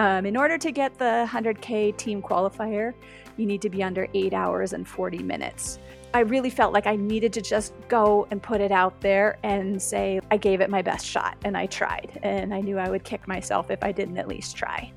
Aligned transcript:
Um, 0.00 0.24
in 0.24 0.34
order 0.34 0.56
to 0.56 0.72
get 0.72 0.96
the 0.96 1.28
100K 1.28 1.94
team 1.94 2.22
qualifier, 2.22 2.94
you 3.36 3.44
need 3.44 3.60
to 3.60 3.68
be 3.68 3.82
under 3.82 4.08
eight 4.14 4.32
hours 4.32 4.72
and 4.72 4.88
40 4.88 5.18
minutes. 5.18 5.78
I 6.14 6.20
really 6.20 6.48
felt 6.48 6.72
like 6.72 6.86
I 6.86 6.96
needed 6.96 7.34
to 7.34 7.42
just 7.42 7.74
go 7.88 8.26
and 8.30 8.42
put 8.42 8.62
it 8.62 8.72
out 8.72 8.98
there 9.02 9.38
and 9.42 9.80
say, 9.80 10.22
I 10.30 10.38
gave 10.38 10.62
it 10.62 10.70
my 10.70 10.80
best 10.80 11.04
shot 11.04 11.36
and 11.44 11.54
I 11.54 11.66
tried. 11.66 12.18
And 12.22 12.54
I 12.54 12.62
knew 12.62 12.78
I 12.78 12.88
would 12.88 13.04
kick 13.04 13.28
myself 13.28 13.70
if 13.70 13.84
I 13.84 13.92
didn't 13.92 14.16
at 14.16 14.26
least 14.26 14.56
try. 14.56 14.90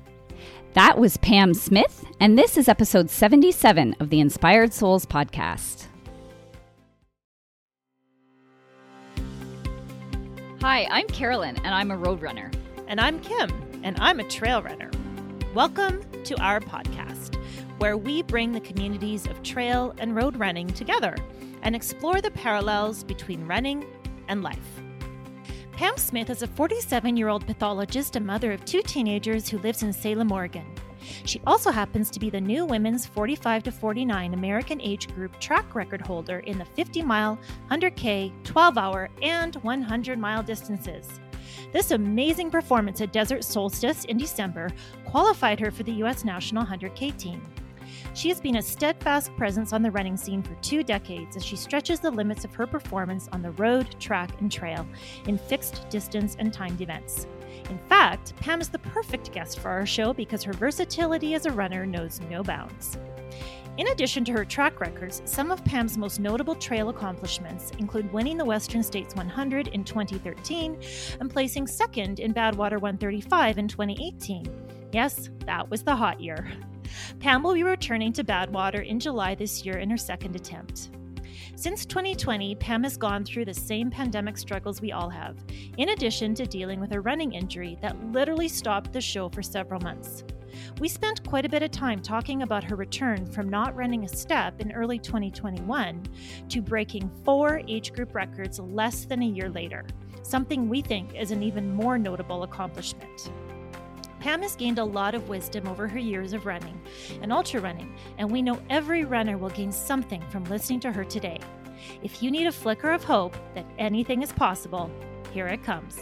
That 0.72 0.98
was 0.98 1.18
Pam 1.18 1.52
Smith, 1.52 2.06
and 2.18 2.38
this 2.38 2.56
is 2.56 2.66
episode 2.66 3.10
77 3.10 3.96
of 4.00 4.08
the 4.08 4.20
Inspired 4.20 4.72
Souls 4.72 5.04
podcast. 5.04 5.84
Hi, 10.62 10.88
I'm 10.90 11.08
Carolyn, 11.08 11.58
and 11.58 11.74
I'm 11.74 11.90
a 11.90 11.96
road 11.98 12.22
runner. 12.22 12.50
And 12.86 13.00
I'm 13.00 13.20
Kim, 13.20 13.50
and 13.84 13.98
I'm 14.00 14.18
a 14.18 14.24
trail 14.24 14.62
runner. 14.62 14.90
Welcome 15.52 16.02
to 16.24 16.40
our 16.40 16.58
podcast, 16.58 17.36
where 17.76 17.98
we 17.98 18.22
bring 18.22 18.50
the 18.50 18.60
communities 18.60 19.26
of 19.26 19.42
trail 19.42 19.94
and 19.98 20.16
road 20.16 20.38
running 20.38 20.68
together 20.68 21.14
and 21.62 21.76
explore 21.76 22.22
the 22.22 22.30
parallels 22.30 23.04
between 23.04 23.46
running 23.46 23.84
and 24.28 24.42
life. 24.42 24.80
Pam 25.72 25.98
Smith 25.98 26.30
is 26.30 26.42
a 26.42 26.46
47 26.46 27.14
year 27.14 27.28
old 27.28 27.46
pathologist 27.46 28.16
and 28.16 28.26
mother 28.26 28.52
of 28.52 28.64
two 28.64 28.80
teenagers 28.80 29.50
who 29.50 29.58
lives 29.58 29.82
in 29.82 29.92
Salem, 29.92 30.32
Oregon. 30.32 30.64
She 31.26 31.42
also 31.46 31.70
happens 31.70 32.10
to 32.12 32.18
be 32.18 32.30
the 32.30 32.40
new 32.40 32.64
women's 32.64 33.04
45 33.04 33.64
to 33.64 33.72
49 33.72 34.32
American 34.32 34.80
age 34.80 35.14
group 35.14 35.38
track 35.40 35.74
record 35.74 36.00
holder 36.00 36.38
in 36.38 36.56
the 36.56 36.64
50 36.64 37.02
mile, 37.02 37.38
100K, 37.70 38.32
12 38.44 38.78
hour, 38.78 39.10
and 39.20 39.56
100 39.56 40.18
mile 40.18 40.42
distances. 40.42 41.20
This 41.72 41.90
amazing 41.90 42.50
performance 42.50 43.00
at 43.00 43.12
Desert 43.12 43.44
Solstice 43.44 44.04
in 44.04 44.16
December 44.16 44.70
qualified 45.04 45.60
her 45.60 45.70
for 45.70 45.82
the 45.82 45.92
U.S. 45.92 46.24
National 46.24 46.64
100K 46.64 47.16
team. 47.16 47.42
She 48.14 48.28
has 48.28 48.40
been 48.40 48.56
a 48.56 48.62
steadfast 48.62 49.34
presence 49.36 49.72
on 49.72 49.82
the 49.82 49.90
running 49.90 50.16
scene 50.16 50.42
for 50.42 50.54
two 50.56 50.82
decades 50.82 51.36
as 51.36 51.44
she 51.44 51.56
stretches 51.56 52.00
the 52.00 52.10
limits 52.10 52.44
of 52.44 52.54
her 52.54 52.66
performance 52.66 53.28
on 53.32 53.42
the 53.42 53.50
road, 53.52 53.94
track, 53.98 54.30
and 54.40 54.50
trail 54.50 54.86
in 55.26 55.36
fixed 55.36 55.88
distance 55.90 56.36
and 56.38 56.52
timed 56.52 56.80
events. 56.80 57.26
In 57.70 57.78
fact, 57.88 58.36
Pam 58.36 58.60
is 58.60 58.68
the 58.68 58.78
perfect 58.78 59.32
guest 59.32 59.58
for 59.58 59.70
our 59.70 59.86
show 59.86 60.12
because 60.12 60.42
her 60.42 60.52
versatility 60.52 61.34
as 61.34 61.46
a 61.46 61.52
runner 61.52 61.86
knows 61.86 62.20
no 62.30 62.42
bounds. 62.42 62.98
In 63.76 63.88
addition 63.88 64.24
to 64.26 64.32
her 64.32 64.44
track 64.44 64.78
records, 64.78 65.20
some 65.24 65.50
of 65.50 65.64
Pam's 65.64 65.98
most 65.98 66.20
notable 66.20 66.54
trail 66.54 66.90
accomplishments 66.90 67.72
include 67.80 68.12
winning 68.12 68.36
the 68.36 68.44
Western 68.44 68.84
States 68.84 69.16
100 69.16 69.66
in 69.66 69.82
2013 69.82 70.78
and 71.18 71.28
placing 71.28 71.66
second 71.66 72.20
in 72.20 72.32
Badwater 72.32 72.80
135 72.80 73.58
in 73.58 73.66
2018. 73.66 74.46
Yes, 74.92 75.28
that 75.46 75.68
was 75.68 75.82
the 75.82 75.96
hot 75.96 76.20
year. 76.20 76.52
Pam 77.18 77.42
will 77.42 77.54
be 77.54 77.64
returning 77.64 78.12
to 78.12 78.22
Badwater 78.22 78.86
in 78.86 79.00
July 79.00 79.34
this 79.34 79.64
year 79.64 79.78
in 79.78 79.90
her 79.90 79.96
second 79.96 80.36
attempt. 80.36 80.90
Since 81.56 81.84
2020, 81.86 82.54
Pam 82.54 82.84
has 82.84 82.96
gone 82.96 83.24
through 83.24 83.46
the 83.46 83.54
same 83.54 83.90
pandemic 83.90 84.38
struggles 84.38 84.80
we 84.80 84.92
all 84.92 85.10
have, 85.10 85.36
in 85.78 85.88
addition 85.88 86.32
to 86.36 86.46
dealing 86.46 86.78
with 86.78 86.92
a 86.92 87.00
running 87.00 87.32
injury 87.32 87.76
that 87.82 88.00
literally 88.12 88.48
stopped 88.48 88.92
the 88.92 89.00
show 89.00 89.28
for 89.28 89.42
several 89.42 89.80
months. 89.80 90.22
We 90.80 90.88
spent 90.88 91.26
quite 91.28 91.46
a 91.46 91.48
bit 91.48 91.62
of 91.62 91.70
time 91.70 92.02
talking 92.02 92.42
about 92.42 92.64
her 92.64 92.74
return 92.74 93.26
from 93.26 93.48
not 93.48 93.76
running 93.76 94.04
a 94.04 94.08
step 94.08 94.60
in 94.60 94.72
early 94.72 94.98
2021 94.98 96.02
to 96.48 96.60
breaking 96.60 97.08
four 97.24 97.62
age 97.68 97.92
group 97.92 98.12
records 98.12 98.58
less 98.58 99.04
than 99.04 99.22
a 99.22 99.26
year 99.26 99.48
later, 99.48 99.84
something 100.24 100.68
we 100.68 100.82
think 100.82 101.14
is 101.14 101.30
an 101.30 101.44
even 101.44 101.72
more 101.72 101.96
notable 101.96 102.42
accomplishment. 102.42 103.30
Pam 104.18 104.42
has 104.42 104.56
gained 104.56 104.80
a 104.80 104.84
lot 104.84 105.14
of 105.14 105.28
wisdom 105.28 105.68
over 105.68 105.86
her 105.86 105.98
years 105.98 106.32
of 106.32 106.44
running 106.44 106.80
and 107.22 107.32
ultra 107.32 107.60
running, 107.60 107.96
and 108.18 108.28
we 108.28 108.42
know 108.42 108.60
every 108.68 109.04
runner 109.04 109.38
will 109.38 109.50
gain 109.50 109.70
something 109.70 110.22
from 110.28 110.42
listening 110.44 110.80
to 110.80 110.90
her 110.90 111.04
today. 111.04 111.38
If 112.02 112.20
you 112.20 112.32
need 112.32 112.48
a 112.48 112.52
flicker 112.52 112.90
of 112.90 113.04
hope 113.04 113.36
that 113.54 113.66
anything 113.78 114.22
is 114.22 114.32
possible, 114.32 114.90
here 115.32 115.46
it 115.46 115.62
comes. 115.62 116.00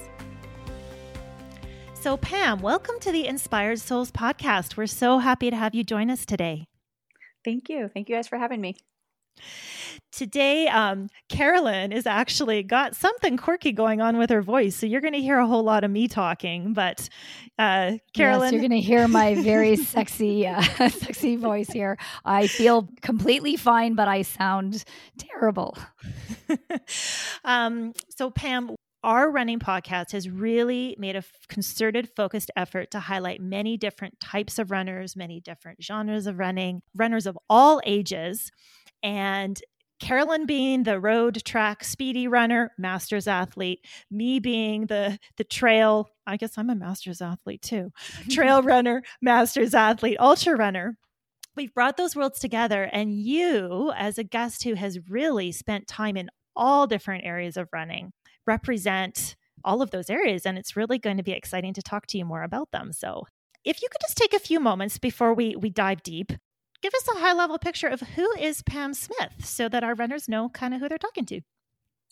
So, 2.02 2.16
Pam, 2.16 2.58
welcome 2.58 2.98
to 2.98 3.12
the 3.12 3.28
Inspired 3.28 3.78
Souls 3.78 4.10
podcast. 4.10 4.76
We're 4.76 4.88
so 4.88 5.18
happy 5.18 5.50
to 5.50 5.56
have 5.56 5.72
you 5.72 5.84
join 5.84 6.10
us 6.10 6.26
today. 6.26 6.66
Thank 7.44 7.68
you. 7.68 7.88
Thank 7.94 8.08
you 8.08 8.16
guys 8.16 8.26
for 8.26 8.38
having 8.38 8.60
me. 8.60 8.74
Today, 10.10 10.66
um, 10.66 11.10
Carolyn 11.28 11.92
is 11.92 12.04
actually 12.04 12.64
got 12.64 12.96
something 12.96 13.36
quirky 13.36 13.70
going 13.70 14.00
on 14.00 14.18
with 14.18 14.30
her 14.30 14.42
voice, 14.42 14.74
so 14.74 14.84
you're 14.84 15.00
going 15.00 15.12
to 15.12 15.20
hear 15.20 15.38
a 15.38 15.46
whole 15.46 15.62
lot 15.62 15.84
of 15.84 15.92
me 15.92 16.08
talking. 16.08 16.72
But 16.72 17.08
uh, 17.56 17.98
Carolyn, 18.14 18.46
yes, 18.46 18.52
you're 18.52 18.68
going 18.68 18.80
to 18.82 18.84
hear 18.84 19.06
my 19.06 19.36
very 19.36 19.76
sexy, 19.94 20.44
uh, 20.44 20.60
sexy 20.88 21.36
voice 21.36 21.68
here. 21.68 21.98
I 22.24 22.48
feel 22.48 22.88
completely 23.00 23.54
fine, 23.54 23.94
but 23.94 24.08
I 24.08 24.22
sound 24.22 24.82
terrible. 25.18 25.78
um, 27.44 27.92
so, 28.08 28.28
Pam, 28.28 28.74
our 29.04 29.30
running 29.30 29.58
podcast 29.58 30.12
has 30.12 30.28
really 30.28 30.94
made 30.98 31.16
a 31.16 31.24
concerted, 31.48 32.08
focused 32.16 32.50
effort 32.56 32.90
to 32.92 33.00
highlight 33.00 33.40
many 33.40 33.76
different 33.76 34.18
types 34.20 34.58
of 34.58 34.70
runners, 34.70 35.16
many 35.16 35.40
different 35.40 35.82
genres 35.82 36.26
of 36.26 36.38
running, 36.38 36.82
runners 36.94 37.26
of 37.26 37.38
all 37.48 37.80
ages. 37.84 38.50
And 39.02 39.60
Carolyn 40.00 40.46
being 40.46 40.82
the 40.82 40.98
road 40.98 41.44
track 41.44 41.84
speedy 41.84 42.26
runner, 42.26 42.72
masters 42.76 43.28
athlete, 43.28 43.84
me 44.10 44.40
being 44.40 44.86
the 44.86 45.18
the 45.36 45.44
trail, 45.44 46.08
I 46.26 46.36
guess 46.36 46.58
I'm 46.58 46.70
a 46.70 46.74
masters 46.74 47.20
athlete 47.20 47.62
too. 47.62 47.92
trail 48.30 48.62
runner, 48.62 49.02
masters 49.20 49.74
athlete, 49.74 50.16
ultra 50.18 50.56
runner. 50.56 50.96
We've 51.54 51.74
brought 51.74 51.96
those 51.96 52.16
worlds 52.16 52.40
together 52.40 52.84
and 52.84 53.14
you 53.14 53.92
as 53.94 54.18
a 54.18 54.24
guest 54.24 54.64
who 54.64 54.74
has 54.74 54.98
really 55.08 55.52
spent 55.52 55.86
time 55.86 56.16
in 56.16 56.30
all 56.56 56.86
different 56.86 57.24
areas 57.24 57.56
of 57.56 57.68
running 57.72 58.12
represent 58.46 59.36
all 59.64 59.82
of 59.82 59.90
those 59.90 60.10
areas 60.10 60.44
and 60.44 60.58
it's 60.58 60.76
really 60.76 60.98
going 60.98 61.16
to 61.16 61.22
be 61.22 61.32
exciting 61.32 61.72
to 61.74 61.82
talk 61.82 62.06
to 62.08 62.18
you 62.18 62.24
more 62.24 62.42
about 62.42 62.70
them. 62.72 62.92
So, 62.92 63.24
if 63.64 63.80
you 63.80 63.88
could 63.88 64.00
just 64.00 64.16
take 64.16 64.32
a 64.32 64.40
few 64.40 64.58
moments 64.58 64.98
before 64.98 65.34
we 65.34 65.54
we 65.56 65.70
dive 65.70 66.02
deep 66.02 66.32
give 66.82 66.92
us 66.94 67.08
a 67.08 67.20
high 67.20 67.32
level 67.32 67.58
picture 67.58 67.86
of 67.86 68.00
who 68.00 68.28
is 68.38 68.62
Pam 68.62 68.92
Smith 68.92 69.44
so 69.44 69.68
that 69.68 69.84
our 69.84 69.94
runners 69.94 70.28
know 70.28 70.48
kind 70.48 70.74
of 70.74 70.80
who 70.80 70.88
they're 70.88 70.98
talking 70.98 71.24
to. 71.26 71.40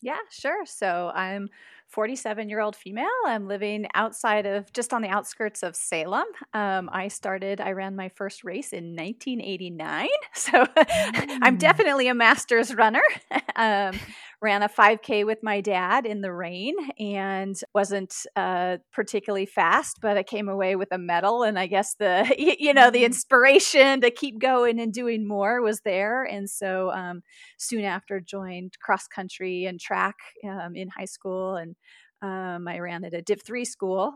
Yeah, 0.00 0.18
sure. 0.30 0.64
So 0.64 1.12
I'm 1.14 1.48
47 1.90 2.48
year 2.48 2.60
old 2.60 2.76
female. 2.76 3.06
I'm 3.26 3.48
living 3.48 3.86
outside 3.94 4.46
of 4.46 4.72
just 4.72 4.92
on 4.92 5.02
the 5.02 5.08
outskirts 5.08 5.62
of 5.62 5.74
Salem. 5.74 6.26
Um, 6.54 6.88
I 6.92 7.08
started, 7.08 7.60
I 7.60 7.72
ran 7.72 7.96
my 7.96 8.08
first 8.10 8.44
race 8.44 8.72
in 8.72 8.96
1989. 8.96 10.08
So 10.32 10.64
mm. 10.64 11.38
I'm 11.42 11.58
definitely 11.58 12.08
a 12.08 12.14
master's 12.14 12.74
runner. 12.74 13.02
um, 13.56 13.98
ran 14.40 14.62
a 14.62 14.68
5K 14.68 15.26
with 15.26 15.42
my 15.42 15.60
dad 15.60 16.06
in 16.06 16.22
the 16.22 16.32
rain 16.32 16.74
and 16.98 17.60
wasn't 17.74 18.14
uh, 18.36 18.78
particularly 18.92 19.44
fast, 19.44 19.98
but 20.00 20.16
I 20.16 20.22
came 20.22 20.48
away 20.48 20.76
with 20.76 20.88
a 20.92 20.98
medal. 20.98 21.42
And 21.42 21.58
I 21.58 21.66
guess 21.66 21.94
the, 21.94 22.34
you 22.58 22.72
know, 22.72 22.90
the 22.90 23.02
mm. 23.02 23.06
inspiration 23.06 24.00
to 24.00 24.10
keep 24.10 24.38
going 24.38 24.80
and 24.80 24.92
doing 24.92 25.28
more 25.28 25.60
was 25.60 25.80
there. 25.80 26.24
And 26.24 26.48
so 26.48 26.90
um, 26.92 27.22
soon 27.58 27.84
after 27.84 28.20
joined 28.20 28.78
cross 28.80 29.06
country 29.06 29.66
and 29.66 29.78
track 29.78 30.16
um, 30.48 30.74
in 30.74 30.88
high 30.88 31.04
school. 31.04 31.56
And 31.56 31.76
um, 32.22 32.68
I 32.68 32.78
ran 32.78 33.04
at 33.04 33.14
a 33.14 33.22
Div 33.22 33.42
3 33.42 33.64
school. 33.64 34.14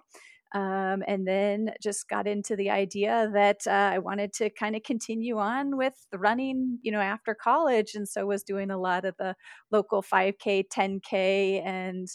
Um, 0.55 1.03
and 1.09 1.27
then 1.27 1.73
just 1.83 2.09
got 2.09 2.29
into 2.29 2.55
the 2.55 2.71
idea 2.71 3.29
that 3.35 3.67
uh, 3.67 3.71
I 3.95 3.99
wanted 3.99 4.33
to 4.35 4.51
kind 4.51 4.77
of 4.77 4.85
continue 4.85 5.37
on 5.39 5.77
with 5.77 5.95
running, 6.15 6.79
you 6.81 6.93
know, 6.93 7.01
after 7.01 7.35
college, 7.35 7.97
and 7.97 8.09
so 8.09 8.25
was 8.27 8.45
doing 8.45 8.71
a 8.71 8.79
lot 8.79 9.05
of 9.05 9.17
the 9.17 9.35
local 9.73 10.01
5K, 10.01 10.69
10K, 10.73 11.61
and 11.65 12.07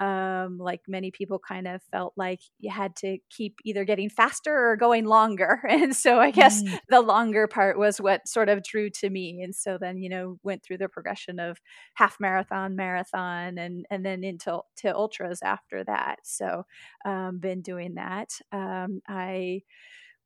um, 0.00 0.58
like 0.58 0.80
many 0.88 1.10
people 1.10 1.38
kind 1.38 1.68
of 1.68 1.82
felt 1.90 2.12
like 2.16 2.40
you 2.58 2.70
had 2.70 2.96
to 2.96 3.18
keep 3.30 3.56
either 3.64 3.84
getting 3.84 4.08
faster 4.08 4.70
or 4.70 4.76
going 4.76 5.04
longer. 5.04 5.60
And 5.82 5.96
so 5.96 6.20
I 6.20 6.30
guess 6.30 6.62
mm. 6.62 6.78
the 6.88 7.00
longer 7.00 7.48
part 7.48 7.78
was 7.78 8.00
what 8.00 8.28
sort 8.28 8.48
of 8.48 8.62
drew 8.62 8.88
to 9.00 9.10
me. 9.10 9.40
And 9.42 9.54
so 9.54 9.78
then, 9.80 9.98
you 9.98 10.08
know, 10.08 10.38
went 10.42 10.62
through 10.62 10.78
the 10.78 10.88
progression 10.88 11.40
of 11.40 11.58
half 11.94 12.18
marathon, 12.20 12.76
marathon, 12.76 13.58
and, 13.58 13.84
and 13.90 14.04
then 14.04 14.22
into 14.22 14.60
to 14.76 14.94
ultras 14.94 15.40
after 15.42 15.82
that. 15.84 16.18
So 16.24 16.64
um, 17.04 17.38
been 17.38 17.62
doing 17.62 17.94
that. 17.94 18.30
Um, 18.52 19.00
I 19.08 19.62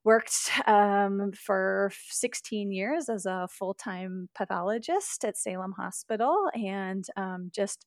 worked 0.07 0.53
um, 0.69 1.33
for 1.33 1.91
16 2.11 2.71
years 2.71 3.09
as 3.09 3.27
a 3.27 3.49
full-time 3.51 4.29
pathologist 4.37 5.25
at 5.25 5.37
salem 5.37 5.73
hospital 5.73 6.49
and 6.55 7.05
um, 7.17 7.51
just 7.53 7.87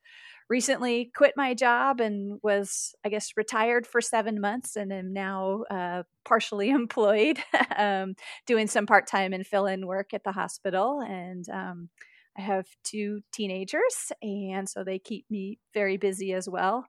recently 0.49 1.11
quit 1.15 1.35
my 1.37 1.53
job 1.53 2.01
and 2.01 2.37
was, 2.43 2.93
I 3.05 3.09
guess, 3.09 3.31
retired 3.37 3.87
for 3.87 4.01
seven 4.01 4.41
months 4.41 4.75
and 4.75 4.91
am 4.91 5.13
now 5.13 5.63
uh, 5.71 6.03
partially 6.25 6.69
employed, 6.81 7.39
um, 7.77 8.15
doing 8.45 8.67
some 8.67 8.85
part 8.85 9.07
time 9.07 9.31
and 9.31 9.47
fill 9.47 9.65
in 9.65 9.87
work 9.87 10.13
at 10.13 10.25
the 10.25 10.33
hospital. 10.33 10.99
And 10.99 11.45
um, 11.47 11.87
I 12.37 12.41
have 12.41 12.65
two 12.83 13.21
teenagers, 13.31 14.11
and 14.21 14.67
so 14.67 14.83
they 14.83 14.99
keep 14.99 15.25
me 15.29 15.59
very 15.73 15.95
busy 15.95 16.33
as 16.33 16.49
well. 16.49 16.85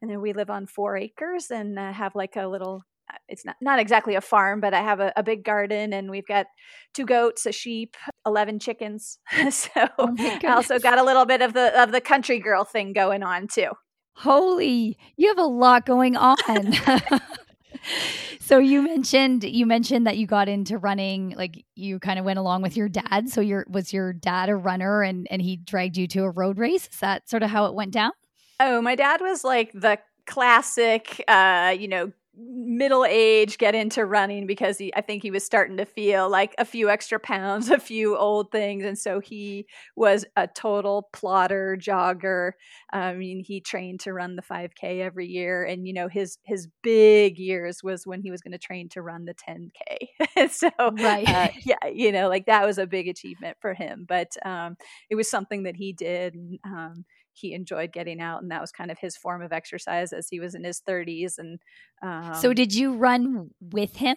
And 0.00 0.10
then 0.10 0.22
we 0.22 0.32
live 0.32 0.48
on 0.48 0.66
four 0.66 0.96
acres 0.96 1.50
and 1.50 1.78
uh, 1.78 1.92
have 1.92 2.14
like 2.14 2.36
a 2.36 2.48
little 2.48 2.82
it's 3.28 3.44
not, 3.44 3.56
not 3.60 3.78
exactly 3.78 4.14
a 4.14 4.20
farm, 4.20 4.60
but 4.60 4.74
I 4.74 4.82
have 4.82 5.00
a, 5.00 5.12
a 5.16 5.22
big 5.22 5.44
garden 5.44 5.92
and 5.92 6.10
we've 6.10 6.26
got 6.26 6.46
two 6.94 7.06
goats, 7.06 7.46
a 7.46 7.52
sheep, 7.52 7.96
11 8.26 8.58
chickens. 8.58 9.18
so 9.50 9.70
Oh 9.98 10.14
I 10.18 10.40
also 10.48 10.78
got 10.78 10.98
a 10.98 11.04
little 11.04 11.26
bit 11.26 11.42
of 11.42 11.52
the, 11.52 11.80
of 11.80 11.92
the 11.92 12.00
country 12.00 12.38
girl 12.38 12.64
thing 12.64 12.92
going 12.92 13.22
on 13.22 13.48
too. 13.48 13.70
Holy, 14.14 14.98
you 15.16 15.28
have 15.28 15.38
a 15.38 15.44
lot 15.44 15.86
going 15.86 16.16
on. 16.16 16.36
so 18.40 18.58
you 18.58 18.82
mentioned 18.82 19.44
you 19.44 19.66
mentioned 19.66 20.06
that 20.06 20.16
you 20.16 20.26
got 20.26 20.48
into 20.48 20.78
running 20.78 21.34
like 21.36 21.64
you 21.74 21.98
kind 21.98 22.18
of 22.18 22.24
went 22.24 22.38
along 22.38 22.62
with 22.62 22.76
your 22.76 22.88
dad. 22.88 23.28
So 23.28 23.40
your 23.40 23.64
was 23.68 23.92
your 23.92 24.12
dad 24.12 24.48
a 24.48 24.56
runner 24.56 25.02
and 25.02 25.26
and 25.30 25.40
he 25.40 25.56
dragged 25.56 25.96
you 25.96 26.06
to 26.08 26.24
a 26.24 26.30
road 26.30 26.58
race? 26.58 26.88
Is 26.92 27.00
that 27.00 27.28
sort 27.28 27.42
of 27.42 27.50
how 27.50 27.66
it 27.66 27.74
went 27.74 27.92
down? 27.92 28.12
Oh, 28.58 28.82
my 28.82 28.94
dad 28.94 29.20
was 29.20 29.44
like 29.44 29.72
the 29.72 29.98
classic 30.26 31.22
uh, 31.26 31.74
you 31.78 31.88
know, 31.88 32.12
middle 32.48 33.04
age 33.04 33.58
get 33.58 33.74
into 33.74 34.04
running 34.04 34.46
because 34.46 34.78
he, 34.78 34.94
I 34.94 35.00
think 35.00 35.22
he 35.22 35.30
was 35.30 35.44
starting 35.44 35.76
to 35.76 35.84
feel 35.84 36.28
like 36.28 36.54
a 36.58 36.64
few 36.64 36.88
extra 36.88 37.18
pounds, 37.18 37.70
a 37.70 37.78
few 37.78 38.16
old 38.16 38.50
things, 38.50 38.84
and 38.84 38.98
so 38.98 39.20
he 39.20 39.66
was 39.96 40.24
a 40.36 40.46
total 40.46 41.08
plotter, 41.12 41.76
jogger. 41.80 42.52
I 42.92 43.14
mean, 43.14 43.40
he 43.40 43.60
trained 43.60 44.00
to 44.00 44.12
run 44.12 44.36
the 44.36 44.42
5K 44.42 45.00
every 45.00 45.26
year, 45.26 45.64
and 45.64 45.86
you 45.86 45.92
know 45.92 46.08
his 46.08 46.38
his 46.44 46.68
big 46.82 47.38
years 47.38 47.82
was 47.82 48.06
when 48.06 48.22
he 48.22 48.30
was 48.30 48.40
going 48.40 48.52
to 48.52 48.58
train 48.58 48.88
to 48.90 49.02
run 49.02 49.24
the 49.24 49.34
10K. 49.34 50.50
so 50.50 50.70
right, 50.78 51.28
uh, 51.28 51.48
yeah, 51.64 51.86
you 51.92 52.12
know, 52.12 52.28
like 52.28 52.46
that 52.46 52.66
was 52.66 52.78
a 52.78 52.86
big 52.86 53.08
achievement 53.08 53.56
for 53.60 53.74
him, 53.74 54.04
but 54.08 54.36
um, 54.44 54.76
it 55.08 55.14
was 55.14 55.28
something 55.30 55.64
that 55.64 55.76
he 55.76 55.92
did. 55.92 56.34
And, 56.34 56.58
um, 56.64 57.04
he 57.40 57.54
enjoyed 57.54 57.92
getting 57.92 58.20
out 58.20 58.42
and 58.42 58.50
that 58.50 58.60
was 58.60 58.72
kind 58.72 58.90
of 58.90 58.98
his 58.98 59.16
form 59.16 59.42
of 59.42 59.52
exercise 59.52 60.12
as 60.12 60.28
he 60.28 60.40
was 60.40 60.54
in 60.54 60.64
his 60.64 60.80
30s 60.86 61.38
and 61.38 61.58
um, 62.02 62.34
so 62.34 62.52
did 62.52 62.74
you 62.74 62.94
run 62.94 63.50
with 63.60 63.96
him? 63.96 64.16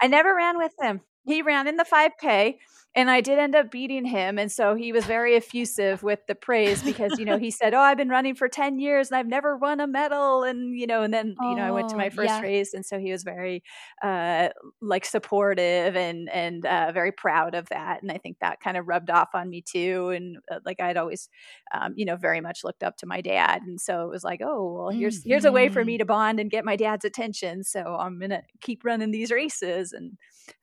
I 0.00 0.06
never 0.06 0.34
ran 0.34 0.58
with 0.58 0.72
him 0.80 1.00
he 1.24 1.42
ran 1.42 1.68
in 1.68 1.76
the 1.76 1.84
5k 1.84 2.56
and 2.94 3.10
I 3.10 3.22
did 3.22 3.38
end 3.38 3.54
up 3.54 3.70
beating 3.70 4.04
him. 4.04 4.38
And 4.38 4.52
so 4.52 4.74
he 4.74 4.92
was 4.92 5.06
very 5.06 5.34
effusive 5.34 6.02
with 6.02 6.18
the 6.26 6.34
praise 6.34 6.82
because, 6.82 7.18
you 7.18 7.24
know, 7.24 7.38
he 7.38 7.50
said, 7.50 7.72
Oh, 7.72 7.80
I've 7.80 7.96
been 7.96 8.10
running 8.10 8.34
for 8.34 8.48
10 8.48 8.78
years 8.78 9.10
and 9.10 9.16
I've 9.16 9.26
never 9.26 9.56
won 9.56 9.80
a 9.80 9.86
medal. 9.86 10.42
And, 10.42 10.78
you 10.78 10.86
know, 10.86 11.02
and 11.02 11.12
then, 11.12 11.34
you 11.40 11.54
know, 11.54 11.62
I 11.62 11.70
went 11.70 11.88
to 11.90 11.96
my 11.96 12.10
first 12.10 12.28
yeah. 12.28 12.42
race. 12.42 12.74
And 12.74 12.84
so 12.84 12.98
he 12.98 13.10
was 13.10 13.22
very, 13.22 13.62
uh, 14.02 14.50
like 14.82 15.06
supportive 15.06 15.96
and, 15.96 16.28
and, 16.28 16.66
uh, 16.66 16.92
very 16.92 17.12
proud 17.12 17.54
of 17.54 17.68
that. 17.70 18.02
And 18.02 18.12
I 18.12 18.18
think 18.18 18.38
that 18.40 18.60
kind 18.60 18.76
of 18.76 18.86
rubbed 18.86 19.08
off 19.08 19.30
on 19.32 19.48
me 19.48 19.62
too. 19.62 20.10
And 20.10 20.36
uh, 20.50 20.58
like 20.66 20.80
I'd 20.80 20.98
always, 20.98 21.30
um, 21.72 21.94
you 21.96 22.04
know, 22.04 22.16
very 22.16 22.42
much 22.42 22.62
looked 22.62 22.82
up 22.82 22.98
to 22.98 23.06
my 23.06 23.22
dad. 23.22 23.62
And 23.62 23.80
so 23.80 24.02
it 24.02 24.10
was 24.10 24.22
like, 24.22 24.42
Oh, 24.44 24.74
well, 24.78 24.90
here's, 24.90 25.20
mm-hmm. 25.20 25.30
here's 25.30 25.46
a 25.46 25.52
way 25.52 25.70
for 25.70 25.82
me 25.82 25.96
to 25.96 26.04
bond 26.04 26.40
and 26.40 26.50
get 26.50 26.64
my 26.66 26.76
dad's 26.76 27.06
attention. 27.06 27.64
So 27.64 27.96
I'm 27.98 28.18
going 28.18 28.30
to 28.30 28.42
keep 28.60 28.84
running 28.84 29.12
these 29.12 29.30
races. 29.30 29.94
And, 29.94 30.18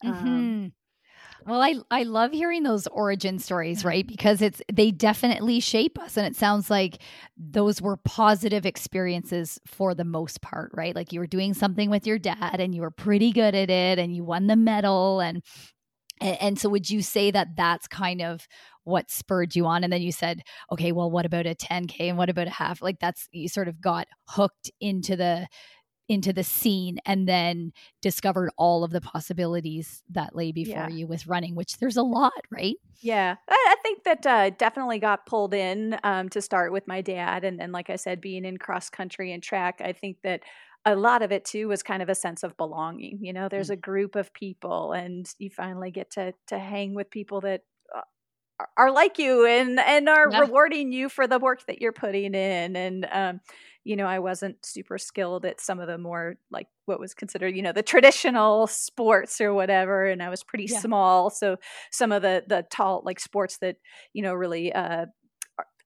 um, 0.06 0.14
mm-hmm. 0.14 0.68
Well, 1.46 1.62
I 1.62 1.76
I 1.90 2.04
love 2.04 2.32
hearing 2.32 2.64
those 2.64 2.86
origin 2.88 3.40
stories, 3.40 3.86
right? 3.86 4.06
Because 4.06 4.42
it's 4.42 4.62
they 4.72 4.92
definitely 4.92 5.60
shape 5.60 5.98
us 5.98 6.18
and 6.18 6.28
it 6.28 6.36
sounds 6.36 6.70
like 6.70 7.02
those 7.38 7.82
were 7.82 7.98
positive 7.98 8.66
experiences 8.66 9.60
for 9.66 9.96
the 9.96 10.04
most 10.04 10.42
part, 10.42 10.72
right? 10.74 10.96
Like 10.96 11.14
you 11.14 11.20
were 11.20 11.28
doing 11.28 11.54
something 11.54 11.90
with 11.90 12.06
your 12.06 12.20
dad 12.20 12.60
and 12.60 12.76
you 12.76 12.82
were 12.82 12.92
pretty 12.92 13.32
good 13.32 13.56
at 13.56 13.70
it 13.70 14.00
and 14.00 14.16
you 14.16 14.24
won 14.24 14.48
the 14.48 14.56
medal 14.56 15.22
and 15.22 15.42
and, 16.22 16.38
and 16.42 16.60
so 16.60 16.70
would 16.70 16.90
you 16.90 17.02
say 17.02 17.32
that 17.32 17.56
that's 17.56 17.88
kind 17.88 18.22
of 18.22 18.48
what 18.84 19.12
spurred 19.12 19.56
you 19.56 19.66
on 19.66 19.84
and 19.84 19.94
then 19.94 20.02
you 20.02 20.12
said 20.12 20.42
okay 20.72 20.92
well 20.92 21.12
what 21.12 21.26
about 21.26 21.46
a 21.46 21.54
10k 21.54 22.10
and 22.10 22.18
what 22.18 22.30
about 22.30 22.48
a 22.48 22.52
half 22.52 22.82
like 22.82 22.98
that's 23.00 23.28
you 23.32 23.48
sort 23.48 23.68
of 23.68 23.80
got 23.80 24.08
hooked 24.28 24.72
into 24.82 25.16
the 25.16 25.48
into 26.10 26.34
the 26.34 26.44
scene 26.44 26.98
and 27.06 27.30
then 27.30 27.72
discovered 28.02 28.50
all 28.58 28.84
of 28.84 28.92
the 28.92 29.00
possibilities 29.00 30.04
that 30.10 30.36
lay 30.36 30.52
before 30.52 30.74
yeah. 30.74 30.90
you 30.90 31.08
with 31.08 31.28
running, 31.28 31.56
which 31.56 31.78
there's 31.78 31.98
a 31.98 32.04
lot, 32.04 32.34
right? 32.50 32.76
Yeah, 33.02 33.36
I, 33.48 33.76
think 33.84 34.04
that 34.04 34.26
uh, 34.26 34.50
definitely 34.50 35.00
got 35.00 35.26
pulled 35.26 35.54
in 35.54 35.98
um, 36.04 36.28
to 36.30 36.42
start 36.42 36.74
with 36.74 36.88
my 36.88 37.02
dad, 37.02 37.46
and 37.46 37.60
then, 37.60 37.72
like 37.72 37.90
I 37.90 37.96
said, 37.96 38.20
being 38.20 38.44
in 38.44 38.58
cross 38.58 38.90
country 38.90 39.32
and 39.32 39.42
track, 39.42 39.80
I 39.82 39.94
think 39.94 40.18
that 40.24 40.42
a 40.84 40.96
lot 40.96 41.22
of 41.22 41.32
it 41.32 41.46
too 41.46 41.70
was 41.70 41.84
kind 41.84 42.02
of 42.02 42.10
a 42.10 42.16
sense 42.16 42.44
of 42.44 42.58
belonging. 42.58 43.20
You 43.22 43.32
know, 43.32 43.48
there's 43.48 43.68
mm-hmm. 43.68 43.74
a 43.74 43.78
group 43.78 44.16
of 44.16 44.34
people, 44.34 44.92
and 44.92 45.32
you 45.38 45.50
finally 45.50 45.92
get 45.92 46.12
to 46.12 46.34
to 46.48 46.60
hang 46.60 46.94
with 46.94 47.10
people 47.10 47.40
that 47.42 47.62
are 48.78 48.92
like 48.92 49.18
you 49.18 49.46
and 49.46 49.80
and 49.80 50.10
are 50.10 50.28
yeah. 50.32 50.40
rewarding 50.40 50.92
you 50.92 51.10
for 51.10 51.28
the 51.28 51.40
work 51.40 51.66
that 51.68 51.82
you're 51.82 51.94
putting 51.94 52.34
in 52.34 52.76
and 52.76 53.08
um 53.12 53.40
you 53.90 53.96
know, 53.96 54.06
I 54.06 54.20
wasn't 54.20 54.64
super 54.64 55.00
skilled 55.00 55.46
at 55.46 55.60
some 55.60 55.80
of 55.80 55.88
the 55.88 55.98
more 55.98 56.36
like 56.52 56.68
what 56.86 57.00
was 57.00 57.16
considered, 57.16 57.56
you 57.56 57.64
know, 57.64 57.72
the 57.72 57.82
traditional 57.82 58.68
sports 58.68 59.42
or 59.42 59.52
whatever. 59.52 60.06
And 60.06 60.22
I 60.22 60.30
was 60.30 60.44
pretty 60.44 60.66
yeah. 60.66 60.80
small. 60.80 61.32
So 61.32 61.58
some 61.90 62.12
of 62.12 62.22
the 62.22 62.44
the 62.46 62.68
tall 62.70 63.02
like 63.04 63.20
sports 63.20 63.58
that, 63.62 63.78
you 64.14 64.22
know, 64.22 64.36
really 64.36 64.72
uh 64.72 65.08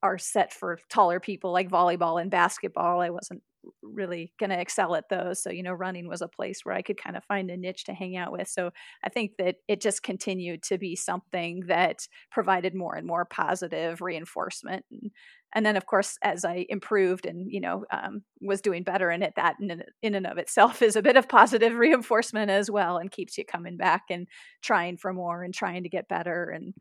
are 0.02 0.18
set 0.18 0.52
for 0.52 0.80
taller 0.90 1.22
people 1.22 1.54
like 1.54 1.70
volleyball 1.70 2.22
and 2.22 2.30
basketball. 2.30 3.00
I 3.00 3.10
wasn't 3.10 3.42
really 3.82 4.34
going 4.40 4.50
to 4.50 4.60
excel 4.60 4.96
at 4.96 5.10
those. 5.10 5.42
So, 5.42 5.50
you 5.50 5.64
know, 5.64 5.74
running 5.74 6.08
was 6.08 6.22
a 6.22 6.28
place 6.28 6.62
where 6.64 6.76
I 6.76 6.82
could 6.82 7.02
kind 7.02 7.16
of 7.16 7.24
find 7.24 7.50
a 7.50 7.58
niche 7.58 7.86
to 7.86 7.94
hang 7.94 8.16
out 8.18 8.32
with. 8.32 8.48
So, 8.48 8.72
I 9.04 9.10
think 9.10 9.32
that 9.38 9.56
it 9.68 9.82
just 9.82 10.04
continued 10.04 10.64
to 10.64 10.78
be 10.78 10.96
something 10.96 11.62
that 11.68 12.08
provided 12.32 12.76
more 12.76 12.96
and 12.96 13.08
more 13.08 13.26
positive 13.26 14.02
reinforcement. 14.02 14.86
And, 14.92 15.12
and 15.56 15.66
then, 15.66 15.78
of 15.78 15.86
course, 15.86 16.18
as 16.24 16.46
I 16.46 16.66
improved 16.70 17.26
and, 17.26 17.52
you 17.52 17.62
know, 17.62 17.86
um, 17.92 18.24
was 18.42 18.62
doing 18.62 18.84
better 18.84 19.12
in 19.12 19.22
it, 19.22 19.34
that 19.36 19.56
in, 19.62 19.84
in 20.02 20.16
and 20.16 20.28
of 20.28 20.38
itself 20.38 20.82
is 20.84 20.96
a 20.96 21.02
bit 21.02 21.18
of 21.18 21.30
positive 21.30 21.76
reinforcement 21.76 22.50
as 22.50 22.70
well 22.72 22.98
and 22.98 23.12
keeps 23.12 23.38
you 23.38 23.46
coming 23.46 23.78
back 23.78 24.04
and 24.10 24.28
trying 24.62 24.98
for 24.98 25.14
more 25.14 25.44
and 25.44 25.54
trying 25.54 25.84
to 25.84 25.90
get 25.90 26.08
better. 26.08 26.50
And, 26.50 26.74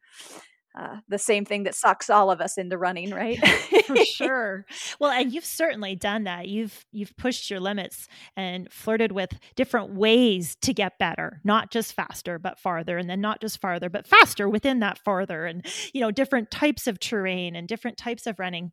uh, 0.74 0.96
the 1.08 1.18
same 1.18 1.44
thing 1.44 1.64
that 1.64 1.74
sucks 1.74 2.08
all 2.08 2.30
of 2.30 2.40
us 2.40 2.56
into 2.56 2.78
running, 2.78 3.10
right? 3.10 3.38
For 3.86 3.96
sure. 4.04 4.66
Well, 4.98 5.10
and 5.10 5.32
you've 5.32 5.44
certainly 5.44 5.94
done 5.94 6.24
that. 6.24 6.48
You've 6.48 6.84
you've 6.92 7.16
pushed 7.16 7.50
your 7.50 7.60
limits 7.60 8.08
and 8.36 8.72
flirted 8.72 9.12
with 9.12 9.38
different 9.54 9.94
ways 9.94 10.56
to 10.62 10.72
get 10.72 10.98
better, 10.98 11.40
not 11.44 11.70
just 11.70 11.92
faster, 11.92 12.38
but 12.38 12.58
farther, 12.58 12.96
and 12.96 13.08
then 13.08 13.20
not 13.20 13.40
just 13.40 13.60
farther, 13.60 13.90
but 13.90 14.06
faster 14.06 14.48
within 14.48 14.80
that 14.80 14.98
farther, 14.98 15.44
and 15.44 15.66
you 15.92 16.00
know, 16.00 16.10
different 16.10 16.50
types 16.50 16.86
of 16.86 16.98
terrain 16.98 17.54
and 17.54 17.68
different 17.68 17.98
types 17.98 18.26
of 18.26 18.38
running. 18.38 18.72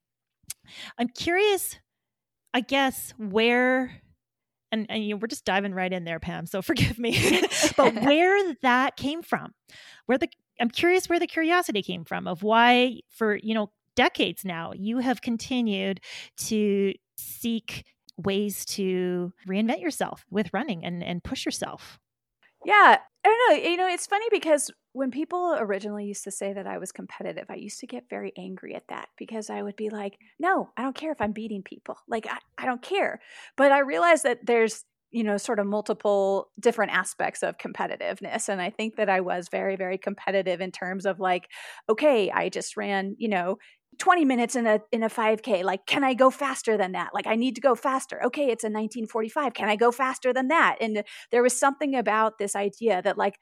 I'm 0.98 1.10
curious, 1.10 1.80
I 2.54 2.62
guess, 2.62 3.13
where 3.18 4.01
and, 4.72 4.86
and 4.90 5.04
you 5.04 5.16
know, 5.16 5.19
we're 5.22 5.28
just 5.28 5.46
diving 5.46 5.74
right 5.74 5.92
in 5.92 6.04
there, 6.04 6.19
Pam. 6.19 6.46
So 6.46 6.62
forgive 6.62 7.00
me, 7.00 7.42
but 7.75 7.94
where 8.04 8.54
that 8.62 8.96
came 8.96 9.22
from, 9.22 9.53
where 10.06 10.18
the 10.18 10.29
I'm 10.60 10.70
curious 10.70 11.08
where 11.08 11.20
the 11.20 11.28
curiosity 11.28 11.82
came 11.82 12.06
from 12.06 12.28
of 12.28 12.44
why, 12.44 13.01
for 13.10 13.36
you 13.36 13.54
know, 13.54 13.72
decades 13.96 14.46
now, 14.46 14.72
you 14.75 15.00
have 15.00 15.22
continued 15.22 16.01
to 16.38 16.94
seek 17.18 17.86
ways 18.18 18.66
to 18.66 19.34
reinvent 19.48 19.82
yourself 19.82 20.25
with 20.30 20.54
running 20.54 20.84
and 20.84 21.04
and 21.04 21.24
push 21.24 21.46
yourself. 21.46 22.00
Yeah, 22.66 22.98
I 23.24 23.28
don't 23.28 23.63
know. 23.63 23.70
You 23.70 23.78
know, 23.78 23.88
it's 23.88 24.08
funny 24.08 24.25
because 24.32 24.70
when 24.92 25.12
people 25.12 25.56
originally 25.58 26.06
used 26.06 26.24
to 26.25 26.32
say 26.32 26.51
that 26.51 26.68
I 26.68 26.78
was 26.78 26.92
competitive, 26.92 27.46
I 27.50 27.56
used 27.56 27.80
to 27.80 27.88
get 27.88 28.10
very 28.10 28.34
angry 28.38 28.75
at 28.75 28.88
that 28.89 29.08
because 29.18 29.50
I 29.50 29.62
would 29.62 29.75
be 29.75 29.89
like, 29.89 30.18
no, 30.39 30.70
I 30.75 30.82
don't 30.82 30.96
care 30.96 31.12
if 31.12 31.22
I'm 31.22 31.32
beating 31.32 31.63
people. 31.63 31.98
Like, 32.08 32.28
I, 32.28 32.38
I 32.58 32.66
don't 32.66 32.82
care. 32.82 33.22
But 33.56 33.72
I 33.72 33.80
realized 33.80 34.24
that 34.24 34.46
there's 34.46 34.84
you 35.12 35.24
know, 35.24 35.38
sort 35.38 35.60
of 35.60 35.66
multiple 35.66 36.50
different 36.60 36.92
aspects 36.92 37.42
of 37.44 37.58
competitiveness. 37.58 38.48
And 38.50 38.62
I 38.62 38.70
think 38.70 38.96
that 38.98 39.10
I 39.10 39.22
was 39.22 39.50
very, 39.50 39.75
very 39.75 39.98
competitive 39.98 40.62
in 40.62 40.72
terms 40.72 41.06
of 41.06 41.20
like, 41.20 41.48
okay, 41.89 42.30
I 42.30 42.50
just 42.50 42.78
ran, 42.78 43.16
you 43.18 43.30
know, 43.30 43.58
20 43.98 44.24
minutes 44.24 44.56
in 44.56 44.68
a 44.68 44.80
in 44.92 45.01
a 45.01 45.10
5k 45.10 45.63
like 45.63 45.86
can 45.88 46.04
i 46.04 46.13
go 46.13 46.30
faster 46.30 46.78
than 46.78 46.92
that 46.92 47.10
like 47.13 47.25
i 47.25 47.36
need 47.36 47.56
to 47.56 47.62
go 47.62 47.74
faster 47.74 48.24
okay 48.24 48.44
it's 48.44 48.63
a 48.63 48.68
1945 48.68 49.54
can 49.54 49.68
i 49.68 49.75
go 49.75 49.92
faster 49.92 50.32
than 50.32 50.48
that 50.50 50.78
and 50.80 51.04
there 51.32 51.42
was 51.42 51.60
something 51.60 51.96
about 51.96 52.38
this 52.38 52.56
idea 52.56 53.01
that 53.01 53.18
like 53.18 53.39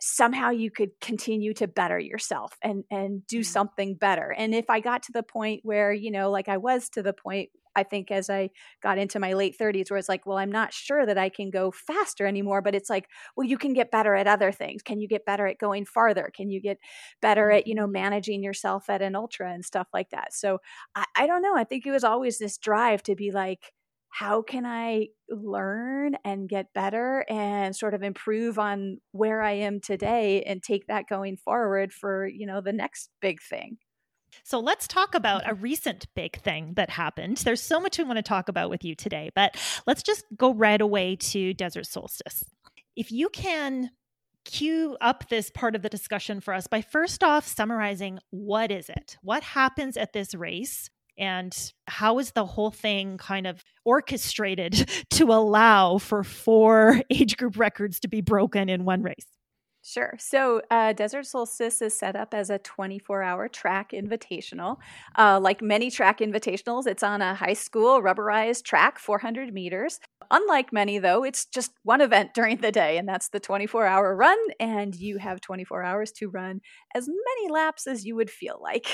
somehow 0.00 0.50
you 0.50 0.70
could 0.70 0.90
continue 1.00 1.54
to 1.54 1.66
better 1.66 1.98
yourself 1.98 2.56
and 2.62 2.84
and 2.90 3.26
do 3.26 3.40
mm. 3.40 3.46
something 3.46 3.94
better 3.94 4.34
and 4.36 4.54
if 4.54 4.68
i 4.68 4.80
got 4.80 5.02
to 5.02 5.12
the 5.12 5.22
point 5.22 5.60
where 5.62 5.92
you 5.92 6.10
know 6.10 6.30
like 6.30 6.48
i 6.48 6.56
was 6.56 6.88
to 6.88 7.02
the 7.02 7.12
point 7.12 7.48
I 7.78 7.84
think 7.84 8.10
as 8.10 8.28
I 8.28 8.50
got 8.82 8.98
into 8.98 9.20
my 9.20 9.32
late 9.32 9.56
30s, 9.58 9.90
where 9.90 9.98
it's 9.98 10.08
like, 10.08 10.26
well, 10.26 10.38
I'm 10.38 10.52
not 10.52 10.72
sure 10.72 11.06
that 11.06 11.18
I 11.18 11.28
can 11.28 11.50
go 11.50 11.70
faster 11.70 12.26
anymore, 12.26 12.60
but 12.60 12.74
it's 12.74 12.90
like, 12.90 13.06
well, 13.36 13.46
you 13.46 13.56
can 13.56 13.72
get 13.72 13.90
better 13.90 14.14
at 14.14 14.26
other 14.26 14.52
things. 14.52 14.82
Can 14.82 15.00
you 15.00 15.08
get 15.08 15.24
better 15.24 15.46
at 15.46 15.58
going 15.58 15.84
farther? 15.84 16.30
Can 16.34 16.50
you 16.50 16.60
get 16.60 16.78
better 17.22 17.50
at, 17.50 17.66
you 17.66 17.74
know, 17.74 17.84
mm-hmm. 17.84 17.92
managing 17.92 18.42
yourself 18.42 18.90
at 18.90 19.02
an 19.02 19.14
ultra 19.14 19.52
and 19.52 19.64
stuff 19.64 19.88
like 19.94 20.10
that? 20.10 20.34
So 20.34 20.58
I, 20.94 21.04
I 21.16 21.26
don't 21.26 21.42
know. 21.42 21.56
I 21.56 21.64
think 21.64 21.86
it 21.86 21.92
was 21.92 22.04
always 22.04 22.38
this 22.38 22.58
drive 22.58 23.02
to 23.04 23.14
be 23.14 23.30
like, 23.30 23.72
how 24.10 24.42
can 24.42 24.64
I 24.64 25.08
learn 25.28 26.16
and 26.24 26.48
get 26.48 26.72
better 26.72 27.24
and 27.28 27.76
sort 27.76 27.94
of 27.94 28.02
improve 28.02 28.58
on 28.58 28.98
where 29.12 29.42
I 29.42 29.52
am 29.52 29.80
today 29.80 30.42
and 30.42 30.62
take 30.62 30.86
that 30.86 31.08
going 31.08 31.36
forward 31.36 31.92
for, 31.92 32.26
you 32.26 32.46
know, 32.46 32.60
the 32.60 32.72
next 32.72 33.10
big 33.20 33.40
thing? 33.42 33.76
So 34.48 34.60
let's 34.60 34.88
talk 34.88 35.14
about 35.14 35.42
a 35.44 35.52
mm-hmm. 35.52 35.62
recent 35.62 36.06
big 36.16 36.40
thing 36.40 36.72
that 36.76 36.88
happened. 36.88 37.36
There's 37.36 37.60
so 37.60 37.78
much 37.78 37.98
we 37.98 38.04
want 38.04 38.16
to 38.16 38.22
talk 38.22 38.48
about 38.48 38.70
with 38.70 38.82
you 38.82 38.94
today, 38.94 39.28
but 39.34 39.58
let's 39.86 40.02
just 40.02 40.24
go 40.38 40.54
right 40.54 40.80
away 40.80 41.16
to 41.16 41.52
Desert 41.52 41.84
Solstice. 41.84 42.44
If 42.96 43.12
you 43.12 43.28
can 43.28 43.90
cue 44.46 44.96
up 45.02 45.28
this 45.28 45.50
part 45.50 45.76
of 45.76 45.82
the 45.82 45.90
discussion 45.90 46.40
for 46.40 46.54
us 46.54 46.66
by 46.66 46.80
first 46.80 47.22
off 47.22 47.46
summarizing 47.46 48.20
what 48.30 48.70
is 48.70 48.88
it? 48.88 49.18
What 49.20 49.42
happens 49.42 49.98
at 49.98 50.14
this 50.14 50.34
race? 50.34 50.88
And 51.18 51.54
how 51.86 52.18
is 52.18 52.30
the 52.30 52.46
whole 52.46 52.70
thing 52.70 53.18
kind 53.18 53.46
of 53.46 53.62
orchestrated 53.84 54.90
to 55.10 55.24
allow 55.30 55.98
for 55.98 56.24
four 56.24 57.02
age 57.10 57.36
group 57.36 57.58
records 57.58 58.00
to 58.00 58.08
be 58.08 58.22
broken 58.22 58.70
in 58.70 58.86
one 58.86 59.02
race? 59.02 59.26
Sure. 59.90 60.14
So, 60.18 60.60
uh, 60.70 60.92
Desert 60.92 61.24
Solstice 61.26 61.80
is 61.80 61.98
set 61.98 62.14
up 62.14 62.34
as 62.34 62.50
a 62.50 62.58
24 62.58 63.22
hour 63.22 63.48
track 63.48 63.92
invitational. 63.92 64.76
Uh, 65.16 65.40
like 65.42 65.62
many 65.62 65.90
track 65.90 66.18
invitationals, 66.18 66.86
it's 66.86 67.02
on 67.02 67.22
a 67.22 67.34
high 67.34 67.54
school 67.54 68.02
rubberized 68.02 68.64
track, 68.64 68.98
400 68.98 69.54
meters. 69.54 69.98
Unlike 70.30 70.74
many, 70.74 70.98
though, 70.98 71.24
it's 71.24 71.46
just 71.46 71.70
one 71.84 72.02
event 72.02 72.34
during 72.34 72.58
the 72.58 72.70
day, 72.70 72.98
and 72.98 73.08
that's 73.08 73.30
the 73.30 73.40
24 73.40 73.86
hour 73.86 74.14
run. 74.14 74.36
And 74.60 74.94
you 74.94 75.16
have 75.18 75.40
24 75.40 75.82
hours 75.82 76.12
to 76.12 76.28
run 76.28 76.60
as 76.94 77.08
many 77.08 77.50
laps 77.50 77.86
as 77.86 78.04
you 78.04 78.14
would 78.16 78.30
feel 78.30 78.58
like. 78.62 78.86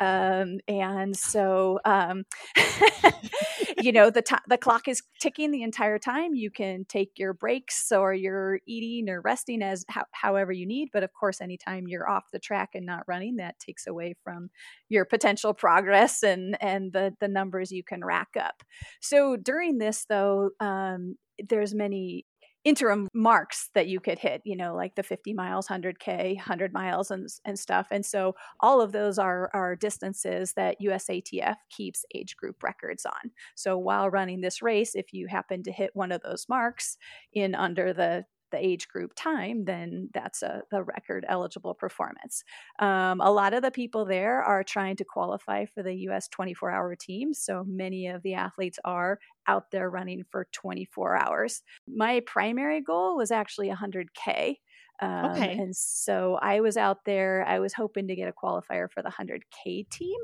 Um, 0.00 0.58
and 0.66 1.16
so, 1.16 1.78
um, 1.84 2.24
you 3.80 3.92
know, 3.92 4.10
the, 4.10 4.22
t- 4.22 4.34
the 4.48 4.58
clock 4.58 4.88
is 4.88 5.02
ticking 5.20 5.50
the 5.50 5.62
entire 5.62 5.98
time. 5.98 6.34
You 6.34 6.50
can 6.50 6.84
take 6.88 7.12
your 7.16 7.32
breaks 7.32 7.92
or 7.92 8.12
you're 8.14 8.60
eating 8.66 9.08
or 9.08 9.20
resting 9.20 9.62
as 9.62 9.84
ho- 9.90 10.02
however 10.12 10.39
you 10.52 10.66
need. 10.66 10.88
But 10.92 11.02
of 11.02 11.12
course, 11.12 11.40
anytime 11.40 11.86
you're 11.86 12.08
off 12.08 12.30
the 12.32 12.38
track 12.38 12.70
and 12.74 12.86
not 12.86 13.04
running, 13.06 13.36
that 13.36 13.58
takes 13.58 13.86
away 13.86 14.14
from 14.22 14.50
your 14.88 15.04
potential 15.04 15.54
progress 15.54 16.22
and, 16.22 16.56
and 16.60 16.92
the, 16.92 17.14
the 17.20 17.28
numbers 17.28 17.70
you 17.70 17.84
can 17.84 18.04
rack 18.04 18.30
up. 18.38 18.62
So 19.00 19.36
during 19.36 19.78
this, 19.78 20.06
though, 20.08 20.50
um, 20.60 21.16
there's 21.48 21.74
many 21.74 22.26
interim 22.64 23.08
marks 23.14 23.70
that 23.74 23.86
you 23.86 24.00
could 24.00 24.18
hit 24.18 24.42
you 24.44 24.54
know 24.54 24.74
like 24.74 24.94
the 24.94 25.02
50 25.02 25.32
miles 25.32 25.66
100k 25.66 26.36
100 26.36 26.72
miles 26.74 27.10
and, 27.10 27.26
and 27.46 27.58
stuff 27.58 27.86
and 27.90 28.04
so 28.04 28.34
all 28.60 28.82
of 28.82 28.92
those 28.92 29.18
are 29.18 29.50
are 29.54 29.74
distances 29.74 30.52
that 30.54 30.76
usatf 30.82 31.56
keeps 31.70 32.04
age 32.14 32.36
group 32.36 32.62
records 32.62 33.06
on 33.06 33.30
so 33.54 33.78
while 33.78 34.10
running 34.10 34.42
this 34.42 34.60
race 34.60 34.94
if 34.94 35.12
you 35.12 35.26
happen 35.26 35.62
to 35.62 35.72
hit 35.72 35.90
one 35.94 36.12
of 36.12 36.20
those 36.22 36.46
marks 36.50 36.98
in 37.32 37.54
under 37.54 37.94
the 37.94 38.24
the 38.50 38.64
age 38.64 38.88
group 38.88 39.12
time, 39.14 39.64
then 39.64 40.08
that's 40.12 40.42
a, 40.42 40.62
a 40.72 40.82
record 40.82 41.24
eligible 41.28 41.74
performance. 41.74 42.44
Um, 42.78 43.20
a 43.20 43.30
lot 43.30 43.54
of 43.54 43.62
the 43.62 43.70
people 43.70 44.04
there 44.04 44.42
are 44.42 44.64
trying 44.64 44.96
to 44.96 45.04
qualify 45.04 45.66
for 45.66 45.82
the 45.82 45.94
US 46.08 46.28
24 46.28 46.70
hour 46.70 46.94
team. 46.96 47.34
So 47.34 47.64
many 47.66 48.08
of 48.08 48.22
the 48.22 48.34
athletes 48.34 48.78
are 48.84 49.18
out 49.46 49.70
there 49.70 49.90
running 49.90 50.24
for 50.30 50.46
24 50.52 51.16
hours. 51.16 51.62
My 51.86 52.20
primary 52.26 52.80
goal 52.80 53.16
was 53.16 53.30
actually 53.30 53.70
100K. 53.70 54.56
Um, 55.02 55.24
okay. 55.32 55.56
And 55.58 55.74
so 55.74 56.38
I 56.42 56.60
was 56.60 56.76
out 56.76 57.04
there, 57.04 57.44
I 57.46 57.58
was 57.58 57.72
hoping 57.72 58.08
to 58.08 58.14
get 58.14 58.28
a 58.28 58.32
qualifier 58.32 58.90
for 58.90 59.02
the 59.02 59.10
100K 59.10 59.88
team 59.88 60.18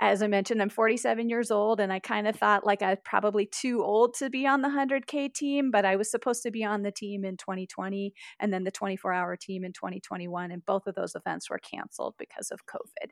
as 0.00 0.22
I 0.22 0.26
mentioned, 0.26 0.60
I'm 0.60 0.68
47 0.68 1.28
years 1.28 1.50
old, 1.50 1.80
and 1.80 1.92
I 1.92 1.98
kind 1.98 2.28
of 2.28 2.36
thought 2.36 2.66
like 2.66 2.82
I'm 2.82 2.98
probably 3.04 3.46
too 3.46 3.82
old 3.82 4.14
to 4.14 4.28
be 4.28 4.46
on 4.46 4.62
the 4.62 4.68
100K 4.68 5.32
team, 5.32 5.70
but 5.70 5.84
I 5.84 5.96
was 5.96 6.10
supposed 6.10 6.42
to 6.42 6.50
be 6.50 6.64
on 6.64 6.82
the 6.82 6.90
team 6.90 7.24
in 7.24 7.36
2020 7.36 8.12
and 8.40 8.52
then 8.52 8.64
the 8.64 8.70
24 8.70 9.12
hour 9.12 9.36
team 9.36 9.64
in 9.64 9.72
2021. 9.72 10.50
And 10.50 10.64
both 10.66 10.86
of 10.86 10.94
those 10.94 11.14
events 11.14 11.48
were 11.48 11.58
canceled 11.58 12.14
because 12.18 12.50
of 12.50 12.66
COVID. 12.66 13.10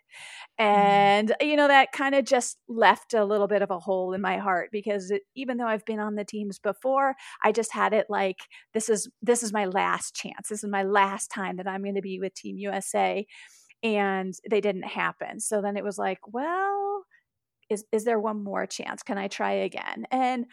Mm. 0.61 0.65
And, 0.65 1.35
you 1.41 1.57
know, 1.57 1.69
that 1.69 1.93
kind 1.93 2.15
of 2.15 2.25
just 2.25 2.59
left 2.69 3.15
a 3.15 3.25
little 3.25 3.49
bit 3.49 3.63
of 3.63 3.71
a 3.71 3.79
hole 3.79 4.13
in 4.13 4.21
my 4.21 4.39
heart 4.39 4.71
because 4.71 5.11
it, 5.11 5.23
even 5.35 5.57
though 5.57 5.67
I've 5.67 5.85
been 5.85 6.01
on 6.01 6.17
the 6.17 6.25
teams 6.25 6.59
before, 6.59 7.15
I 7.43 7.53
just 7.53 7.73
had 7.73 7.93
it 7.93 8.07
like, 8.09 8.39
this 8.73 8.89
is, 8.89 9.09
this 9.23 9.43
is 9.43 9.53
my 9.53 9.67
last 9.67 10.15
chance. 10.15 10.49
This 10.49 10.63
is 10.63 10.71
my 10.71 10.83
last 10.83 11.31
time 11.31 11.57
that 11.57 11.67
I'm 11.67 11.83
going 11.83 11.95
to 11.95 12.03
be 12.03 12.21
with 12.21 12.35
Team 12.35 12.59
USA 12.59 13.27
and 13.85 14.35
they 14.51 14.63
didn't 14.63 14.85
happen. 14.85 15.39
So 15.39 15.61
then 15.61 15.77
it 15.77 15.85
was 15.85 15.99
like, 15.99 16.19
well, 16.27 17.05
is 17.71 17.85
is 17.93 18.05
there 18.05 18.19
one 18.19 18.43
more 18.43 18.67
chance? 18.67 19.03
Can 19.03 19.19
I 19.19 19.29
try 19.29 19.53
again? 19.53 20.07
And 20.11 20.47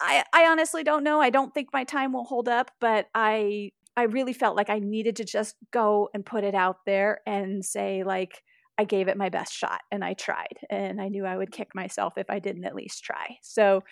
I 0.00 0.24
I 0.32 0.46
honestly 0.46 0.82
don't 0.82 1.04
know. 1.04 1.20
I 1.20 1.30
don't 1.30 1.54
think 1.54 1.68
my 1.72 1.84
time 1.84 2.12
will 2.12 2.24
hold 2.24 2.48
up, 2.48 2.70
but 2.80 3.06
I 3.14 3.70
I 3.96 4.04
really 4.04 4.32
felt 4.32 4.56
like 4.56 4.70
I 4.70 4.78
needed 4.78 5.16
to 5.16 5.24
just 5.24 5.56
go 5.72 6.08
and 6.14 6.24
put 6.24 6.44
it 6.44 6.54
out 6.54 6.78
there 6.86 7.20
and 7.26 7.64
say 7.64 8.02
like 8.04 8.42
I 8.78 8.84
gave 8.84 9.08
it 9.08 9.16
my 9.16 9.28
best 9.28 9.52
shot 9.52 9.80
and 9.90 10.04
I 10.04 10.14
tried 10.14 10.58
and 10.70 11.00
I 11.00 11.08
knew 11.08 11.26
I 11.26 11.36
would 11.36 11.50
kick 11.50 11.74
myself 11.74 12.14
if 12.16 12.30
I 12.30 12.38
didn't 12.38 12.64
at 12.64 12.76
least 12.76 13.02
try. 13.02 13.38
So 13.42 13.82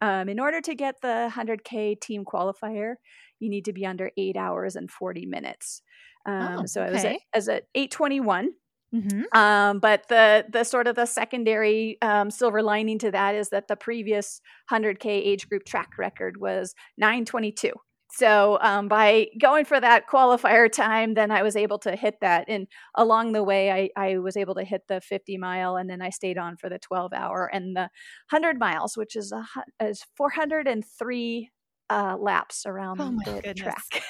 um, 0.00 0.28
in 0.28 0.38
order 0.38 0.60
to 0.60 0.74
get 0.74 1.00
the 1.02 1.32
100K 1.34 2.00
team 2.00 2.24
qualifier, 2.24 2.94
you 3.40 3.50
need 3.50 3.64
to 3.64 3.72
be 3.72 3.84
under 3.84 4.10
eight 4.16 4.36
hours 4.36 4.76
and 4.76 4.90
40 4.90 5.26
minutes. 5.26 5.82
Um, 6.26 6.60
oh, 6.60 6.66
so 6.66 6.82
okay. 6.82 6.90
I 6.90 6.92
was 6.92 7.04
at, 7.04 7.20
as 7.34 7.48
at 7.48 7.64
821. 7.74 8.50
Mm-hmm. 8.94 9.38
Um, 9.38 9.80
but 9.80 10.08
the 10.08 10.46
the 10.48 10.64
sort 10.64 10.86
of 10.86 10.94
the 10.94 11.06
secondary 11.06 11.98
um, 12.02 12.30
silver 12.30 12.62
lining 12.62 12.98
to 13.00 13.10
that 13.10 13.34
is 13.34 13.48
that 13.50 13.68
the 13.68 13.76
previous 13.76 14.40
100k 14.70 15.06
age 15.06 15.48
group 15.48 15.64
track 15.64 15.98
record 15.98 16.40
was 16.40 16.74
922. 16.96 17.72
So 18.12 18.58
um, 18.62 18.88
by 18.88 19.26
going 19.38 19.64
for 19.64 19.78
that 19.78 20.08
qualifier 20.08 20.70
time, 20.70 21.14
then 21.14 21.30
I 21.30 21.42
was 21.42 21.56
able 21.56 21.78
to 21.80 21.96
hit 21.96 22.14
that. 22.20 22.46
And 22.48 22.66
along 22.94 23.32
the 23.32 23.42
way, 23.42 23.70
I, 23.70 23.90
I 23.96 24.18
was 24.18 24.36
able 24.36 24.54
to 24.54 24.64
hit 24.64 24.82
the 24.88 25.00
50 25.00 25.36
mile, 25.36 25.76
and 25.76 25.90
then 25.90 26.00
I 26.00 26.10
stayed 26.10 26.38
on 26.38 26.56
for 26.56 26.70
the 26.70 26.78
12 26.78 27.12
hour 27.12 27.50
and 27.52 27.76
the 27.76 27.90
100 28.30 28.58
miles, 28.58 28.96
which 28.96 29.16
is 29.16 29.32
a 29.32 29.46
is 29.84 30.04
403 30.16 31.50
uh, 31.90 32.16
laps 32.18 32.66
around 32.66 33.00
oh 33.00 33.16
the 33.24 33.40
goodness. 33.40 33.74
track. 33.90 34.02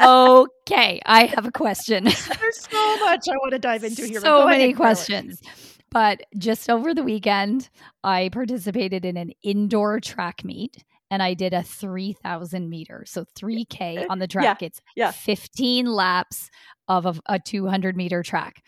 okay, 0.00 1.00
I 1.04 1.26
have 1.26 1.46
a 1.46 1.52
question. 1.52 2.04
There's 2.04 2.68
so 2.70 2.96
much 2.98 3.26
I 3.28 3.36
want 3.38 3.52
to 3.52 3.58
dive 3.58 3.84
into 3.84 4.06
here. 4.06 4.20
So 4.20 4.46
many 4.46 4.72
questions. 4.72 5.40
But 5.90 6.22
just 6.36 6.68
over 6.68 6.94
the 6.94 7.02
weekend, 7.02 7.70
I 8.04 8.28
participated 8.30 9.04
in 9.04 9.16
an 9.16 9.32
indoor 9.42 10.00
track 10.00 10.44
meet 10.44 10.84
and 11.10 11.22
I 11.22 11.34
did 11.34 11.54
a 11.54 11.62
3,000 11.62 12.68
meter. 12.68 13.04
So 13.06 13.24
3K 13.24 14.06
on 14.10 14.18
the 14.18 14.26
track. 14.26 14.60
Yeah, 14.60 14.66
it's 14.66 14.80
yeah. 14.94 15.10
15 15.10 15.86
laps 15.86 16.50
of 16.88 17.06
a, 17.06 17.14
a 17.26 17.38
200 17.38 17.96
meter 17.96 18.22
track. 18.22 18.62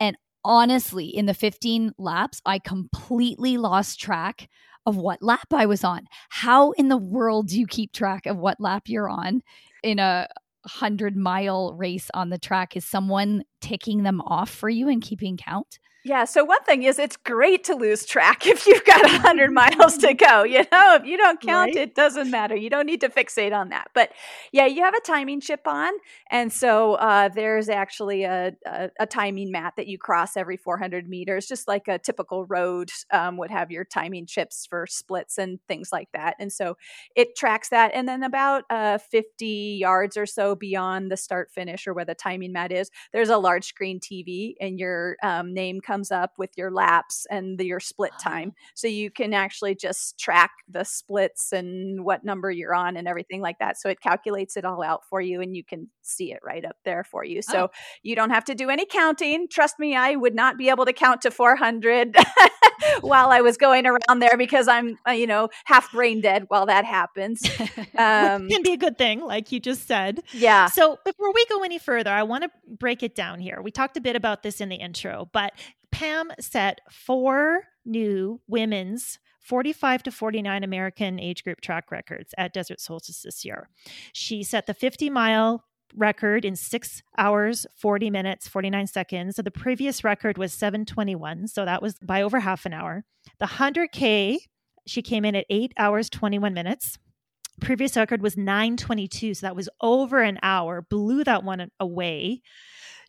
And 0.00 0.16
honestly, 0.44 1.06
in 1.06 1.26
the 1.26 1.34
15 1.34 1.92
laps, 1.98 2.40
I 2.46 2.58
completely 2.58 3.58
lost 3.58 4.00
track 4.00 4.48
of 4.86 4.96
what 4.96 5.22
lap 5.22 5.52
I 5.52 5.66
was 5.66 5.84
on. 5.84 6.06
How 6.30 6.70
in 6.72 6.88
the 6.88 6.96
world 6.96 7.48
do 7.48 7.58
you 7.58 7.66
keep 7.66 7.92
track 7.92 8.26
of 8.26 8.36
what 8.38 8.60
lap 8.60 8.84
you're 8.86 9.08
on 9.08 9.42
in 9.82 9.98
a 9.98 10.28
100 10.62 11.16
mile 11.16 11.74
race 11.74 12.10
on 12.14 12.30
the 12.30 12.38
track? 12.38 12.76
Is 12.76 12.84
someone 12.84 13.42
ticking 13.60 14.02
them 14.04 14.20
off 14.22 14.50
for 14.50 14.68
you 14.68 14.88
and 14.88 15.02
keeping 15.02 15.36
count? 15.36 15.78
Yeah. 16.06 16.24
So 16.24 16.44
one 16.44 16.62
thing 16.62 16.84
is, 16.84 17.00
it's 17.00 17.16
great 17.16 17.64
to 17.64 17.74
lose 17.74 18.06
track 18.06 18.46
if 18.46 18.64
you've 18.64 18.84
got 18.84 19.04
a 19.04 19.18
hundred 19.18 19.52
miles 19.52 19.98
to 19.98 20.14
go. 20.26 20.44
You 20.44 20.64
know, 20.70 20.94
if 20.94 21.04
you 21.04 21.16
don't 21.16 21.40
count, 21.40 21.74
right? 21.74 21.76
it 21.76 21.96
doesn't 21.96 22.30
matter. 22.30 22.54
You 22.54 22.70
don't 22.70 22.86
need 22.86 23.00
to 23.00 23.08
fixate 23.08 23.52
on 23.52 23.70
that. 23.70 23.88
But 23.92 24.12
yeah, 24.52 24.66
you 24.66 24.84
have 24.84 24.94
a 24.94 25.00
timing 25.00 25.40
chip 25.40 25.66
on, 25.66 25.92
and 26.30 26.52
so 26.52 26.94
uh, 26.94 27.28
there's 27.28 27.68
actually 27.68 28.22
a, 28.22 28.54
a, 28.64 28.90
a, 29.00 29.06
timing 29.06 29.50
mat 29.50 29.74
that 29.76 29.88
you 29.88 29.98
cross 29.98 30.36
every 30.36 30.56
400 30.56 31.08
meters, 31.08 31.46
just 31.46 31.66
like 31.66 31.88
a 31.88 31.98
typical 31.98 32.44
road 32.46 32.90
um, 33.10 33.36
would 33.38 33.50
have 33.50 33.72
your 33.72 33.84
timing 33.84 34.26
chips 34.26 34.64
for 34.64 34.86
splits 34.86 35.38
and 35.38 35.58
things 35.66 35.90
like 35.90 36.08
that. 36.12 36.36
And 36.38 36.52
so 36.52 36.76
it 37.16 37.34
tracks 37.34 37.70
that, 37.70 37.90
and 37.94 38.08
then 38.08 38.22
about 38.22 38.62
uh, 38.70 38.98
50 38.98 39.78
yards 39.80 40.16
or 40.16 40.26
so 40.26 40.54
beyond 40.54 41.10
the 41.10 41.16
start 41.16 41.50
finish 41.50 41.88
or 41.88 41.94
where 41.94 42.04
the 42.04 42.14
timing 42.14 42.52
mat 42.52 42.70
is, 42.70 42.90
there's 43.12 43.28
a 43.28 43.38
large 43.38 43.66
screen 43.66 43.98
TV, 43.98 44.54
and 44.60 44.78
your 44.78 45.16
um, 45.24 45.52
name 45.52 45.80
comes 45.80 45.95
comes 45.96 46.10
up 46.10 46.32
with 46.36 46.50
your 46.56 46.70
laps 46.70 47.26
and 47.30 47.58
the, 47.58 47.64
your 47.64 47.80
split 47.80 48.12
time. 48.20 48.52
So 48.74 48.88
you 48.88 49.10
can 49.10 49.32
actually 49.32 49.74
just 49.74 50.18
track 50.18 50.50
the 50.68 50.84
splits 50.84 51.52
and 51.52 52.04
what 52.04 52.24
number 52.24 52.50
you're 52.50 52.74
on 52.74 52.96
and 52.96 53.08
everything 53.08 53.40
like 53.40 53.58
that. 53.60 53.78
So 53.78 53.88
it 53.88 54.00
calculates 54.00 54.56
it 54.56 54.66
all 54.66 54.82
out 54.82 55.02
for 55.08 55.20
you 55.20 55.40
and 55.40 55.56
you 55.56 55.64
can 55.64 55.88
see 56.02 56.32
it 56.32 56.40
right 56.44 56.64
up 56.64 56.76
there 56.84 57.04
for 57.04 57.24
you. 57.24 57.40
So 57.40 57.64
oh. 57.64 57.70
you 58.02 58.14
don't 58.14 58.30
have 58.30 58.44
to 58.46 58.54
do 58.54 58.68
any 58.68 58.84
counting. 58.84 59.48
Trust 59.48 59.78
me, 59.78 59.96
I 59.96 60.16
would 60.16 60.34
not 60.34 60.58
be 60.58 60.68
able 60.68 60.84
to 60.84 60.92
count 60.92 61.22
to 61.22 61.30
400 61.30 62.16
while 63.00 63.30
I 63.30 63.40
was 63.40 63.56
going 63.56 63.86
around 63.86 64.18
there 64.18 64.36
because 64.36 64.68
I'm, 64.68 64.98
uh, 65.08 65.12
you 65.12 65.26
know, 65.26 65.48
half 65.64 65.90
brain 65.92 66.20
dead 66.20 66.44
while 66.48 66.66
that 66.66 66.84
happens. 66.84 67.42
Um, 67.96 68.48
can 68.48 68.62
be 68.62 68.72
a 68.72 68.76
good 68.76 68.98
thing, 68.98 69.20
like 69.20 69.52
you 69.52 69.58
just 69.58 69.86
said. 69.86 70.22
Yeah. 70.32 70.66
So 70.66 70.98
before 71.02 71.32
we 71.32 71.46
go 71.46 71.62
any 71.62 71.78
further, 71.78 72.10
I 72.10 72.24
want 72.24 72.44
to 72.44 72.50
break 72.68 73.02
it 73.02 73.14
down 73.14 73.40
here. 73.40 73.62
We 73.62 73.70
talked 73.70 73.96
a 73.96 74.02
bit 74.02 74.16
about 74.16 74.42
this 74.42 74.60
in 74.60 74.68
the 74.68 74.76
intro, 74.76 75.30
but 75.32 75.54
Pam 75.90 76.30
set 76.40 76.80
four 76.90 77.64
new 77.84 78.40
women's 78.46 79.18
45 79.40 80.02
to 80.04 80.10
49 80.10 80.64
American 80.64 81.20
age 81.20 81.44
group 81.44 81.60
track 81.60 81.90
records 81.92 82.34
at 82.36 82.52
Desert 82.52 82.80
Solstice 82.80 83.22
this 83.22 83.44
year. 83.44 83.68
She 84.12 84.42
set 84.42 84.66
the 84.66 84.74
50 84.74 85.08
mile 85.08 85.64
record 85.94 86.44
in 86.44 86.56
six 86.56 87.02
hours, 87.16 87.64
40 87.76 88.10
minutes, 88.10 88.48
49 88.48 88.86
seconds. 88.88 89.36
So 89.36 89.42
the 89.42 89.50
previous 89.50 90.02
record 90.02 90.36
was 90.36 90.52
721. 90.52 91.46
So 91.48 91.64
that 91.64 91.80
was 91.80 91.94
by 92.02 92.22
over 92.22 92.40
half 92.40 92.66
an 92.66 92.72
hour. 92.72 93.04
The 93.38 93.46
100K, 93.46 94.38
she 94.86 95.02
came 95.02 95.24
in 95.24 95.36
at 95.36 95.46
eight 95.48 95.72
hours, 95.78 96.10
21 96.10 96.52
minutes. 96.52 96.98
Previous 97.60 97.96
record 97.96 98.20
was 98.20 98.36
922. 98.36 99.34
So 99.34 99.46
that 99.46 99.56
was 99.56 99.68
over 99.80 100.20
an 100.20 100.38
hour, 100.42 100.82
blew 100.82 101.24
that 101.24 101.44
one 101.44 101.70
away. 101.80 102.42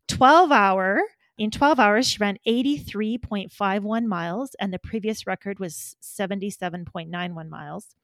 12 0.07 0.51
hour, 0.51 1.01
in 1.37 1.51
12 1.51 1.79
hours, 1.79 2.07
she 2.07 2.17
ran 2.17 2.39
83.51 2.47 4.05
miles, 4.05 4.55
and 4.59 4.73
the 4.73 4.79
previous 4.79 5.27
record 5.27 5.59
was 5.59 5.95
77.91 6.01 7.49
miles. 7.49 7.95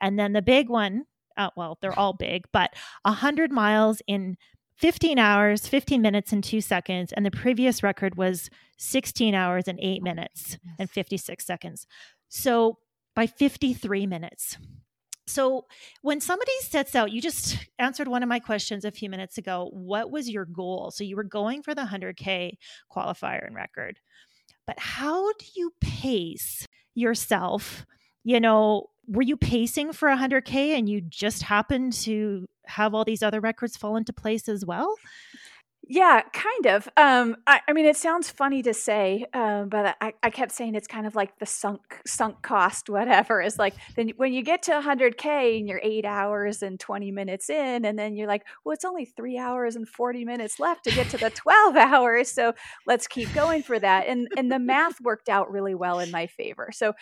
And 0.00 0.18
then 0.18 0.32
the 0.32 0.42
big 0.42 0.68
one, 0.68 1.04
uh, 1.36 1.50
well, 1.56 1.78
they're 1.80 1.98
all 1.98 2.12
big, 2.12 2.46
but 2.52 2.74
100 3.02 3.52
miles 3.52 4.02
in 4.06 4.36
15 4.76 5.18
hours, 5.18 5.68
15 5.68 6.00
minutes, 6.02 6.32
and 6.32 6.42
two 6.42 6.60
seconds. 6.60 7.12
And 7.12 7.24
the 7.24 7.30
previous 7.30 7.82
record 7.82 8.16
was 8.16 8.50
16 8.78 9.34
hours 9.34 9.68
and 9.68 9.78
eight 9.80 10.02
minutes 10.02 10.58
and 10.78 10.90
56 10.90 11.44
seconds. 11.44 11.86
So 12.28 12.78
by 13.14 13.26
53 13.26 14.06
minutes. 14.06 14.56
So, 15.30 15.66
when 16.02 16.20
somebody 16.20 16.52
sets 16.60 16.94
out, 16.94 17.12
you 17.12 17.20
just 17.20 17.58
answered 17.78 18.08
one 18.08 18.22
of 18.22 18.28
my 18.28 18.40
questions 18.40 18.84
a 18.84 18.90
few 18.90 19.08
minutes 19.08 19.38
ago. 19.38 19.70
What 19.72 20.10
was 20.10 20.28
your 20.28 20.44
goal? 20.44 20.90
So, 20.90 21.04
you 21.04 21.16
were 21.16 21.24
going 21.24 21.62
for 21.62 21.74
the 21.74 21.82
100K 21.82 22.56
qualifier 22.94 23.46
and 23.46 23.54
record, 23.54 23.98
but 24.66 24.78
how 24.78 25.32
do 25.32 25.46
you 25.56 25.72
pace 25.80 26.66
yourself? 26.94 27.86
You 28.24 28.40
know, 28.40 28.90
were 29.06 29.22
you 29.22 29.36
pacing 29.36 29.92
for 29.92 30.08
100K 30.08 30.78
and 30.78 30.88
you 30.88 31.00
just 31.00 31.42
happened 31.42 31.92
to 31.92 32.46
have 32.66 32.94
all 32.94 33.04
these 33.04 33.22
other 33.22 33.40
records 33.40 33.76
fall 33.76 33.96
into 33.96 34.12
place 34.12 34.48
as 34.48 34.64
well? 34.64 34.94
Yeah, 35.92 36.22
kind 36.32 36.66
of. 36.66 36.88
Um, 36.96 37.34
I, 37.48 37.62
I, 37.66 37.72
mean, 37.72 37.84
it 37.84 37.96
sounds 37.96 38.30
funny 38.30 38.62
to 38.62 38.72
say, 38.72 39.26
uh, 39.34 39.64
but 39.64 39.96
I, 40.00 40.12
I, 40.22 40.30
kept 40.30 40.52
saying 40.52 40.76
it's 40.76 40.86
kind 40.86 41.04
of 41.04 41.16
like 41.16 41.36
the 41.40 41.46
sunk 41.46 42.00
sunk 42.06 42.42
cost, 42.42 42.88
whatever. 42.88 43.42
Is 43.42 43.58
like 43.58 43.74
then 43.96 44.10
when 44.16 44.32
you 44.32 44.44
get 44.44 44.62
to 44.64 44.70
100k 44.70 45.58
and 45.58 45.68
you're 45.68 45.80
eight 45.82 46.04
hours 46.04 46.62
and 46.62 46.78
20 46.78 47.10
minutes 47.10 47.50
in, 47.50 47.84
and 47.84 47.98
then 47.98 48.14
you're 48.14 48.28
like, 48.28 48.46
well, 48.64 48.72
it's 48.72 48.84
only 48.84 49.04
three 49.04 49.36
hours 49.36 49.74
and 49.74 49.88
40 49.88 50.24
minutes 50.24 50.60
left 50.60 50.84
to 50.84 50.92
get 50.92 51.08
to 51.08 51.18
the 51.18 51.30
12 51.34 51.74
hours, 51.74 52.30
so 52.30 52.52
let's 52.86 53.08
keep 53.08 53.34
going 53.34 53.64
for 53.64 53.80
that. 53.80 54.06
And 54.06 54.28
and 54.36 54.52
the 54.52 54.60
math 54.60 55.00
worked 55.00 55.28
out 55.28 55.50
really 55.50 55.74
well 55.74 55.98
in 55.98 56.12
my 56.12 56.28
favor. 56.28 56.70
So 56.72 56.92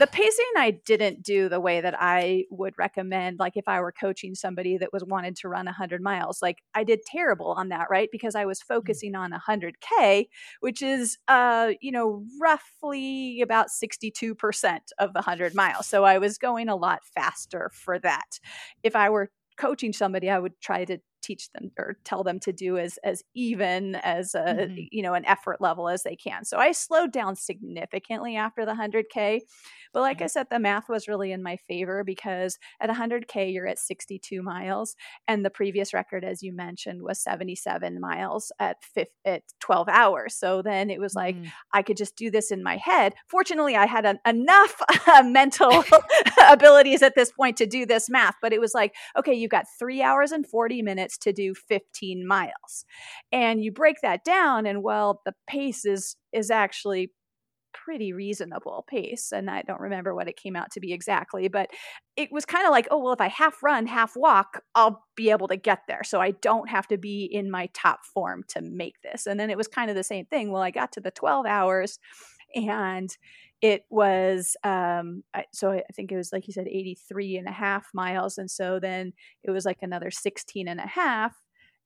the 0.00 0.06
pacing 0.12 0.50
I 0.56 0.80
didn't 0.84 1.22
do 1.22 1.48
the 1.48 1.60
way 1.60 1.80
that 1.80 1.94
I 1.96 2.46
would 2.50 2.74
recommend. 2.76 3.38
Like 3.38 3.56
if 3.56 3.68
I 3.68 3.80
were 3.80 3.92
coaching 3.92 4.34
somebody 4.34 4.78
that 4.78 4.92
was 4.92 5.04
wanted 5.04 5.36
to 5.36 5.48
run 5.48 5.66
100 5.66 6.02
miles, 6.02 6.42
like 6.42 6.58
I 6.74 6.82
did 6.82 7.02
terrible 7.06 7.52
on 7.52 7.68
that, 7.68 7.86
right? 7.88 8.08
Because 8.10 8.31
because 8.32 8.40
I 8.40 8.46
was 8.46 8.60
mm. 8.60 8.66
focusing 8.66 9.14
on 9.14 9.32
100K, 9.32 10.26
which 10.60 10.82
is, 10.82 11.18
uh, 11.28 11.72
you 11.80 11.92
know, 11.92 12.24
roughly 12.40 13.40
about 13.40 13.68
62% 13.68 14.78
of 14.98 15.12
the 15.12 15.20
100 15.20 15.54
miles. 15.54 15.86
So 15.86 16.04
I 16.04 16.18
was 16.18 16.38
going 16.38 16.68
a 16.68 16.76
lot 16.76 17.00
faster 17.14 17.70
for 17.74 17.98
that. 18.00 18.40
If 18.82 18.96
I 18.96 19.10
were 19.10 19.30
coaching 19.56 19.92
somebody, 19.92 20.30
I 20.30 20.38
would 20.38 20.58
try 20.60 20.84
to 20.84 20.98
teach 21.22 21.50
them 21.52 21.70
or 21.78 21.96
tell 22.04 22.22
them 22.22 22.38
to 22.40 22.52
do 22.52 22.78
as 22.78 22.98
as 23.04 23.22
even 23.34 23.94
as 23.96 24.34
a 24.34 24.40
mm-hmm. 24.40 24.76
you 24.90 25.02
know 25.02 25.14
an 25.14 25.24
effort 25.24 25.60
level 25.60 25.88
as 25.88 26.02
they 26.02 26.16
can. 26.16 26.44
So 26.44 26.58
I 26.58 26.72
slowed 26.72 27.12
down 27.12 27.36
significantly 27.36 28.36
after 28.36 28.66
the 28.66 28.72
100k, 28.72 29.40
but 29.92 30.00
like 30.00 30.22
I 30.22 30.26
said, 30.26 30.46
the 30.50 30.58
math 30.58 30.88
was 30.88 31.08
really 31.08 31.32
in 31.32 31.42
my 31.42 31.56
favor 31.68 32.02
because 32.04 32.58
at 32.80 32.90
100k 32.90 33.52
you're 33.52 33.66
at 33.66 33.78
62 33.78 34.42
miles, 34.42 34.96
and 35.28 35.44
the 35.44 35.50
previous 35.50 35.92
record, 35.92 36.24
as 36.24 36.42
you 36.42 36.52
mentioned, 36.52 37.02
was 37.02 37.22
77 37.22 38.00
miles 38.00 38.52
at 38.58 38.76
at 39.24 39.42
12 39.60 39.88
hours. 39.88 40.34
So 40.34 40.62
then 40.62 40.90
it 40.90 41.00
was 41.00 41.14
like 41.14 41.36
mm. 41.36 41.50
I 41.72 41.82
could 41.82 41.96
just 41.96 42.16
do 42.16 42.30
this 42.30 42.50
in 42.50 42.62
my 42.62 42.76
head. 42.76 43.14
Fortunately, 43.28 43.76
I 43.76 43.86
had 43.86 44.06
an, 44.06 44.18
enough 44.26 44.80
uh, 45.06 45.22
mental 45.22 45.84
abilities 46.48 47.02
at 47.02 47.14
this 47.14 47.32
point 47.32 47.56
to 47.58 47.66
do 47.66 47.86
this 47.86 48.08
math, 48.08 48.36
but 48.40 48.52
it 48.52 48.60
was 48.60 48.74
like 48.74 48.94
okay, 49.18 49.34
you've 49.34 49.50
got 49.50 49.66
three 49.78 50.02
hours 50.02 50.32
and 50.32 50.46
40 50.46 50.82
minutes 50.82 51.11
minutes 51.12 51.18
to 51.18 51.32
do 51.32 51.54
15 51.54 52.26
miles. 52.26 52.84
And 53.30 53.62
you 53.62 53.72
break 53.72 53.96
that 54.02 54.24
down 54.24 54.66
and 54.66 54.82
well, 54.82 55.20
the 55.24 55.34
pace 55.46 55.84
is 55.84 56.16
is 56.32 56.50
actually 56.50 57.12
pretty 57.74 58.12
reasonable 58.12 58.84
pace 58.86 59.32
and 59.32 59.48
i 59.48 59.62
don't 59.62 59.80
remember 59.80 60.14
what 60.14 60.28
it 60.28 60.36
came 60.36 60.54
out 60.54 60.70
to 60.70 60.78
be 60.78 60.92
exactly 60.92 61.48
but 61.48 61.70
it 62.16 62.30
was 62.30 62.44
kind 62.44 62.66
of 62.66 62.70
like 62.70 62.86
oh 62.90 62.98
well 62.98 63.14
if 63.14 63.20
i 63.22 63.28
half 63.28 63.62
run 63.62 63.86
half 63.86 64.12
walk 64.14 64.60
i'll 64.74 65.02
be 65.16 65.30
able 65.30 65.48
to 65.48 65.56
get 65.56 65.78
there 65.88 66.02
so 66.04 66.20
i 66.20 66.32
don't 66.42 66.68
have 66.68 66.86
to 66.86 66.98
be 66.98 67.24
in 67.24 67.50
my 67.50 67.66
top 67.72 68.00
form 68.12 68.44
to 68.46 68.60
make 68.60 69.00
this 69.02 69.26
and 69.26 69.40
then 69.40 69.48
it 69.48 69.56
was 69.56 69.68
kind 69.68 69.88
of 69.88 69.96
the 69.96 70.04
same 70.04 70.26
thing 70.26 70.52
well 70.52 70.60
i 70.60 70.70
got 70.70 70.92
to 70.92 71.00
the 71.00 71.10
12 71.10 71.46
hours 71.46 71.98
and 72.54 73.16
it 73.62 73.84
was 73.90 74.56
um 74.64 75.22
so 75.52 75.72
i 75.72 75.82
think 75.94 76.12
it 76.12 76.16
was 76.16 76.32
like 76.32 76.46
you 76.46 76.52
said 76.52 76.68
83 76.68 77.36
and 77.36 77.48
a 77.48 77.52
half 77.52 77.88
miles 77.94 78.38
and 78.38 78.50
so 78.50 78.80
then 78.80 79.12
it 79.44 79.50
was 79.50 79.64
like 79.64 79.78
another 79.82 80.10
16 80.10 80.68
and 80.68 80.80
a 80.80 80.86
half 80.86 81.36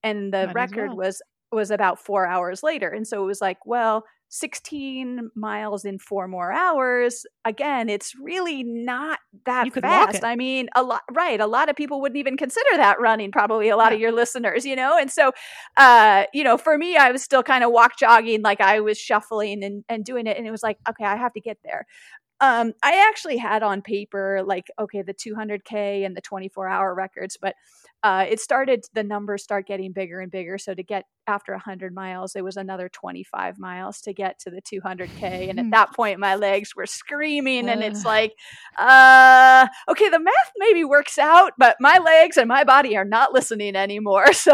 and 0.02 0.32
the 0.32 0.48
Might 0.48 0.54
record 0.54 0.94
well. 0.94 0.96
was 0.96 1.22
was 1.52 1.70
about 1.70 1.98
four 2.00 2.26
hours 2.26 2.62
later 2.62 2.88
and 2.88 3.06
so 3.06 3.22
it 3.22 3.26
was 3.26 3.40
like 3.40 3.58
well 3.66 4.04
16 4.28 5.30
miles 5.34 5.84
in 5.84 5.98
four 5.98 6.26
more 6.26 6.52
hours 6.52 7.24
again 7.44 7.88
it's 7.88 8.12
really 8.20 8.64
not 8.64 9.18
that 9.44 9.72
fast. 9.72 10.24
i 10.24 10.34
mean 10.34 10.68
a 10.74 10.82
lot 10.82 11.02
right 11.12 11.40
a 11.40 11.46
lot 11.46 11.68
of 11.68 11.76
people 11.76 12.00
wouldn't 12.00 12.18
even 12.18 12.36
consider 12.36 12.76
that 12.76 13.00
running 13.00 13.30
probably 13.30 13.68
a 13.68 13.76
lot 13.76 13.92
yeah. 13.92 13.94
of 13.94 14.00
your 14.00 14.12
listeners 14.12 14.64
you 14.64 14.74
know? 14.74 14.98
And 14.98 15.10
so 15.10 15.32
uh 15.76 16.24
you 16.34 16.42
know 16.42 16.58
for 16.58 16.76
me 16.76 16.96
i 16.96 17.10
was 17.10 17.22
still 17.22 17.42
kind 17.42 17.62
of 17.62 17.70
walk 17.70 17.98
jogging 17.98 18.42
like 18.42 18.60
i 18.60 18.80
was 18.80 18.98
shuffling 18.98 19.62
and, 19.62 19.84
and 19.88 20.04
doing 20.04 20.26
it 20.26 20.36
and 20.36 20.46
it 20.46 20.50
was 20.50 20.62
like 20.62 20.78
okay 20.88 21.04
i 21.04 21.16
have 21.16 21.32
to 21.34 21.40
get 21.40 21.58
there 21.62 21.86
um, 22.40 22.74
I 22.82 23.06
actually 23.08 23.38
had 23.38 23.62
on 23.62 23.80
paper 23.80 24.42
like 24.44 24.66
okay 24.78 25.02
the 25.02 25.14
200k 25.14 26.04
and 26.04 26.16
the 26.16 26.20
24 26.20 26.68
hour 26.68 26.94
records, 26.94 27.38
but 27.40 27.54
uh, 28.02 28.26
it 28.28 28.40
started 28.40 28.84
the 28.92 29.02
numbers 29.02 29.42
start 29.42 29.66
getting 29.66 29.92
bigger 29.92 30.20
and 30.20 30.30
bigger. 30.30 30.58
So 30.58 30.74
to 30.74 30.82
get 30.82 31.04
after 31.26 31.52
100 31.52 31.94
miles, 31.94 32.36
it 32.36 32.44
was 32.44 32.56
another 32.56 32.88
25 32.88 33.58
miles 33.58 34.00
to 34.02 34.12
get 34.12 34.38
to 34.40 34.50
the 34.50 34.60
200k, 34.60 35.48
and 35.48 35.58
at 35.58 35.70
that 35.70 35.94
point 35.94 36.20
my 36.20 36.34
legs 36.36 36.76
were 36.76 36.86
screaming, 36.86 37.68
and 37.68 37.82
it's 37.82 38.04
like, 38.04 38.34
uh, 38.78 39.66
okay, 39.88 40.08
the 40.10 40.20
math 40.20 40.52
maybe 40.58 40.84
works 40.84 41.18
out, 41.18 41.52
but 41.58 41.76
my 41.80 41.98
legs 41.98 42.36
and 42.36 42.48
my 42.48 42.64
body 42.64 42.96
are 42.96 43.04
not 43.04 43.32
listening 43.32 43.76
anymore. 43.76 44.26
So 44.36 44.52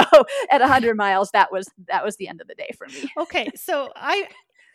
at 0.51 0.61
100 0.61 0.97
miles, 0.97 1.31
that 1.33 1.53
was 1.53 1.69
that 1.89 2.03
was 2.03 2.17
the 2.17 2.27
end 2.29 2.41
of 2.41 2.47
the 2.47 2.55
day 2.55 2.71
for 2.79 2.87
me. 2.87 3.11
Okay, 3.19 3.51
so 3.57 3.91
I 3.95 4.29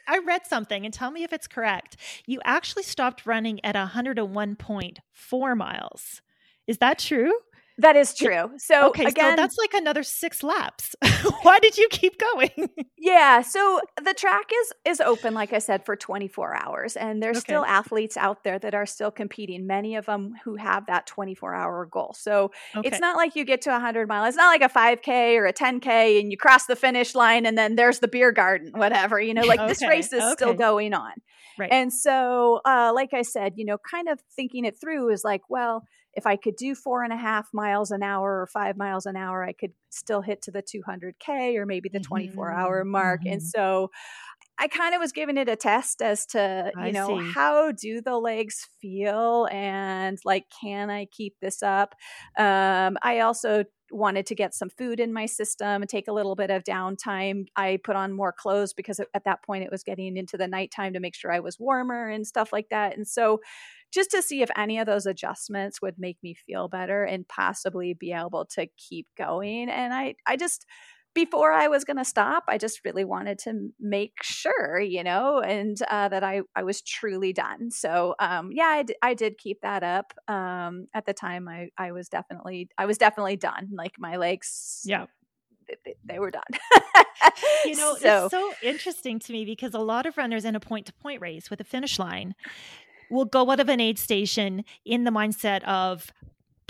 I 0.08 0.20
read 0.20 0.46
something 0.48 0.86
and 0.86 0.94
tell 0.94 1.12
me 1.12 1.24
if 1.24 1.34
it's 1.34 1.48
correct. 1.48 1.98
You 2.26 2.40
actually 2.46 2.84
stopped 2.84 3.26
running 3.26 3.64
at 3.64 3.76
101.4 3.76 5.58
miles. 5.58 6.22
Is 6.68 6.78
that 6.80 7.00
true? 7.00 7.34
That 7.80 7.96
is 7.96 8.16
true. 8.16 8.50
So 8.58 8.90
okay, 8.90 9.06
again, 9.06 9.34
so 9.34 9.36
that's 9.36 9.58
like 9.58 9.76
another 9.76 10.02
six 10.02 10.42
laps. 10.42 10.96
Why 11.44 11.60
did 11.60 11.78
you 11.78 11.88
keep 11.92 12.20
going? 12.20 12.70
yeah, 12.98 13.42
so 13.44 13.82
the 14.04 14.16
track 14.16 14.50
is 14.52 14.74
is 14.86 15.02
open, 15.02 15.36
like 15.36 15.54
I 15.54 15.60
said, 15.60 15.86
for 15.86 15.96
24 15.96 16.56
hours, 16.56 16.96
and 16.96 17.22
there's 17.22 17.38
okay. 17.38 17.44
still 17.44 17.66
athletes 17.66 18.18
out 18.18 18.44
there 18.44 18.58
that 18.58 18.74
are 18.74 18.88
still 18.88 19.12
competing. 19.12 19.68
Many 19.68 19.96
of 19.96 20.08
them 20.08 20.34
who 20.44 20.56
have 20.56 20.88
that 20.88 21.06
24 21.06 21.54
hour 21.54 21.86
goal. 21.86 22.16
So 22.18 22.52
okay. 22.76 22.88
it's 22.88 23.00
not 23.00 23.16
like 23.16 23.36
you 23.36 23.46
get 23.46 23.62
to 23.64 23.70
100 23.70 24.08
miles. 24.08 24.30
It's 24.30 24.38
not 24.38 24.60
like 24.60 24.64
a 24.64 24.74
5K 24.74 25.38
or 25.38 25.46
a 25.46 25.54
10K, 25.54 26.20
and 26.20 26.32
you 26.32 26.38
cross 26.38 26.66
the 26.66 26.76
finish 26.76 27.14
line, 27.14 27.46
and 27.46 27.56
then 27.56 27.76
there's 27.76 28.00
the 28.00 28.08
beer 28.08 28.32
garden, 28.32 28.72
whatever. 28.74 29.22
You 29.22 29.36
know, 29.36 29.44
like 29.44 29.68
this 29.68 29.84
race 29.84 30.12
is 30.14 30.32
still 30.32 30.56
going 30.56 30.96
on. 30.96 31.14
Right. 31.60 31.72
And 31.72 31.94
so, 31.94 32.62
uh, 32.66 32.92
like 32.94 33.14
I 33.14 33.22
said, 33.22 33.54
you 33.56 33.66
know, 33.66 33.78
kind 33.78 34.10
of 34.10 34.20
thinking 34.36 34.66
it 34.66 34.80
through 34.80 35.12
is 35.12 35.24
like, 35.24 35.42
well 35.48 35.84
if 36.18 36.26
I 36.26 36.36
could 36.36 36.56
do 36.56 36.74
four 36.74 37.04
and 37.04 37.14
a 37.14 37.18
half 37.18 37.48
miles 37.54 37.92
an 37.92 38.02
hour 38.02 38.42
or 38.42 38.48
five 38.48 38.76
miles 38.76 39.06
an 39.06 39.16
hour, 39.16 39.44
I 39.44 39.54
could 39.54 39.74
still 39.92 40.22
hit 40.22 40.42
to 40.42 40.52
the 40.52 40.64
200K 40.64 41.56
or 41.56 41.68
maybe 41.68 41.90
the 41.90 42.00
24 42.00 42.50
mm-hmm. 42.50 42.60
hour 42.60 42.84
mark. 42.84 43.22
Mm-hmm. 43.22 43.34
And 43.34 43.44
so 43.44 43.92
I 44.58 44.68
kind 44.68 44.96
of 44.96 45.00
was 45.00 45.12
giving 45.12 45.38
it 45.38 45.48
a 45.48 45.56
test 45.56 46.02
as 46.02 46.26
to, 46.28 46.72
you 46.76 46.82
I 46.82 46.90
know, 46.90 47.20
see. 47.20 47.32
how 47.36 47.72
do 47.72 48.02
the 48.02 48.18
legs 48.18 48.68
feel 48.82 49.48
and 49.52 50.18
like, 50.26 50.46
can 50.60 50.90
I 50.90 51.06
keep 51.06 51.36
this 51.40 51.62
up? 51.62 51.94
Um, 52.36 52.98
I 53.04 53.20
also 53.20 53.66
wanted 53.92 54.26
to 54.26 54.36
get 54.36 54.56
some 54.56 54.70
food 54.70 55.00
in 55.00 55.14
my 55.14 55.28
system 55.28 55.84
and 55.84 55.88
take 55.88 56.08
a 56.08 56.14
little 56.14 56.36
bit 56.36 56.50
of 56.50 56.64
downtime. 56.64 57.46
I 57.56 57.78
put 57.84 57.96
on 57.96 58.12
more 58.12 58.34
clothes 58.34 58.74
because 58.74 59.00
at 59.00 59.24
that 59.26 59.44
point 59.44 59.64
it 59.64 59.72
was 59.72 59.84
getting 59.84 60.18
into 60.18 60.36
the 60.36 60.48
nighttime 60.48 60.94
to 60.94 61.00
make 61.00 61.16
sure 61.16 61.32
I 61.32 61.40
was 61.40 61.60
warmer 61.60 62.10
and 62.10 62.26
stuff 62.26 62.52
like 62.52 62.70
that. 62.70 62.98
And 62.98 63.08
so 63.08 63.40
just 63.92 64.12
to 64.12 64.22
see 64.22 64.42
if 64.42 64.50
any 64.56 64.80
of 64.80 64.86
those 64.86 65.06
adjustments 65.06 65.82
would 65.82 65.96
make 65.98 66.18
me 66.22 66.34
feel 66.34 66.68
better 66.68 67.04
and 67.04 67.28
possibly 67.28 67.94
be 67.94 68.12
able 68.12 68.46
to 68.46 68.68
keep 68.78 69.08
going. 69.18 69.70
And 69.70 69.94
I, 69.94 70.16
I 70.26 70.36
just, 70.36 70.66
before 71.14 71.52
I 71.52 71.68
was 71.68 71.84
going 71.84 71.98
to 71.98 72.06
stop, 72.06 72.44
I 72.48 72.58
just 72.58 72.82
really 72.86 73.06
wanted 73.06 73.40
to 73.40 73.70
make 73.80 74.14
sure, 74.22 74.80
you 74.80 75.04
know, 75.04 75.40
and 75.40 75.76
uh, 75.90 76.10
that 76.10 76.24
I, 76.24 76.42
I 76.56 76.64
was 76.64 76.82
truly 76.82 77.34
done. 77.34 77.72
So, 77.72 78.14
um, 78.20 78.52
yeah, 78.52 78.68
I, 78.68 78.84
d- 78.84 78.96
I 79.02 79.14
did 79.16 79.38
keep 79.38 79.62
that 79.62 79.84
up. 79.84 80.14
Um, 80.28 80.88
at 80.94 81.06
the 81.06 81.14
time, 81.14 81.48
I, 81.48 81.70
I 81.78 81.92
was 81.92 82.08
definitely, 82.08 82.70
I 82.78 82.86
was 82.86 82.98
definitely 83.00 83.38
done. 83.38 83.70
Like 83.74 83.94
my 83.98 84.18
legs, 84.18 84.82
yeah, 84.86 85.06
they, 85.86 85.96
they 86.06 86.20
were 86.20 86.32
done. 86.32 86.44
you 87.66 87.76
know, 87.78 87.96
so, 88.00 88.26
it's 88.26 88.32
so 88.32 88.54
interesting 88.62 89.20
to 89.20 89.32
me 89.32 89.46
because 89.46 89.74
a 89.74 89.80
lot 89.80 90.06
of 90.06 90.18
runners 90.18 90.46
in 90.46 90.56
a 90.56 90.60
point 90.60 90.86
to 90.88 90.94
point 90.94 91.22
race 91.22 91.50
with 91.50 91.60
a 91.60 91.66
finish 91.66 91.98
line 91.98 92.36
will 93.10 93.26
go 93.26 93.50
out 93.52 93.60
of 93.60 93.70
an 93.70 93.80
aid 93.80 94.00
station 94.00 94.64
in 94.86 95.04
the 95.04 95.12
mindset 95.12 95.64
of 95.64 96.12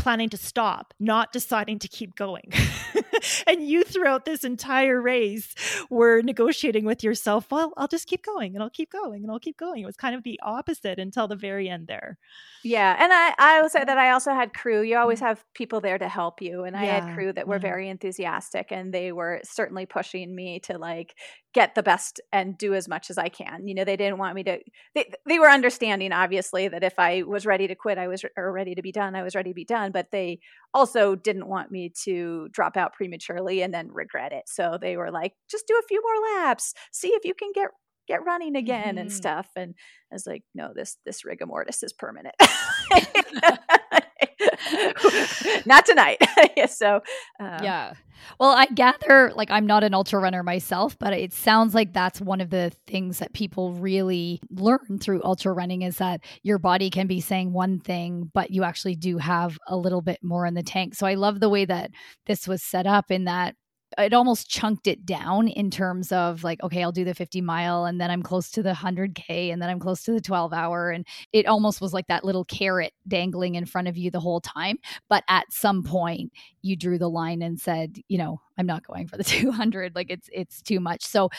planning 0.07 0.29
to 0.29 0.37
stop, 0.37 0.93
not 1.01 1.33
deciding 1.33 1.79
to 1.79 1.87
keep 1.89 2.15
going. 2.15 2.49
and 3.47 3.67
you 3.67 3.83
throughout 3.83 4.25
this 4.25 4.43
entire 4.43 5.01
race 5.01 5.53
were 5.89 6.21
negotiating 6.21 6.85
with 6.85 7.03
yourself, 7.03 7.51
well, 7.51 7.73
I'll 7.77 7.87
just 7.87 8.07
keep 8.07 8.23
going 8.23 8.55
and 8.55 8.63
I'll 8.63 8.69
keep 8.69 8.91
going 8.91 9.23
and 9.23 9.31
I'll 9.31 9.39
keep 9.39 9.57
going. 9.57 9.83
It 9.83 9.85
was 9.85 9.97
kind 9.97 10.15
of 10.15 10.23
the 10.23 10.39
opposite 10.43 10.99
until 10.99 11.27
the 11.27 11.35
very 11.35 11.69
end 11.69 11.87
there. 11.87 12.17
Yeah. 12.63 12.95
And 12.99 13.11
I, 13.13 13.33
I 13.37 13.61
will 13.61 13.69
say 13.69 13.83
that 13.83 13.97
I 13.97 14.11
also 14.11 14.33
had 14.33 14.53
crew. 14.53 14.81
You 14.81 14.97
always 14.97 15.19
mm-hmm. 15.19 15.27
have 15.27 15.45
people 15.53 15.81
there 15.81 15.97
to 15.97 16.07
help 16.07 16.41
you. 16.41 16.63
And 16.63 16.75
I 16.75 16.85
yeah. 16.85 17.05
had 17.05 17.15
crew 17.15 17.33
that 17.33 17.47
were 17.47 17.55
yeah. 17.55 17.61
very 17.61 17.89
enthusiastic 17.89 18.67
and 18.71 18.93
they 18.93 19.11
were 19.11 19.41
certainly 19.43 19.85
pushing 19.85 20.33
me 20.33 20.59
to 20.61 20.77
like 20.77 21.15
get 21.53 21.73
the 21.73 21.81
best 21.81 22.19
and 22.31 22.55
do 22.55 22.75
as 22.75 22.87
much 22.87 23.09
as 23.09 23.17
I 23.17 23.29
can. 23.29 23.67
You 23.67 23.73
know, 23.73 23.83
they 23.83 23.97
didn't 23.97 24.19
want 24.19 24.35
me 24.35 24.43
to 24.43 24.59
they 24.93 25.11
they 25.25 25.39
were 25.39 25.49
understanding 25.49 26.11
obviously 26.11 26.67
that 26.67 26.83
if 26.83 26.99
I 26.99 27.23
was 27.23 27.47
ready 27.47 27.67
to 27.67 27.73
quit, 27.73 27.97
I 27.97 28.07
was 28.07 28.23
or 28.35 28.51
ready 28.51 28.75
to 28.75 28.83
be 28.83 28.91
done, 28.91 29.15
I 29.15 29.23
was 29.23 29.33
ready 29.33 29.49
to 29.49 29.55
be 29.55 29.65
done, 29.65 29.91
but 29.91 29.96
they 30.11 30.39
also 30.73 31.15
didn't 31.15 31.47
want 31.47 31.71
me 31.71 31.91
to 32.03 32.47
drop 32.51 32.77
out 32.77 32.93
prematurely 32.93 33.61
and 33.61 33.73
then 33.73 33.89
regret 33.91 34.31
it. 34.31 34.43
So 34.47 34.77
they 34.79 34.97
were 34.97 35.11
like, 35.11 35.33
just 35.49 35.67
do 35.67 35.79
a 35.79 35.87
few 35.87 36.01
more 36.01 36.43
laps, 36.43 36.73
see 36.91 37.09
if 37.09 37.25
you 37.25 37.33
can 37.33 37.51
get 37.53 37.69
get 38.07 38.23
running 38.23 38.55
again 38.55 38.89
mm-hmm. 38.89 38.99
and 38.99 39.11
stuff. 39.11 39.49
And 39.55 39.75
I 40.11 40.15
was 40.15 40.25
like, 40.25 40.43
no, 40.55 40.71
this 40.73 40.97
this 41.05 41.25
rigor 41.25 41.45
mortis 41.45 41.83
is 41.83 41.93
permanent. 41.93 42.35
not 45.65 45.85
tonight. 45.85 46.17
so 46.69 47.01
um, 47.39 47.63
yeah. 47.63 47.93
Well, 48.39 48.51
I 48.51 48.65
gather 48.67 49.31
like 49.35 49.51
I'm 49.51 49.65
not 49.65 49.83
an 49.83 49.93
ultra 49.93 50.19
runner 50.19 50.43
myself, 50.43 50.97
but 50.99 51.13
it 51.13 51.33
sounds 51.33 51.73
like 51.73 51.93
that's 51.93 52.19
one 52.19 52.41
of 52.41 52.49
the 52.49 52.71
things 52.87 53.19
that 53.19 53.33
people 53.33 53.73
really 53.73 54.41
learn 54.49 54.99
through 54.99 55.21
ultra 55.23 55.53
running 55.53 55.83
is 55.83 55.97
that 55.97 56.21
your 56.43 56.59
body 56.59 56.89
can 56.89 57.07
be 57.07 57.21
saying 57.21 57.53
one 57.53 57.79
thing, 57.79 58.29
but 58.33 58.51
you 58.51 58.63
actually 58.63 58.95
do 58.95 59.17
have 59.17 59.57
a 59.67 59.77
little 59.77 60.01
bit 60.01 60.19
more 60.23 60.45
in 60.45 60.55
the 60.55 60.63
tank. 60.63 60.95
So 60.95 61.05
I 61.05 61.13
love 61.13 61.39
the 61.39 61.49
way 61.49 61.65
that 61.65 61.91
this 62.25 62.47
was 62.47 62.63
set 62.63 62.87
up 62.87 63.11
in 63.11 63.25
that 63.25 63.55
it 63.97 64.13
almost 64.13 64.49
chunked 64.49 64.87
it 64.87 65.05
down 65.05 65.47
in 65.47 65.71
terms 65.71 66.11
of 66.11 66.43
like 66.43 66.61
okay 66.63 66.83
i'll 66.83 66.91
do 66.91 67.03
the 67.03 67.13
50 67.15 67.41
mile 67.41 67.85
and 67.85 67.99
then 67.99 68.11
i'm 68.11 68.21
close 68.21 68.51
to 68.51 68.61
the 68.61 68.73
100k 68.73 69.51
and 69.51 69.61
then 69.61 69.69
i'm 69.69 69.79
close 69.79 70.03
to 70.03 70.11
the 70.11 70.21
12 70.21 70.53
hour. 70.53 70.91
And 70.91 71.05
it 71.33 71.47
almost 71.47 71.81
was 71.81 71.93
like 71.93 72.07
that 72.07 72.23
little 72.23 72.45
carrot 72.45 72.93
dangling 73.07 73.55
in 73.55 73.65
front 73.65 73.87
of 73.87 73.97
you 73.97 74.11
the 74.11 74.19
whole 74.19 74.41
time. 74.41 74.77
But 75.09 75.23
at 75.29 75.51
some 75.51 75.83
point 75.83 76.31
you 76.61 76.75
drew 76.75 76.97
the 76.97 77.09
line 77.09 77.41
and 77.41 77.59
said 77.59 77.97
you 78.07 78.17
know 78.17 78.41
i'm 78.57 78.65
not 78.65 78.85
going 78.85 79.07
for 79.07 79.17
the 79.17 79.23
200 79.25 79.95
like 79.95 80.09
it's 80.09 80.29
it's 80.31 80.61
too 80.61 80.79
much. 80.79 81.05
So 81.05 81.29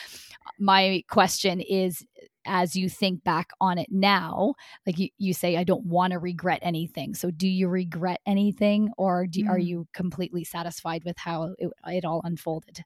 my 0.59 1.03
question 1.09 1.61
is 1.61 2.05
as 2.49 2.75
you 2.75 2.89
think 2.89 3.23
back 3.25 3.51
on 3.61 3.79
it 3.79 3.89
now 3.91 4.55
like 4.87 4.99
you, 4.99 5.09
you 5.19 5.33
say 5.33 5.57
i 5.57 5.65
don't 5.65 5.85
want 5.85 6.13
to 6.13 6.19
regret 6.19 6.59
anything 6.63 7.15
so 7.15 7.31
do 7.31 7.49
you 7.49 7.69
regret 7.69 8.21
anything 8.27 8.91
or 8.97 9.27
do, 9.27 9.45
mm. 9.45 9.49
are 9.49 9.59
you 9.59 9.87
completely 9.95 10.45
satisfied 10.45 11.05
with 11.05 11.17
how 11.19 11.55
it, 11.59 11.71
it 11.87 12.05
all 12.05 12.21
unfolded 12.25 12.85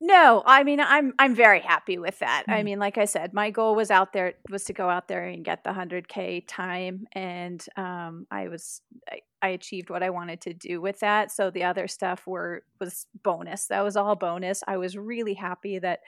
no, 0.00 0.42
I 0.46 0.62
mean 0.64 0.80
I'm 0.80 1.12
I'm 1.18 1.34
very 1.34 1.60
happy 1.60 1.98
with 1.98 2.18
that. 2.20 2.44
Mm. 2.48 2.52
I 2.52 2.62
mean, 2.62 2.78
like 2.78 2.98
I 2.98 3.04
said, 3.04 3.34
my 3.34 3.50
goal 3.50 3.74
was 3.74 3.90
out 3.90 4.12
there 4.12 4.34
was 4.48 4.64
to 4.64 4.72
go 4.72 4.88
out 4.88 5.08
there 5.08 5.24
and 5.24 5.44
get 5.44 5.64
the 5.64 5.70
100k 5.70 6.44
time 6.46 7.06
and 7.12 7.64
um, 7.76 8.26
I 8.30 8.48
was 8.48 8.80
I, 9.10 9.20
I, 9.42 9.48
achieved 9.48 9.90
what 9.90 10.02
I 10.02 10.10
wanted 10.10 10.40
to 10.42 10.54
do 10.54 10.80
with 10.80 11.00
that. 11.00 11.32
So 11.32 11.50
the 11.50 11.64
other 11.64 11.88
stuff 11.88 12.26
were 12.26 12.62
was 12.80 13.06
bonus. 13.24 13.66
That 13.66 13.82
was 13.82 13.96
all 13.96 14.14
bonus. 14.14 14.62
I 14.68 14.76
was 14.76 14.96
really 14.96 15.34
happy 15.34 15.78
that 15.80 16.00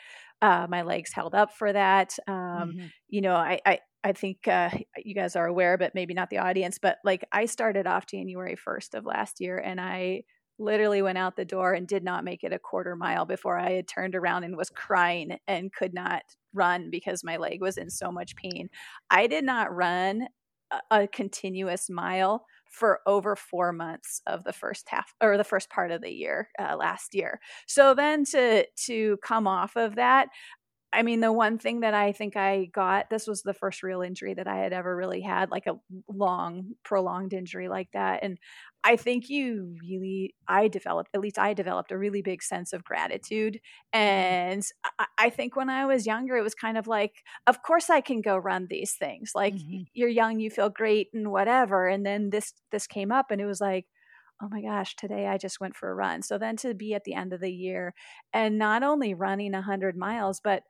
uh, 0.42 0.66
my 0.68 0.82
legs 0.82 1.12
held 1.12 1.34
up 1.34 1.52
for 1.52 1.72
that. 1.72 2.16
Um, 2.26 2.34
mm-hmm. 2.36 2.86
You 3.08 3.20
know, 3.22 3.34
I, 3.34 3.60
I, 3.66 3.78
I 4.02 4.12
think 4.12 4.48
uh, 4.48 4.70
you 4.96 5.14
guys 5.14 5.36
are 5.36 5.46
aware, 5.46 5.76
but 5.76 5.94
maybe 5.94 6.14
not 6.14 6.30
the 6.30 6.38
audience. 6.38 6.78
But 6.78 6.98
like, 7.04 7.24
I 7.32 7.46
started 7.46 7.86
off 7.86 8.06
January 8.06 8.56
1st 8.56 8.94
of 8.94 9.04
last 9.04 9.40
year, 9.40 9.58
and 9.58 9.80
I 9.80 10.22
literally 10.60 11.02
went 11.02 11.18
out 11.18 11.36
the 11.36 11.44
door 11.44 11.72
and 11.72 11.88
did 11.88 12.04
not 12.04 12.24
make 12.24 12.44
it 12.44 12.52
a 12.52 12.58
quarter 12.58 12.94
mile 12.94 13.24
before 13.24 13.58
I 13.58 13.72
had 13.72 13.88
turned 13.88 14.14
around 14.14 14.44
and 14.44 14.56
was 14.56 14.70
crying 14.70 15.38
and 15.48 15.72
could 15.72 15.94
not 15.94 16.22
run 16.52 16.90
because 16.90 17.24
my 17.24 17.36
leg 17.36 17.60
was 17.60 17.78
in 17.78 17.90
so 17.90 18.12
much 18.12 18.36
pain. 18.36 18.68
I 19.10 19.26
did 19.26 19.44
not 19.44 19.74
run 19.74 20.28
a, 20.70 20.80
a 21.02 21.08
continuous 21.08 21.88
mile 21.88 22.44
for 22.70 23.00
over 23.06 23.34
four 23.34 23.72
months 23.72 24.22
of 24.26 24.44
the 24.44 24.52
first 24.52 24.88
half 24.88 25.12
or 25.20 25.36
the 25.36 25.44
first 25.44 25.68
part 25.70 25.90
of 25.90 26.02
the 26.02 26.12
year 26.12 26.48
uh, 26.58 26.76
last 26.76 27.14
year. 27.14 27.40
So 27.66 27.94
then 27.94 28.24
to 28.26 28.64
to 28.86 29.16
come 29.24 29.46
off 29.46 29.76
of 29.76 29.96
that, 29.96 30.28
I 30.92 31.02
mean, 31.02 31.20
the 31.20 31.32
one 31.32 31.58
thing 31.58 31.80
that 31.80 31.94
I 31.94 32.10
think 32.10 32.36
I 32.36 32.64
got, 32.64 33.10
this 33.10 33.26
was 33.28 33.42
the 33.42 33.54
first 33.54 33.84
real 33.84 34.02
injury 34.02 34.34
that 34.34 34.48
I 34.48 34.56
had 34.56 34.72
ever 34.72 34.94
really 34.94 35.20
had, 35.20 35.50
like 35.50 35.66
a 35.66 35.78
long, 36.08 36.72
prolonged 36.84 37.32
injury 37.32 37.68
like 37.68 37.88
that. 37.92 38.20
And 38.24 38.38
I 38.82 38.96
think 38.96 39.28
you 39.28 39.76
really, 39.80 40.34
I 40.48 40.66
developed, 40.66 41.10
at 41.14 41.20
least 41.20 41.38
I 41.38 41.54
developed 41.54 41.92
a 41.92 41.98
really 41.98 42.22
big 42.22 42.42
sense 42.42 42.72
of 42.72 42.82
gratitude. 42.82 43.60
Mm-hmm. 43.94 44.00
And 44.00 44.62
I, 44.98 45.06
I 45.18 45.30
think 45.30 45.54
when 45.54 45.70
I 45.70 45.86
was 45.86 46.06
younger, 46.06 46.36
it 46.36 46.42
was 46.42 46.54
kind 46.54 46.76
of 46.76 46.88
like, 46.88 47.22
of 47.46 47.62
course 47.62 47.88
I 47.88 48.00
can 48.00 48.20
go 48.20 48.36
run 48.36 48.66
these 48.68 48.94
things. 48.94 49.30
Like 49.32 49.54
mm-hmm. 49.54 49.82
you're 49.94 50.08
young, 50.08 50.40
you 50.40 50.50
feel 50.50 50.70
great 50.70 51.08
and 51.14 51.30
whatever. 51.30 51.86
And 51.86 52.04
then 52.04 52.30
this, 52.30 52.52
this 52.72 52.88
came 52.88 53.12
up 53.12 53.30
and 53.30 53.40
it 53.40 53.46
was 53.46 53.60
like, 53.60 53.86
oh 54.42 54.48
my 54.50 54.62
gosh, 54.62 54.96
today 54.96 55.26
I 55.26 55.36
just 55.36 55.60
went 55.60 55.76
for 55.76 55.90
a 55.90 55.94
run. 55.94 56.22
So 56.22 56.38
then 56.38 56.56
to 56.58 56.74
be 56.74 56.94
at 56.94 57.04
the 57.04 57.14
end 57.14 57.32
of 57.32 57.40
the 57.40 57.52
year 57.52 57.94
and 58.32 58.58
not 58.58 58.82
only 58.82 59.12
running 59.14 59.52
100 59.52 59.96
miles, 59.96 60.40
but 60.42 60.62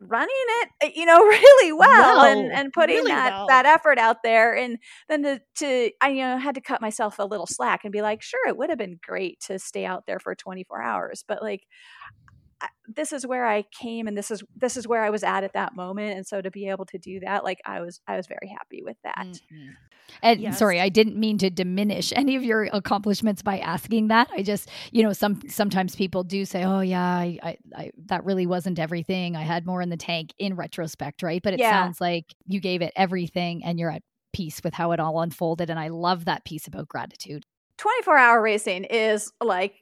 running 0.00 0.28
it 0.62 0.68
eh, 0.82 0.90
you 0.94 1.06
know 1.06 1.18
really 1.24 1.72
well, 1.72 2.22
and 2.24 2.52
and 2.52 2.72
putting 2.72 2.96
really 2.96 3.10
that 3.10 3.32
well. 3.32 3.46
that 3.48 3.66
effort 3.66 3.98
out 3.98 4.18
there 4.22 4.56
and 4.56 4.78
then 5.08 5.22
to 5.22 5.40
to 5.56 5.90
I 6.00 6.08
you 6.10 6.22
know 6.22 6.38
had 6.38 6.54
to 6.56 6.60
cut 6.60 6.80
myself 6.80 7.18
a 7.18 7.24
little 7.24 7.46
slack 7.46 7.84
and 7.84 7.92
be 7.92 8.02
like 8.02 8.22
sure 8.22 8.46
it 8.48 8.56
would 8.56 8.70
have 8.70 8.78
been 8.78 8.98
great 9.04 9.40
to 9.46 9.58
stay 9.58 9.84
out 9.84 10.04
there 10.06 10.18
for 10.18 10.34
24 10.34 10.82
hours 10.82 11.24
but 11.26 11.42
like 11.42 11.62
this 12.86 13.12
is 13.12 13.26
where 13.26 13.46
I 13.46 13.64
came 13.80 14.06
and 14.06 14.16
this 14.16 14.30
is 14.30 14.42
this 14.56 14.76
is 14.76 14.86
where 14.86 15.02
I 15.02 15.10
was 15.10 15.22
at 15.22 15.44
at 15.44 15.54
that 15.54 15.74
moment 15.74 16.16
and 16.16 16.26
so 16.26 16.40
to 16.40 16.50
be 16.50 16.68
able 16.68 16.86
to 16.86 16.98
do 16.98 17.20
that 17.20 17.44
like 17.44 17.60
I 17.64 17.80
was 17.80 18.00
I 18.06 18.16
was 18.16 18.26
very 18.26 18.48
happy 18.48 18.82
with 18.82 18.96
that. 19.04 19.26
Mm-hmm. 19.26 19.70
And 20.22 20.40
yes. 20.40 20.58
sorry, 20.58 20.80
I 20.80 20.88
didn't 20.88 21.16
mean 21.16 21.38
to 21.38 21.50
diminish 21.50 22.12
any 22.16 22.36
of 22.36 22.44
your 22.44 22.64
accomplishments 22.72 23.42
by 23.42 23.58
asking 23.58 24.08
that. 24.08 24.28
I 24.32 24.42
just, 24.42 24.68
you 24.92 25.02
know, 25.02 25.12
some 25.12 25.40
sometimes 25.48 25.96
people 25.96 26.24
do 26.24 26.44
say, 26.44 26.64
"Oh 26.64 26.80
yeah, 26.80 27.02
I, 27.02 27.38
I, 27.42 27.56
I 27.74 27.90
that 28.06 28.24
really 28.24 28.46
wasn't 28.46 28.78
everything. 28.78 29.36
I 29.36 29.42
had 29.42 29.66
more 29.66 29.82
in 29.82 29.88
the 29.88 29.96
tank." 29.96 30.32
In 30.38 30.56
retrospect, 30.56 31.22
right? 31.22 31.42
But 31.42 31.54
it 31.54 31.60
yeah. 31.60 31.70
sounds 31.70 32.00
like 32.00 32.34
you 32.46 32.60
gave 32.60 32.82
it 32.82 32.92
everything, 32.96 33.64
and 33.64 33.78
you're 33.78 33.90
at 33.90 34.02
peace 34.32 34.60
with 34.62 34.74
how 34.74 34.92
it 34.92 35.00
all 35.00 35.20
unfolded. 35.20 35.70
And 35.70 35.78
I 35.78 35.88
love 35.88 36.26
that 36.26 36.44
piece 36.44 36.66
about 36.66 36.88
gratitude. 36.88 37.44
24 37.76 38.16
hour 38.16 38.40
racing 38.40 38.84
is 38.84 39.32
like 39.42 39.74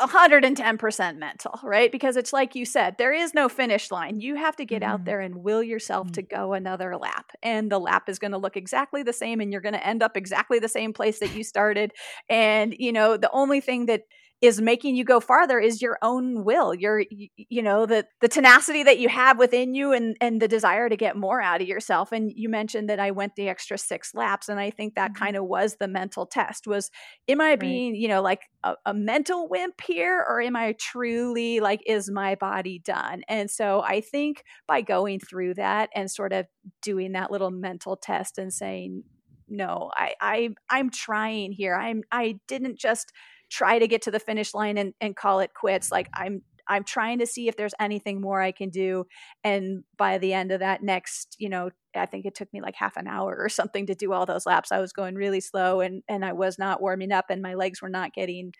110% 0.00 1.18
mental, 1.18 1.58
right? 1.64 1.90
Because 1.90 2.16
it's 2.16 2.32
like 2.32 2.54
you 2.54 2.64
said, 2.64 2.96
there 2.96 3.12
is 3.12 3.34
no 3.34 3.48
finish 3.48 3.90
line. 3.90 4.20
You 4.20 4.36
have 4.36 4.56
to 4.56 4.64
get 4.64 4.82
mm-hmm. 4.82 4.92
out 4.92 5.04
there 5.04 5.20
and 5.20 5.36
will 5.36 5.62
yourself 5.62 6.06
mm-hmm. 6.06 6.14
to 6.14 6.22
go 6.22 6.52
another 6.52 6.96
lap. 6.96 7.32
And 7.42 7.70
the 7.70 7.80
lap 7.80 8.08
is 8.08 8.18
going 8.18 8.32
to 8.32 8.38
look 8.38 8.56
exactly 8.56 9.02
the 9.02 9.12
same 9.12 9.40
and 9.40 9.50
you're 9.50 9.60
going 9.60 9.74
to 9.74 9.86
end 9.86 10.02
up 10.02 10.16
exactly 10.16 10.58
the 10.58 10.68
same 10.68 10.92
place 10.92 11.18
that 11.18 11.34
you 11.34 11.42
started. 11.42 11.92
and, 12.28 12.74
you 12.78 12.92
know, 12.92 13.16
the 13.16 13.30
only 13.32 13.60
thing 13.60 13.86
that 13.86 14.02
is 14.40 14.58
making 14.58 14.96
you 14.96 15.04
go 15.04 15.20
farther 15.20 15.60
is 15.60 15.82
your 15.82 15.98
own 16.00 16.44
will. 16.44 16.74
Your 16.74 17.04
you 17.10 17.62
know 17.62 17.84
the 17.84 18.06
the 18.20 18.28
tenacity 18.28 18.82
that 18.82 18.98
you 18.98 19.08
have 19.08 19.38
within 19.38 19.74
you 19.74 19.92
and 19.92 20.16
and 20.20 20.40
the 20.40 20.48
desire 20.48 20.88
to 20.88 20.96
get 20.96 21.16
more 21.16 21.42
out 21.42 21.60
of 21.60 21.68
yourself. 21.68 22.10
And 22.10 22.32
you 22.34 22.48
mentioned 22.48 22.88
that 22.88 22.98
I 22.98 23.10
went 23.10 23.36
the 23.36 23.48
extra 23.48 23.76
6 23.76 24.14
laps 24.14 24.48
and 24.48 24.58
I 24.58 24.70
think 24.70 24.94
that 24.94 25.12
mm-hmm. 25.12 25.24
kind 25.24 25.36
of 25.36 25.44
was 25.44 25.76
the 25.76 25.88
mental 25.88 26.24
test. 26.24 26.66
Was 26.66 26.90
am 27.28 27.40
I 27.40 27.50
right. 27.50 27.60
being 27.60 27.94
you 27.94 28.08
know 28.08 28.22
like 28.22 28.40
a, 28.64 28.74
a 28.86 28.94
mental 28.94 29.48
wimp 29.48 29.80
here 29.82 30.24
or 30.26 30.40
am 30.40 30.56
I 30.56 30.74
truly 30.78 31.60
like 31.60 31.82
is 31.86 32.10
my 32.10 32.34
body 32.34 32.78
done? 32.78 33.22
And 33.28 33.50
so 33.50 33.82
I 33.82 34.00
think 34.00 34.42
by 34.66 34.80
going 34.80 35.20
through 35.20 35.54
that 35.54 35.90
and 35.94 36.10
sort 36.10 36.32
of 36.32 36.46
doing 36.80 37.12
that 37.12 37.30
little 37.30 37.50
mental 37.50 37.96
test 37.96 38.38
and 38.38 38.52
saying 38.52 39.02
no 39.48 39.90
I 39.94 40.14
I 40.18 40.48
I'm 40.70 40.88
trying 40.88 41.52
here. 41.52 41.74
I'm 41.74 42.04
I 42.10 42.38
didn't 42.48 42.78
just 42.78 43.12
try 43.50 43.78
to 43.78 43.88
get 43.88 44.02
to 44.02 44.10
the 44.10 44.20
finish 44.20 44.54
line 44.54 44.78
and, 44.78 44.94
and 45.00 45.16
call 45.16 45.40
it 45.40 45.54
quits. 45.54 45.90
Like 45.90 46.08
I'm 46.14 46.42
I'm 46.68 46.84
trying 46.84 47.18
to 47.18 47.26
see 47.26 47.48
if 47.48 47.56
there's 47.56 47.74
anything 47.80 48.20
more 48.20 48.40
I 48.40 48.52
can 48.52 48.70
do. 48.70 49.04
And 49.42 49.82
by 49.98 50.18
the 50.18 50.32
end 50.32 50.52
of 50.52 50.60
that 50.60 50.84
next, 50.84 51.34
you 51.38 51.48
know, 51.48 51.70
I 51.96 52.06
think 52.06 52.26
it 52.26 52.36
took 52.36 52.52
me 52.52 52.60
like 52.60 52.76
half 52.76 52.96
an 52.96 53.08
hour 53.08 53.36
or 53.36 53.48
something 53.48 53.86
to 53.86 53.94
do 53.96 54.12
all 54.12 54.24
those 54.24 54.46
laps. 54.46 54.70
I 54.70 54.78
was 54.78 54.92
going 54.92 55.16
really 55.16 55.40
slow 55.40 55.80
and 55.80 56.02
and 56.08 56.24
I 56.24 56.32
was 56.32 56.58
not 56.58 56.80
warming 56.80 57.10
up 57.10 57.26
and 57.28 57.42
my 57.42 57.54
legs 57.54 57.82
were 57.82 57.88
not 57.88 58.14
getting 58.14 58.52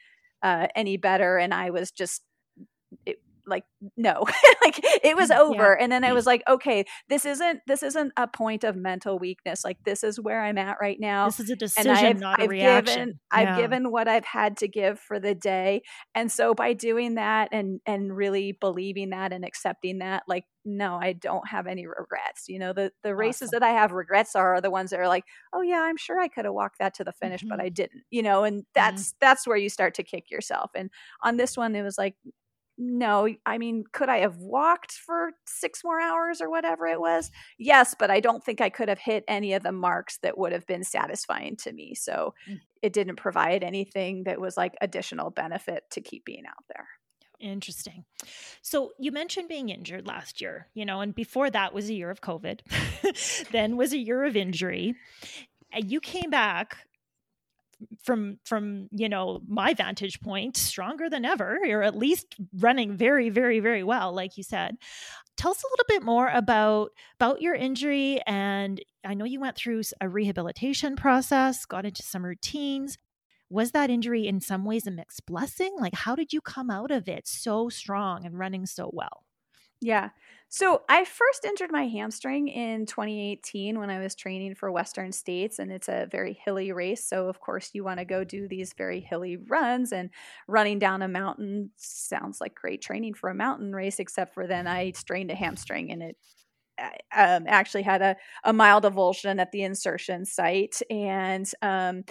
uh, 0.43 0.67
any 0.75 0.97
better. 0.97 1.39
And 1.39 1.55
I 1.55 1.71
was 1.71 1.93
just 1.93 2.23
like 3.51 3.65
no 3.97 4.25
like 4.65 4.81
it 5.05 5.17
was 5.17 5.31
over 5.31 5.77
yeah. 5.79 5.83
and 5.83 5.93
then 5.93 6.05
i 6.05 6.13
was 6.13 6.27
like 6.27 6.43
okay 6.49 6.85
this 7.09 7.25
isn't 7.25 7.61
this 7.67 7.83
isn't 7.83 8.13
a 8.17 8.27
point 8.27 8.65
of 8.65 8.77
mental 8.77 9.19
weakness 9.19 9.65
like 9.65 9.77
this 9.85 10.03
is 10.03 10.19
where 10.19 10.43
i'm 10.43 10.59
at 10.59 10.77
right 10.81 10.99
now 11.01 11.27
this 11.27 11.41
is 11.41 11.51
a 11.51 11.57
decision 11.57 11.91
I've, 11.91 12.21
not 12.21 12.41
a 12.41 12.45
I've 12.45 12.51
reaction 12.51 12.95
given, 12.95 13.21
yeah. 13.33 13.39
i've 13.39 13.59
given 13.59 13.91
what 13.91 14.09
i've 14.09 14.25
had 14.25 14.57
to 14.59 14.69
give 14.69 14.99
for 14.99 15.21
the 15.21 15.35
day 15.35 15.83
and 16.15 16.31
so 16.31 16.55
by 16.55 16.73
doing 16.73 17.17
that 17.17 17.49
and 17.53 17.81
and 17.87 18.17
really 18.17 18.53
believing 18.53 19.11
that 19.11 19.33
and 19.33 19.45
accepting 19.45 19.99
that 19.99 20.23
like 20.29 20.45
no 20.65 20.97
i 21.01 21.13
don't 21.13 21.49
have 21.49 21.67
any 21.67 21.87
regrets 21.87 22.45
you 22.49 22.59
know 22.59 22.73
the 22.73 22.93
the 23.03 23.15
races 23.15 23.49
awesome. 23.49 23.61
that 23.61 23.63
i 23.63 23.71
have 23.71 23.93
regrets 23.93 24.37
are, 24.37 24.57
are 24.57 24.61
the 24.61 24.71
ones 24.71 24.91
that 24.91 25.01
are 25.01 25.09
like 25.09 25.25
oh 25.53 25.63
yeah 25.63 25.81
i'm 25.83 25.97
sure 25.97 26.21
i 26.21 26.29
could 26.29 26.45
have 26.45 26.55
walked 26.55 26.79
that 26.79 26.95
to 26.95 27.05
the 27.05 27.13
finish 27.13 27.41
mm-hmm. 27.41 27.49
but 27.49 27.61
i 27.61 27.69
didn't 27.69 28.03
you 28.11 28.23
know 28.23 28.45
and 28.45 28.59
mm-hmm. 28.59 28.71
that's 28.75 29.09
mm-hmm. 29.09 29.17
that's 29.21 29.47
where 29.47 29.57
you 29.57 29.69
start 29.69 29.95
to 29.95 30.03
kick 30.03 30.31
yourself 30.31 30.71
and 30.75 30.91
on 31.23 31.37
this 31.37 31.57
one 31.57 31.75
it 31.75 31.83
was 31.83 31.97
like 31.97 32.15
no 32.81 33.29
i 33.45 33.59
mean 33.59 33.85
could 33.93 34.09
i 34.09 34.19
have 34.19 34.39
walked 34.39 34.93
for 34.93 35.33
six 35.47 35.85
more 35.85 36.01
hours 36.01 36.41
or 36.41 36.49
whatever 36.49 36.87
it 36.87 36.99
was 36.99 37.31
yes 37.59 37.95
but 37.99 38.11
i 38.11 38.21
don't 38.21 38.43
think 38.43 38.61
i 38.61 38.71
could 38.71 38.89
have 38.89 38.99
hit 38.99 39.23
any 39.29 39.53
of 39.53 39.63
the 39.63 39.71
marks 39.71 40.19
that 40.23 40.39
would 40.39 40.53
have 40.53 40.67
been 40.67 40.83
satisfying 40.83 41.57
to 41.57 41.73
me 41.73 41.95
so 41.95 42.35
mm. 42.49 42.59
it 42.81 42.93
didn't 42.95 43.17
provide 43.17 43.63
anything 43.63 44.25
that 44.25 44.41
was 44.41 44.57
like 44.57 44.75
additional 44.81 45.31
benefit 45.31 45.85
to 45.91 46.01
keep 46.01 46.25
being 46.25 46.47
out 46.47 46.65
there 46.75 46.89
Interesting. 47.41 48.05
So 48.61 48.93
you 48.99 49.13
mentioned 49.13 49.49
being 49.49 49.71
injured 49.71 50.07
last 50.07 50.43
year, 50.43 50.69
you 50.75 50.85
know, 50.85 51.01
and 51.01 51.15
before 51.15 51.49
that 51.49 51.73
was 51.73 51.89
a 51.89 51.95
year 51.95 52.11
of 52.11 52.21
COVID, 52.21 52.61
then 53.51 53.79
was 53.79 53.95
a 53.95 53.99
year 53.99 54.25
of 54.25 54.37
injury. 54.37 54.95
And 55.73 55.91
you 55.91 56.01
came 56.01 56.29
back 56.29 56.77
from 58.03 58.39
from 58.45 58.89
you 58.93 59.09
know 59.09 59.41
my 59.47 59.75
vantage 59.75 60.21
point 60.21 60.57
stronger 60.57 61.09
than 61.09 61.25
ever 61.25 61.59
or 61.69 61.83
at 61.83 61.97
least 61.97 62.37
running 62.59 62.97
very 62.97 63.31
very 63.31 63.61
very 63.61 63.83
well 63.83 64.13
like 64.13 64.37
you 64.37 64.43
said. 64.43 64.77
Tell 65.37 65.53
us 65.53 65.63
a 65.63 65.69
little 65.71 65.87
bit 65.89 66.03
more 66.03 66.29
about 66.29 66.91
about 67.19 67.41
your 67.41 67.55
injury 67.55 68.21
and 68.27 68.81
i 69.05 69.15
know 69.15 69.25
you 69.25 69.41
went 69.41 69.57
through 69.57 69.83
a 70.01 70.09
rehabilitation 70.09 70.97
process 70.97 71.65
got 71.65 71.87
into 71.87 72.03
some 72.03 72.25
routines. 72.25 72.99
Was 73.49 73.73
that 73.73 73.91
injury 73.91 74.29
in 74.29 74.41
some 74.41 74.65
ways 74.65 74.87
a 74.87 74.93
mixed 74.93 75.27
blessing? 75.27 75.75
Like 75.79 75.95
how 75.95 76.15
did 76.15 76.33
you 76.33 76.41
come 76.41 76.71
out 76.71 76.91
of 76.91 77.09
it 77.09 77.27
so 77.27 77.69
strong 77.69 78.25
and 78.25 78.39
running 78.39 78.67
so 78.67 78.91
well 78.93 79.25
yeah 79.81 80.11
so 80.53 80.83
I 80.89 81.05
first 81.05 81.45
injured 81.45 81.71
my 81.71 81.87
hamstring 81.87 82.49
in 82.49 82.85
2018 82.85 83.79
when 83.79 83.89
I 83.89 84.01
was 84.01 84.17
training 84.17 84.57
for 84.57 84.73
Western 84.73 85.13
States, 85.13 85.61
and 85.61 85.71
it's 85.71 85.89
a 85.89 86.09
very 86.11 86.33
hilly 86.45 86.73
race. 86.73 87.05
So 87.05 87.29
of 87.29 87.39
course 87.39 87.71
you 87.73 87.85
want 87.85 88.01
to 88.01 88.05
go 88.05 88.25
do 88.25 88.49
these 88.49 88.73
very 88.73 88.99
hilly 88.99 89.37
runs, 89.37 89.93
and 89.93 90.11
running 90.49 90.81
down 90.81 91.03
a 91.03 91.09
mountain 91.09 91.71
sounds 91.77 92.41
like 92.41 92.57
great 92.57 92.83
training 92.83 93.15
for 93.15 93.31
a 93.31 93.35
mountain 93.37 93.73
race. 93.73 94.01
Except 94.01 94.35
for 94.35 94.49
then 94.49 94.67
I 94.67 94.91
strained 94.91 95.31
a 95.31 95.37
hamstring, 95.37 95.93
and 95.93 96.03
it 96.03 96.17
um, 97.15 97.45
actually 97.47 97.83
had 97.83 98.03
a, 98.03 98.17
a 98.45 98.53
mild 98.53 98.85
avulsion 98.85 99.41
at 99.41 99.53
the 99.53 99.63
insertion 99.63 100.25
site, 100.25 100.81
and 100.91 101.51
um, 101.63 102.05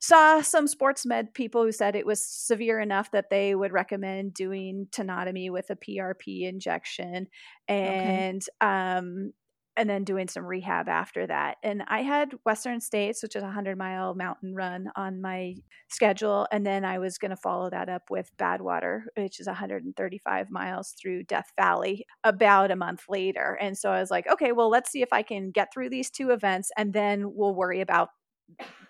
saw 0.00 0.40
some 0.40 0.66
sports 0.66 1.06
med 1.06 1.34
people 1.34 1.62
who 1.62 1.72
said 1.72 1.96
it 1.96 2.06
was 2.06 2.24
severe 2.24 2.80
enough 2.80 3.10
that 3.12 3.30
they 3.30 3.54
would 3.54 3.72
recommend 3.72 4.34
doing 4.34 4.86
tenotomy 4.90 5.50
with 5.50 5.70
a 5.70 5.76
PRP 5.76 6.48
injection 6.48 7.28
and 7.68 8.42
okay. 8.62 8.98
um 8.98 9.32
and 9.76 9.90
then 9.90 10.04
doing 10.04 10.26
some 10.26 10.44
rehab 10.44 10.88
after 10.88 11.26
that. 11.26 11.56
And 11.62 11.82
I 11.86 12.02
had 12.02 12.32
Western 12.44 12.80
States, 12.80 13.22
which 13.22 13.36
is 13.36 13.42
a 13.42 13.46
100 13.46 13.76
mile 13.76 14.14
mountain 14.14 14.54
run 14.54 14.88
on 14.96 15.20
my 15.20 15.54
schedule. 15.88 16.46
And 16.50 16.66
then 16.66 16.84
I 16.84 16.98
was 16.98 17.18
going 17.18 17.30
to 17.30 17.36
follow 17.36 17.68
that 17.70 17.88
up 17.88 18.04
with 18.10 18.30
Badwater, 18.38 19.02
which 19.16 19.38
is 19.38 19.46
135 19.46 20.50
miles 20.50 20.94
through 21.00 21.24
Death 21.24 21.52
Valley 21.56 22.06
about 22.24 22.70
a 22.70 22.76
month 22.76 23.02
later. 23.08 23.58
And 23.60 23.76
so 23.76 23.90
I 23.90 24.00
was 24.00 24.10
like, 24.10 24.26
okay, 24.32 24.52
well, 24.52 24.70
let's 24.70 24.90
see 24.90 25.02
if 25.02 25.12
I 25.12 25.22
can 25.22 25.50
get 25.50 25.72
through 25.72 25.90
these 25.90 26.10
two 26.10 26.30
events 26.30 26.70
and 26.76 26.92
then 26.92 27.34
we'll 27.34 27.54
worry 27.54 27.82
about 27.82 28.08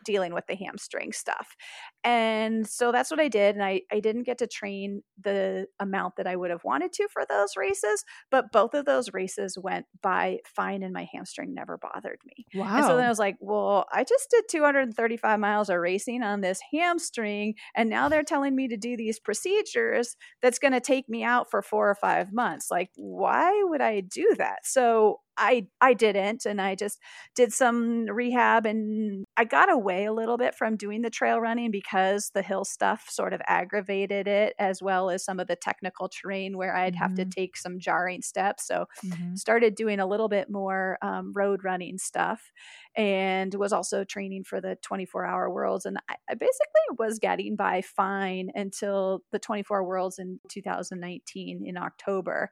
dealing 0.07 0.33
with 0.33 0.47
the 0.47 0.55
hamstring 0.55 1.13
stuff. 1.13 1.57
And 2.05 2.67
so 2.67 2.93
that's 2.93 3.11
what 3.11 3.21
I 3.21 3.29
did. 3.29 3.57
And 3.57 3.65
I, 3.65 3.83
I 3.93 4.01
didn't 4.01 4.23
get 4.23 4.39
to 4.39 4.47
train 4.47 5.03
the 5.21 5.67
amount 5.81 6.15
that 6.17 6.27
I 6.27 6.37
would 6.37 6.51
have 6.51 6.65
wanted 6.65 6.93
to 6.95 7.09
for 7.13 7.25
those 7.29 7.57
races, 7.57 8.05
but 8.31 8.53
both 8.53 8.73
of 8.75 8.87
those 8.87 9.13
races 9.13 9.59
went 9.59 9.87
by 10.03 10.39
fine 10.47 10.83
and 10.83 10.95
my 10.95 11.07
hamstring 11.13 11.53
never 11.53 11.77
bothered 11.77 12.21
me. 12.25 12.47
Wow. 12.55 12.77
And 12.77 12.85
so 12.87 12.97
then 12.97 13.07
I 13.07 13.09
was 13.09 13.19
like, 13.19 13.37
well, 13.41 13.87
I 13.93 14.05
just 14.05 14.31
did 14.31 14.45
235 14.49 15.41
miles 15.41 15.69
of 15.69 15.79
racing 15.79 16.23
on 16.23 16.41
this 16.41 16.61
hamstring. 16.73 17.55
And 17.75 17.91
now 17.91 18.09
they're 18.09 18.23
telling 18.23 18.55
me 18.55 18.69
to 18.69 18.77
do 18.77 18.97
these 18.97 19.19
procedures 19.19 20.17
that's 20.41 20.61
going 20.61 20.73
to 20.73 20.81
take 20.81 21.09
me 21.09 21.25
out 21.25 21.51
for 21.51 21.61
four 21.61 21.91
or 21.91 21.97
five 21.97 22.33
months. 22.33 22.71
Like, 22.71 22.91
why 22.95 23.63
would 23.65 23.81
I 23.81 24.01
do 24.01 24.35
that? 24.39 24.61
So 24.65 25.21
I 25.37 25.67
I 25.81 25.95
didn't 25.95 26.47
and 26.47 26.61
I 26.61 26.75
just 26.75 26.99
did 27.35 27.53
some 27.53 28.07
rehab 28.07 28.67
and 28.67 29.25
I 29.37 29.45
got 29.45 29.71
away 29.71 29.96
a 30.05 30.13
little 30.13 30.37
bit 30.37 30.55
from 30.55 30.77
doing 30.77 31.03
the 31.03 31.11
trail 31.11 31.41
running 31.41 31.71
because 31.71 32.31
the 32.35 32.43
hill 32.43 32.65
stuff 32.65 33.07
sort 33.09 33.33
of 33.33 33.41
aggravated 33.47 34.29
it 34.29 34.55
as 34.59 34.83
well 34.83 35.11
as 35.11 35.25
some 35.25 35.41
of 35.41 35.47
the 35.47 35.57
technical 35.57 36.09
terrain 36.09 36.57
where 36.57 36.75
I'd 36.75 36.95
mm-hmm. 36.95 37.03
have 37.03 37.15
to 37.15 37.23
mm-hmm. 37.23 37.31
take 37.31 37.57
some 37.57 37.79
jarring 37.79 38.23
steps 38.23 38.67
so 38.67 38.87
mm-hmm. 39.05 39.35
started 39.35 39.75
doing 39.75 40.01
a 40.01 40.07
little 40.07 40.29
bit 40.29 40.51
more 40.51 40.99
um, 41.03 41.33
road 41.35 41.65
running 41.65 41.99
stuff 41.99 42.53
and 42.97 43.55
was 43.55 43.73
also 43.73 44.05
training 44.05 44.45
for 44.45 44.61
the 44.61 44.77
24 44.83 45.27
hour 45.27 45.51
worlds 45.51 45.87
and 45.87 45.99
I, 46.09 46.17
I 46.29 46.35
basically 46.35 46.97
was 46.99 47.19
getting 47.19 47.57
by 47.57 47.83
fine 47.83 48.51
until 48.55 49.23
the 49.33 49.39
24 49.39 49.85
worlds 49.85 50.19
in 50.19 50.41
2019 50.49 51.65
in 51.67 51.77
October 51.77 52.51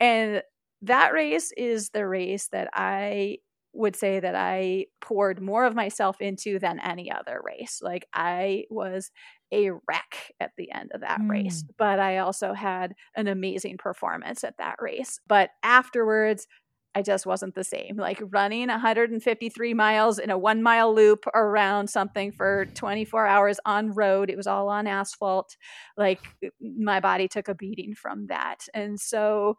and 0.00 0.42
that 0.82 1.12
race 1.12 1.52
is 1.56 1.90
the 1.90 2.06
race 2.06 2.48
that 2.52 2.68
I 2.72 3.38
would 3.78 3.94
say 3.94 4.18
that 4.18 4.34
I 4.34 4.86
poured 5.00 5.40
more 5.40 5.64
of 5.64 5.74
myself 5.74 6.20
into 6.20 6.58
than 6.58 6.80
any 6.80 7.10
other 7.10 7.40
race. 7.44 7.80
Like 7.80 8.06
I 8.12 8.64
was 8.70 9.12
a 9.52 9.70
wreck 9.70 10.32
at 10.40 10.50
the 10.58 10.72
end 10.72 10.90
of 10.92 11.00
that 11.02 11.20
mm. 11.20 11.30
race, 11.30 11.64
but 11.78 12.00
I 12.00 12.18
also 12.18 12.52
had 12.52 12.94
an 13.14 13.28
amazing 13.28 13.78
performance 13.78 14.42
at 14.42 14.58
that 14.58 14.76
race. 14.80 15.20
But 15.28 15.50
afterwards, 15.62 16.48
I 16.94 17.02
just 17.02 17.26
wasn't 17.26 17.54
the 17.54 17.62
same. 17.62 17.96
Like 17.96 18.20
running 18.30 18.66
153 18.66 19.74
miles 19.74 20.18
in 20.18 20.30
a 20.30 20.38
one 20.38 20.62
mile 20.62 20.92
loop 20.92 21.24
around 21.32 21.88
something 21.88 22.32
for 22.32 22.66
24 22.74 23.26
hours 23.26 23.60
on 23.64 23.92
road, 23.92 24.28
it 24.28 24.36
was 24.36 24.48
all 24.48 24.68
on 24.68 24.88
asphalt. 24.88 25.56
Like 25.96 26.20
my 26.60 26.98
body 26.98 27.28
took 27.28 27.46
a 27.46 27.54
beating 27.54 27.94
from 27.94 28.26
that. 28.26 28.66
And 28.74 28.98
so 28.98 29.56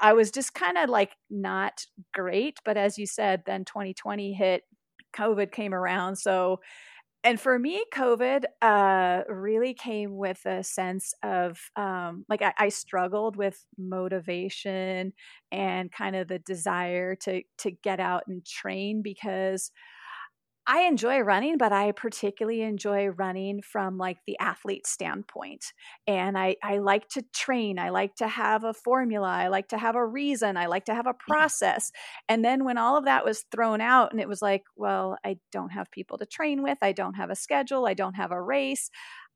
I 0.00 0.12
was 0.12 0.30
just 0.30 0.54
kind 0.54 0.78
of 0.78 0.88
like 0.88 1.12
not 1.30 1.84
great. 2.14 2.58
But 2.64 2.76
as 2.76 2.98
you 2.98 3.06
said, 3.06 3.42
then 3.46 3.64
2020 3.64 4.32
hit, 4.32 4.62
COVID 5.16 5.52
came 5.52 5.74
around. 5.74 6.16
So, 6.16 6.60
and 7.24 7.40
for 7.40 7.58
me, 7.58 7.84
COVID 7.92 8.44
uh, 8.62 9.22
really 9.28 9.74
came 9.74 10.16
with 10.16 10.44
a 10.46 10.62
sense 10.62 11.12
of 11.24 11.58
um, 11.76 12.24
like 12.28 12.42
I, 12.42 12.54
I 12.58 12.68
struggled 12.68 13.36
with 13.36 13.64
motivation 13.76 15.12
and 15.50 15.90
kind 15.90 16.14
of 16.14 16.28
the 16.28 16.38
desire 16.38 17.16
to 17.16 17.42
to 17.58 17.70
get 17.72 17.98
out 17.98 18.22
and 18.28 18.46
train 18.46 19.02
because 19.02 19.72
I 20.70 20.80
enjoy 20.82 21.20
running, 21.20 21.56
but 21.56 21.72
I 21.72 21.92
particularly 21.92 22.60
enjoy 22.60 23.06
running 23.06 23.62
from 23.62 23.96
like 23.96 24.18
the 24.26 24.38
athlete 24.38 24.86
standpoint. 24.86 25.72
And 26.06 26.36
I, 26.36 26.56
I 26.62 26.76
like 26.76 27.08
to 27.10 27.24
train. 27.34 27.78
I 27.78 27.88
like 27.88 28.16
to 28.16 28.28
have 28.28 28.64
a 28.64 28.74
formula. 28.74 29.28
I 29.28 29.48
like 29.48 29.68
to 29.68 29.78
have 29.78 29.96
a 29.96 30.06
reason. 30.06 30.58
I 30.58 30.66
like 30.66 30.84
to 30.84 30.94
have 30.94 31.06
a 31.06 31.14
mm-hmm. 31.14 31.32
process. 31.32 31.90
And 32.28 32.44
then 32.44 32.66
when 32.66 32.76
all 32.76 32.98
of 32.98 33.06
that 33.06 33.24
was 33.24 33.46
thrown 33.50 33.80
out 33.80 34.12
and 34.12 34.20
it 34.20 34.28
was 34.28 34.42
like, 34.42 34.64
well, 34.76 35.16
I 35.24 35.38
don't 35.52 35.70
have 35.70 35.90
people 35.90 36.18
to 36.18 36.26
train 36.26 36.62
with, 36.62 36.76
I 36.82 36.92
don't 36.92 37.14
have 37.14 37.30
a 37.30 37.34
schedule, 37.34 37.86
I 37.86 37.94
don't 37.94 38.16
have 38.16 38.30
a 38.30 38.40
race, 38.40 38.90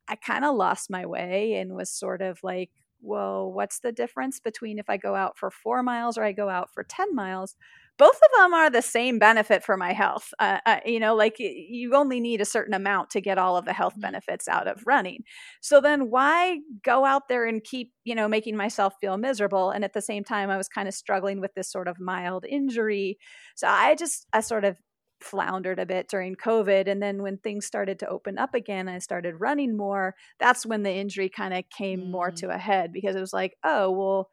I 0.09 0.17
kind 0.17 0.45
of 0.45 0.55
lost 0.55 0.91
my 0.91 1.07
way 1.07 1.55
and 1.55 1.75
was 1.75 1.89
sort 1.91 2.21
of 2.21 2.41
like, 2.43 2.71
well, 3.01 3.51
what's 3.51 3.81
the 3.81 3.91
difference 3.91 4.39
between 4.39 4.79
if 4.79 4.91
I 4.91 4.99
go 4.99 5.15
out 5.15 5.39
for 5.39 5.51
four 5.51 5.83
miles 5.83 6.19
or 6.19 6.25
I 6.25 6.33
go 6.33 6.51
out 6.51 6.69
for 6.75 6.85
10 6.85 7.15
miles? 7.15 7.57
Both 8.03 8.17
of 8.17 8.41
them 8.41 8.53
are 8.53 8.69
the 8.69 8.83
same 8.83 9.21
benefit 9.21 9.63
for 9.63 9.77
my 9.77 9.93
health. 9.93 10.35
Uh, 10.41 10.59
uh, 10.67 10.81
you 10.85 10.99
know, 10.99 11.15
like 11.15 11.37
you 11.39 11.95
only 11.95 12.19
need 12.19 12.41
a 12.41 12.45
certain 12.45 12.75
amount 12.75 13.11
to 13.11 13.21
get 13.21 13.39
all 13.39 13.57
of 13.57 13.65
the 13.65 13.73
health 13.73 13.93
mm-hmm. 13.93 14.01
benefits 14.01 14.49
out 14.49 14.67
of 14.67 14.83
running. 14.85 15.23
So 15.61 15.81
then 15.81 16.11
why 16.11 16.59
go 16.83 17.05
out 17.05 17.29
there 17.29 17.47
and 17.47 17.63
keep, 17.63 17.93
you 18.03 18.17
know, 18.17 18.27
making 18.27 18.57
myself 18.57 18.95
feel 19.01 19.19
miserable? 19.19 19.71
And 19.71 19.85
at 19.85 19.93
the 19.93 20.03
same 20.03 20.25
time, 20.25 20.51
I 20.51 20.57
was 20.57 20.67
kind 20.67 20.89
of 20.89 20.95
struggling 20.95 21.41
with 21.41 21.55
this 21.55 21.71
sort 21.71 21.87
of 21.87 22.01
mild 22.01 22.45
injury. 22.45 23.19
So 23.55 23.69
I 23.69 23.95
just, 23.95 24.27
I 24.33 24.41
sort 24.41 24.65
of 24.65 24.79
floundered 25.21 25.79
a 25.79 25.87
bit 25.87 26.09
during 26.09 26.35
COVID. 26.35 26.89
And 26.89 27.01
then 27.01 27.23
when 27.23 27.39
things 27.39 27.67
started 27.67 28.01
to 28.01 28.09
open 28.09 28.37
up 28.37 28.53
again, 28.57 28.89
I 28.89 28.99
started 28.99 29.37
running 29.39 29.77
more. 29.77 30.17
That's 30.41 30.67
when 30.67 30.83
the 30.83 30.93
injury 30.93 31.29
kind 31.29 31.55
of 31.55 31.63
came 31.71 32.01
mm. 32.01 32.11
more 32.11 32.33
to 32.33 32.51
a 32.51 32.59
head 32.59 32.93
because 32.93 33.15
it 33.15 33.21
was 33.21 33.33
like, 33.33 33.55
oh, 33.63 33.93
well, 33.93 34.29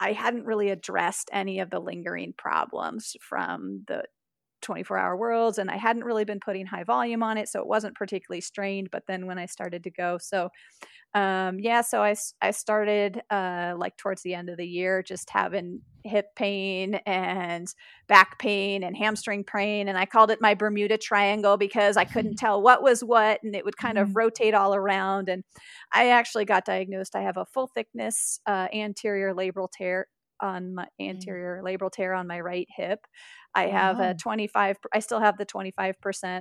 I 0.00 0.12
hadn't 0.12 0.44
really 0.44 0.70
addressed 0.70 1.30
any 1.32 1.60
of 1.60 1.70
the 1.70 1.80
lingering 1.80 2.34
problems 2.36 3.16
from 3.20 3.84
the 3.86 4.04
24 4.62 4.96
hour 4.96 5.16
worlds 5.16 5.58
and 5.58 5.70
I 5.70 5.76
hadn't 5.76 6.04
really 6.04 6.24
been 6.24 6.40
putting 6.40 6.66
high 6.66 6.84
volume 6.84 7.22
on 7.22 7.36
it 7.36 7.48
so 7.48 7.60
it 7.60 7.66
wasn't 7.66 7.96
particularly 7.96 8.40
strained 8.40 8.90
but 8.90 9.04
then 9.06 9.26
when 9.26 9.38
I 9.38 9.44
started 9.46 9.84
to 9.84 9.90
go 9.90 10.16
so 10.18 10.48
um, 11.14 11.60
yeah, 11.60 11.80
so 11.82 12.02
I, 12.02 12.16
I 12.42 12.50
started 12.50 13.22
uh, 13.30 13.74
like 13.78 13.96
towards 13.96 14.22
the 14.22 14.34
end 14.34 14.48
of 14.48 14.56
the 14.56 14.66
year 14.66 15.00
just 15.00 15.30
having 15.30 15.80
hip 16.02 16.34
pain 16.34 16.96
and 17.06 17.68
back 18.08 18.38
pain 18.40 18.82
and 18.82 18.96
hamstring 18.96 19.44
pain. 19.44 19.86
And 19.86 19.96
I 19.96 20.06
called 20.06 20.32
it 20.32 20.40
my 20.40 20.54
Bermuda 20.54 20.98
Triangle 20.98 21.56
because 21.56 21.96
I 21.96 22.04
couldn't 22.04 22.34
tell 22.38 22.60
what 22.60 22.82
was 22.82 23.04
what 23.04 23.40
and 23.44 23.54
it 23.54 23.64
would 23.64 23.76
kind 23.76 23.96
of 23.96 24.08
mm-hmm. 24.08 24.18
rotate 24.18 24.54
all 24.54 24.74
around. 24.74 25.28
And 25.28 25.44
I 25.92 26.10
actually 26.10 26.46
got 26.46 26.64
diagnosed. 26.64 27.14
I 27.14 27.22
have 27.22 27.36
a 27.36 27.46
full 27.46 27.68
thickness 27.68 28.40
uh, 28.46 28.66
anterior 28.72 29.32
labral 29.32 29.68
tear 29.72 30.08
on 30.40 30.74
my 30.74 30.86
mm. 31.00 31.10
anterior 31.10 31.62
labral 31.64 31.90
tear 31.90 32.14
on 32.14 32.26
my 32.26 32.40
right 32.40 32.68
hip. 32.74 33.00
I 33.54 33.68
have 33.68 34.00
a 34.00 34.14
25, 34.14 34.78
I 34.92 34.98
still 34.98 35.20
have 35.20 35.38
the 35.38 35.46
25% 35.46 35.94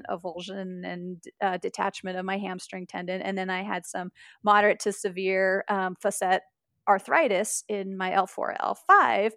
avulsion 0.09 0.81
and 0.83 1.23
uh, 1.41 1.57
detachment 1.57 2.17
of 2.17 2.25
my 2.25 2.39
hamstring 2.39 2.87
tendon. 2.87 3.21
And 3.21 3.37
then 3.37 3.51
I 3.51 3.61
had 3.61 3.85
some 3.85 4.11
moderate 4.43 4.79
to 4.79 4.91
severe 4.91 5.63
um, 5.69 5.95
facet 6.01 6.41
arthritis 6.89 7.63
in 7.69 7.97
my 7.97 8.11
L4, 8.11 8.57
L5. 8.59 9.31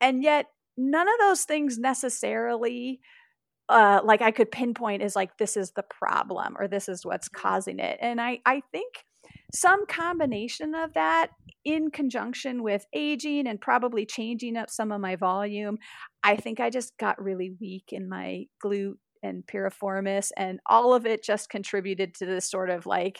And 0.00 0.22
yet, 0.22 0.46
none 0.76 1.08
of 1.08 1.14
those 1.18 1.42
things 1.44 1.78
necessarily 1.78 3.00
uh, 3.68 4.00
like 4.04 4.22
I 4.22 4.30
could 4.30 4.52
pinpoint 4.52 5.02
is 5.02 5.16
like 5.16 5.38
this 5.38 5.56
is 5.56 5.72
the 5.72 5.82
problem 5.82 6.54
or 6.58 6.68
this 6.68 6.88
is 6.88 7.04
what's 7.04 7.28
mm-hmm. 7.28 7.48
causing 7.48 7.78
it. 7.80 7.98
And 8.00 8.20
I 8.20 8.38
I 8.46 8.62
think 8.72 9.04
some 9.54 9.86
combination 9.86 10.74
of 10.74 10.94
that 10.94 11.30
in 11.64 11.90
conjunction 11.90 12.62
with 12.62 12.86
aging 12.92 13.46
and 13.46 13.60
probably 13.60 14.06
changing 14.06 14.56
up 14.56 14.70
some 14.70 14.92
of 14.92 15.00
my 15.00 15.16
volume, 15.16 15.78
I 16.22 16.36
think 16.36 16.60
I 16.60 16.70
just 16.70 16.96
got 16.98 17.22
really 17.22 17.52
weak 17.60 17.86
in 17.90 18.08
my 18.08 18.46
glute 18.64 18.98
and 19.22 19.44
piriformis, 19.46 20.30
and 20.36 20.60
all 20.66 20.94
of 20.94 21.06
it 21.06 21.24
just 21.24 21.50
contributed 21.50 22.14
to 22.14 22.26
this 22.26 22.48
sort 22.48 22.70
of 22.70 22.86
like 22.86 23.18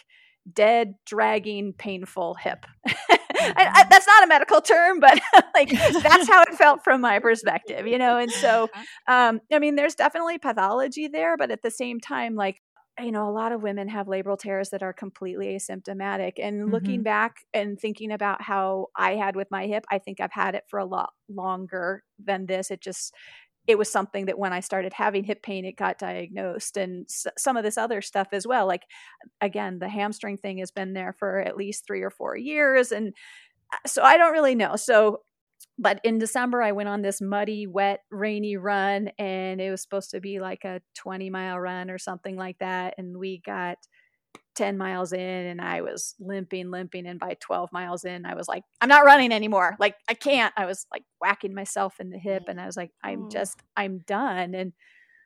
dead, 0.52 0.94
dragging, 1.04 1.72
painful 1.72 2.34
hip. 2.34 2.66
I, 2.88 3.52
I, 3.56 3.64
mm-hmm. 3.64 3.88
that's 3.90 4.06
not 4.06 4.24
a 4.24 4.26
medical 4.26 4.60
term, 4.60 5.00
but 5.00 5.20
like 5.54 5.70
that's 5.70 6.28
how 6.28 6.42
it 6.42 6.54
felt 6.54 6.82
from 6.84 7.00
my 7.00 7.18
perspective, 7.18 7.86
you 7.86 7.98
know. 7.98 8.18
And 8.18 8.30
so, 8.30 8.68
um, 9.08 9.40
I 9.52 9.58
mean, 9.58 9.76
there's 9.76 9.94
definitely 9.94 10.38
pathology 10.38 11.08
there, 11.08 11.36
but 11.36 11.50
at 11.50 11.62
the 11.62 11.70
same 11.70 12.00
time, 12.00 12.34
like 12.34 12.60
you 12.98 13.12
know, 13.12 13.28
a 13.28 13.30
lot 13.30 13.52
of 13.52 13.62
women 13.62 13.88
have 13.88 14.06
labral 14.06 14.38
tears 14.38 14.70
that 14.70 14.82
are 14.82 14.92
completely 14.92 15.48
asymptomatic. 15.48 16.34
And 16.38 16.62
mm-hmm. 16.62 16.72
looking 16.72 17.02
back 17.02 17.36
and 17.52 17.78
thinking 17.78 18.10
about 18.10 18.40
how 18.40 18.86
I 18.96 19.16
had 19.16 19.36
with 19.36 19.50
my 19.50 19.66
hip, 19.66 19.84
I 19.90 19.98
think 19.98 20.20
I've 20.20 20.32
had 20.32 20.54
it 20.54 20.64
for 20.68 20.78
a 20.78 20.86
lot 20.86 21.10
longer 21.28 22.02
than 22.18 22.46
this. 22.46 22.70
It 22.70 22.80
just, 22.80 23.12
it 23.66 23.76
was 23.76 23.90
something 23.90 24.26
that 24.26 24.38
when 24.38 24.52
I 24.52 24.60
started 24.60 24.92
having 24.92 25.24
hip 25.24 25.42
pain, 25.42 25.64
it 25.64 25.76
got 25.76 25.98
diagnosed, 25.98 26.76
and 26.76 27.04
s- 27.04 27.26
some 27.36 27.56
of 27.56 27.64
this 27.64 27.76
other 27.76 28.00
stuff 28.00 28.28
as 28.32 28.46
well. 28.46 28.66
Like, 28.66 28.82
again, 29.40 29.78
the 29.78 29.88
hamstring 29.88 30.38
thing 30.38 30.58
has 30.58 30.70
been 30.70 30.94
there 30.94 31.14
for 31.18 31.40
at 31.40 31.56
least 31.56 31.84
three 31.86 32.02
or 32.02 32.10
four 32.10 32.36
years. 32.36 32.92
And 32.92 33.12
uh, 33.72 33.78
so 33.86 34.02
I 34.02 34.16
don't 34.16 34.32
really 34.32 34.54
know. 34.54 34.76
So 34.76 35.22
but 35.78 36.00
in 36.04 36.18
December, 36.18 36.62
I 36.62 36.72
went 36.72 36.88
on 36.88 37.02
this 37.02 37.20
muddy, 37.20 37.66
wet, 37.66 38.00
rainy 38.10 38.56
run, 38.56 39.08
and 39.18 39.60
it 39.60 39.70
was 39.70 39.82
supposed 39.82 40.10
to 40.12 40.20
be 40.20 40.40
like 40.40 40.64
a 40.64 40.80
20 40.94 41.28
mile 41.28 41.58
run 41.58 41.90
or 41.90 41.98
something 41.98 42.36
like 42.36 42.58
that. 42.60 42.94
And 42.96 43.18
we 43.18 43.42
got 43.44 43.76
10 44.54 44.78
miles 44.78 45.12
in, 45.12 45.20
and 45.20 45.60
I 45.60 45.82
was 45.82 46.14
limping, 46.18 46.70
limping. 46.70 47.06
And 47.06 47.20
by 47.20 47.36
12 47.40 47.70
miles 47.72 48.04
in, 48.04 48.24
I 48.24 48.34
was 48.34 48.48
like, 48.48 48.62
I'm 48.80 48.88
not 48.88 49.04
running 49.04 49.32
anymore. 49.32 49.76
Like, 49.78 49.96
I 50.08 50.14
can't. 50.14 50.52
I 50.56 50.64
was 50.64 50.86
like 50.90 51.04
whacking 51.20 51.54
myself 51.54 52.00
in 52.00 52.08
the 52.08 52.18
hip, 52.18 52.44
and 52.48 52.58
I 52.58 52.64
was 52.64 52.76
like, 52.76 52.92
I'm 53.04 53.24
oh. 53.24 53.28
just, 53.28 53.62
I'm 53.76 53.98
done. 54.06 54.54
And 54.54 54.72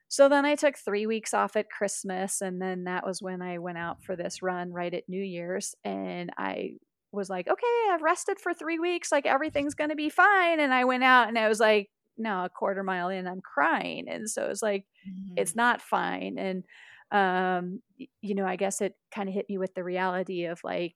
so 0.09 0.29
then 0.29 0.45
I 0.45 0.57
took 0.57 0.77
three 0.77 1.07
weeks 1.07 1.33
off 1.33 1.55
at 1.55 1.71
Christmas, 1.71 2.41
and 2.41 2.61
then 2.61 2.85
that 2.85 3.07
was 3.07 3.23
when 3.23 3.41
I 3.41 3.59
went 3.59 3.79
out 3.79 4.03
for 4.03 4.17
this 4.17 4.43
run 4.43 4.73
right 4.73 4.93
at 4.93 5.09
New 5.09 5.23
Year's. 5.23 5.77
And 5.85 6.31
I 6.37 6.73
was 7.13 7.29
like, 7.29 7.49
okay, 7.49 7.91
I've 7.91 8.03
rested 8.03 8.39
for 8.41 8.55
three 8.55 8.79
weeks. 8.79 9.11
Like 9.11 9.27
everything's 9.27 9.75
going 9.75 9.91
to 9.91 9.97
be 9.97 10.11
fine. 10.11 10.61
And 10.61 10.73
I 10.73 10.85
went 10.85 11.05
out 11.05 11.29
and 11.29 11.39
I 11.39 11.49
was 11.49 11.61
like, 11.61 11.89
no, 12.17 12.45
a 12.45 12.51
quarter 12.51 12.83
mile 12.83 13.09
in, 13.09 13.27
I'm 13.27 13.41
crying. 13.41 14.09
And 14.09 14.29
so 14.29 14.47
it's 14.47 14.63
like, 14.63 14.85
mm-hmm. 15.09 15.35
it's 15.37 15.57
not 15.57 15.81
fine. 15.81 16.39
And, 16.39 16.65
um, 17.11 17.81
you 18.21 18.35
know, 18.35 18.47
I 18.47 18.57
guess 18.57 18.81
it 18.81 18.95
kind 19.13 19.29
of 19.29 19.35
hit 19.35 19.47
me 19.49 19.59
with 19.59 19.75
the 19.75 19.85
reality 19.85 20.45
of 20.45 20.61
like, 20.63 20.95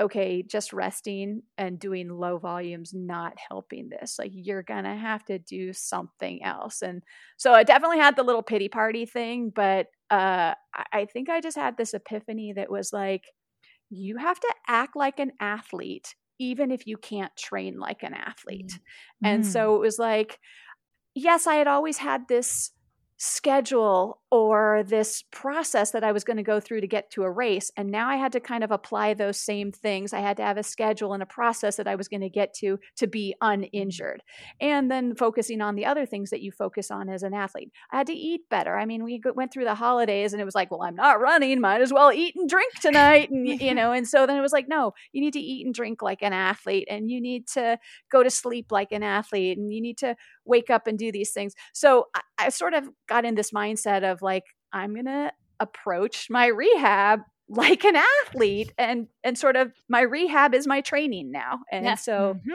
okay, 0.00 0.42
just 0.42 0.72
resting 0.72 1.42
and 1.58 1.78
doing 1.78 2.08
low 2.08 2.38
volumes 2.38 2.92
not 2.94 3.34
helping 3.48 3.88
this. 3.88 4.16
Like 4.18 4.30
you're 4.34 4.62
to 4.62 4.74
have 4.74 5.24
to 5.26 5.38
do 5.38 5.72
something 5.72 6.42
else. 6.42 6.82
And 6.82 7.02
so 7.36 7.52
I 7.52 7.62
definitely 7.62 7.98
had 7.98 8.16
the 8.16 8.22
little 8.22 8.42
pity 8.42 8.68
party 8.68 9.06
thing, 9.06 9.52
but 9.54 9.86
uh 10.10 10.54
I 10.92 11.06
think 11.12 11.28
I 11.28 11.40
just 11.40 11.56
had 11.56 11.76
this 11.76 11.94
epiphany 11.94 12.52
that 12.54 12.70
was 12.70 12.92
like 12.92 13.24
you 13.92 14.16
have 14.16 14.40
to 14.40 14.54
act 14.66 14.96
like 14.96 15.20
an 15.20 15.32
athlete 15.38 16.14
even 16.38 16.72
if 16.72 16.86
you 16.86 16.96
can't 16.96 17.34
train 17.36 17.78
like 17.78 18.02
an 18.02 18.14
athlete. 18.14 18.72
Mm. 19.22 19.28
And 19.28 19.46
so 19.46 19.76
it 19.76 19.80
was 19.80 19.98
like 19.98 20.40
yes, 21.14 21.46
I 21.46 21.56
had 21.56 21.66
always 21.66 21.98
had 21.98 22.26
this 22.28 22.70
schedule 23.18 24.21
or 24.32 24.82
this 24.86 25.22
process 25.30 25.90
that 25.90 26.02
I 26.02 26.10
was 26.10 26.24
going 26.24 26.38
to 26.38 26.42
go 26.42 26.58
through 26.58 26.80
to 26.80 26.86
get 26.86 27.10
to 27.10 27.22
a 27.22 27.30
race. 27.30 27.70
And 27.76 27.90
now 27.90 28.08
I 28.08 28.16
had 28.16 28.32
to 28.32 28.40
kind 28.40 28.64
of 28.64 28.70
apply 28.70 29.12
those 29.12 29.36
same 29.36 29.70
things. 29.70 30.14
I 30.14 30.20
had 30.20 30.38
to 30.38 30.42
have 30.42 30.56
a 30.56 30.62
schedule 30.62 31.12
and 31.12 31.22
a 31.22 31.26
process 31.26 31.76
that 31.76 31.86
I 31.86 31.96
was 31.96 32.08
going 32.08 32.22
to 32.22 32.30
get 32.30 32.54
to 32.54 32.78
to 32.96 33.06
be 33.06 33.34
uninjured. 33.42 34.22
And 34.58 34.90
then 34.90 35.14
focusing 35.14 35.60
on 35.60 35.74
the 35.74 35.84
other 35.84 36.06
things 36.06 36.30
that 36.30 36.40
you 36.40 36.50
focus 36.50 36.90
on 36.90 37.10
as 37.10 37.22
an 37.22 37.34
athlete. 37.34 37.72
I 37.92 37.98
had 37.98 38.06
to 38.06 38.14
eat 38.14 38.48
better. 38.48 38.78
I 38.78 38.86
mean, 38.86 39.04
we 39.04 39.20
went 39.34 39.52
through 39.52 39.66
the 39.66 39.74
holidays 39.74 40.32
and 40.32 40.40
it 40.40 40.46
was 40.46 40.54
like, 40.54 40.70
well, 40.70 40.82
I'm 40.82 40.96
not 40.96 41.20
running, 41.20 41.60
might 41.60 41.82
as 41.82 41.92
well 41.92 42.10
eat 42.10 42.34
and 42.34 42.48
drink 42.48 42.72
tonight. 42.80 43.28
And, 43.30 43.46
you 43.46 43.74
know, 43.74 43.92
and 43.92 44.08
so 44.08 44.26
then 44.26 44.38
it 44.38 44.40
was 44.40 44.52
like, 44.52 44.66
no, 44.66 44.94
you 45.12 45.20
need 45.20 45.34
to 45.34 45.40
eat 45.40 45.66
and 45.66 45.74
drink 45.74 46.00
like 46.00 46.22
an 46.22 46.32
athlete 46.32 46.88
and 46.90 47.10
you 47.10 47.20
need 47.20 47.48
to 47.48 47.78
go 48.10 48.22
to 48.22 48.30
sleep 48.30 48.72
like 48.72 48.92
an 48.92 49.02
athlete 49.02 49.58
and 49.58 49.74
you 49.74 49.82
need 49.82 49.98
to 49.98 50.16
wake 50.46 50.70
up 50.70 50.86
and 50.86 50.98
do 50.98 51.12
these 51.12 51.32
things. 51.32 51.52
So 51.74 52.06
I, 52.14 52.20
I 52.38 52.48
sort 52.48 52.72
of 52.72 52.88
got 53.06 53.26
in 53.26 53.34
this 53.34 53.50
mindset 53.50 54.10
of 54.10 54.21
like, 54.22 54.44
I'm 54.72 54.94
going 54.94 55.06
to 55.06 55.32
approach 55.62 56.28
my 56.28 56.46
rehab 56.46 57.20
like 57.48 57.84
an 57.84 57.96
athlete 57.96 58.72
and 58.78 59.08
and 59.22 59.36
sort 59.36 59.56
of 59.56 59.72
my 59.88 60.00
rehab 60.00 60.54
is 60.54 60.66
my 60.66 60.80
training 60.80 61.30
now 61.30 61.58
and 61.70 61.84
yes. 61.84 62.04
so 62.04 62.34
mm-hmm. 62.34 62.52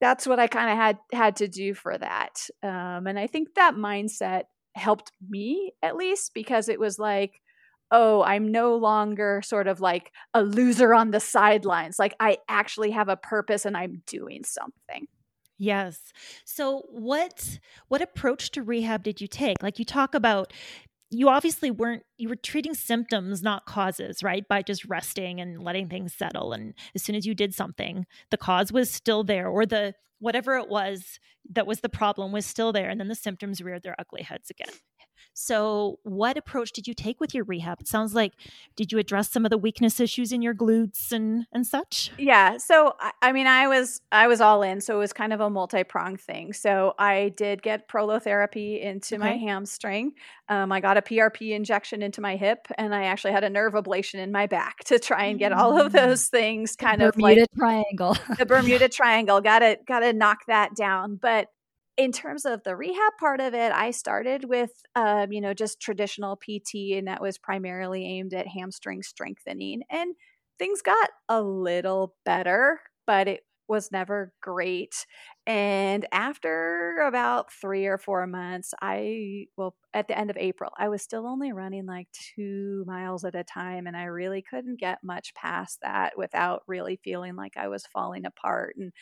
that's 0.00 0.26
what 0.26 0.38
i 0.38 0.46
kind 0.46 0.70
of 0.70 0.76
had 0.76 0.98
had 1.12 1.36
to 1.36 1.48
do 1.48 1.74
for 1.74 1.98
that 1.98 2.46
um, 2.62 3.06
and 3.06 3.18
i 3.18 3.26
think 3.26 3.54
that 3.54 3.74
mindset 3.74 4.44
helped 4.74 5.12
me 5.28 5.72
at 5.82 5.96
least 5.96 6.32
because 6.34 6.68
it 6.68 6.80
was 6.80 6.98
like 6.98 7.42
oh 7.90 8.22
i'm 8.22 8.50
no 8.50 8.76
longer 8.76 9.42
sort 9.44 9.66
of 9.66 9.80
like 9.80 10.12
a 10.32 10.42
loser 10.42 10.94
on 10.94 11.10
the 11.10 11.20
sidelines 11.20 11.98
like 11.98 12.14
i 12.18 12.38
actually 12.48 12.92
have 12.92 13.08
a 13.08 13.16
purpose 13.16 13.66
and 13.66 13.76
i'm 13.76 14.02
doing 14.06 14.44
something 14.44 15.06
Yes. 15.60 16.12
So 16.44 16.84
what 16.88 17.58
what 17.88 18.00
approach 18.00 18.52
to 18.52 18.62
rehab 18.62 19.02
did 19.02 19.20
you 19.20 19.26
take? 19.26 19.60
Like 19.60 19.80
you 19.80 19.84
talk 19.84 20.14
about 20.14 20.52
you 21.10 21.28
obviously 21.28 21.70
weren't 21.70 22.02
you 22.18 22.28
were 22.28 22.36
treating 22.36 22.74
symptoms 22.74 23.42
not 23.42 23.66
causes 23.66 24.22
right? 24.22 24.46
By 24.46 24.62
just 24.62 24.84
resting 24.84 25.40
and 25.40 25.62
letting 25.62 25.88
things 25.88 26.14
settle. 26.14 26.52
And 26.52 26.74
as 26.94 27.02
soon 27.02 27.16
as 27.16 27.26
you 27.26 27.34
did 27.34 27.54
something 27.54 28.06
the 28.30 28.36
cause 28.36 28.72
was 28.72 28.90
still 28.90 29.24
there 29.24 29.48
or 29.48 29.66
the 29.66 29.94
whatever 30.20 30.56
it 30.56 30.68
was 30.68 31.18
that 31.50 31.66
was 31.66 31.80
the 31.80 31.88
problem 31.88 32.32
was 32.32 32.44
still 32.44 32.72
there 32.72 32.90
and 32.90 33.00
then 33.00 33.08
the 33.08 33.14
symptoms 33.14 33.60
reared 33.62 33.82
their 33.82 33.94
ugly 33.98 34.22
heads 34.22 34.50
again 34.50 34.74
so, 35.34 35.98
what 36.02 36.36
approach 36.36 36.72
did 36.72 36.88
you 36.88 36.94
take 36.94 37.20
with 37.20 37.34
your 37.34 37.44
rehab? 37.44 37.80
It 37.80 37.88
sounds 37.88 38.14
like 38.14 38.32
did 38.76 38.90
you 38.90 38.98
address 38.98 39.30
some 39.30 39.44
of 39.44 39.50
the 39.50 39.58
weakness 39.58 40.00
issues 40.00 40.32
in 40.32 40.42
your 40.42 40.54
glutes 40.54 41.12
and 41.12 41.46
and 41.52 41.66
such? 41.66 42.10
Yeah. 42.18 42.56
So, 42.58 42.96
I 43.22 43.32
mean, 43.32 43.46
I 43.46 43.68
was 43.68 44.00
I 44.10 44.26
was 44.26 44.40
all 44.40 44.62
in, 44.62 44.80
so 44.80 44.96
it 44.96 44.98
was 44.98 45.12
kind 45.12 45.32
of 45.32 45.40
a 45.40 45.48
multi 45.48 45.84
pronged 45.84 46.20
thing. 46.20 46.52
So, 46.52 46.94
I 46.98 47.32
did 47.36 47.62
get 47.62 47.88
prolotherapy 47.88 48.82
into 48.82 49.14
okay. 49.14 49.24
my 49.24 49.36
hamstring. 49.36 50.12
Um, 50.48 50.72
I 50.72 50.80
got 50.80 50.96
a 50.96 51.02
PRP 51.02 51.54
injection 51.54 52.02
into 52.02 52.20
my 52.20 52.36
hip, 52.36 52.66
and 52.76 52.94
I 52.94 53.04
actually 53.04 53.32
had 53.32 53.44
a 53.44 53.50
nerve 53.50 53.74
ablation 53.74 54.14
in 54.14 54.32
my 54.32 54.46
back 54.46 54.78
to 54.84 54.98
try 54.98 55.26
and 55.26 55.38
get 55.38 55.52
all 55.52 55.78
of 55.78 55.92
mm. 55.92 55.96
those 55.96 56.28
things 56.28 56.74
kind 56.74 57.00
the 57.00 57.08
of 57.08 57.14
Bermuda 57.14 57.40
like 57.40 57.48
Triangle. 57.56 58.16
the 58.38 58.46
Bermuda 58.46 58.88
Triangle. 58.88 59.40
Got 59.40 59.60
to 59.60 59.78
got 59.86 60.00
to 60.00 60.12
knock 60.12 60.38
that 60.46 60.74
down, 60.74 61.16
but 61.16 61.48
in 61.98 62.12
terms 62.12 62.46
of 62.46 62.64
the 62.64 62.76
rehab 62.76 63.14
part 63.20 63.40
of 63.42 63.54
it, 63.54 63.72
I 63.72 63.90
started 63.90 64.46
with, 64.46 64.70
um, 64.96 65.32
you 65.32 65.42
know, 65.42 65.54
just 65.54 65.80
traditional 65.82 66.36
PT, 66.36 66.96
and 66.96 67.08
that 67.08 67.22
was 67.22 67.38
primarily 67.38 68.06
aimed 68.06 68.34
at 68.34 68.48
hamstring 68.48 69.02
strengthening. 69.02 69.82
And 69.90 70.14
things 70.58 70.82
got 70.82 71.10
a 71.28 71.42
little 71.42 72.16
better, 72.24 72.80
but 73.06 73.28
it 73.28 73.42
was 73.68 73.92
never 73.92 74.32
great. 74.42 75.06
And 75.46 76.06
after 76.12 76.98
about 77.06 77.52
three 77.52 77.86
or 77.86 77.98
four 77.98 78.26
months, 78.26 78.72
I, 78.80 79.46
well, 79.56 79.76
at 79.92 80.08
the 80.08 80.18
end 80.18 80.30
of 80.30 80.36
April, 80.38 80.72
I 80.78 80.88
was 80.88 81.02
still 81.02 81.26
only 81.26 81.52
running 81.52 81.84
like 81.86 82.08
two 82.34 82.84
miles 82.86 83.24
at 83.24 83.34
a 83.34 83.44
time. 83.44 83.86
And 83.86 83.96
I 83.96 84.04
really 84.04 84.42
couldn't 84.42 84.80
get 84.80 84.98
much 85.04 85.34
past 85.34 85.80
that 85.82 86.16
without 86.16 86.62
really 86.66 86.98
feeling 87.04 87.36
like 87.36 87.56
I 87.58 87.68
was 87.68 87.86
falling 87.86 88.24
apart. 88.24 88.76
And 88.78 88.92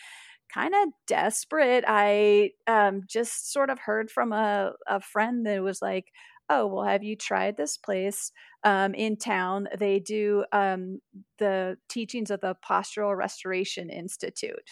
kind 0.53 0.75
of 0.75 0.89
desperate, 1.07 1.85
I 1.87 2.51
um, 2.67 3.03
just 3.09 3.53
sort 3.53 3.71
of 3.71 3.79
heard 3.79 4.11
from 4.11 4.33
a, 4.33 4.73
a 4.87 5.01
friend 5.01 5.47
that 5.47 5.63
was 5.63 5.81
like, 5.83 6.07
oh, 6.49 6.67
well, 6.67 6.85
have 6.85 7.03
you 7.03 7.17
tried 7.17 7.57
this 7.57 7.77
place 7.77 8.33
um, 8.65 8.95
in 8.95 9.17
town? 9.17 9.69
They 9.79 9.99
do 9.99 10.45
um, 10.53 11.01
the 11.39 11.77
teachings 11.89 12.31
of 12.31 12.41
the 12.41 12.57
Postural 12.69 13.17
Restoration 13.17 13.91
Institute. 13.91 14.71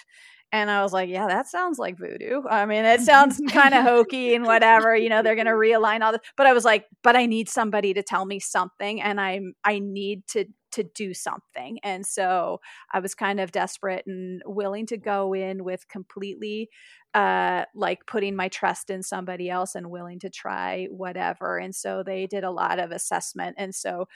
And 0.53 0.71
I 0.71 0.83
was 0.83 0.93
like, 0.93 1.09
yeah, 1.09 1.27
that 1.27 1.49
sounds 1.49 1.81
like 1.81 1.99
voodoo. 1.99 2.43
I 2.49 2.65
mean, 2.65 2.85
it 2.85 3.01
sounds 3.01 3.41
kind 3.51 3.75
of 3.75 3.83
hokey 3.83 4.37
and 4.37 4.45
whatever, 4.45 4.95
you 4.95 5.09
know, 5.09 5.21
they're 5.21 5.35
going 5.35 5.47
to 5.47 5.53
realign 5.53 6.01
all 6.01 6.13
this. 6.13 6.21
But 6.37 6.47
I 6.47 6.53
was 6.53 6.65
like, 6.65 6.87
but 7.03 7.17
I 7.17 7.27
need 7.27 7.49
somebody 7.49 7.93
to 7.95 8.05
tell 8.05 8.25
me 8.25 8.39
something 8.39 9.03
and 9.03 9.21
I'm 9.21 9.55
I 9.65 9.81
need 9.81 10.27
to 10.29 10.45
to 10.75 10.85
do 10.85 11.15
something. 11.15 11.79
And 11.83 12.07
so 12.07 12.61
I 12.93 13.01
was 13.01 13.15
kind 13.15 13.41
of 13.41 13.53
desperate 13.53 14.05
and 14.07 14.43
willing 14.47 14.87
to 14.87 14.97
go 14.97 15.35
in 15.35 15.65
with 15.65 15.89
completely 15.89 16.69
uh, 17.15 17.65
like 17.75 18.07
putting 18.07 18.35
my 18.35 18.49
trust 18.49 18.91
in 18.91 19.03
somebody 19.03 19.49
else 19.49 19.77
and 19.77 19.91
willing 19.91 20.19
to 20.19 20.29
try 20.29 20.87
whatever. 20.91 21.59
And 21.59 21.75
so 21.75 22.03
they 22.03 22.27
did 22.27 22.43
a 22.43 22.51
lot 22.51 22.81
of 22.81 22.91
assessment. 22.91 23.55
And 23.57 23.73
so, 23.75 24.07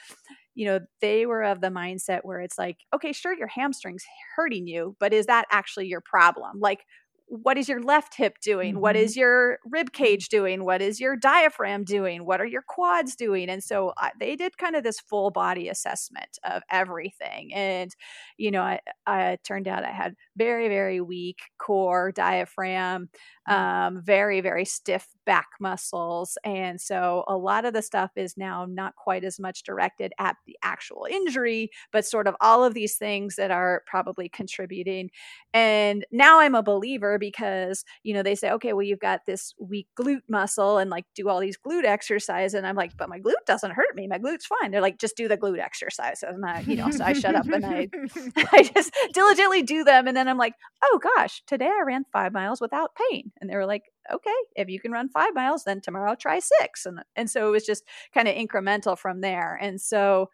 you 0.53 0.65
know, 0.65 0.79
they 0.99 1.25
were 1.25 1.43
of 1.43 1.61
the 1.61 1.69
mindset 1.69 2.19
where 2.23 2.41
it's 2.41 2.57
like, 2.57 2.77
okay, 2.93 3.13
sure, 3.13 3.33
your 3.33 3.47
hamstring's 3.47 4.03
hurting 4.35 4.67
you, 4.67 4.97
but 4.99 5.13
is 5.13 5.27
that 5.27 5.45
actually 5.49 5.87
your 5.87 6.01
problem? 6.01 6.59
Like, 6.59 6.81
what 7.29 7.59
is 7.59 7.69
your 7.69 7.81
left 7.81 8.15
hip 8.15 8.37
doing? 8.41 8.73
Mm-hmm. 8.73 8.81
What 8.81 8.95
is 8.95 9.15
your 9.15 9.59
rib 9.63 9.93
cage 9.93 10.29
doing? 10.29 10.65
What 10.65 10.81
is 10.81 10.99
your 10.99 11.15
diaphragm 11.15 11.83
doing? 11.83 12.25
What 12.25 12.41
are 12.41 12.45
your 12.45 12.63
quads 12.67 13.15
doing? 13.15 13.49
And 13.49 13.63
so 13.63 13.93
I, 13.97 14.11
they 14.19 14.35
did 14.35 14.57
kind 14.57 14.75
of 14.75 14.83
this 14.83 14.99
full 14.99 15.29
body 15.29 15.69
assessment 15.69 16.39
of 16.43 16.63
everything. 16.71 17.53
And, 17.53 17.95
you 18.37 18.49
know, 18.49 18.63
I, 18.63 18.79
I 19.05 19.37
turned 19.43 19.67
out 19.67 19.85
I 19.85 19.91
had 19.91 20.15
very, 20.39 20.69
very 20.69 21.01
weak 21.01 21.37
core, 21.59 22.11
diaphragm, 22.11 23.09
mm-hmm. 23.47 23.53
um, 23.53 24.01
very, 24.03 24.41
very 24.41 24.65
stiff 24.65 25.05
back 25.25 25.49
muscles. 25.59 26.37
And 26.43 26.81
so 26.81 27.23
a 27.27 27.37
lot 27.37 27.65
of 27.65 27.73
the 27.73 27.83
stuff 27.83 28.11
is 28.15 28.35
now 28.37 28.65
not 28.67 28.95
quite 28.95 29.23
as 29.23 29.39
much 29.39 29.63
directed 29.63 30.13
at 30.17 30.37
the 30.47 30.57
actual 30.63 31.05
injury, 31.11 31.69
but 31.91 32.05
sort 32.05 32.25
of 32.25 32.35
all 32.41 32.63
of 32.63 32.73
these 32.73 32.95
things 32.95 33.35
that 33.35 33.51
are 33.51 33.83
probably 33.85 34.29
contributing. 34.29 35.11
And 35.53 36.05
now 36.11 36.39
I'm 36.39 36.55
a 36.55 36.63
believer 36.63 37.19
because, 37.19 37.83
you 38.03 38.13
know, 38.13 38.23
they 38.23 38.35
say, 38.35 38.49
okay, 38.51 38.73
well, 38.73 38.85
you've 38.85 38.99
got 38.99 39.25
this 39.27 39.53
weak 39.59 39.87
glute 39.99 40.23
muscle 40.29 40.77
and 40.77 40.89
like 40.89 41.05
do 41.13 41.27
all 41.27 41.39
these 41.39 41.57
glute 41.57 41.85
exercises. 41.85 42.53
And 42.53 42.65
I'm 42.65 42.77
like, 42.77 42.95
but 42.97 43.09
my 43.09 43.19
glute 43.19 43.45
doesn't 43.45 43.71
hurt 43.71 43.95
me. 43.95 44.07
My 44.07 44.19
glute's 44.19 44.45
fine. 44.45 44.71
They're 44.71 44.81
like, 44.81 44.99
just 44.99 45.17
do 45.17 45.27
the 45.27 45.37
glute 45.37 45.59
exercises. 45.59 46.23
And 46.23 46.45
I, 46.45 46.61
you 46.61 46.77
know, 46.77 46.89
so 46.91 47.03
I 47.03 47.13
shut 47.13 47.35
up 47.35 47.47
and 47.47 47.65
I, 47.65 47.89
I 48.37 48.63
just 48.63 48.95
diligently 49.13 49.63
do 49.63 49.83
them. 49.83 50.07
And 50.07 50.15
then 50.15 50.28
I'm 50.29 50.37
like, 50.37 50.53
oh 50.83 50.99
gosh, 51.15 51.43
today 51.47 51.67
I 51.67 51.83
ran 51.85 52.05
five 52.11 52.33
miles 52.33 52.61
without 52.61 52.91
pain. 53.09 53.31
And 53.39 53.49
they 53.49 53.55
were 53.55 53.65
like, 53.65 53.83
okay, 54.11 54.33
if 54.55 54.69
you 54.69 54.79
can 54.79 54.91
run 54.91 55.09
five 55.09 55.33
miles, 55.35 55.63
then 55.63 55.81
tomorrow 55.81 56.15
try 56.15 56.39
six. 56.39 56.85
And, 56.85 57.01
and 57.15 57.29
so 57.29 57.47
it 57.47 57.51
was 57.51 57.65
just 57.65 57.83
kind 58.13 58.27
of 58.27 58.35
incremental 58.35 58.97
from 58.97 59.21
there. 59.21 59.57
And 59.61 59.79
so 59.79 60.29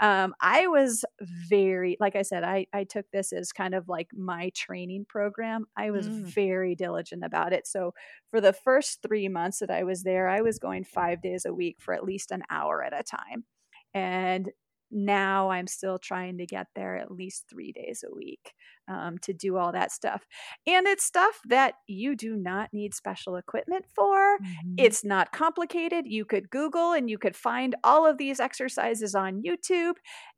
um, 0.00 0.34
I 0.40 0.66
was 0.66 1.04
very, 1.48 1.96
like 2.00 2.16
I 2.16 2.22
said, 2.22 2.42
I, 2.44 2.66
I 2.72 2.84
took 2.84 3.06
this 3.12 3.32
as 3.32 3.52
kind 3.52 3.74
of 3.74 3.88
like 3.88 4.08
my 4.12 4.50
training 4.54 5.06
program. 5.08 5.66
I 5.76 5.90
was 5.90 6.08
mm. 6.08 6.22
very 6.22 6.74
diligent 6.74 7.24
about 7.24 7.52
it. 7.52 7.66
So 7.66 7.92
for 8.30 8.40
the 8.40 8.52
first 8.52 9.02
three 9.02 9.28
months 9.28 9.58
that 9.58 9.70
I 9.70 9.84
was 9.84 10.02
there, 10.02 10.28
I 10.28 10.40
was 10.40 10.58
going 10.58 10.84
five 10.84 11.22
days 11.22 11.44
a 11.44 11.54
week 11.54 11.76
for 11.80 11.94
at 11.94 12.04
least 12.04 12.30
an 12.30 12.42
hour 12.50 12.82
at 12.82 12.98
a 12.98 13.02
time. 13.02 13.44
And 13.92 14.50
now 14.90 15.50
I'm 15.50 15.66
still 15.66 15.98
trying 15.98 16.38
to 16.38 16.46
get 16.46 16.66
there 16.74 16.96
at 16.96 17.10
least 17.10 17.44
three 17.48 17.72
days 17.72 18.04
a 18.06 18.14
week 18.14 18.52
um, 18.88 19.18
to 19.18 19.32
do 19.32 19.56
all 19.56 19.72
that 19.72 19.92
stuff. 19.92 20.26
And 20.66 20.86
it's 20.86 21.04
stuff 21.04 21.40
that 21.48 21.74
you 21.86 22.16
do 22.16 22.36
not 22.36 22.70
need 22.72 22.94
special 22.94 23.36
equipment 23.36 23.86
for. 23.94 24.38
Mm-hmm. 24.38 24.74
It's 24.78 25.04
not 25.04 25.32
complicated. 25.32 26.06
You 26.06 26.24
could 26.24 26.50
Google 26.50 26.92
and 26.92 27.08
you 27.08 27.18
could 27.18 27.36
find 27.36 27.74
all 27.84 28.06
of 28.06 28.18
these 28.18 28.40
exercises 28.40 29.14
on 29.14 29.42
YouTube. 29.42 29.94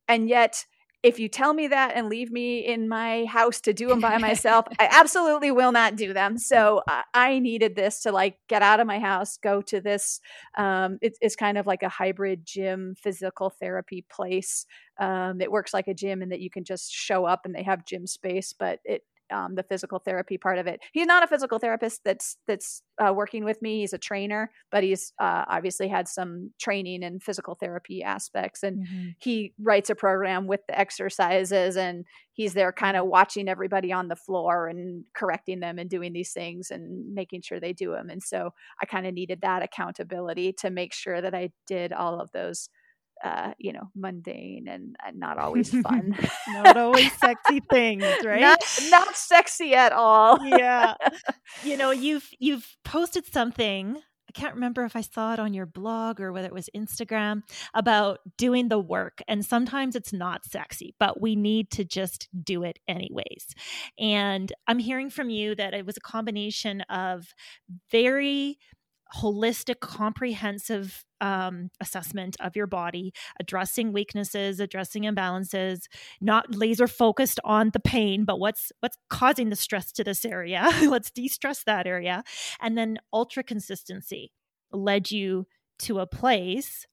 And 0.09 0.29
yet, 0.29 0.67
if 1.03 1.19
you 1.19 1.29
tell 1.29 1.53
me 1.53 1.67
that 1.67 1.93
and 1.97 2.09
leave 2.09 2.31
me 2.31 2.61
in 2.61 2.89
my 2.89 3.25
house 3.25 3.61
to 3.63 3.73
do 3.73 3.89
them 3.89 4.01
by 4.01 4.19
myself, 4.19 4.67
I 4.79 4.89
absolutely 4.91 5.51
will 5.51 5.73
not 5.73 5.97
do 5.97 6.13
them. 6.13 6.39
So 6.39 6.83
uh, 6.87 7.03
I 7.13 7.41
needed 7.41 7.75
this 7.75 8.03
to 8.03 8.13
like 8.13 8.39
get 8.49 8.63
out 8.63 8.81
of 8.81 8.87
my 8.87 8.99
house, 8.99 9.37
go 9.37 9.63
to 9.63 9.81
this. 9.81 10.21
Um, 10.57 10.99
it, 11.03 11.19
it's 11.21 11.37
kind 11.37 11.59
of 11.59 11.67
like 11.67 11.83
a 11.83 11.89
hybrid 11.89 12.45
gym 12.45 12.95
physical 12.97 13.51
therapy 13.51 14.05
place. 14.09 14.65
Um, 14.99 15.41
it 15.41 15.51
works 15.51 15.75
like 15.75 15.89
a 15.89 15.95
gym 15.95 16.23
and 16.23 16.31
that 16.31 16.41
you 16.41 16.51
can 16.51 16.65
just 16.65 16.93
show 16.93 17.25
up 17.25 17.41
and 17.45 17.55
they 17.55 17.65
have 17.65 17.85
gym 17.85 18.07
space, 18.07 18.53
but 18.53 18.79
it 18.85 19.03
um, 19.33 19.55
the 19.55 19.62
physical 19.62 19.99
therapy 19.99 20.39
part 20.39 20.59
of 20.59 20.66
it. 20.66 20.80
He's 20.93 21.07
not 21.07 21.22
a 21.22 21.26
physical 21.26 21.59
therapist 21.59 22.03
that's 22.05 22.37
that's 22.47 22.83
uh, 22.99 23.12
working 23.12 23.45
with 23.45 23.61
me. 23.62 23.80
He's 23.80 23.93
a 23.93 23.99
trainer, 23.99 24.51
but 24.70 24.85
he's 24.85 25.12
uh, 25.20 25.45
obviously 25.49 25.89
had 25.89 26.09
some 26.09 26.51
training 26.61 27.03
in 27.03 27.20
physical 27.20 27.57
therapy 27.59 28.03
aspects, 28.03 28.62
and 28.62 28.87
mm-hmm. 28.87 29.09
he 29.18 29.55
writes 29.61 29.91
a 29.91 29.95
program 29.95 30.47
with 30.47 30.61
the 30.68 30.78
exercises, 30.78 31.76
and 31.76 32.05
he's 32.33 32.55
there 32.55 32.72
kind 32.72 32.97
of 32.97 33.07
watching 33.07 33.49
everybody 33.49 33.93
on 33.93 34.09
the 34.09 34.16
floor 34.16 34.68
and 34.68 35.05
correcting 35.14 35.61
them 35.61 35.78
and 35.78 35.91
doing 35.91 36.12
these 36.12 36.33
things 36.33 36.70
and 36.70 37.14
making 37.14 37.43
sure 37.43 37.61
they 37.61 37.72
do 37.72 37.93
them. 37.93 38.09
And 38.11 38.22
so 38.22 38.51
I 38.80 38.87
kind 38.87 39.07
of 39.07 39.14
needed 39.14 39.41
that 39.43 39.62
accountability 39.62 40.55
to 40.61 40.70
make 40.70 40.93
sure 40.93 41.20
that 41.20 41.35
I 41.35 41.51
did 41.66 41.93
all 41.93 42.20
of 42.20 42.30
those 42.33 42.68
uh, 43.23 43.53
you 43.59 43.73
know, 43.73 43.91
mundane 43.95 44.66
and, 44.68 44.97
and 45.07 45.18
not 45.18 45.39
always 45.39 45.70
fun. 45.70 46.16
not 46.49 46.77
always 46.77 47.12
sexy 47.18 47.61
things, 47.70 48.05
right? 48.25 48.41
Not, 48.41 48.61
not 48.91 49.16
sexy 49.16 49.75
at 49.75 49.93
all. 49.93 50.39
yeah. 50.45 50.95
You 51.64 51.77
know, 51.77 51.91
you've 51.91 52.29
you've 52.39 52.66
posted 52.83 53.27
something 53.27 53.99
I 54.35 54.41
can't 54.41 54.55
remember 54.55 54.85
if 54.85 54.97
I 54.97 55.03
saw 55.03 55.35
it 55.35 55.39
on 55.39 55.53
your 55.53 55.66
blog 55.66 56.18
or 56.18 56.33
whether 56.33 56.47
it 56.47 56.55
was 56.55 56.70
Instagram 56.75 57.43
about 57.75 58.20
doing 58.39 58.68
the 58.68 58.79
work. 58.79 59.20
And 59.29 59.45
sometimes 59.45 59.95
it's 59.95 60.12
not 60.12 60.47
sexy, 60.47 60.95
but 60.99 61.20
we 61.20 61.37
need 61.37 61.70
to 61.73 61.85
just 61.85 62.29
do 62.43 62.62
it 62.62 62.79
anyways. 62.89 63.49
And 63.99 64.51
I'm 64.66 64.79
hearing 64.79 65.11
from 65.11 65.29
you 65.29 65.55
that 65.57 65.75
it 65.75 65.85
was 65.85 65.99
a 65.99 66.01
combination 66.01 66.81
of 66.83 67.27
very 67.91 68.59
holistic, 69.16 69.81
comprehensive 69.81 71.05
um, 71.23 71.70
assessment 71.81 72.37
of 72.41 72.57
your 72.57 72.66
body, 72.66 73.14
addressing 73.41 73.93
weaknesses, 73.93 74.61
addressing 74.61 75.05
imbalances, 75.05 75.85
not 76.20 76.55
laser 76.55 76.89
focused 76.89 77.41
on 77.45 77.70
the 77.73 77.81
pain, 77.81 78.25
but 78.25 78.39
what's 78.39 78.73
what's 78.81 78.99
causing 79.09 79.49
the 79.49 79.57
stress 79.57 79.93
to 79.93 80.05
this 80.05 80.25
area. 80.25 80.68
Let's 80.83 81.11
de-stress 81.11 81.62
that 81.64 81.87
area, 81.87 82.25
and 82.61 82.77
then 82.77 82.99
ultra 83.12 83.43
consistency 83.43 84.33
led 84.73 85.11
you 85.11 85.47
to 85.79 86.01
a 86.01 86.07
place 86.07 86.87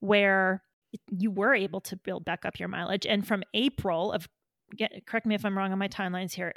where 0.00 0.62
you 1.10 1.30
were 1.30 1.54
able 1.54 1.80
to 1.82 1.96
build 1.96 2.24
back 2.24 2.44
up 2.44 2.58
your 2.58 2.68
mileage. 2.68 3.06
And 3.06 3.26
from 3.26 3.42
April 3.54 4.12
of 4.12 4.28
get 4.76 5.06
correct 5.06 5.26
me 5.26 5.34
if 5.36 5.44
I'm 5.44 5.56
wrong 5.56 5.72
on 5.72 5.78
my 5.78 5.88
timelines 5.88 6.32
here. 6.32 6.52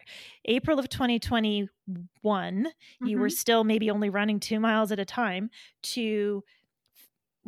April 0.45 0.79
of 0.79 0.89
2021, 0.89 1.69
mm-hmm. 1.87 3.05
you 3.05 3.19
were 3.19 3.27
mm-hmm. 3.27 3.33
still 3.33 3.63
maybe 3.63 3.91
only 3.91 4.09
running 4.09 4.39
two 4.39 4.59
miles 4.59 4.91
at 4.91 4.99
a 4.99 5.05
time 5.05 5.51
to 5.83 6.43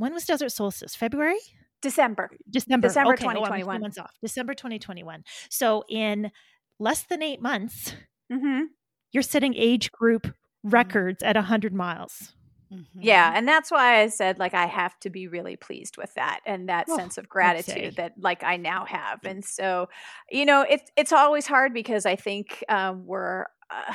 when 0.01 0.13
was 0.13 0.25
Desert 0.25 0.51
Solstice? 0.51 0.95
February? 0.95 1.37
December. 1.81 2.31
December. 2.49 2.87
December 2.87 3.13
okay, 3.13 3.23
2021. 3.23 3.75
Oh, 3.75 3.79
months 3.79 3.97
off. 3.99 4.11
December 4.21 4.53
2021. 4.55 5.23
So 5.49 5.83
in 5.89 6.31
less 6.79 7.03
than 7.03 7.21
eight 7.21 7.41
months, 7.41 7.93
mm-hmm. 8.31 8.63
you're 9.11 9.23
setting 9.23 9.53
age 9.55 9.91
group 9.91 10.23
mm-hmm. 10.23 10.69
records 10.69 11.21
at 11.21 11.35
100 11.35 11.73
miles. 11.73 12.33
Mm-hmm. 12.73 13.01
Yeah, 13.01 13.33
and 13.35 13.45
that's 13.45 13.69
why 13.69 13.99
I 13.99 14.07
said 14.07 14.39
like 14.39 14.53
I 14.53 14.65
have 14.65 14.97
to 15.01 15.09
be 15.09 15.27
really 15.27 15.57
pleased 15.57 15.97
with 15.97 16.13
that 16.13 16.39
and 16.45 16.69
that 16.69 16.85
oh, 16.89 16.95
sense 16.95 17.17
of 17.17 17.27
gratitude 17.27 17.97
that 17.97 18.13
like 18.17 18.43
I 18.43 18.55
now 18.55 18.85
have. 18.85 19.19
And 19.25 19.43
so, 19.43 19.89
you 20.29 20.45
know, 20.45 20.61
it's 20.61 20.89
it's 20.95 21.11
always 21.11 21.45
hard 21.45 21.73
because 21.73 22.05
I 22.05 22.15
think 22.15 22.63
um, 22.69 23.05
we're 23.05 23.41
uh, 23.69 23.93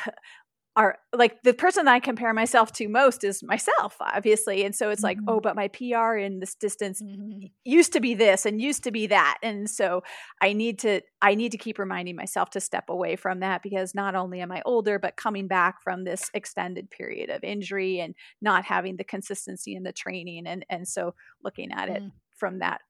are 0.77 0.99
like 1.14 1.43
the 1.43 1.55
person 1.55 1.87
that 1.87 1.95
I 1.95 2.01
compare 2.01 2.35
myself 2.35 2.70
to 2.74 2.89
most 2.89 3.24
is 3.24 3.43
myself, 3.43 3.97
obviously. 3.99 4.62
And 4.62 4.74
so 4.74 4.91
it's 4.91 5.03
like, 5.03 5.16
oh, 5.27 5.37
mm-hmm. 5.37 5.43
but 5.43 5.57
my 5.57 5.68
PR 5.68 6.16
in 6.18 6.39
this 6.39 6.55
distance 6.55 7.01
mm-hmm. 7.01 7.47
used 7.64 7.95
to 7.95 8.01
be 8.01 8.14
this 8.14 8.45
and 8.45 8.61
used 8.61 8.85
to 8.85 8.91
be 8.91 9.07
that. 9.07 9.39
And 9.43 9.70
so 9.70 10.03
I 10.43 10.53
need 10.53 10.79
to 10.81 11.01
I 11.22 11.35
need 11.35 11.53
to 11.53 11.59
keep 11.59 11.79
reminding 11.79 12.14
myself 12.14 12.51
to 12.51 12.61
step 12.61 12.91
away 12.91 13.16
from 13.16 13.41
that 13.41 13.62
because 13.62 13.95
not 13.95 14.14
only 14.14 14.41
am 14.41 14.53
I 14.53 14.61
older, 14.66 14.99
but 14.99 15.16
coming 15.16 15.49
back 15.49 15.83
from 15.83 16.05
this 16.05 16.31
extended 16.35 16.91
period 16.91 17.31
of 17.31 17.43
injury 17.43 18.01
and 18.01 18.14
not 18.43 18.66
having 18.66 18.97
the 18.97 19.05
consistency 19.05 19.74
in 19.74 19.83
the 19.83 19.93
training 19.93 20.47
and 20.47 20.66
and 20.68 20.87
so 20.87 21.14
looking 21.43 21.72
at 21.72 21.89
it 21.89 22.03
mm. 22.03 22.11
from 22.37 22.59
that 22.59 22.83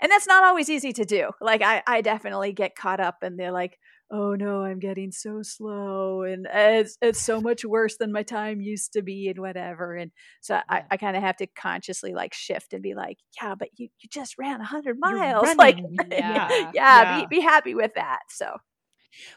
and 0.00 0.10
that's 0.10 0.26
not 0.26 0.44
always 0.44 0.68
easy 0.68 0.92
to 0.92 1.04
do. 1.04 1.30
Like 1.40 1.62
I 1.62 1.82
I 1.86 2.00
definitely 2.00 2.52
get 2.52 2.74
caught 2.74 3.00
up 3.00 3.18
and 3.22 3.38
they're 3.38 3.52
like, 3.52 3.78
oh 4.10 4.34
no, 4.34 4.62
I'm 4.62 4.78
getting 4.78 5.12
so 5.12 5.42
slow 5.42 6.22
and 6.22 6.46
eh, 6.50 6.80
it's, 6.80 6.96
it's 7.02 7.20
so 7.20 7.40
much 7.40 7.64
worse 7.64 7.96
than 7.98 8.12
my 8.12 8.22
time 8.22 8.60
used 8.60 8.94
to 8.94 9.02
be 9.02 9.28
and 9.28 9.38
whatever. 9.38 9.94
And 9.96 10.10
so 10.40 10.54
yeah. 10.54 10.62
I, 10.68 10.84
I 10.92 10.96
kind 10.96 11.16
of 11.16 11.22
have 11.22 11.36
to 11.38 11.46
consciously 11.46 12.14
like 12.14 12.32
shift 12.34 12.72
and 12.72 12.82
be 12.82 12.94
like, 12.94 13.18
yeah, 13.40 13.54
but 13.54 13.68
you, 13.76 13.88
you 14.00 14.08
just 14.10 14.38
ran 14.38 14.60
a 14.60 14.64
hundred 14.64 14.98
miles. 14.98 15.48
Like, 15.58 15.78
yeah, 16.10 16.48
yeah, 16.50 16.70
yeah. 16.72 17.20
Be, 17.20 17.38
be 17.38 17.40
happy 17.40 17.74
with 17.74 17.94
that. 17.94 18.20
So, 18.28 18.56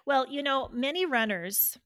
well, 0.05 0.28
you 0.30 0.43
know, 0.43 0.69
many 0.72 1.05
runners 1.05 1.78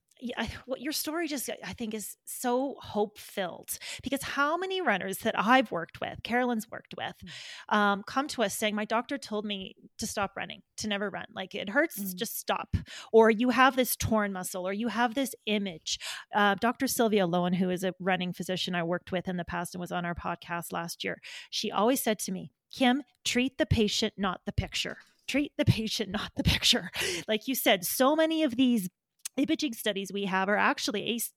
what 0.64 0.80
your 0.80 0.92
story 0.92 1.28
just 1.28 1.50
I 1.64 1.72
think 1.74 1.94
is 1.94 2.16
so 2.24 2.76
hope 2.80 3.18
filled 3.18 3.78
because 4.02 4.22
how 4.22 4.56
many 4.56 4.80
runners 4.80 5.18
that 5.18 5.34
I've 5.38 5.70
worked 5.70 6.00
with, 6.00 6.22
Carolyn's 6.22 6.70
worked 6.70 6.94
with, 6.96 7.14
mm. 7.24 7.76
um, 7.76 8.02
come 8.02 8.28
to 8.28 8.42
us 8.42 8.54
saying, 8.54 8.74
"My 8.74 8.84
doctor 8.84 9.18
told 9.18 9.44
me 9.44 9.76
to 9.98 10.06
stop 10.06 10.32
running, 10.36 10.62
to 10.78 10.88
never 10.88 11.10
run. 11.10 11.26
Like 11.34 11.54
it 11.54 11.68
hurts, 11.68 11.98
mm. 11.98 12.14
just 12.14 12.38
stop." 12.38 12.76
Or 13.12 13.30
you 13.30 13.50
have 13.50 13.76
this 13.76 13.96
torn 13.96 14.32
muscle, 14.32 14.66
or 14.66 14.72
you 14.72 14.88
have 14.88 15.14
this 15.14 15.34
image. 15.46 15.98
Uh, 16.34 16.54
Dr. 16.54 16.86
Sylvia 16.86 17.26
Lowen, 17.26 17.54
who 17.54 17.70
is 17.70 17.84
a 17.84 17.94
running 18.00 18.32
physician 18.32 18.74
I 18.74 18.82
worked 18.82 19.12
with 19.12 19.28
in 19.28 19.36
the 19.36 19.44
past 19.44 19.74
and 19.74 19.80
was 19.80 19.92
on 19.92 20.04
our 20.04 20.14
podcast 20.14 20.72
last 20.72 21.04
year, 21.04 21.20
she 21.50 21.70
always 21.70 22.02
said 22.02 22.18
to 22.20 22.32
me, 22.32 22.52
"Kim, 22.72 23.02
treat 23.24 23.58
the 23.58 23.66
patient, 23.66 24.14
not 24.16 24.40
the 24.46 24.52
picture." 24.52 24.98
treat 25.28 25.52
the 25.58 25.64
patient, 25.64 26.10
not 26.10 26.30
the 26.36 26.44
picture. 26.44 26.90
Like 27.28 27.48
you 27.48 27.54
said, 27.54 27.84
so 27.84 28.14
many 28.14 28.44
of 28.44 28.56
these 28.56 28.88
imaging 29.36 29.72
studies 29.72 30.12
we 30.12 30.24
have 30.24 30.48
are 30.48 30.56
actually 30.56 31.06
ace 31.06 31.32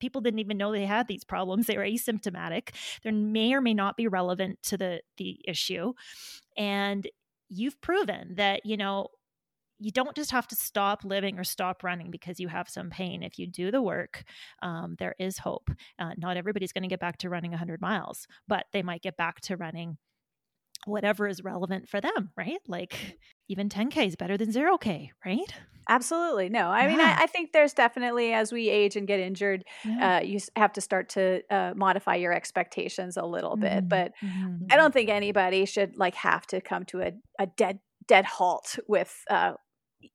people 0.00 0.20
didn't 0.22 0.40
even 0.40 0.56
know 0.56 0.72
they 0.72 0.86
had 0.86 1.06
these 1.06 1.24
problems 1.24 1.66
they 1.66 1.76
were 1.76 1.84
asymptomatic 1.84 2.70
they 3.02 3.10
may 3.10 3.52
or 3.52 3.60
may 3.60 3.74
not 3.74 3.96
be 3.96 4.08
relevant 4.08 4.58
to 4.62 4.76
the 4.76 5.00
the 5.18 5.38
issue 5.46 5.92
and 6.56 7.08
you've 7.48 7.80
proven 7.80 8.34
that 8.36 8.64
you 8.64 8.76
know 8.76 9.08
you 9.82 9.90
don't 9.90 10.14
just 10.14 10.30
have 10.30 10.46
to 10.46 10.54
stop 10.54 11.04
living 11.04 11.38
or 11.38 11.44
stop 11.44 11.82
running 11.82 12.10
because 12.10 12.38
you 12.38 12.46
have 12.46 12.68
some 12.68 12.88
pain. 12.88 13.22
If 13.22 13.36
you 13.36 13.48
do 13.48 13.72
the 13.72 13.82
work, 13.82 14.22
um, 14.62 14.94
there 14.98 15.16
is 15.18 15.38
hope. 15.38 15.70
Uh, 15.98 16.12
not 16.16 16.36
everybody's 16.36 16.72
going 16.72 16.84
to 16.84 16.88
get 16.88 17.00
back 17.00 17.18
to 17.18 17.28
running 17.28 17.50
100 17.50 17.80
miles, 17.80 18.28
but 18.46 18.66
they 18.72 18.82
might 18.82 19.02
get 19.02 19.16
back 19.16 19.40
to 19.42 19.56
running 19.56 19.98
whatever 20.86 21.28
is 21.28 21.42
relevant 21.42 21.88
for 21.88 22.00
them, 22.00 22.30
right? 22.36 22.60
Like 22.66 23.18
even 23.48 23.68
10K 23.68 24.08
is 24.08 24.16
better 24.16 24.36
than 24.36 24.50
0K, 24.50 25.10
right? 25.24 25.54
Absolutely. 25.88 26.48
No, 26.48 26.68
I 26.68 26.82
yeah. 26.82 26.88
mean, 26.88 27.00
I, 27.00 27.22
I, 27.22 27.26
think 27.26 27.52
there's 27.52 27.72
definitely, 27.72 28.32
as 28.32 28.52
we 28.52 28.68
age 28.68 28.96
and 28.96 29.06
get 29.06 29.20
injured, 29.20 29.64
yeah. 29.84 30.18
uh, 30.18 30.22
you 30.22 30.38
have 30.56 30.72
to 30.74 30.80
start 30.80 31.08
to 31.10 31.42
uh, 31.50 31.72
modify 31.74 32.14
your 32.16 32.32
expectations 32.32 33.16
a 33.16 33.24
little 33.24 33.56
mm-hmm. 33.56 33.62
bit. 33.62 33.88
But 33.88 34.12
mm-hmm. 34.22 34.66
I 34.70 34.76
don't 34.76 34.94
think 34.94 35.10
anybody 35.10 35.64
should 35.66 35.96
like 35.96 36.14
have 36.14 36.46
to 36.48 36.60
come 36.60 36.84
to 36.86 37.00
a, 37.00 37.12
a 37.38 37.46
dead, 37.46 37.80
dead 38.06 38.24
halt 38.24 38.78
with, 38.86 39.12
uh, 39.28 39.54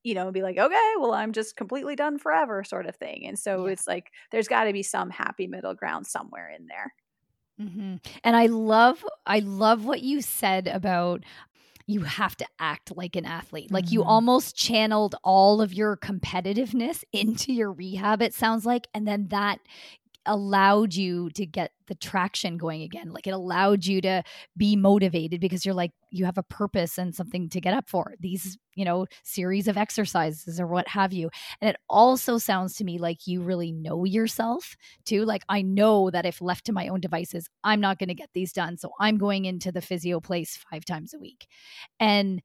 you 0.02 0.14
know, 0.14 0.30
be 0.32 0.42
like, 0.42 0.58
okay, 0.58 0.92
well, 0.98 1.12
I'm 1.12 1.32
just 1.32 1.56
completely 1.56 1.96
done 1.96 2.18
forever, 2.18 2.64
sort 2.64 2.86
of 2.86 2.96
thing. 2.96 3.26
And 3.26 3.38
so 3.38 3.66
yeah. 3.66 3.72
it's 3.72 3.86
like 3.86 4.10
there's 4.32 4.48
got 4.48 4.64
to 4.64 4.72
be 4.72 4.82
some 4.82 5.10
happy 5.10 5.46
middle 5.46 5.74
ground 5.74 6.06
somewhere 6.06 6.50
in 6.50 6.66
there. 6.66 6.94
Mm-hmm. 7.60 7.96
And 8.24 8.36
I 8.36 8.46
love, 8.46 9.04
I 9.26 9.40
love 9.40 9.84
what 9.84 10.02
you 10.02 10.22
said 10.22 10.68
about 10.68 11.24
you 11.86 12.02
have 12.02 12.36
to 12.36 12.46
act 12.60 12.96
like 12.96 13.16
an 13.16 13.24
athlete. 13.24 13.70
Like 13.70 13.86
mm-hmm. 13.86 13.94
you 13.94 14.04
almost 14.04 14.54
channeled 14.54 15.14
all 15.24 15.62
of 15.62 15.72
your 15.72 15.96
competitiveness 15.96 17.02
into 17.12 17.52
your 17.52 17.72
rehab, 17.72 18.20
it 18.22 18.34
sounds 18.34 18.66
like. 18.66 18.86
And 18.94 19.08
then 19.08 19.28
that 19.28 19.60
allowed 20.26 20.94
you 20.94 21.30
to 21.30 21.46
get 21.46 21.72
the 21.86 21.94
traction 21.94 22.58
going 22.58 22.82
again. 22.82 23.10
Like 23.10 23.26
it 23.26 23.30
allowed 23.30 23.86
you 23.86 24.02
to 24.02 24.22
be 24.56 24.76
motivated 24.76 25.40
because 25.40 25.64
you're 25.64 25.74
like, 25.74 25.92
you 26.10 26.24
have 26.24 26.38
a 26.38 26.42
purpose 26.42 26.98
and 26.98 27.14
something 27.14 27.48
to 27.50 27.60
get 27.60 27.74
up 27.74 27.88
for. 27.88 28.14
These, 28.20 28.58
you 28.74 28.84
know, 28.84 29.06
series 29.24 29.68
of 29.68 29.76
exercises 29.76 30.60
or 30.60 30.66
what 30.66 30.88
have 30.88 31.12
you. 31.12 31.30
And 31.60 31.70
it 31.70 31.76
also 31.88 32.38
sounds 32.38 32.74
to 32.76 32.84
me 32.84 32.98
like 32.98 33.26
you 33.26 33.42
really 33.42 33.72
know 33.72 34.04
yourself 34.04 34.76
too. 35.04 35.24
Like 35.24 35.42
I 35.48 35.62
know 35.62 36.10
that 36.10 36.26
if 36.26 36.40
left 36.40 36.66
to 36.66 36.72
my 36.72 36.88
own 36.88 37.00
devices, 37.00 37.48
I'm 37.64 37.80
not 37.80 37.98
going 37.98 38.08
to 38.08 38.14
get 38.14 38.30
these 38.34 38.52
done. 38.52 38.76
So 38.76 38.90
I'm 39.00 39.18
going 39.18 39.44
into 39.44 39.72
the 39.72 39.82
physio 39.82 40.20
place 40.20 40.58
five 40.70 40.84
times 40.84 41.14
a 41.14 41.18
week. 41.18 41.46
And 42.00 42.42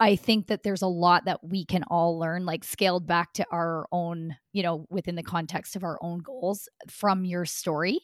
I 0.00 0.16
think 0.16 0.48
that 0.48 0.62
there's 0.62 0.82
a 0.82 0.88
lot 0.88 1.26
that 1.26 1.44
we 1.44 1.64
can 1.64 1.84
all 1.84 2.18
learn, 2.18 2.44
like 2.44 2.64
scaled 2.64 3.06
back 3.06 3.34
to 3.34 3.46
our 3.52 3.86
own, 3.92 4.36
you 4.52 4.62
know, 4.62 4.86
within 4.90 5.14
the 5.14 5.22
context 5.22 5.76
of 5.76 5.84
our 5.84 5.98
own 6.02 6.18
goals 6.18 6.68
from 6.88 7.24
your 7.24 7.44
story. 7.44 8.00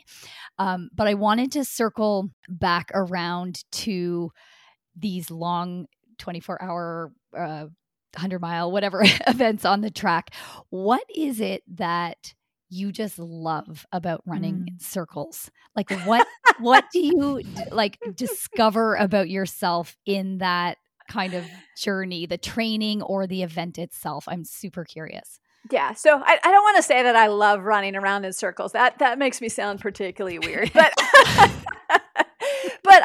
Um, 0.59 0.91
but 0.95 1.09
I 1.09 1.15
wanted 1.15 1.51
to 1.53 1.65
circle 1.65 2.31
back 2.49 2.91
around 2.95 3.65
to 3.73 4.31
these 4.99 5.31
long 5.31 5.87
24 6.19 6.63
hour, 6.63 7.13
uh, 7.37 7.67
100 8.15 8.41
mile, 8.41 8.73
whatever 8.73 9.03
events 9.27 9.65
on 9.65 9.81
the 9.81 9.91
track. 9.91 10.35
What 10.71 11.05
is 11.15 11.41
it 11.41 11.63
that 11.77 12.35
you 12.71 12.93
just 12.93 13.19
love 13.19 13.87
about 13.93 14.23
running 14.27 14.57
mm. 14.57 14.69
in 14.69 14.79
circles 14.79 15.51
like 15.79 15.91
what 16.07 16.27
what 16.59 16.85
do 16.93 16.99
you 16.99 17.43
like 17.71 17.99
discover 18.17 18.97
about 18.97 19.31
yourself 19.31 19.97
in 20.05 20.39
that 20.39 20.77
kind 21.09 21.35
of 21.35 21.45
journey, 21.77 22.27
the 22.27 22.37
training 22.37 23.01
or 23.03 23.27
the 23.27 23.45
event 23.45 23.79
itself? 23.79 24.25
I'm 24.27 24.45
super 24.45 24.85
curious. 24.85 25.39
Yeah, 25.71 25.95
so 25.95 26.17
I, 26.17 26.39
I 26.43 26.51
don't 26.51 26.63
want 26.63 26.77
to 26.77 26.83
say 26.83 27.03
that 27.03 27.15
I 27.15 27.29
love 27.29 27.63
running 27.63 27.95
around 27.95 28.25
in 28.25 28.33
circles. 28.33 28.73
That 28.73 28.99
that 28.99 29.19
makes 29.19 29.41
me 29.41 29.49
sound 29.49 29.81
particularly 29.81 30.41
weird, 30.41 30.73
but 30.75 30.93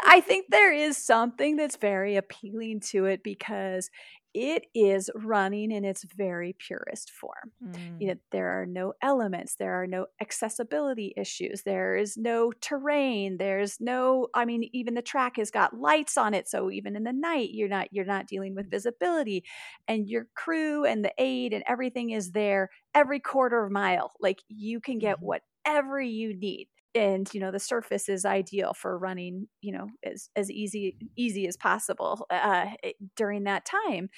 I 0.04 0.20
think 0.20 0.46
there 0.50 0.72
is 0.72 0.96
something 0.96 1.56
that's 1.56 1.76
very 1.76 2.16
appealing 2.16 2.80
to 2.90 3.06
it 3.06 3.22
because 3.22 3.90
it 4.34 4.64
is 4.74 5.10
running 5.14 5.70
in 5.70 5.84
its 5.84 6.04
very 6.16 6.56
purest 6.58 7.12
form. 7.12 7.52
Mm. 7.64 8.00
You 8.00 8.06
know, 8.08 8.14
there 8.32 8.60
are 8.60 8.66
no 8.66 8.92
elements, 9.00 9.54
there 9.54 9.80
are 9.80 9.86
no 9.86 10.06
accessibility 10.20 11.14
issues, 11.16 11.62
there 11.62 11.94
is 11.94 12.16
no 12.16 12.52
terrain, 12.60 13.36
there's 13.38 13.76
no 13.80 14.26
I 14.34 14.44
mean 14.44 14.68
even 14.72 14.94
the 14.94 15.02
track 15.02 15.36
has 15.36 15.52
got 15.52 15.78
lights 15.78 16.18
on 16.18 16.34
it 16.34 16.48
so 16.48 16.70
even 16.70 16.96
in 16.96 17.04
the 17.04 17.12
night 17.12 17.50
you're 17.52 17.68
not 17.68 17.88
you're 17.92 18.04
not 18.04 18.26
dealing 18.26 18.56
with 18.56 18.70
visibility 18.70 19.44
and 19.86 20.08
your 20.08 20.26
crew 20.34 20.84
and 20.84 21.04
the 21.04 21.12
aid 21.16 21.52
and 21.52 21.62
everything 21.68 22.10
is 22.10 22.32
there 22.32 22.70
every 22.92 23.20
quarter 23.20 23.64
of 23.64 23.70
mile. 23.70 24.12
Like 24.20 24.40
you 24.48 24.80
can 24.80 24.98
get 24.98 25.18
mm-hmm. 25.18 25.38
whatever 25.64 26.00
you 26.00 26.36
need 26.36 26.68
and 26.94 27.32
you 27.32 27.40
know 27.40 27.50
the 27.50 27.58
surface 27.58 28.08
is 28.08 28.24
ideal 28.24 28.74
for 28.74 28.98
running 28.98 29.48
you 29.60 29.72
know 29.72 29.86
as 30.04 30.30
as 30.36 30.50
easy 30.50 30.96
easy 31.16 31.46
as 31.46 31.56
possible 31.56 32.26
uh, 32.30 32.66
eh, 32.82 32.92
during 33.16 33.44
that 33.44 33.64
time. 33.64 34.08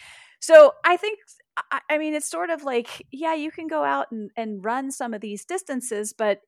So 0.40 0.72
i 0.84 0.96
think 0.96 1.18
I, 1.72 1.80
I 1.90 1.98
mean 1.98 2.14
it's 2.14 2.30
sort 2.30 2.50
of 2.50 2.64
like 2.64 3.06
yeah 3.10 3.34
you 3.34 3.50
can 3.50 3.66
go 3.66 3.84
out 3.84 4.08
and, 4.12 4.30
and 4.36 4.64
run 4.64 4.90
some 4.90 5.14
of 5.14 5.20
these 5.20 5.44
distances 5.44 6.12
but 6.16 6.40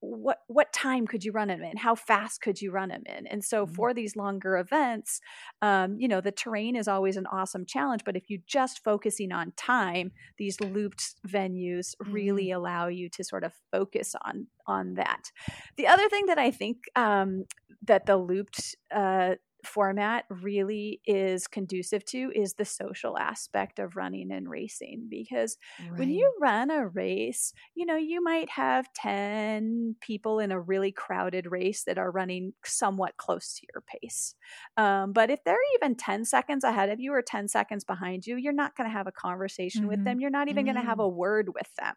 what 0.00 0.38
what 0.46 0.72
time 0.72 1.06
could 1.06 1.24
you 1.24 1.32
run 1.32 1.48
them 1.48 1.62
in 1.62 1.76
how 1.76 1.94
fast 1.94 2.40
could 2.40 2.60
you 2.60 2.70
run 2.70 2.90
them 2.90 3.02
in 3.06 3.26
and 3.26 3.44
so 3.44 3.64
mm-hmm. 3.64 3.74
for 3.74 3.94
these 3.94 4.14
longer 4.14 4.56
events 4.58 5.20
um, 5.62 5.96
you 5.98 6.06
know 6.06 6.20
the 6.20 6.32
terrain 6.32 6.76
is 6.76 6.86
always 6.86 7.16
an 7.16 7.26
awesome 7.26 7.64
challenge 7.64 8.02
but 8.04 8.16
if 8.16 8.28
you 8.28 8.38
just 8.46 8.84
focusing 8.84 9.32
on 9.32 9.52
time 9.56 10.12
these 10.38 10.60
looped 10.60 11.14
venues 11.26 11.94
mm-hmm. 11.96 12.12
really 12.12 12.50
allow 12.50 12.88
you 12.88 13.08
to 13.08 13.24
sort 13.24 13.44
of 13.44 13.52
focus 13.72 14.14
on 14.24 14.46
on 14.66 14.94
that 14.94 15.30
the 15.76 15.86
other 15.86 16.08
thing 16.08 16.26
that 16.26 16.38
i 16.38 16.50
think 16.50 16.78
um, 16.94 17.44
that 17.82 18.06
the 18.06 18.16
looped 18.16 18.76
uh, 18.94 19.34
format 19.66 20.24
really 20.30 21.00
is 21.04 21.46
conducive 21.46 22.04
to 22.04 22.32
is 22.34 22.54
the 22.54 22.64
social 22.64 23.18
aspect 23.18 23.78
of 23.78 23.96
running 23.96 24.30
and 24.30 24.48
racing 24.48 25.06
because 25.08 25.58
right. 25.80 25.98
when 25.98 26.10
you 26.10 26.32
run 26.40 26.70
a 26.70 26.86
race 26.86 27.52
you 27.74 27.84
know 27.84 27.96
you 27.96 28.22
might 28.22 28.48
have 28.48 28.92
10 28.94 29.96
people 30.00 30.38
in 30.38 30.52
a 30.52 30.60
really 30.60 30.92
crowded 30.92 31.50
race 31.50 31.84
that 31.84 31.98
are 31.98 32.10
running 32.10 32.52
somewhat 32.64 33.16
close 33.16 33.54
to 33.54 33.66
your 33.74 33.82
pace 33.82 34.34
um, 34.76 35.12
but 35.12 35.30
if 35.30 35.42
they're 35.44 35.56
even 35.76 35.94
10 35.94 36.24
seconds 36.24 36.64
ahead 36.64 36.88
of 36.88 37.00
you 37.00 37.12
or 37.12 37.22
10 37.22 37.48
seconds 37.48 37.84
behind 37.84 38.26
you 38.26 38.36
you're 38.36 38.52
not 38.52 38.76
going 38.76 38.88
to 38.88 38.96
have 38.96 39.06
a 39.06 39.12
conversation 39.12 39.82
mm-hmm. 39.82 39.90
with 39.90 40.04
them 40.04 40.20
you're 40.20 40.30
not 40.30 40.48
even 40.48 40.64
mm-hmm. 40.64 40.74
going 40.74 40.82
to 40.84 40.88
have 40.88 41.00
a 41.00 41.08
word 41.08 41.48
with 41.54 41.68
them 41.78 41.94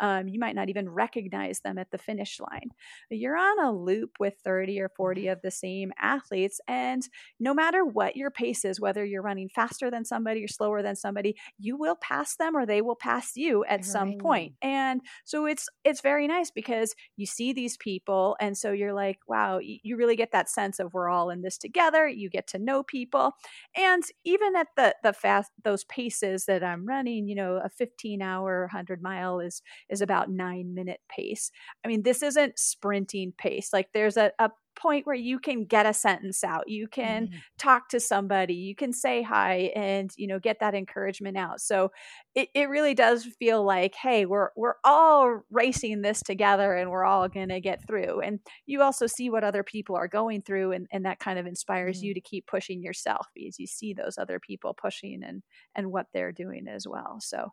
um, 0.00 0.28
you 0.28 0.38
might 0.38 0.54
not 0.54 0.68
even 0.68 0.88
recognize 0.88 1.60
them 1.60 1.78
at 1.78 1.90
the 1.90 1.98
finish 1.98 2.40
line 2.40 2.70
you're 3.10 3.36
on 3.36 3.64
a 3.64 3.72
loop 3.72 4.10
with 4.18 4.34
30 4.44 4.80
or 4.80 4.88
40 4.88 5.28
of 5.28 5.42
the 5.42 5.50
same 5.50 5.92
athletes 6.00 6.60
and 6.68 7.08
no 7.38 7.54
matter 7.54 7.84
what 7.84 8.16
your 8.16 8.30
pace 8.30 8.64
is, 8.64 8.80
whether 8.80 9.04
you're 9.04 9.22
running 9.22 9.48
faster 9.48 9.90
than 9.90 10.04
somebody 10.04 10.44
or 10.44 10.48
slower 10.48 10.82
than 10.82 10.96
somebody, 10.96 11.36
you 11.58 11.76
will 11.76 11.96
pass 11.96 12.36
them 12.36 12.56
or 12.56 12.66
they 12.66 12.82
will 12.82 12.96
pass 12.96 13.36
you 13.36 13.64
at 13.64 13.78
right. 13.78 13.84
some 13.84 14.14
point. 14.18 14.54
And 14.62 15.00
so 15.24 15.46
it's 15.46 15.68
it's 15.84 16.00
very 16.00 16.26
nice 16.26 16.50
because 16.50 16.94
you 17.16 17.26
see 17.26 17.52
these 17.52 17.76
people 17.76 18.36
and 18.40 18.56
so 18.56 18.72
you're 18.72 18.94
like, 18.94 19.18
wow, 19.28 19.58
you 19.60 19.96
really 19.96 20.16
get 20.16 20.32
that 20.32 20.48
sense 20.48 20.78
of 20.78 20.94
we're 20.94 21.08
all 21.08 21.30
in 21.30 21.42
this 21.42 21.58
together. 21.58 22.08
You 22.08 22.30
get 22.30 22.46
to 22.48 22.58
know 22.58 22.82
people. 22.82 23.32
And 23.76 24.02
even 24.24 24.56
at 24.56 24.68
the 24.76 24.94
the 25.02 25.12
fast 25.12 25.50
those 25.62 25.84
paces 25.84 26.46
that 26.46 26.64
I'm 26.64 26.86
running, 26.86 27.28
you 27.28 27.34
know, 27.34 27.60
a 27.62 27.68
15 27.68 28.22
hour 28.22 28.62
100 28.72 29.02
mile 29.02 29.40
is 29.40 29.55
is 29.88 30.00
about 30.00 30.30
9 30.30 30.74
minute 30.74 31.00
pace. 31.08 31.50
I 31.84 31.88
mean, 31.88 32.02
this 32.02 32.22
isn't 32.22 32.58
sprinting 32.58 33.32
pace. 33.36 33.70
Like 33.72 33.88
there's 33.92 34.16
a, 34.16 34.32
a 34.38 34.50
point 34.76 35.06
where 35.06 35.16
you 35.16 35.38
can 35.38 35.64
get 35.64 35.86
a 35.86 35.92
sentence 35.92 36.44
out 36.44 36.68
you 36.68 36.86
can 36.86 37.26
mm-hmm. 37.26 37.36
talk 37.58 37.88
to 37.88 37.98
somebody 37.98 38.54
you 38.54 38.74
can 38.74 38.92
say 38.92 39.22
hi 39.22 39.72
and 39.74 40.10
you 40.16 40.26
know 40.26 40.38
get 40.38 40.60
that 40.60 40.74
encouragement 40.74 41.36
out 41.36 41.60
so 41.60 41.90
it, 42.34 42.48
it 42.54 42.68
really 42.68 42.94
does 42.94 43.24
feel 43.38 43.64
like 43.64 43.94
hey 43.94 44.26
we're 44.26 44.50
we're 44.54 44.74
all 44.84 45.40
racing 45.50 46.02
this 46.02 46.22
together 46.22 46.74
and 46.74 46.90
we're 46.90 47.04
all 47.04 47.28
going 47.28 47.48
to 47.48 47.60
get 47.60 47.84
through 47.86 48.20
and 48.20 48.38
you 48.66 48.82
also 48.82 49.06
see 49.06 49.30
what 49.30 49.44
other 49.44 49.62
people 49.64 49.96
are 49.96 50.08
going 50.08 50.42
through 50.42 50.72
and, 50.72 50.86
and 50.92 51.06
that 51.06 51.18
kind 51.18 51.38
of 51.38 51.46
inspires 51.46 51.98
mm-hmm. 51.98 52.08
you 52.08 52.14
to 52.14 52.20
keep 52.20 52.46
pushing 52.46 52.82
yourself 52.82 53.26
because 53.34 53.58
you 53.58 53.66
see 53.66 53.94
those 53.94 54.18
other 54.18 54.38
people 54.38 54.74
pushing 54.74 55.22
and 55.24 55.42
and 55.74 55.90
what 55.90 56.06
they're 56.12 56.32
doing 56.32 56.68
as 56.68 56.86
well 56.86 57.16
so 57.20 57.50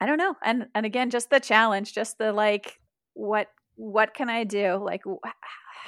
I 0.00 0.06
don't 0.06 0.18
know. 0.18 0.34
And 0.44 0.66
and 0.74 0.86
again, 0.86 1.10
just 1.10 1.30
the 1.30 1.40
challenge, 1.40 1.94
just 1.94 2.18
the 2.18 2.32
like, 2.32 2.78
what 3.14 3.48
what 3.76 4.14
can 4.14 4.28
I 4.28 4.44
do? 4.44 4.82
Like, 4.82 5.02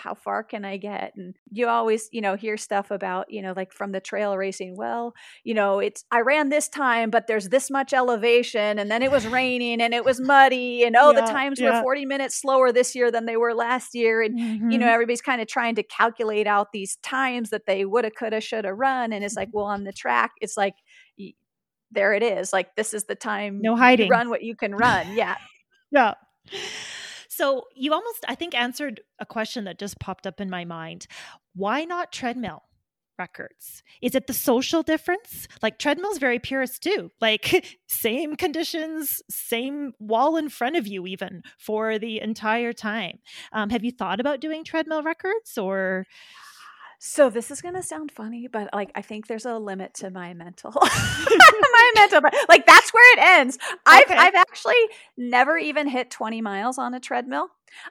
how 0.05 0.15
far 0.15 0.43
can 0.43 0.65
I 0.65 0.77
get? 0.77 1.13
And 1.17 1.35
you 1.51 1.67
always, 1.67 2.09
you 2.13 2.21
know, 2.21 2.37
hear 2.37 2.57
stuff 2.57 2.91
about, 2.91 3.31
you 3.31 3.41
know, 3.41 3.55
like 3.57 3.73
from 3.73 3.93
the 3.93 4.01
trail 4.01 4.37
racing. 4.37 4.77
Well, 4.77 5.15
you 5.45 5.55
know, 5.55 5.79
it's 5.79 6.05
I 6.11 6.21
ran 6.21 6.51
this 6.51 6.69
time, 6.69 7.11
but 7.11 7.27
there's 7.27 7.49
this 7.49 7.71
much 7.71 7.93
elevation, 7.95 8.79
and 8.79 8.91
then 8.91 9.03
it 9.03 9.11
was 9.11 9.27
raining 9.41 9.81
and 9.81 9.95
it 9.95 10.05
was 10.05 10.21
muddy, 10.21 10.85
and 10.85 10.95
oh, 10.97 11.13
yeah, 11.13 11.21
the 11.23 11.27
times 11.27 11.59
yeah. 11.59 11.79
were 11.79 11.83
40 11.83 12.07
minutes 12.07 12.41
slower 12.41 12.71
this 12.71 12.95
year 12.95 13.11
than 13.11 13.25
they 13.25 13.37
were 13.37 13.55
last 13.55 13.95
year, 13.95 14.21
and 14.21 14.39
mm-hmm. 14.39 14.71
you 14.71 14.79
know, 14.79 14.87
mm-hmm. 14.87 14.95
everybody's 14.95 15.23
kind 15.23 15.41
of 15.41 15.49
trying 15.49 15.75
to 15.77 15.83
calculate 15.83 16.47
out 16.47 16.73
these 16.73 16.97
times 16.97 17.51
that 17.51 17.67
they 17.67 17.85
woulda, 17.85 18.11
coulda, 18.11 18.41
shoulda 18.41 18.75
run, 18.75 19.13
and 19.13 19.25
it's 19.25 19.37
like, 19.37 19.49
well, 19.53 19.67
on 19.67 19.85
the 19.85 19.93
track, 19.93 20.33
it's 20.41 20.57
like 20.57 20.75
there 21.95 22.13
it 22.13 22.23
is. 22.23 22.53
Like 22.53 22.77
this 22.77 22.95
is 22.95 23.05
the 23.05 23.15
time. 23.15 23.61
No 23.61 23.77
hiding. 23.77 24.09
run 24.09 24.31
what 24.31 24.43
you 24.43 24.55
can 24.55 24.75
run. 24.75 25.15
Yeah. 25.15 25.37
yeah. 25.91 26.15
So 27.29 27.65
you 27.75 27.93
almost, 27.93 28.25
I 28.29 28.35
think, 28.35 28.55
answered 28.55 29.01
a 29.19 29.27
question 29.27 29.65
that 29.65 29.79
just 29.79 29.99
popped 29.99 30.27
up 30.27 30.41
in 30.41 30.51
my 30.51 30.65
mind. 30.65 31.07
Why 31.55 31.85
not 31.85 32.13
treadmill? 32.13 32.63
records? 33.19 33.83
Is 34.03 34.15
it 34.15 34.27
the 34.27 34.33
social 34.33 34.83
difference? 34.83 35.49
Like 35.63 35.79
treadmill's 35.79 36.19
very 36.19 36.39
purist 36.39 36.83
too. 36.83 37.11
Like 37.21 37.79
same 37.87 38.37
conditions, 38.37 39.23
same 39.31 39.93
wall 39.99 40.37
in 40.37 40.49
front 40.49 40.77
of 40.77 40.87
you, 40.87 41.07
even 41.07 41.43
for 41.59 41.99
the 41.99 42.21
entire 42.21 42.73
time. 42.73 43.19
Um, 43.53 43.71
have 43.71 43.85
you 43.85 43.93
thought 43.93 44.21
about 44.21 44.41
doing 44.41 44.65
treadmill 44.65 45.03
records 45.03 45.57
or? 45.59 46.07
So 47.07 47.29
this 47.29 47.51
is 47.51 47.61
gonna 47.61 47.83
sound 47.83 48.13
funny, 48.13 48.49
but 48.51 48.71
like 48.73 48.91
I 48.95 49.03
think 49.03 49.27
there's 49.27 49.45
a 49.45 49.59
limit 49.59 49.93
to 49.97 50.11
my 50.11 50.33
mental, 50.33 50.73
my 50.75 51.93
mental. 51.97 52.23
Like 52.49 52.65
that's 52.65 52.95
where 52.95 53.13
it 53.13 53.23
ends. 53.23 53.59
I've 53.85 54.07
okay. 54.07 54.17
I've 54.17 54.35
actually 54.35 54.83
never 55.19 55.59
even 55.59 55.87
hit 55.87 56.11
20 56.11 56.41
miles 56.41 56.79
on 56.79 56.95
a 56.95 57.01
treadmill. 57.01 57.49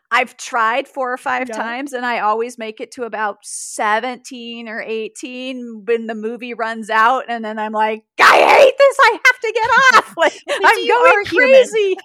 I've 0.09 0.35
tried 0.35 0.87
four 0.87 1.13
or 1.13 1.17
five 1.17 1.47
yeah. 1.47 1.55
times, 1.55 1.93
and 1.93 2.07
I 2.07 2.21
always 2.21 2.57
make 2.57 2.81
it 2.81 2.89
to 2.93 3.03
about 3.03 3.45
17 3.45 4.67
or 4.67 4.81
18 4.81 5.83
when 5.85 6.07
the 6.07 6.15
movie 6.15 6.55
runs 6.55 6.89
out, 6.89 7.25
and 7.29 7.45
then 7.45 7.59
I'm 7.59 7.71
like, 7.71 8.05
I 8.19 8.37
hate 8.39 8.73
this. 8.79 8.97
I 8.99 9.19
have 9.25 9.39
to 9.41 9.53
get 9.53 9.69
off. 9.93 10.17
Like 10.17 10.41
I'm 10.49 10.87
going 10.87 11.25
crazy. 11.25 11.97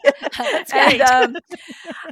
and 0.74 1.00
um, 1.00 1.36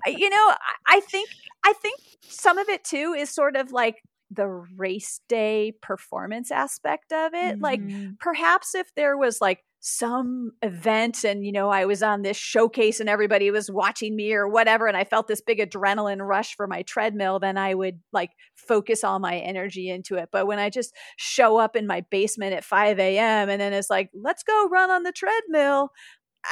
you 0.07 0.31
know, 0.31 0.55
I 0.87 1.01
think 1.01 1.29
I 1.63 1.75
think 1.75 2.01
some 2.23 2.57
of 2.57 2.71
it 2.71 2.83
too 2.83 3.15
is 3.15 3.29
sort 3.29 3.57
of 3.57 3.73
like 3.73 4.03
the 4.31 4.47
race 4.49 5.21
day 5.29 5.73
performance 5.83 6.51
aspect 6.51 7.13
of 7.13 7.35
it. 7.35 7.59
Mm-hmm. 7.59 7.63
Like 7.63 7.81
perhaps 8.19 8.75
if 8.75 8.95
there 8.95 9.17
was 9.17 9.41
like 9.41 9.61
some 9.89 10.51
event 10.63 11.23
and 11.23 11.47
you 11.47 11.53
know 11.53 11.69
I 11.69 11.85
was 11.85 12.03
on 12.03 12.23
this 12.23 12.37
showcase 12.37 12.99
and 12.99 13.09
everybody 13.09 13.53
was 13.53 13.71
watching 13.71 14.17
me 14.17 14.33
or 14.33 14.49
whatever 14.49 14.89
and 14.89 14.97
I 14.97 15.05
felt 15.05 15.29
this 15.29 15.41
big 15.41 15.61
adrenaline 15.61 16.27
rush 16.27 16.57
for 16.57 16.67
my 16.67 16.83
treadmill 16.83 17.39
then 17.39 17.57
I 17.57 17.73
would 17.75 18.01
like 18.13 18.31
focus 18.57 19.05
all 19.05 19.21
my 19.21 19.37
energy 19.37 19.89
into 19.89 20.17
it 20.17 20.31
but 20.33 20.49
when 20.49 20.59
I 20.59 20.71
just 20.71 20.93
show 21.19 21.59
up 21.59 21.77
in 21.77 21.87
my 21.87 22.05
basement 22.11 22.53
at 22.53 22.65
5 22.65 22.99
a.m 22.99 23.49
and 23.49 23.61
then 23.61 23.73
it's 23.73 23.89
like 23.89 24.11
let's 24.13 24.43
go 24.43 24.69
run 24.69 24.91
on 24.91 25.05
the 25.05 25.13
treadmill 25.13 25.91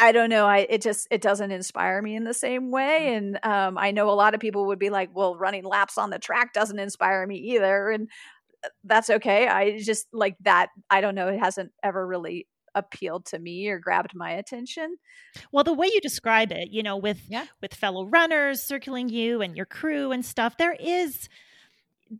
I 0.00 0.12
don't 0.12 0.30
know. 0.30 0.46
I 0.46 0.66
it 0.68 0.82
just 0.82 1.08
it 1.10 1.20
doesn't 1.20 1.50
inspire 1.50 2.00
me 2.02 2.16
in 2.16 2.24
the 2.24 2.34
same 2.34 2.70
way, 2.70 3.08
mm. 3.10 3.16
and 3.16 3.44
um, 3.44 3.78
I 3.78 3.90
know 3.90 4.10
a 4.10 4.12
lot 4.12 4.34
of 4.34 4.40
people 4.40 4.66
would 4.66 4.78
be 4.78 4.90
like, 4.90 5.10
"Well, 5.14 5.36
running 5.36 5.64
laps 5.64 5.98
on 5.98 6.10
the 6.10 6.18
track 6.18 6.52
doesn't 6.52 6.78
inspire 6.78 7.26
me 7.26 7.36
either," 7.36 7.90
and 7.90 8.08
uh, 8.64 8.68
that's 8.84 9.10
okay. 9.10 9.48
I 9.48 9.78
just 9.78 10.06
like 10.12 10.36
that. 10.42 10.68
I 10.90 11.00
don't 11.00 11.14
know. 11.14 11.28
It 11.28 11.38
hasn't 11.38 11.72
ever 11.82 12.06
really 12.06 12.46
appealed 12.74 13.24
to 13.26 13.38
me 13.38 13.68
or 13.68 13.78
grabbed 13.78 14.14
my 14.14 14.32
attention. 14.32 14.96
Well, 15.52 15.64
the 15.64 15.74
way 15.74 15.86
you 15.92 16.00
describe 16.00 16.50
it, 16.50 16.68
you 16.70 16.82
know, 16.82 16.96
with 16.96 17.22
yeah. 17.28 17.46
with 17.60 17.74
fellow 17.74 18.06
runners 18.06 18.62
circling 18.62 19.08
you 19.08 19.40
and 19.40 19.56
your 19.56 19.66
crew 19.66 20.12
and 20.12 20.24
stuff, 20.24 20.56
there 20.56 20.76
is 20.78 21.28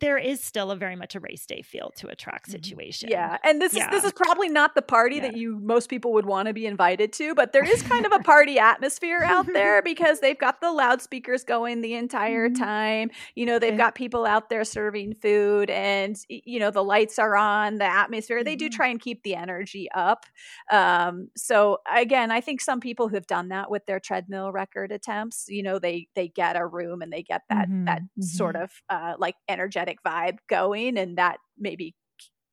there 0.00 0.18
is 0.18 0.40
still 0.42 0.70
a 0.70 0.76
very 0.76 0.96
much 0.96 1.14
a 1.14 1.20
race 1.20 1.46
day 1.46 1.62
feel 1.62 1.92
to 1.96 2.08
a 2.08 2.14
track 2.14 2.44
mm-hmm. 2.44 2.52
situation. 2.52 3.08
Yeah. 3.10 3.38
And 3.44 3.60
this 3.60 3.74
yeah. 3.74 3.86
is 3.86 3.90
this 3.90 4.04
is 4.04 4.12
probably 4.12 4.48
not 4.48 4.74
the 4.74 4.82
party 4.82 5.16
yeah. 5.16 5.22
that 5.22 5.36
you 5.36 5.58
most 5.60 5.88
people 5.88 6.12
would 6.14 6.26
want 6.26 6.48
to 6.48 6.54
be 6.54 6.66
invited 6.66 7.12
to, 7.14 7.34
but 7.34 7.52
there 7.52 7.64
is 7.64 7.82
kind 7.82 8.06
of 8.06 8.12
a 8.12 8.18
party 8.24 8.58
atmosphere 8.58 9.22
out 9.22 9.46
there 9.52 9.82
because 9.84 10.20
they've 10.20 10.38
got 10.38 10.60
the 10.60 10.72
loudspeakers 10.72 11.44
going 11.44 11.80
the 11.80 11.94
entire 11.94 12.48
mm-hmm. 12.48 12.62
time. 12.62 13.10
You 13.34 13.46
know, 13.46 13.58
they've 13.58 13.76
got 13.76 13.94
people 13.94 14.26
out 14.26 14.48
there 14.48 14.64
serving 14.64 15.14
food 15.14 15.70
and 15.70 16.16
you 16.28 16.58
know, 16.58 16.70
the 16.70 16.84
lights 16.84 17.18
are 17.18 17.36
on, 17.36 17.78
the 17.78 17.84
atmosphere. 17.84 18.42
They 18.44 18.56
do 18.56 18.66
mm-hmm. 18.66 18.76
try 18.76 18.88
and 18.88 19.00
keep 19.00 19.22
the 19.22 19.34
energy 19.34 19.88
up. 19.94 20.26
Um, 20.70 21.28
so 21.36 21.78
again, 21.92 22.30
I 22.30 22.40
think 22.40 22.60
some 22.60 22.80
people 22.80 23.08
who've 23.08 23.26
done 23.26 23.48
that 23.48 23.70
with 23.70 23.86
their 23.86 24.00
treadmill 24.00 24.52
record 24.52 24.92
attempts, 24.92 25.46
you 25.48 25.62
know, 25.62 25.78
they 25.78 26.08
they 26.14 26.28
get 26.28 26.56
a 26.56 26.66
room 26.66 27.02
and 27.02 27.12
they 27.12 27.22
get 27.22 27.42
that 27.48 27.68
mm-hmm. 27.68 27.84
that 27.84 28.02
sort 28.20 28.56
of 28.56 28.70
uh, 28.88 29.14
like 29.18 29.36
energetic 29.48 29.83
energetic 29.84 30.02
vibe 30.02 30.38
going 30.48 30.96
and 30.98 31.18
that 31.18 31.38
maybe 31.58 31.94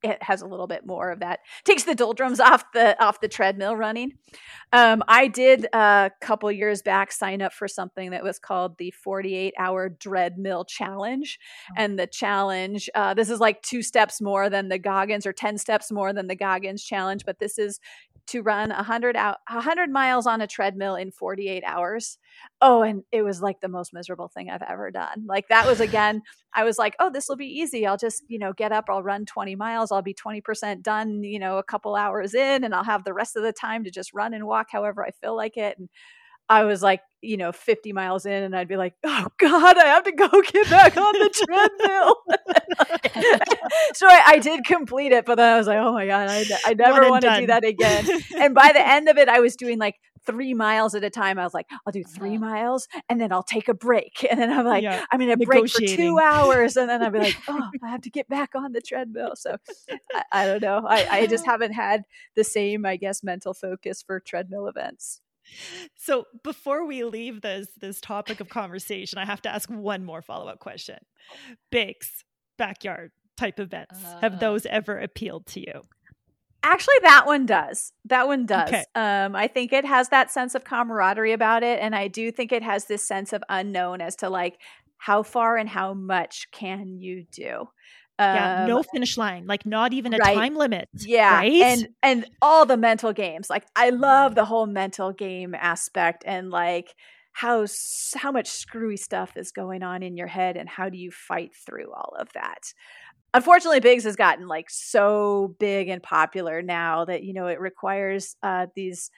it 0.03 0.23
has 0.23 0.41
a 0.41 0.47
little 0.47 0.65
bit 0.65 0.83
more 0.83 1.11
of 1.11 1.19
that 1.19 1.41
takes 1.63 1.83
the 1.83 1.93
doldrums 1.93 2.39
off 2.39 2.63
the 2.73 2.99
off 3.03 3.21
the 3.21 3.27
treadmill 3.27 3.75
running. 3.75 4.13
Um, 4.73 5.03
i 5.07 5.27
did 5.27 5.67
a 5.73 6.09
couple 6.21 6.51
years 6.51 6.81
back 6.81 7.11
sign 7.11 7.39
up 7.41 7.53
for 7.53 7.67
something 7.67 8.09
that 8.09 8.23
was 8.23 8.39
called 8.39 8.79
the 8.79 8.89
48 8.91 9.53
hour 9.59 9.89
treadmill 9.89 10.65
challenge. 10.65 11.37
Oh. 11.69 11.73
and 11.77 11.99
the 11.99 12.07
challenge 12.07 12.89
uh, 12.95 13.13
this 13.13 13.29
is 13.29 13.39
like 13.39 13.61
two 13.61 13.83
steps 13.83 14.21
more 14.21 14.49
than 14.49 14.69
the 14.69 14.79
goggins 14.79 15.27
or 15.27 15.33
10 15.33 15.59
steps 15.59 15.91
more 15.91 16.13
than 16.13 16.27
the 16.27 16.35
goggins 16.35 16.83
challenge 16.83 17.23
but 17.23 17.37
this 17.37 17.59
is 17.59 17.79
to 18.27 18.41
run 18.41 18.69
100 18.69 19.15
out 19.15 19.37
100 19.51 19.91
miles 19.91 20.25
on 20.25 20.41
a 20.41 20.47
treadmill 20.47 20.95
in 20.95 21.11
48 21.11 21.63
hours 21.65 22.17
oh 22.61 22.81
and 22.81 23.03
it 23.11 23.21
was 23.21 23.41
like 23.41 23.59
the 23.61 23.67
most 23.67 23.93
miserable 23.93 24.27
thing 24.27 24.49
i've 24.49 24.61
ever 24.61 24.91
done 24.91 25.23
like 25.25 25.47
that 25.47 25.65
was 25.65 25.79
again 25.79 26.21
i 26.53 26.63
was 26.63 26.77
like 26.77 26.95
oh 26.99 27.09
this 27.09 27.27
will 27.27 27.35
be 27.35 27.45
easy 27.45 27.85
i'll 27.85 27.97
just 27.97 28.23
you 28.27 28.39
know 28.39 28.53
get 28.53 28.71
up 28.71 28.85
i'll 28.89 29.03
run 29.03 29.25
20 29.25 29.55
miles 29.55 29.91
i'll 29.91 30.01
be 30.01 30.13
20% 30.13 30.81
done 30.81 31.23
you 31.23 31.39
know 31.39 31.57
a 31.57 31.63
couple 31.63 31.95
hours 31.95 32.33
in 32.33 32.63
and 32.63 32.73
i'll 32.73 32.83
have 32.83 33.03
the 33.03 33.13
rest 33.13 33.35
of 33.35 33.43
the 33.43 33.53
time 33.53 33.83
to 33.83 33.91
just 33.91 34.13
run 34.13 34.33
and 34.33 34.45
walk 34.45 34.67
however 34.71 35.05
i 35.05 35.11
feel 35.11 35.35
like 35.35 35.57
it 35.57 35.77
and 35.77 35.89
I 36.51 36.65
was 36.65 36.83
like, 36.83 36.99
you 37.21 37.37
know, 37.37 37.53
50 37.53 37.93
miles 37.93 38.25
in, 38.25 38.43
and 38.43 38.53
I'd 38.53 38.67
be 38.67 38.75
like, 38.75 38.93
oh 39.05 39.27
God, 39.39 39.77
I 39.77 39.85
have 39.85 40.03
to 40.03 40.11
go 40.11 40.27
get 40.27 40.69
back 40.69 40.97
on 40.97 41.13
the 41.13 41.45
treadmill. 41.47 42.15
so 43.93 44.07
I, 44.07 44.23
I, 44.27 44.39
did 44.39 44.65
complete 44.65 45.13
it, 45.13 45.25
but 45.25 45.35
then 45.35 45.53
I 45.53 45.57
was 45.57 45.67
like, 45.67 45.77
oh 45.77 45.93
my 45.93 46.05
God, 46.05 46.27
I, 46.29 46.43
I 46.65 46.73
never 46.73 47.09
want 47.09 47.23
to 47.23 47.39
do 47.39 47.47
that 47.47 47.63
again. 47.63 48.05
and 48.37 48.53
by 48.53 48.71
the 48.73 48.85
end 48.85 49.07
of 49.07 49.17
it, 49.17 49.29
I 49.29 49.39
was 49.39 49.55
doing 49.55 49.79
like 49.79 49.95
three 50.25 50.53
miles 50.53 50.95
at 50.95 51.03
a 51.03 51.09
time. 51.09 51.39
I 51.39 51.43
was 51.43 51.53
like, 51.53 51.67
I'll 51.85 51.93
do 51.93 52.03
3 52.03 52.37
miles 52.37 52.87
and 53.09 53.19
then 53.19 53.31
I'll 53.31 53.43
take 53.43 53.67
a 53.67 53.73
break. 53.73 54.25
And 54.31 54.39
then 54.39 54.51
I'm 54.51 54.65
like, 54.65 54.83
yeah, 54.83 55.03
I'm 55.11 55.19
going 55.19 55.37
to 55.37 55.45
break 55.45 55.69
for 55.69 55.81
two 55.81 56.17
hours. 56.17 56.77
And 56.77 56.89
then 56.89 57.03
I'll 57.03 57.11
be 57.11 57.19
like, 57.19 57.37
oh, 57.49 57.69
I 57.83 57.89
have 57.89 58.01
to 58.01 58.09
get 58.09 58.29
back 58.29 58.51
on 58.55 58.71
the 58.71 58.79
treadmill. 58.79 59.35
So 59.35 59.57
I, 60.13 60.23
I 60.31 60.45
don't 60.45 60.61
know. 60.61 60.85
I, 60.87 61.07
I 61.11 61.27
just 61.27 61.45
haven't 61.51 61.73
had 61.73 62.03
the 62.35 62.45
same, 62.45 62.85
I 62.85 62.95
guess, 62.95 63.23
mental 63.23 63.53
focus 63.53 64.01
for 64.01 64.19
treadmill 64.21 64.67
events. 64.67 65.21
So 65.97 66.25
before 66.43 66.85
we 66.85 67.03
leave 67.03 67.41
this 67.41 67.67
this 67.79 67.99
topic 67.99 68.39
of 68.39 68.47
conversation, 68.47 69.17
I 69.17 69.25
have 69.25 69.41
to 69.41 69.49
ask 69.49 69.69
one 69.69 70.05
more 70.05 70.21
follow-up 70.21 70.59
question. 70.59 70.99
Bigs, 71.71 72.23
backyard 72.57 73.11
type 73.37 73.59
events, 73.59 73.99
uh, 74.05 74.19
have 74.21 74.39
those 74.39 74.65
ever 74.67 74.97
appealed 74.97 75.47
to 75.47 75.59
you? 75.59 75.81
Actually, 76.63 76.99
that 77.01 77.25
one 77.25 77.45
does. 77.45 77.91
That 78.05 78.27
one 78.27 78.45
does. 78.45 78.69
Okay. 78.69 78.85
Um, 78.95 79.35
I 79.35 79.47
think 79.47 79.73
it 79.73 79.85
has 79.85 80.09
that 80.09 80.31
sense 80.31 80.53
of 80.55 80.63
camaraderie 80.63 81.33
about 81.33 81.63
it, 81.63 81.79
and 81.81 81.95
I 81.95 82.07
do 82.07 82.31
think 82.31 82.51
it 82.51 82.63
has 82.63 82.85
this 82.85 83.03
sense 83.03 83.33
of 83.33 83.43
unknown 83.49 84.01
as 84.01 84.15
to 84.17 84.29
like 84.29 84.59
how 84.97 85.23
far 85.23 85.57
and 85.57 85.67
how 85.67 85.93
much 85.93 86.51
can 86.51 86.99
you 86.99 87.25
do 87.31 87.67
yeah, 88.21 88.65
no 88.67 88.77
um, 88.77 88.83
finish 88.91 89.17
line, 89.17 89.45
like 89.47 89.65
not 89.65 89.93
even 89.93 90.13
a 90.13 90.17
right. 90.17 90.35
time 90.35 90.55
limit. 90.55 90.89
Yeah, 90.93 91.35
right? 91.35 91.51
and 91.53 91.89
and 92.03 92.25
all 92.41 92.65
the 92.65 92.77
mental 92.77 93.13
games. 93.13 93.49
Like 93.49 93.65
I 93.75 93.89
love 93.89 94.35
the 94.35 94.45
whole 94.45 94.67
mental 94.67 95.11
game 95.11 95.55
aspect 95.55 96.23
and 96.25 96.49
like 96.49 96.93
how 97.33 97.65
how 98.15 98.31
much 98.31 98.49
screwy 98.49 98.97
stuff 98.97 99.37
is 99.37 99.51
going 99.51 99.83
on 99.83 100.03
in 100.03 100.17
your 100.17 100.27
head 100.27 100.57
and 100.57 100.67
how 100.67 100.89
do 100.89 100.97
you 100.97 101.11
fight 101.11 101.51
through 101.65 101.91
all 101.91 102.15
of 102.19 102.31
that. 102.33 102.73
Unfortunately, 103.33 103.79
Bigs 103.79 104.03
has 104.03 104.15
gotten 104.15 104.47
like 104.47 104.69
so 104.69 105.55
big 105.59 105.87
and 105.87 106.03
popular 106.03 106.61
now 106.61 107.05
that 107.05 107.23
you 107.23 107.33
know 107.33 107.47
it 107.47 107.59
requires 107.59 108.35
uh, 108.43 108.67
these 108.75 109.09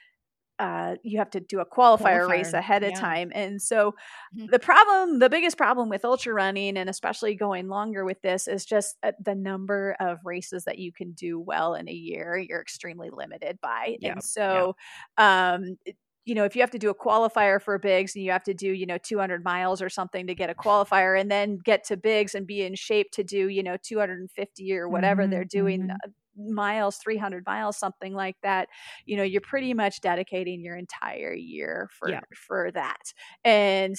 uh, 0.58 0.94
you 1.02 1.18
have 1.18 1.30
to 1.30 1.40
do 1.40 1.60
a 1.60 1.66
qualifier, 1.66 2.20
qualifier. 2.20 2.28
race 2.28 2.52
ahead 2.52 2.82
yeah. 2.82 2.88
of 2.88 2.94
time. 2.98 3.32
And 3.34 3.60
so 3.60 3.94
mm-hmm. 4.36 4.46
the 4.50 4.58
problem, 4.58 5.18
the 5.18 5.28
biggest 5.28 5.56
problem 5.56 5.88
with 5.88 6.04
ultra 6.04 6.32
running 6.32 6.76
and 6.76 6.88
especially 6.88 7.34
going 7.34 7.68
longer 7.68 8.04
with 8.04 8.20
this 8.22 8.46
is 8.46 8.64
just 8.64 8.96
uh, 9.02 9.12
the 9.20 9.34
number 9.34 9.96
of 9.98 10.18
races 10.24 10.64
that 10.64 10.78
you 10.78 10.92
can 10.92 11.12
do 11.12 11.40
well 11.40 11.74
in 11.74 11.88
a 11.88 11.92
year. 11.92 12.36
You're 12.36 12.60
extremely 12.60 13.10
limited 13.10 13.58
by. 13.60 13.96
Yeah. 14.00 14.12
And 14.12 14.22
so, 14.22 14.76
yeah. 15.18 15.54
um, 15.54 15.76
you 16.24 16.34
know, 16.34 16.44
if 16.44 16.56
you 16.56 16.62
have 16.62 16.70
to 16.70 16.78
do 16.78 16.90
a 16.90 16.94
qualifier 16.94 17.60
for 17.60 17.78
bigs 17.78 18.14
and 18.14 18.24
you 18.24 18.30
have 18.30 18.44
to 18.44 18.54
do, 18.54 18.68
you 18.68 18.86
know, 18.86 18.98
200 18.98 19.44
miles 19.44 19.82
or 19.82 19.88
something 19.88 20.26
to 20.26 20.34
get 20.34 20.50
a 20.50 20.54
qualifier 20.54 21.20
and 21.20 21.30
then 21.30 21.58
get 21.64 21.84
to 21.84 21.96
bigs 21.96 22.34
and 22.34 22.46
be 22.46 22.62
in 22.62 22.74
shape 22.74 23.10
to 23.12 23.22
do, 23.22 23.48
you 23.48 23.62
know, 23.62 23.76
250 23.82 24.76
or 24.76 24.88
whatever 24.88 25.22
mm-hmm, 25.22 25.30
they're 25.30 25.44
doing, 25.44 25.82
mm-hmm. 25.82 26.54
miles 26.54 26.96
300 26.96 27.44
miles 27.46 27.78
something 27.78 28.12
like 28.12 28.34
that 28.42 28.66
you 29.06 29.16
know 29.16 29.22
you're 29.22 29.40
pretty 29.40 29.72
much 29.72 30.00
dedicating 30.00 30.60
your 30.60 30.74
entire 30.74 31.32
year 31.32 31.88
for 31.92 32.10
yeah. 32.10 32.20
for 32.34 32.72
that 32.72 33.12
and. 33.44 33.96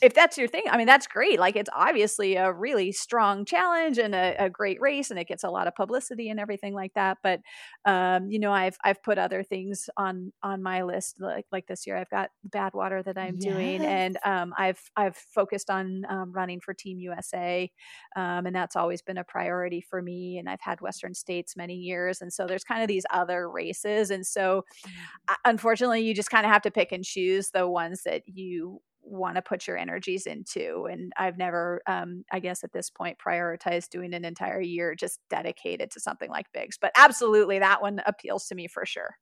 If 0.00 0.14
that's 0.14 0.36
your 0.36 0.48
thing 0.48 0.62
i 0.70 0.76
mean 0.76 0.86
that's 0.86 1.06
great 1.06 1.38
like 1.38 1.54
it's 1.54 1.70
obviously 1.74 2.34
a 2.34 2.52
really 2.52 2.90
strong 2.90 3.44
challenge 3.44 3.98
and 3.98 4.14
a, 4.14 4.34
a, 4.38 4.50
great 4.50 4.80
race 4.80 5.10
and 5.10 5.18
it 5.18 5.28
gets 5.28 5.44
a 5.44 5.50
lot 5.50 5.66
of 5.66 5.74
publicity 5.74 6.28
and 6.28 6.40
everything 6.40 6.74
like 6.74 6.92
that 6.94 7.18
but 7.22 7.40
um, 7.84 8.28
you 8.30 8.38
know 8.38 8.52
i've 8.52 8.76
i've 8.84 9.02
put 9.02 9.18
other 9.18 9.42
things 9.42 9.88
on 9.96 10.32
on 10.42 10.62
my 10.62 10.82
list 10.82 11.16
like 11.20 11.46
like 11.52 11.66
this 11.66 11.86
year 11.86 11.96
i've 11.96 12.10
got 12.10 12.30
badwater 12.48 13.04
that 13.04 13.16
i'm 13.16 13.36
yes. 13.38 13.52
doing 13.52 13.84
and 13.84 14.18
um, 14.24 14.52
i've 14.58 14.80
i've 14.96 15.16
focused 15.16 15.70
on 15.70 16.02
um, 16.08 16.32
running 16.32 16.60
for 16.60 16.74
team 16.74 16.98
usa 16.98 17.70
um, 18.16 18.46
and 18.46 18.54
that's 18.54 18.76
always 18.76 19.02
been 19.02 19.18
a 19.18 19.24
priority 19.24 19.80
for 19.80 20.02
me 20.02 20.38
and 20.38 20.48
i've 20.48 20.60
had 20.60 20.80
western 20.80 21.14
states 21.14 21.56
many 21.56 21.74
years 21.74 22.20
and 22.20 22.32
so 22.32 22.46
there's 22.46 22.64
kind 22.64 22.82
of 22.82 22.88
these 22.88 23.04
other 23.10 23.48
races 23.48 24.10
and 24.10 24.26
so 24.26 24.64
mm. 24.86 25.34
unfortunately 25.44 26.00
you 26.00 26.14
just 26.14 26.30
kind 26.30 26.44
of 26.44 26.52
have 26.52 26.62
to 26.62 26.70
pick 26.70 26.90
and 26.92 27.04
choose 27.04 27.50
the 27.50 27.68
ones 27.68 28.02
that 28.04 28.22
you 28.26 28.80
want 29.02 29.36
to 29.36 29.42
put 29.42 29.66
your 29.66 29.76
energies 29.76 30.26
into 30.26 30.86
and 30.90 31.12
i've 31.16 31.36
never 31.36 31.82
um, 31.86 32.24
i 32.30 32.38
guess 32.38 32.62
at 32.64 32.72
this 32.72 32.90
point 32.90 33.18
prioritized 33.18 33.88
doing 33.90 34.14
an 34.14 34.24
entire 34.24 34.60
year 34.60 34.94
just 34.94 35.18
dedicated 35.28 35.90
to 35.90 36.00
something 36.00 36.30
like 36.30 36.46
bigs 36.52 36.78
but 36.80 36.92
absolutely 36.96 37.58
that 37.58 37.82
one 37.82 38.00
appeals 38.06 38.46
to 38.46 38.54
me 38.54 38.66
for 38.68 38.86
sure. 38.86 39.16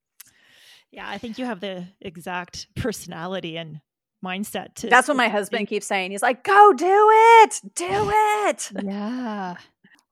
Yeah 0.92 1.08
i 1.08 1.18
think 1.18 1.38
you 1.38 1.44
have 1.44 1.60
the 1.60 1.86
exact 2.00 2.66
personality 2.76 3.56
and 3.56 3.80
mindset 4.24 4.74
to 4.74 4.88
that's 4.88 5.08
what 5.08 5.16
my 5.16 5.28
husband 5.28 5.66
keeps 5.66 5.86
saying 5.86 6.10
he's 6.10 6.22
like 6.22 6.44
go 6.44 6.72
do 6.72 7.08
it 7.10 7.60
do 7.74 7.86
it! 7.88 8.70
Yeah. 8.84 9.56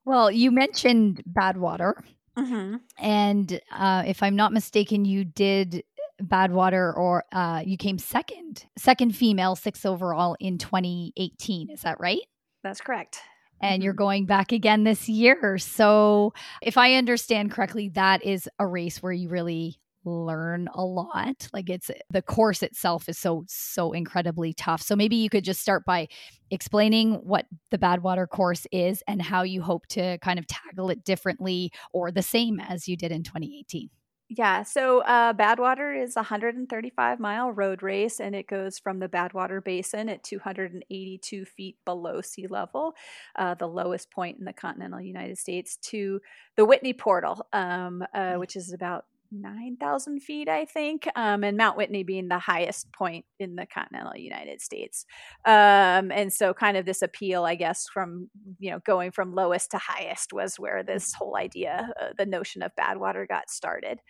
Well 0.05 0.31
you 0.31 0.51
mentioned 0.51 1.23
badwater. 1.31 1.95
Mm-hmm. 2.39 2.77
and 2.99 3.61
uh, 3.73 4.05
if 4.07 4.23
i'm 4.23 4.37
not 4.37 4.53
mistaken 4.53 5.05
you 5.05 5.25
did 5.25 5.83
Badwater, 6.23 6.97
or 6.97 7.25
uh, 7.33 7.63
you 7.65 7.77
came 7.77 7.99
second, 7.99 8.67
second 8.77 9.15
female, 9.15 9.57
six 9.57 9.85
overall 9.85 10.37
in 10.41 10.59
2018. 10.59 11.71
Is 11.71 11.83
that 11.83 12.01
right? 12.01 12.21
That's 12.63 12.81
correct. 12.81 13.21
And 13.61 13.83
you're 13.83 13.93
mm-hmm. 13.93 13.99
going 13.99 14.27
back 14.27 14.53
again 14.53 14.85
this 14.85 15.09
year. 15.09 15.59
So, 15.59 16.33
if 16.63 16.77
I 16.77 16.95
understand 16.95 17.51
correctly, 17.51 17.89
that 17.91 18.25
is 18.25 18.49
a 18.59 18.67
race 18.67 19.03
where 19.03 19.13
you 19.13 19.29
really 19.29 19.79
learn 20.05 20.69
a 20.75 20.85
lot. 20.85 21.49
Like 21.53 21.71
it's 21.71 21.91
the 22.11 22.23
course 22.23 22.63
itself 22.63 23.09
is 23.09 23.19
so 23.19 23.45
so 23.49 23.93
incredibly 23.93 24.53
tough. 24.55 24.83
So 24.83 24.97
maybe 24.97 25.17
you 25.17 25.29
could 25.29 25.45
just 25.45 25.61
start 25.61 25.85
by 25.85 26.09
explaining 26.51 27.15
what 27.15 27.47
the 27.71 27.79
Badwater 27.79 28.29
course 28.29 28.67
is 28.73 29.03
and 29.07 29.21
how 29.21 29.43
you 29.43 29.63
hope 29.63 29.87
to 29.89 30.19
kind 30.19 30.39
of 30.39 30.47
tackle 30.47 30.91
it 30.91 31.05
differently 31.05 31.73
or 31.93 32.11
the 32.11 32.23
same 32.23 32.61
as 32.61 32.89
you 32.89 32.97
did 32.97 33.13
in 33.13 33.23
2018. 33.23 33.91
Yeah, 34.31 34.63
so 34.63 35.01
uh, 35.05 35.33
Badwater 35.33 36.03
is 36.03 36.15
a 36.17 36.21
135 36.21 37.19
mile 37.19 37.51
road 37.51 37.83
race, 37.83 38.21
and 38.21 38.35
it 38.35 38.47
goes 38.47 38.79
from 38.79 38.99
the 38.99 39.09
Badwater 39.09 39.65
Basin 39.65 40.11
at 40.11 40.23
282 40.23 41.47
feet 41.47 41.77
below 41.87 42.21
sea 42.21 42.47
level, 42.47 42.95
uh, 43.37 43.55
the 43.55 43.67
lowest 43.67 44.11
point 44.11 44.39
in 44.39 44.45
the 44.45 44.53
continental 44.53 45.01
United 45.01 45.39
States, 45.39 45.77
to 45.85 46.21
the 46.57 46.67
Whitney 46.67 46.93
Portal, 46.93 47.47
um, 47.55 48.05
uh, 48.13 48.35
which 48.35 48.55
is 48.55 48.71
about 48.73 49.07
9,000 49.31 50.21
feet, 50.21 50.49
I 50.49 50.65
think, 50.65 51.09
um, 51.17 51.45
and 51.45 51.57
Mount 51.57 51.77
Whitney 51.77 52.03
being 52.03 52.29
the 52.29 52.39
highest 52.39 52.93
point 52.93 53.25
in 53.39 53.57
the 53.57 53.67
continental 53.67 54.17
United 54.17 54.61
States. 54.61 55.05
Um, 55.45 56.11
and 56.11 56.33
so, 56.33 56.55
kind 56.55 56.77
of 56.77 56.87
this 56.87 57.03
appeal, 57.03 57.45
I 57.45 57.55
guess, 57.55 57.87
from 57.93 58.31
you 58.59 58.71
know 58.71 58.81
going 58.87 59.11
from 59.11 59.35
lowest 59.35 59.73
to 59.73 59.79
highest 59.79 60.33
was 60.33 60.59
where 60.59 60.83
this 60.83 61.13
whole 61.13 61.37
idea, 61.37 61.91
uh, 62.01 62.09
the 62.17 62.27
notion 62.27 62.63
of 62.63 62.73
Badwater, 62.79 63.27
got 63.29 63.51
started. 63.51 64.01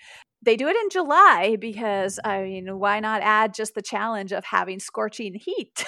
They 0.43 0.57
do 0.57 0.69
it 0.69 0.77
in 0.77 0.91
July 0.91 1.57
because 1.61 2.21
I 2.25 2.43
mean, 2.43 2.79
why 2.79 3.01
not 3.01 3.23
add 3.23 3.55
just 3.55 3.75
the 3.75 3.83
challenge 3.83 4.33
of 4.33 4.45
having 4.45 4.79
scorching 4.79 5.35
heat 5.35 5.85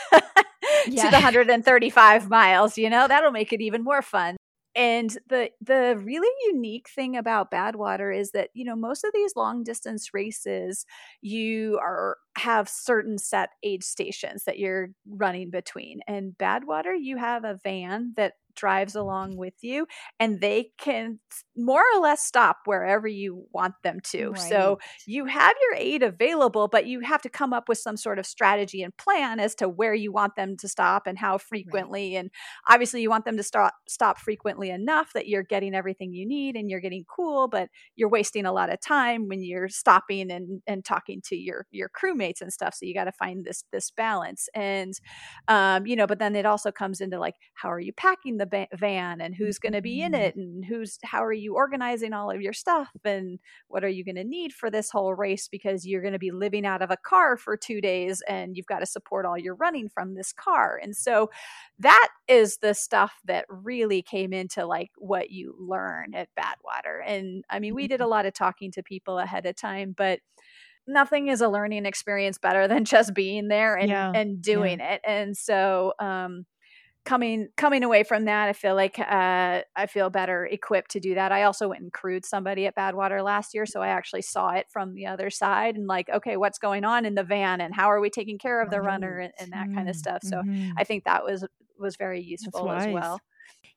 yeah. 0.87 1.05
to 1.05 1.11
the 1.11 1.21
135 1.21 2.29
miles? 2.29 2.77
You 2.77 2.91
know, 2.91 3.07
that'll 3.07 3.31
make 3.31 3.53
it 3.53 3.61
even 3.61 3.85
more 3.85 4.03
fun 4.03 4.37
and 4.75 5.19
the 5.29 5.51
the 5.61 6.01
really 6.03 6.29
unique 6.53 6.89
thing 6.89 7.17
about 7.17 7.51
badwater 7.51 8.17
is 8.17 8.31
that 8.33 8.51
you 8.55 8.65
know 8.65 8.77
most 8.77 9.05
of 9.05 9.11
these 9.13 9.35
long 9.37 9.63
distance 9.65 10.15
races 10.15 10.87
you 11.21 11.79
are 11.83 12.17
have 12.39 12.69
certain 12.69 13.19
set 13.19 13.51
aid 13.63 13.83
stations 13.83 14.45
that 14.45 14.59
you're 14.59 14.91
running 15.09 15.51
between. 15.51 16.01
And 16.07 16.33
badwater 16.39 16.95
you 16.99 17.17
have 17.17 17.45
a 17.45 17.59
van 17.63 18.13
that 18.17 18.35
drives 18.55 18.95
along 18.95 19.37
with 19.37 19.55
you 19.63 19.87
and 20.19 20.41
they 20.41 20.71
can 20.79 21.19
more 21.65 21.83
or 21.95 22.01
less 22.01 22.23
stop 22.23 22.59
wherever 22.65 23.07
you 23.07 23.47
want 23.53 23.75
them 23.83 24.01
to. 24.05 24.31
Right. 24.31 24.41
So 24.41 24.79
you 25.07 25.27
have 25.27 25.55
your 25.61 25.79
aid 25.79 26.03
available, 26.03 26.69
but 26.69 26.87
you 26.87 27.01
have 27.01 27.23
to 27.23 27.29
come 27.29 27.53
up 27.53 27.69
with 27.69 27.79
some 27.79 27.97
sort 27.97 28.19
of 28.19 28.27
strategy 28.27 28.83
and 28.83 28.97
plan 28.97 29.41
as 29.41 29.55
to 29.57 29.69
where 29.69 29.95
you 29.95 30.13
want 30.13 30.37
them 30.37 30.57
to 30.59 30.69
stop 30.69 31.07
and 31.07 31.19
how 31.19 31.39
frequently. 31.39 32.15
Right. 32.15 32.21
And 32.21 32.31
obviously, 32.69 33.03
you 33.03 33.11
want 33.11 33.25
them 33.25 33.37
to 33.37 33.43
stop 33.43 33.75
stop 33.89 34.19
frequently 34.19 34.71
enough 34.71 35.13
that 35.15 35.29
you're 35.29 35.43
getting 35.43 35.75
everything 35.75 36.13
you 36.13 36.27
need 36.27 36.57
and 36.57 36.71
you're 36.71 36.81
getting 36.81 37.05
cool, 37.05 37.49
but 37.49 37.69
you're 37.97 38.09
wasting 38.09 38.47
a 38.47 38.53
lot 38.53 38.73
of 38.73 38.81
time 38.81 39.29
when 39.29 39.43
you're 39.43 39.69
stopping 39.69 40.31
and 40.31 40.63
and 40.67 40.85
talking 40.85 41.21
to 41.27 41.37
your 41.37 41.67
your 41.71 41.89
crewmates 41.89 42.41
and 42.41 42.53
stuff. 42.53 42.75
So 42.75 42.87
you 42.87 42.95
got 42.95 43.05
to 43.05 43.13
find 43.13 43.45
this 43.45 43.65
this 43.73 43.91
balance. 43.91 44.49
And 44.55 44.95
um, 45.49 45.87
you 45.87 45.97
know, 45.97 46.07
but 46.07 46.19
then 46.19 46.37
it 46.37 46.47
also 46.47 46.71
comes 46.71 47.01
into 47.01 47.19
like 47.19 47.35
how 47.55 47.71
are 47.71 47.81
you 47.81 47.93
packing 47.93 48.39
the 48.39 48.47
ba- 48.47 48.69
van 48.75 49.21
and 49.21 49.35
who's 49.35 49.59
going 49.59 49.73
to 49.73 49.83
be 49.83 50.01
in 50.01 50.13
mm-hmm. 50.13 50.23
it 50.23 50.37
and 50.37 50.65
who's 50.65 50.99
how 51.05 51.25
are 51.25 51.33
you 51.33 51.50
organizing 51.55 52.13
all 52.13 52.31
of 52.31 52.41
your 52.41 52.53
stuff 52.53 52.91
and 53.05 53.39
what 53.69 53.85
are 53.85 53.89
you 53.89 54.05
going 54.05 54.17
to 54.17 54.25
need 54.25 54.53
for 54.53 54.71
this 54.71 54.91
whole 54.91 55.15
race 55.15 55.49
because 55.49 55.87
you're 55.87 56.03
going 56.03 56.13
to 56.13 56.19
be 56.19 56.31
living 56.31 56.67
out 56.67 56.83
of 56.83 56.91
a 56.91 56.97
car 56.97 57.37
for 57.37 57.57
2 57.57 57.81
days 57.81 58.23
and 58.29 58.57
you've 58.57 58.67
got 58.67 58.81
to 58.81 58.87
support 58.87 59.27
all 59.27 59.39
your 59.39 59.55
running 59.55 59.89
from 59.89 60.15
this 60.15 60.33
car. 60.33 60.81
And 60.83 60.97
so 60.97 61.31
that 61.79 62.09
is 62.29 62.59
the 62.59 62.75
stuff 62.75 63.15
that 63.25 63.45
really 63.49 64.03
came 64.03 64.33
into 64.33 64.67
like 64.67 64.91
what 64.97 65.31
you 65.31 65.55
learn 65.59 66.15
at 66.15 66.29
Badwater. 66.39 67.01
And 67.07 67.45
I 67.51 67.59
mean, 67.59 67.75
we 67.75 67.89
did 67.89 68.01
a 68.01 68.05
mm-hmm. 68.05 68.11
lot 68.11 68.27
of 68.27 68.35
talking 68.35 68.71
to 68.73 68.83
people 68.83 69.19
ahead 69.19 69.47
of 69.47 69.57
time, 69.57 69.95
but 69.97 70.21
nothing 70.87 71.29
is 71.29 71.41
a 71.41 71.49
learning 71.49 71.87
experience 71.87 72.39
better 72.39 72.69
than 72.69 72.85
just 72.85 73.15
being 73.15 73.49
there 73.49 73.77
and, 73.77 73.91
yeah. 73.91 74.13
and 74.15 74.43
doing 74.43 74.79
yeah. 74.81 74.95
it. 74.95 75.01
And 75.05 75.37
so, 75.37 75.95
um, 75.99 76.47
coming 77.05 77.49
coming 77.57 77.83
away 77.83 78.05
from 78.05 78.27
that 78.27 78.49
i 78.49 78.53
feel 78.53 78.75
like 78.75 78.99
uh, 78.99 79.63
i 79.75 79.87
feel 79.89 80.11
better 80.11 80.45
equipped 80.47 80.91
to 80.91 81.01
do 81.01 81.15
that. 81.15 81.33
I 81.33 81.45
also 81.45 81.69
went 81.69 81.83
and 81.83 81.93
crewed 81.93 82.25
somebody 82.25 82.67
at 82.67 82.77
badwater 82.77 83.25
last 83.25 83.55
year 83.55 83.67
so 83.67 83.81
i 83.81 83.89
actually 83.89 84.23
saw 84.23 84.51
it 84.51 84.67
from 84.71 84.95
the 84.95 85.07
other 85.07 85.31
side 85.31 85.77
and 85.77 85.87
like 85.87 86.09
okay 86.11 86.37
what's 86.37 86.59
going 86.59 86.85
on 86.85 87.07
in 87.07 87.15
the 87.15 87.25
van 87.25 87.61
and 87.61 87.75
how 87.75 87.91
are 87.91 88.01
we 88.01 88.11
taking 88.11 88.39
care 88.39 88.61
of 88.61 88.71
the 88.71 88.81
runner? 88.81 89.19
And, 89.19 89.33
and 89.39 89.53
that 89.53 89.75
kind 89.75 89.89
of 89.89 89.97
stuff. 89.97 90.21
So 90.23 90.39
mm-hmm. 90.39 90.73
i 90.77 90.85
think 90.85 91.05
that 91.05 91.25
was 91.25 91.47
was 91.79 91.97
very 91.97 92.21
useful 92.21 92.71
as 92.71 92.87
well. 92.93 93.19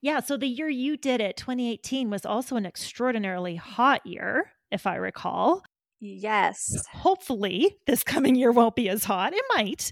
Yeah 0.02 0.20
so 0.20 0.36
the 0.38 0.48
year 0.48 0.70
you 0.70 0.98
did 0.98 1.22
it 1.22 1.38
2018 1.38 2.10
was 2.10 2.26
also 2.26 2.56
an 2.56 2.66
extraordinarily 2.66 3.56
hot 3.56 4.06
year 4.06 4.52
if 4.72 4.86
i 4.86 4.96
recall 4.96 5.64
Yes. 6.06 6.86
Hopefully, 6.92 7.78
this 7.88 8.04
coming 8.04 8.36
year 8.36 8.52
won't 8.52 8.76
be 8.76 8.90
as 8.90 9.06
hot. 9.06 9.32
It 9.34 9.46
might, 9.56 9.92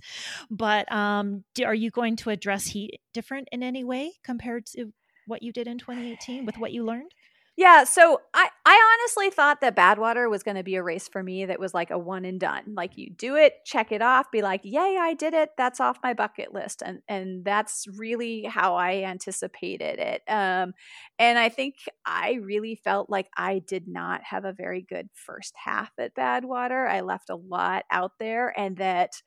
but 0.49 0.91
um, 0.91 1.45
are 1.63 1.73
you 1.73 1.89
going 1.89 2.17
to 2.17 2.29
address 2.29 2.67
heat 2.67 2.99
different 3.13 3.47
in 3.51 3.63
any 3.63 3.85
way 3.85 4.11
compared 4.21 4.65
to 4.67 4.91
what 5.25 5.41
you 5.41 5.53
did 5.53 5.67
in 5.67 5.77
2018 5.77 6.45
with 6.45 6.57
what 6.57 6.73
you 6.73 6.83
learned? 6.83 7.13
Yeah, 7.61 7.83
so 7.83 8.21
I 8.33 8.49
I 8.65 8.97
honestly 9.03 9.29
thought 9.29 9.61
that 9.61 9.75
Badwater 9.75 10.27
was 10.29 10.41
going 10.41 10.57
to 10.57 10.63
be 10.63 10.75
a 10.75 10.83
race 10.83 11.07
for 11.07 11.21
me 11.21 11.45
that 11.45 11.59
was 11.59 11.75
like 11.75 11.91
a 11.91 11.97
one 11.97 12.25
and 12.25 12.39
done. 12.39 12.73
Like 12.75 12.97
you 12.97 13.11
do 13.11 13.35
it, 13.35 13.53
check 13.65 13.91
it 13.91 14.01
off, 14.01 14.31
be 14.31 14.41
like, 14.41 14.61
"Yay, 14.63 14.97
I 14.99 15.13
did 15.13 15.35
it. 15.35 15.51
That's 15.57 15.79
off 15.79 15.99
my 16.01 16.13
bucket 16.15 16.53
list." 16.53 16.81
And 16.83 17.01
and 17.07 17.45
that's 17.45 17.85
really 17.97 18.43
how 18.45 18.75
I 18.75 19.03
anticipated 19.03 19.99
it. 19.99 20.21
Um 20.27 20.73
and 21.19 21.37
I 21.37 21.49
think 21.49 21.75
I 22.03 22.39
really 22.41 22.75
felt 22.83 23.11
like 23.11 23.27
I 23.37 23.59
did 23.59 23.87
not 23.87 24.23
have 24.23 24.43
a 24.45 24.53
very 24.53 24.81
good 24.81 25.09
first 25.13 25.53
half 25.63 25.91
at 25.99 26.15
Badwater. 26.15 26.87
I 26.89 27.01
left 27.01 27.29
a 27.29 27.35
lot 27.35 27.83
out 27.91 28.13
there 28.19 28.57
and 28.59 28.77
that 28.77 29.21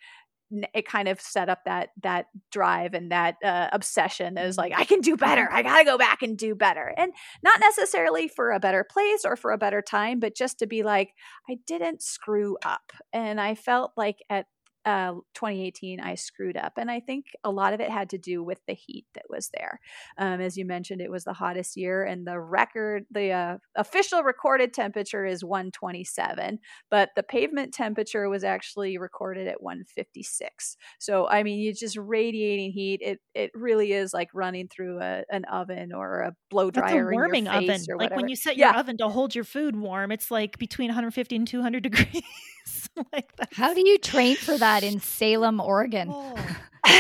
it 0.75 0.87
kind 0.87 1.09
of 1.09 1.21
set 1.21 1.49
up 1.49 1.65
that 1.65 1.91
that 2.03 2.27
drive 2.51 2.95
and 2.95 3.11
that 3.13 3.37
uh, 3.45 3.69
obsession 3.73 4.39
as 4.39 4.57
like 4.57 4.73
I 4.77 4.85
can 4.85 5.01
do 5.01 5.17
better. 5.17 5.49
I 5.51 5.63
got 5.63 5.79
to 5.79 5.85
go 5.85 5.99
back 5.99 6.23
and 6.23 6.37
do 6.37 6.55
better. 6.55 6.95
And 6.97 7.13
not 7.43 7.61
necessarily 7.61 8.29
for 8.29 8.53
a 8.53 8.61
better 8.61 8.85
place 8.85 9.25
or 9.25 9.37
for 9.37 9.53
a 9.53 9.59
better 9.59 9.83
time, 9.83 10.21
but 10.21 10.37
just 10.37 10.59
to 10.61 10.67
be 10.67 10.83
like 10.83 11.11
I 11.49 11.59
didn't 11.67 12.03
screw 12.03 12.57
up. 12.65 12.93
And 13.13 13.41
I 13.41 13.55
felt 13.55 13.93
like 13.97 14.19
at 14.31 14.47
uh, 14.85 15.13
2018 15.35 16.01
I 16.01 16.15
screwed 16.15 16.57
up, 16.57 16.75
and 16.77 16.91
I 16.91 17.01
think 17.01 17.27
a 17.43 17.51
lot 17.51 17.73
of 17.73 17.81
it 17.81 17.91
had 17.91 18.11
to 18.11 18.19
do 18.19 18.43
with 18.43 18.61
the 18.67 18.75
heat 18.75 19.07
that 19.15 19.25
was 19.29 19.51
there. 19.57 19.81
Um, 20.19 20.41
as 20.41 20.57
you 20.57 20.65
mentioned, 20.65 21.01
it 21.01 21.11
was 21.11 21.25
the 21.25 21.33
hottest 21.33 21.77
year, 21.77 22.05
and 22.05 22.27
the 22.27 22.39
record, 22.39 23.05
the 23.11 23.31
uh, 23.31 23.59
official 23.77 24.23
recorded 24.23 24.73
temperature 24.75 25.25
is 25.25 25.45
127, 25.45 26.59
but 26.91 27.11
the 27.17 27.23
pavement 27.23 27.73
temperature 27.73 28.29
was 28.29 28.45
actually 28.45 28.99
recorded 28.99 29.49
at 29.49 29.63
156. 29.63 30.77
So 30.99 31.29
I 31.29 31.43
mean, 31.43 31.59
you 31.59 31.73
just 31.73 31.97
radiating 31.97 32.73
heat. 32.73 33.01
It 33.03 33.21
it 33.35 33.51
really 33.55 33.93
is 33.93 34.13
like 34.13 34.29
running 34.35 34.69
through 34.69 35.01
a, 35.01 35.25
an 35.31 35.45
oven 35.47 35.93
or 35.93 36.21
a 36.21 36.33
blow 36.51 36.71
dryer. 36.71 37.05
That's 37.05 37.13
a 37.13 37.15
warming 37.15 37.49
oven. 37.49 37.81
like 37.97 38.15
when 38.15 38.29
you 38.29 38.37
set 38.37 38.57
your 38.57 38.69
yeah. 38.69 38.79
oven 38.79 38.97
to 38.99 39.09
hold 39.09 39.35
your 39.35 39.45
food 39.45 39.77
warm, 39.77 40.13
it's 40.13 40.31
like 40.31 40.59
between 40.59 40.89
150 40.89 41.37
and 41.37 41.47
200 41.47 41.83
degrees. 41.83 42.23
like 43.13 43.31
How 43.53 43.75
do 43.75 43.87
you 43.87 43.99
train 43.99 44.37
for 44.37 44.57
that 44.59 44.83
in 44.83 45.01
Salem, 45.01 45.61
Oregon? 45.61 46.09
Oh. 46.13 46.57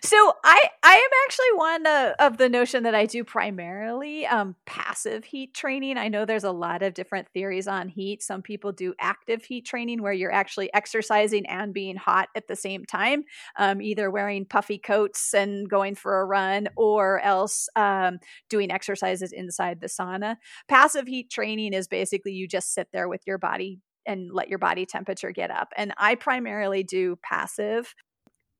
so 0.00 0.32
I 0.44 0.62
I 0.84 0.94
am 0.94 1.10
actually 1.24 1.52
one 1.54 1.86
uh, 1.86 2.14
of 2.20 2.36
the 2.36 2.48
notion 2.48 2.84
that 2.84 2.94
I 2.94 3.04
do 3.04 3.24
primarily 3.24 4.26
um, 4.26 4.54
passive 4.64 5.24
heat 5.24 5.54
training. 5.54 5.98
I 5.98 6.06
know 6.06 6.24
there's 6.24 6.44
a 6.44 6.52
lot 6.52 6.82
of 6.82 6.94
different 6.94 7.28
theories 7.30 7.66
on 7.66 7.88
heat. 7.88 8.22
Some 8.22 8.42
people 8.42 8.70
do 8.70 8.94
active 9.00 9.44
heat 9.44 9.66
training 9.66 10.02
where 10.02 10.12
you're 10.12 10.32
actually 10.32 10.72
exercising 10.72 11.46
and 11.46 11.74
being 11.74 11.96
hot 11.96 12.28
at 12.36 12.46
the 12.46 12.54
same 12.54 12.84
time, 12.84 13.24
um, 13.58 13.82
either 13.82 14.08
wearing 14.08 14.46
puffy 14.46 14.78
coats 14.78 15.34
and 15.34 15.68
going 15.68 15.96
for 15.96 16.20
a 16.20 16.24
run, 16.24 16.68
or 16.76 17.18
else 17.20 17.68
um, 17.74 18.20
doing 18.48 18.70
exercises 18.70 19.32
inside 19.32 19.80
the 19.80 19.88
sauna. 19.88 20.36
Passive 20.68 21.08
heat 21.08 21.28
training 21.28 21.72
is 21.72 21.88
basically 21.88 22.32
you 22.32 22.46
just 22.46 22.72
sit 22.72 22.86
there 22.92 23.08
with 23.08 23.22
your 23.26 23.38
body 23.38 23.80
and 24.06 24.30
let 24.32 24.48
your 24.48 24.58
body 24.58 24.86
temperature 24.86 25.32
get 25.32 25.50
up. 25.50 25.72
And 25.76 25.92
I 25.98 26.14
primarily 26.14 26.82
do 26.82 27.16
passive. 27.22 27.94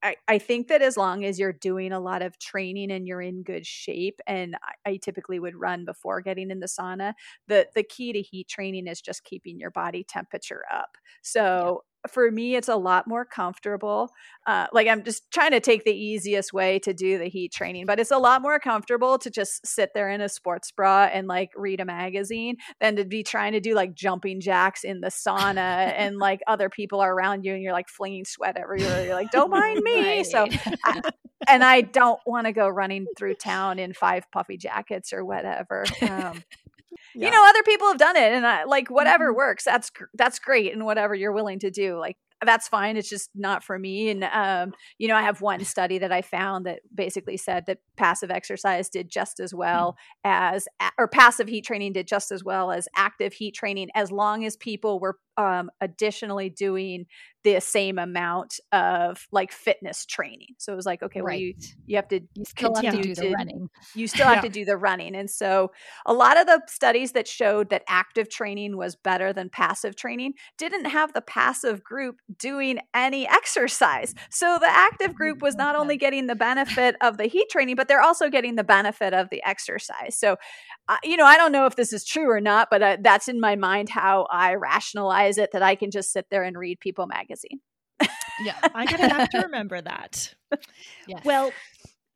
I, 0.02 0.16
I 0.26 0.38
think 0.38 0.68
that 0.68 0.80
as 0.80 0.96
long 0.96 1.24
as 1.24 1.38
you're 1.38 1.52
doing 1.52 1.92
a 1.92 2.00
lot 2.00 2.22
of 2.22 2.38
training 2.38 2.90
and 2.90 3.06
you're 3.06 3.20
in 3.20 3.42
good 3.42 3.66
shape, 3.66 4.18
and 4.26 4.56
I, 4.86 4.90
I 4.92 4.96
typically 4.96 5.38
would 5.38 5.54
run 5.56 5.84
before 5.84 6.22
getting 6.22 6.50
in 6.50 6.60
the 6.60 6.66
sauna, 6.66 7.12
the 7.48 7.66
the 7.74 7.82
key 7.82 8.12
to 8.14 8.22
heat 8.22 8.48
training 8.48 8.86
is 8.86 9.02
just 9.02 9.24
keeping 9.24 9.58
your 9.60 9.70
body 9.70 10.04
temperature 10.08 10.64
up. 10.72 10.96
So 11.22 11.82
for 12.08 12.30
me 12.30 12.56
it's 12.56 12.68
a 12.68 12.76
lot 12.76 13.06
more 13.06 13.24
comfortable 13.24 14.10
uh, 14.46 14.66
like 14.72 14.88
i'm 14.88 15.02
just 15.02 15.30
trying 15.30 15.50
to 15.50 15.60
take 15.60 15.84
the 15.84 15.92
easiest 15.92 16.52
way 16.52 16.78
to 16.78 16.92
do 16.92 17.18
the 17.18 17.28
heat 17.28 17.52
training 17.52 17.86
but 17.86 18.00
it's 18.00 18.10
a 18.10 18.18
lot 18.18 18.40
more 18.40 18.58
comfortable 18.58 19.18
to 19.18 19.30
just 19.30 19.66
sit 19.66 19.90
there 19.94 20.10
in 20.10 20.20
a 20.20 20.28
sports 20.28 20.70
bra 20.72 21.04
and 21.12 21.28
like 21.28 21.50
read 21.56 21.80
a 21.80 21.84
magazine 21.84 22.56
than 22.80 22.96
to 22.96 23.04
be 23.04 23.22
trying 23.22 23.52
to 23.52 23.60
do 23.60 23.74
like 23.74 23.94
jumping 23.94 24.40
jacks 24.40 24.84
in 24.84 25.00
the 25.00 25.08
sauna 25.08 25.92
and 25.96 26.16
like 26.18 26.40
other 26.46 26.68
people 26.68 27.00
are 27.00 27.12
around 27.12 27.44
you 27.44 27.52
and 27.52 27.62
you're 27.62 27.72
like 27.72 27.88
flinging 27.88 28.24
sweat 28.24 28.56
everywhere 28.56 29.04
you're 29.04 29.14
like 29.14 29.30
don't 29.30 29.50
mind 29.50 29.80
me 29.84 30.16
right. 30.16 30.26
so 30.26 30.46
I, 30.84 31.02
and 31.48 31.62
i 31.62 31.80
don't 31.82 32.20
want 32.26 32.46
to 32.46 32.52
go 32.52 32.68
running 32.68 33.06
through 33.16 33.34
town 33.34 33.78
in 33.78 33.92
five 33.92 34.24
puffy 34.32 34.56
jackets 34.56 35.12
or 35.12 35.24
whatever 35.24 35.84
um, 36.02 36.42
yeah. 37.14 37.26
you 37.26 37.32
know 37.32 37.48
other 37.48 37.62
people 37.62 37.88
have 37.88 37.98
done 37.98 38.16
it 38.16 38.32
and 38.32 38.46
I, 38.46 38.64
like 38.64 38.88
whatever 38.88 39.28
mm-hmm. 39.28 39.36
works 39.36 39.64
that's 39.64 39.90
that's 40.14 40.38
great 40.38 40.72
and 40.72 40.84
whatever 40.84 41.14
you're 41.14 41.32
willing 41.32 41.58
to 41.60 41.70
do 41.70 41.98
like 41.98 42.16
that's 42.44 42.68
fine 42.68 42.96
it's 42.96 43.08
just 43.08 43.30
not 43.34 43.62
for 43.62 43.78
me 43.78 44.08
and 44.08 44.24
um, 44.24 44.72
you 44.98 45.08
know 45.08 45.16
i 45.16 45.22
have 45.22 45.40
one 45.40 45.64
study 45.64 45.98
that 45.98 46.12
i 46.12 46.22
found 46.22 46.66
that 46.66 46.80
basically 46.94 47.36
said 47.36 47.64
that 47.66 47.78
passive 47.96 48.30
exercise 48.30 48.88
did 48.88 49.10
just 49.10 49.40
as 49.40 49.54
well 49.54 49.96
as 50.24 50.66
or 50.98 51.06
passive 51.06 51.48
heat 51.48 51.64
training 51.64 51.92
did 51.92 52.06
just 52.06 52.32
as 52.32 52.42
well 52.42 52.70
as 52.70 52.88
active 52.96 53.32
heat 53.32 53.54
training 53.54 53.88
as 53.94 54.10
long 54.10 54.44
as 54.44 54.56
people 54.56 55.00
were 55.00 55.18
um, 55.36 55.70
additionally 55.80 56.50
doing 56.50 57.06
the 57.42 57.58
same 57.60 57.98
amount 57.98 58.60
of 58.70 59.26
like 59.32 59.50
fitness 59.50 60.04
training. 60.04 60.48
So 60.58 60.72
it 60.72 60.76
was 60.76 60.84
like, 60.84 61.02
okay, 61.02 61.20
right. 61.20 61.32
well, 61.32 61.38
you 61.38 61.54
you 61.86 61.96
have 61.96 62.08
to 62.08 62.20
you 62.34 62.44
still 62.44 62.74
have 62.74 62.94
to 62.94 63.02
do 63.02 63.14
the 63.14 63.30
running. 63.30 63.70
You 63.94 64.06
still 64.08 64.26
have 64.26 64.36
yeah. 64.36 64.42
to 64.42 64.48
do 64.48 64.64
the 64.64 64.76
running, 64.76 65.16
and 65.16 65.30
so 65.30 65.72
a 66.04 66.12
lot 66.12 66.38
of 66.38 66.46
the 66.46 66.60
studies 66.66 67.12
that 67.12 67.26
showed 67.26 67.70
that 67.70 67.82
active 67.88 68.28
training 68.28 68.76
was 68.76 68.94
better 68.94 69.32
than 69.32 69.48
passive 69.48 69.96
training 69.96 70.34
didn't 70.58 70.86
have 70.86 71.12
the 71.14 71.22
passive 71.22 71.82
group 71.82 72.16
doing 72.36 72.78
any 72.94 73.26
exercise. 73.26 74.14
So 74.30 74.58
the 74.60 74.70
active 74.70 75.14
group 75.14 75.40
was 75.40 75.54
not 75.54 75.76
only 75.76 75.96
getting 76.00 76.26
the 76.26 76.36
benefit 76.36 76.96
of 77.00 77.16
the 77.16 77.24
heat 77.24 77.48
training, 77.50 77.76
but 77.76 77.88
they're 77.88 78.02
also 78.02 78.28
getting 78.28 78.56
the 78.56 78.64
benefit 78.64 79.14
of 79.14 79.30
the 79.30 79.42
exercise. 79.44 80.16
So, 80.16 80.36
uh, 80.88 80.98
you 81.02 81.16
know, 81.16 81.24
I 81.24 81.36
don't 81.36 81.52
know 81.52 81.66
if 81.66 81.76
this 81.76 81.92
is 81.92 82.04
true 82.04 82.30
or 82.30 82.40
not, 82.40 82.68
but 82.70 82.82
uh, 82.82 82.96
that's 83.00 83.28
in 83.28 83.40
my 83.40 83.56
mind 83.56 83.88
how 83.88 84.26
I 84.30 84.54
rationalize 84.54 85.29
it 85.38 85.52
that 85.52 85.62
I 85.62 85.74
can 85.74 85.90
just 85.90 86.12
sit 86.12 86.26
there 86.30 86.42
and 86.42 86.56
read 86.56 86.80
People 86.80 87.06
magazine. 87.06 87.60
yeah, 88.44 88.56
I'm 88.74 88.86
gonna 88.86 89.08
have 89.08 89.28
to 89.30 89.40
remember 89.40 89.80
that. 89.80 90.34
Yes. 91.06 91.24
Well, 91.24 91.52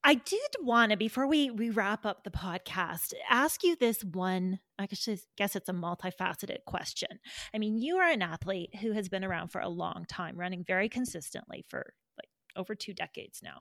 I 0.02 0.14
did 0.14 0.56
want 0.60 0.90
to 0.90 0.96
before 0.96 1.26
we 1.26 1.50
we 1.50 1.70
wrap 1.70 2.04
up 2.04 2.24
the 2.24 2.30
podcast 2.30 3.14
ask 3.30 3.62
you 3.62 3.76
this 3.76 4.02
one. 4.04 4.58
I 4.78 4.86
guess 4.86 5.56
it's 5.56 5.68
a 5.68 5.72
multifaceted 5.72 6.64
question. 6.66 7.20
I 7.54 7.58
mean, 7.58 7.78
you 7.78 7.96
are 7.96 8.10
an 8.10 8.22
athlete 8.22 8.74
who 8.80 8.92
has 8.92 9.08
been 9.08 9.24
around 9.24 9.48
for 9.48 9.60
a 9.60 9.68
long 9.68 10.04
time, 10.08 10.36
running 10.36 10.64
very 10.64 10.88
consistently 10.88 11.64
for 11.68 11.94
like 12.18 12.28
over 12.56 12.74
two 12.74 12.92
decades 12.92 13.40
now. 13.42 13.60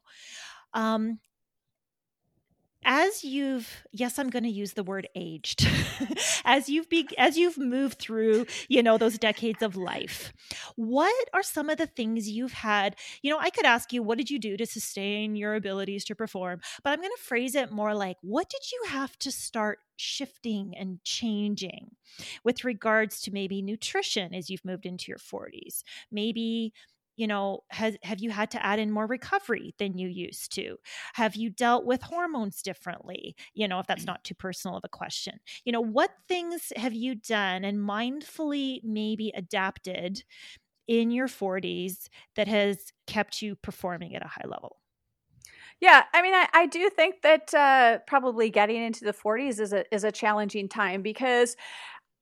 Um, 0.73 1.19
as 2.85 3.23
you've 3.23 3.83
yes 3.91 4.17
i'm 4.19 4.29
going 4.29 4.43
to 4.43 4.49
use 4.49 4.73
the 4.73 4.83
word 4.83 5.07
aged 5.15 5.67
as 6.45 6.69
you've 6.69 6.89
be, 6.89 7.07
as 7.17 7.37
you've 7.37 7.57
moved 7.57 7.99
through 7.99 8.45
you 8.67 8.83
know 8.83 8.97
those 8.97 9.17
decades 9.17 9.61
of 9.61 9.75
life 9.75 10.33
what 10.75 11.29
are 11.33 11.43
some 11.43 11.69
of 11.69 11.77
the 11.77 11.87
things 11.87 12.29
you've 12.29 12.53
had 12.53 12.95
you 13.21 13.31
know 13.31 13.39
i 13.39 13.49
could 13.49 13.65
ask 13.65 13.93
you 13.93 14.03
what 14.03 14.17
did 14.17 14.29
you 14.29 14.39
do 14.39 14.57
to 14.57 14.65
sustain 14.65 15.35
your 15.35 15.55
abilities 15.55 16.03
to 16.05 16.15
perform? 16.15 16.59
But 16.83 16.91
i'm 16.91 16.99
going 16.99 17.11
to 17.15 17.23
phrase 17.23 17.55
it 17.55 17.71
more 17.71 17.93
like 17.93 18.17
what 18.21 18.49
did 18.49 18.71
you 18.71 18.83
have 18.89 19.17
to 19.19 19.31
start 19.31 19.79
shifting 19.95 20.73
and 20.77 21.03
changing 21.03 21.91
with 22.43 22.63
regards 22.63 23.21
to 23.21 23.31
maybe 23.31 23.61
nutrition 23.61 24.33
as 24.33 24.49
you've 24.49 24.65
moved 24.65 24.85
into 24.85 25.05
your 25.11 25.19
40s 25.19 25.83
maybe 26.11 26.73
you 27.15 27.27
know 27.27 27.61
has 27.69 27.97
have 28.03 28.19
you 28.19 28.31
had 28.31 28.51
to 28.51 28.65
add 28.65 28.79
in 28.79 28.91
more 28.91 29.05
recovery 29.05 29.75
than 29.77 29.97
you 29.97 30.07
used 30.07 30.53
to? 30.55 30.77
Have 31.13 31.35
you 31.35 31.49
dealt 31.49 31.85
with 31.85 32.01
hormones 32.01 32.61
differently? 32.61 33.35
You 33.53 33.67
know 33.67 33.79
if 33.79 33.87
that's 33.87 34.05
not 34.05 34.23
too 34.23 34.35
personal 34.35 34.77
of 34.77 34.83
a 34.83 34.89
question. 34.89 35.39
You 35.65 35.71
know 35.71 35.81
what 35.81 36.11
things 36.27 36.71
have 36.75 36.93
you 36.93 37.15
done 37.15 37.63
and 37.63 37.77
mindfully 37.77 38.83
maybe 38.83 39.31
adapted 39.35 40.23
in 40.87 41.11
your 41.11 41.27
40s 41.27 42.07
that 42.35 42.47
has 42.47 42.91
kept 43.07 43.41
you 43.41 43.55
performing 43.55 44.15
at 44.15 44.25
a 44.25 44.27
high 44.27 44.45
level? 44.45 44.77
Yeah, 45.79 46.03
I 46.13 46.21
mean, 46.21 46.33
I, 46.33 46.47
I 46.53 46.65
do 46.65 46.89
think 46.89 47.21
that 47.23 47.53
uh, 47.53 47.99
probably 48.07 48.49
getting 48.49 48.81
into 48.81 49.03
the 49.03 49.13
40s 49.13 49.59
is 49.59 49.73
a 49.73 49.83
is 49.93 50.03
a 50.03 50.11
challenging 50.11 50.69
time 50.69 51.01
because 51.01 51.55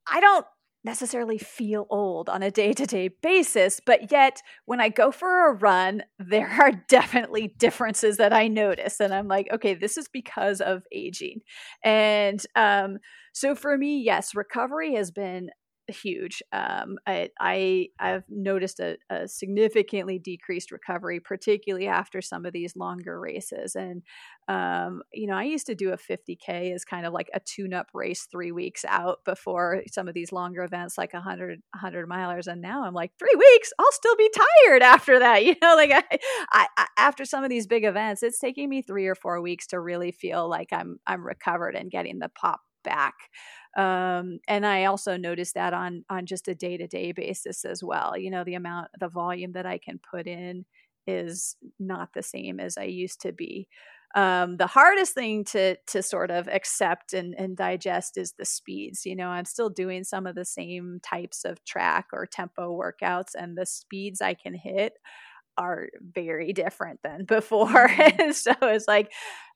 I 0.08 0.20
don't 0.20 0.46
necessarily 0.84 1.38
feel 1.38 1.86
old 1.90 2.28
on 2.30 2.42
a 2.42 2.52
day 2.52 2.74
to 2.74 2.86
day 2.86 3.10
basis, 3.22 3.80
but 3.86 4.12
yet 4.12 4.42
when 4.66 4.82
I 4.82 4.90
go 4.90 5.12
for 5.12 5.50
a 5.50 5.54
run, 5.54 6.04
there 6.20 6.48
are 6.62 6.72
definitely 6.88 7.54
differences 7.58 8.18
that 8.18 8.34
I 8.34 8.48
notice. 8.48 9.00
And 9.00 9.14
I'm 9.14 9.28
like, 9.28 9.48
okay, 9.52 9.74
this 9.74 9.98
is 9.98 10.08
because 10.12 10.62
of 10.62 10.84
aging. 10.92 11.42
And 11.84 12.44
um, 12.56 12.98
so 13.34 13.56
for 13.56 13.78
me, 13.78 14.02
yes, 14.04 14.36
recovery 14.36 14.96
has 14.96 15.12
been 15.12 15.50
huge. 15.88 16.42
Um, 16.52 16.98
I, 17.08 17.30
I 17.40 17.90
have 18.00 18.24
noticed 18.30 18.80
a, 18.80 18.98
a, 19.10 19.28
significantly 19.28 20.20
decreased 20.20 20.72
recovery, 20.72 21.20
particularly 21.20 21.88
after 21.88 22.22
some 22.22 22.46
of 22.46 22.54
these 22.54 22.76
longer 22.76 23.20
races. 23.20 23.76
And 23.76 24.04
um, 24.48 25.02
you 25.14 25.28
know, 25.28 25.36
I 25.36 25.44
used 25.44 25.68
to 25.68 25.76
do 25.76 25.92
a 25.92 25.98
50k 25.98 26.74
as 26.74 26.84
kind 26.84 27.06
of 27.06 27.14
like 27.14 27.30
a 27.34 27.40
tune-up 27.40 27.88
race 27.94 28.28
three 28.32 28.52
weeks 28.52 28.84
out 28.88 29.20
before 29.26 29.84
some 29.92 30.08
of 30.08 30.14
these 30.14 30.32
longer 30.32 30.64
events, 30.64 30.98
like 30.98 31.14
100 31.14 31.62
100 31.74 32.10
milers. 32.10 32.48
And 32.48 32.62
now 32.62 32.84
I'm 32.84 32.94
like, 32.94 33.12
three 33.18 33.36
weeks, 33.38 33.72
I'll 33.80 33.92
still 33.92 34.16
be 34.16 34.30
tired 34.68 34.82
after 34.82 35.20
that. 35.20 35.42
You 35.52 35.56
know, 35.62 35.76
like 35.76 35.92
I, 35.92 36.04
I, 36.52 36.68
I 36.78 36.88
after 36.98 37.26
some 37.26 37.44
of 37.44 37.50
these 37.50 37.66
big 37.66 37.84
events, 37.84 38.22
it's 38.22 38.38
taking 38.38 38.70
me 38.70 38.82
three 38.82 39.08
or 39.08 39.16
four 39.16 39.42
weeks 39.42 39.66
to 39.68 39.80
really 39.80 40.12
feel 40.12 40.48
like 40.48 40.70
I'm 40.72 41.00
I'm 41.08 41.26
recovered 41.26 41.76
and 41.76 41.90
getting 41.90 42.20
the 42.20 42.30
pop 42.30 42.62
back 42.84 43.16
um, 43.78 44.40
and 44.48 44.66
i 44.66 44.86
also 44.86 45.18
noticed 45.18 45.54
that 45.56 45.74
on 45.74 46.04
on 46.10 46.26
just 46.26 46.48
a 46.48 46.56
day-to-day 46.56 47.12
basis 47.12 47.66
as 47.66 47.84
well 47.84 48.18
you 48.18 48.30
know 48.30 48.44
the 48.44 48.56
amount 48.56 48.88
the 49.00 49.08
volume 49.08 49.52
that 49.54 49.66
i 49.66 49.78
can 49.78 50.00
put 50.12 50.28
in 50.28 50.66
is 51.08 51.56
not 51.80 52.10
the 52.14 52.24
same 52.24 52.60
as 52.60 52.78
i 52.78 52.84
used 52.84 53.22
to 53.22 53.32
be. 53.32 53.68
Um, 54.14 54.58
the 54.58 54.68
hardest 54.68 55.14
thing 55.14 55.46
to 55.46 55.78
to 55.88 56.04
sort 56.04 56.32
of 56.32 56.50
accept 56.50 57.14
and, 57.14 57.34
and 57.38 57.56
digest 57.56 58.18
is 58.18 58.34
the 58.34 58.44
speeds 58.44 59.06
you 59.06 59.16
know 59.16 59.30
i'm 59.30 59.46
still 59.46 59.70
doing 59.70 60.04
some 60.04 60.28
of 60.28 60.36
the 60.36 60.44
same 60.44 61.00
types 61.02 61.46
of 61.46 61.64
track 61.64 62.08
or 62.12 62.26
tempo 62.26 62.78
workouts 62.78 63.36
and 63.40 63.58
the 63.58 63.66
speeds 63.66 64.20
i 64.22 64.34
can 64.34 64.54
hit 64.54 64.98
are 65.58 65.90
very 66.02 66.54
different 66.54 67.00
than 67.04 67.26
before. 67.26 67.90
Mm-hmm. 68.02 68.32
so 68.32 68.54
it's 68.62 68.88
like, 68.88 69.12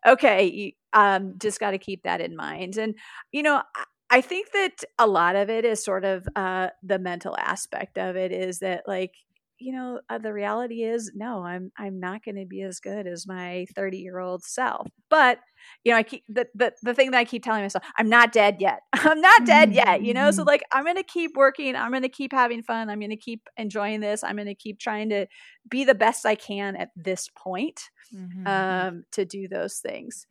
okay, 0.06 0.46
you 0.46 0.72
um, 0.94 1.36
just 1.40 1.60
got 1.60 1.72
to 1.72 1.78
keep 1.78 2.04
that 2.04 2.22
in 2.22 2.36
mind. 2.36 2.78
And, 2.78 2.96
you 3.32 3.44
know, 3.44 3.62
I 4.10 4.22
think 4.22 4.52
that 4.52 4.84
a 5.00 5.08
lot 5.08 5.36
of 5.36 5.50
it 5.50 5.66
is 5.66 5.84
sort 5.84 6.06
of 6.06 6.28
uh, 6.36 6.70
the 6.84 7.00
mental 7.00 7.36
aspect 7.38 7.98
of 7.98 8.16
it 8.16 8.32
is 8.32 8.60
that, 8.60 8.84
like, 8.88 9.14
you 9.58 9.72
know, 9.72 10.00
uh, 10.10 10.18
the 10.18 10.34
reality 10.34 10.84
is 10.84 11.12
no, 11.16 11.44
I'm 11.44 11.72
I'm 11.78 12.00
not 12.00 12.24
going 12.24 12.36
to 12.36 12.46
be 12.46 12.62
as 12.62 12.80
good 12.80 13.08
as 13.08 13.26
my 13.28 13.66
30 13.76 13.98
year 13.98 14.20
old 14.20 14.44
self. 14.44 14.88
But 15.10 15.40
you 15.84 15.92
know, 15.92 15.98
I 15.98 16.04
keep 16.04 16.24
the, 16.28 16.48
the 16.54 16.74
the 16.84 16.94
thing 16.94 17.12
that 17.12 17.18
I 17.18 17.26
keep 17.26 17.44
telling 17.44 17.62
myself, 17.62 17.84
I'm 17.98 18.10
not 18.10 18.32
dead 18.32 18.58
yet. 18.60 18.82
I'm 18.94 19.22
not 19.22 19.46
dead 19.46 19.74
yet. 19.74 20.02
You 20.02 20.14
know, 20.14 20.30
so 20.32 20.42
mm-hmm. 20.42 20.48
like 20.48 20.64
I'm 20.72 20.84
going 20.84 20.98
to 20.98 21.04
keep 21.04 21.32
working. 21.36 21.76
I'm 21.76 21.92
going 21.92 22.04
to 22.04 22.10
keep 22.10 22.34
having 22.34 22.64
fun. 22.64 22.90
I'm 22.90 23.00
going 23.00 23.12
to 23.12 23.18
keep 23.18 23.48
enjoying 23.58 24.02
this. 24.02 24.24
I'm 24.24 24.36
going 24.36 24.48
to 24.48 24.56
keep 24.56 24.80
trying 24.80 25.10
to 25.10 25.28
be 25.70 25.86
the 25.86 25.96
best 25.96 26.26
I 26.26 26.36
can 26.36 26.76
at 26.76 26.90
this 26.96 27.30
point 27.36 27.82
mm-hmm. 28.14 28.48
um, 28.48 29.04
to 29.14 29.26
do 29.26 29.48
those 29.48 29.78
things. 29.80 30.28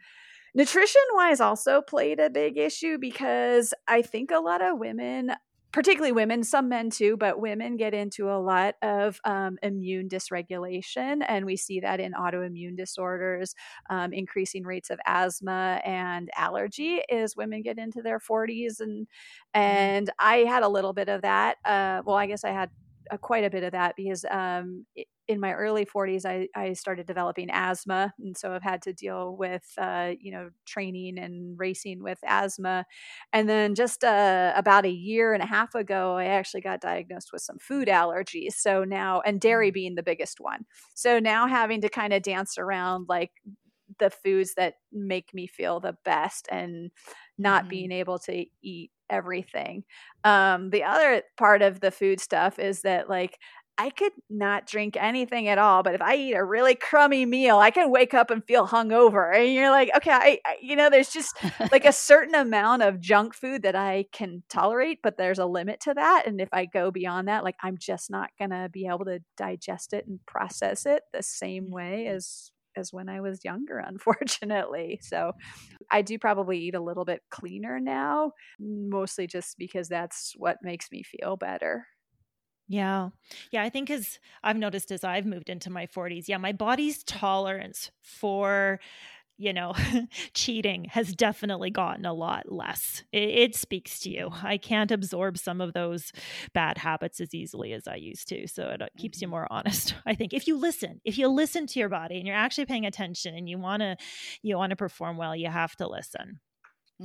Nutrition 0.54 1.02
wise 1.14 1.40
also 1.40 1.80
played 1.80 2.20
a 2.20 2.30
big 2.30 2.56
issue 2.56 2.96
because 2.98 3.74
I 3.88 4.02
think 4.02 4.30
a 4.30 4.38
lot 4.38 4.62
of 4.62 4.78
women 4.78 5.32
particularly 5.74 6.12
women, 6.12 6.44
some 6.44 6.68
men 6.68 6.88
too, 6.88 7.16
but 7.16 7.40
women 7.40 7.76
get 7.76 7.92
into 7.92 8.30
a 8.30 8.38
lot 8.38 8.76
of 8.80 9.20
um, 9.24 9.58
immune 9.60 10.08
dysregulation. 10.08 11.24
And 11.26 11.44
we 11.44 11.56
see 11.56 11.80
that 11.80 11.98
in 11.98 12.12
autoimmune 12.12 12.76
disorders, 12.76 13.56
um, 13.90 14.12
increasing 14.12 14.62
rates 14.62 14.88
of 14.88 15.00
asthma 15.04 15.80
and 15.84 16.30
allergy 16.36 17.02
as 17.10 17.34
women 17.34 17.60
get 17.60 17.76
into 17.76 18.02
their 18.02 18.20
40s. 18.20 18.78
And, 18.78 19.08
mm-hmm. 19.08 19.60
and 19.60 20.10
I 20.20 20.36
had 20.44 20.62
a 20.62 20.68
little 20.68 20.92
bit 20.92 21.08
of 21.08 21.22
that. 21.22 21.56
Uh, 21.64 22.02
well, 22.06 22.16
I 22.16 22.26
guess 22.26 22.44
I 22.44 22.50
had 22.50 22.70
uh, 23.10 23.16
quite 23.16 23.42
a 23.42 23.50
bit 23.50 23.64
of 23.64 23.72
that 23.72 23.96
because 23.96 24.24
um, 24.30 24.86
in 25.28 25.40
my 25.40 25.52
early 25.52 25.86
40s 25.86 26.24
I, 26.26 26.48
I 26.54 26.72
started 26.74 27.06
developing 27.06 27.48
asthma 27.50 28.12
and 28.18 28.36
so 28.36 28.52
i've 28.52 28.62
had 28.62 28.82
to 28.82 28.92
deal 28.92 29.36
with 29.36 29.64
uh, 29.78 30.12
you 30.20 30.32
know 30.32 30.50
training 30.66 31.18
and 31.18 31.58
racing 31.58 32.02
with 32.02 32.18
asthma 32.26 32.84
and 33.32 33.48
then 33.48 33.74
just 33.74 34.04
uh, 34.04 34.52
about 34.54 34.84
a 34.84 34.90
year 34.90 35.32
and 35.32 35.42
a 35.42 35.46
half 35.46 35.74
ago 35.74 36.16
i 36.16 36.24
actually 36.24 36.60
got 36.60 36.80
diagnosed 36.80 37.32
with 37.32 37.42
some 37.42 37.58
food 37.58 37.88
allergies 37.88 38.54
so 38.54 38.84
now 38.84 39.20
and 39.20 39.40
dairy 39.40 39.70
mm. 39.70 39.74
being 39.74 39.94
the 39.94 40.02
biggest 40.02 40.40
one 40.40 40.64
so 40.94 41.18
now 41.18 41.46
having 41.46 41.80
to 41.80 41.88
kind 41.88 42.12
of 42.12 42.22
dance 42.22 42.58
around 42.58 43.06
like 43.08 43.32
the 43.98 44.10
foods 44.10 44.54
that 44.54 44.74
make 44.92 45.32
me 45.34 45.46
feel 45.46 45.80
the 45.80 45.96
best 46.04 46.48
and 46.50 46.90
not 47.38 47.62
mm-hmm. 47.62 47.70
being 47.70 47.92
able 47.92 48.18
to 48.18 48.44
eat 48.62 48.90
everything. 49.10 49.84
Um, 50.24 50.70
the 50.70 50.84
other 50.84 51.22
part 51.36 51.62
of 51.62 51.80
the 51.80 51.90
food 51.90 52.20
stuff 52.20 52.58
is 52.58 52.82
that 52.82 53.08
like 53.08 53.38
I 53.76 53.90
could 53.90 54.12
not 54.30 54.66
drink 54.66 54.96
anything 54.96 55.48
at 55.48 55.58
all, 55.58 55.82
but 55.82 55.94
if 55.94 56.02
I 56.02 56.14
eat 56.16 56.34
a 56.34 56.44
really 56.44 56.76
crummy 56.76 57.26
meal, 57.26 57.58
I 57.58 57.70
can 57.70 57.90
wake 57.90 58.14
up 58.14 58.30
and 58.30 58.44
feel 58.44 58.68
hungover. 58.68 59.34
And 59.34 59.52
you're 59.52 59.70
like, 59.70 59.90
okay, 59.96 60.12
I, 60.12 60.38
I, 60.46 60.56
you 60.60 60.76
know, 60.76 60.90
there's 60.90 61.12
just 61.12 61.36
like 61.72 61.84
a 61.84 61.92
certain 61.92 62.34
amount 62.34 62.82
of 62.82 63.00
junk 63.00 63.34
food 63.34 63.62
that 63.62 63.74
I 63.74 64.06
can 64.12 64.44
tolerate, 64.48 65.00
but 65.02 65.16
there's 65.16 65.40
a 65.40 65.46
limit 65.46 65.80
to 65.80 65.94
that. 65.94 66.24
And 66.26 66.40
if 66.40 66.48
I 66.52 66.66
go 66.66 66.90
beyond 66.92 67.28
that, 67.28 67.42
like 67.42 67.56
I'm 67.62 67.76
just 67.76 68.10
not 68.10 68.30
gonna 68.38 68.68
be 68.68 68.86
able 68.86 69.06
to 69.06 69.20
digest 69.36 69.92
it 69.92 70.06
and 70.06 70.20
process 70.26 70.86
it 70.86 71.02
the 71.12 71.22
same 71.22 71.70
way 71.70 72.04
mm-hmm. 72.06 72.16
as 72.16 72.52
as 72.76 72.92
when 72.92 73.08
I 73.08 73.20
was 73.20 73.44
younger, 73.44 73.78
unfortunately. 73.78 74.98
So 75.02 75.32
I 75.90 76.02
do 76.02 76.18
probably 76.18 76.58
eat 76.58 76.74
a 76.74 76.82
little 76.82 77.04
bit 77.04 77.22
cleaner 77.30 77.78
now, 77.80 78.32
mostly 78.58 79.26
just 79.26 79.56
because 79.58 79.88
that's 79.88 80.32
what 80.36 80.58
makes 80.62 80.90
me 80.90 81.02
feel 81.02 81.36
better. 81.36 81.86
Yeah. 82.68 83.10
Yeah. 83.50 83.62
I 83.62 83.68
think 83.68 83.90
as 83.90 84.18
I've 84.42 84.56
noticed 84.56 84.90
as 84.90 85.04
I've 85.04 85.26
moved 85.26 85.50
into 85.50 85.70
my 85.70 85.86
40s, 85.86 86.28
yeah, 86.28 86.38
my 86.38 86.52
body's 86.52 87.04
tolerance 87.04 87.90
for, 88.00 88.80
you 89.36 89.52
know, 89.52 89.74
cheating 90.34 90.86
has 90.86 91.12
definitely 91.12 91.70
gotten 91.70 92.06
a 92.06 92.14
lot 92.14 92.50
less. 92.50 93.02
It, 93.12 93.28
it, 93.28 93.54
speaks 93.54 94.00
to 94.00 94.10
you. 94.10 94.30
I 94.42 94.56
can't 94.56 94.90
absorb 94.90 95.36
some 95.36 95.60
of 95.60 95.74
those 95.74 96.10
bad 96.54 96.78
habits 96.78 97.20
as 97.20 97.34
easily 97.34 97.74
as 97.74 97.86
I 97.86 97.96
used 97.96 98.28
to. 98.28 98.46
So 98.48 98.68
it 98.68 98.80
uh, 98.80 98.86
keeps 98.96 99.20
you 99.20 99.26
mm-hmm. 99.26 99.32
more 99.32 99.48
honest. 99.50 99.94
I 100.06 100.14
think 100.14 100.32
if 100.32 100.46
you 100.46 100.56
listen, 100.56 101.00
if 101.04 101.18
you 101.18 101.28
listen 101.28 101.66
to 101.66 101.78
your 101.78 101.90
body 101.90 102.16
and 102.16 102.26
you're 102.26 102.36
actually 102.36 102.66
paying 102.66 102.86
attention 102.86 103.34
and 103.34 103.48
you 103.48 103.58
want 103.58 103.80
to, 103.80 103.96
you 104.42 104.56
want 104.56 104.70
to 104.70 104.76
perform 104.76 105.18
well, 105.18 105.36
you 105.36 105.48
have 105.48 105.76
to 105.76 105.86
listen. 105.86 106.40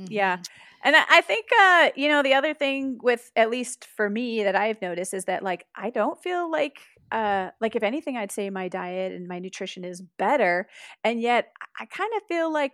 Mm-hmm. 0.00 0.12
Yeah. 0.12 0.38
And 0.82 0.96
I 0.96 1.20
think, 1.20 1.46
uh, 1.60 1.90
you 1.94 2.08
know, 2.08 2.22
the 2.22 2.34
other 2.34 2.54
thing 2.54 2.98
with, 3.02 3.30
at 3.36 3.50
least 3.50 3.84
for 3.96 4.08
me, 4.08 4.42
that 4.44 4.56
I've 4.56 4.80
noticed 4.80 5.12
is 5.12 5.26
that, 5.26 5.42
like, 5.42 5.66
I 5.74 5.90
don't 5.90 6.22
feel 6.22 6.50
like, 6.50 6.78
uh, 7.12 7.50
like, 7.60 7.76
if 7.76 7.82
anything, 7.82 8.16
I'd 8.16 8.32
say 8.32 8.48
my 8.50 8.68
diet 8.68 9.12
and 9.12 9.28
my 9.28 9.38
nutrition 9.40 9.84
is 9.84 10.02
better. 10.18 10.68
And 11.04 11.20
yet 11.20 11.52
I 11.78 11.84
kind 11.86 12.10
of 12.16 12.22
feel 12.28 12.52
like 12.52 12.72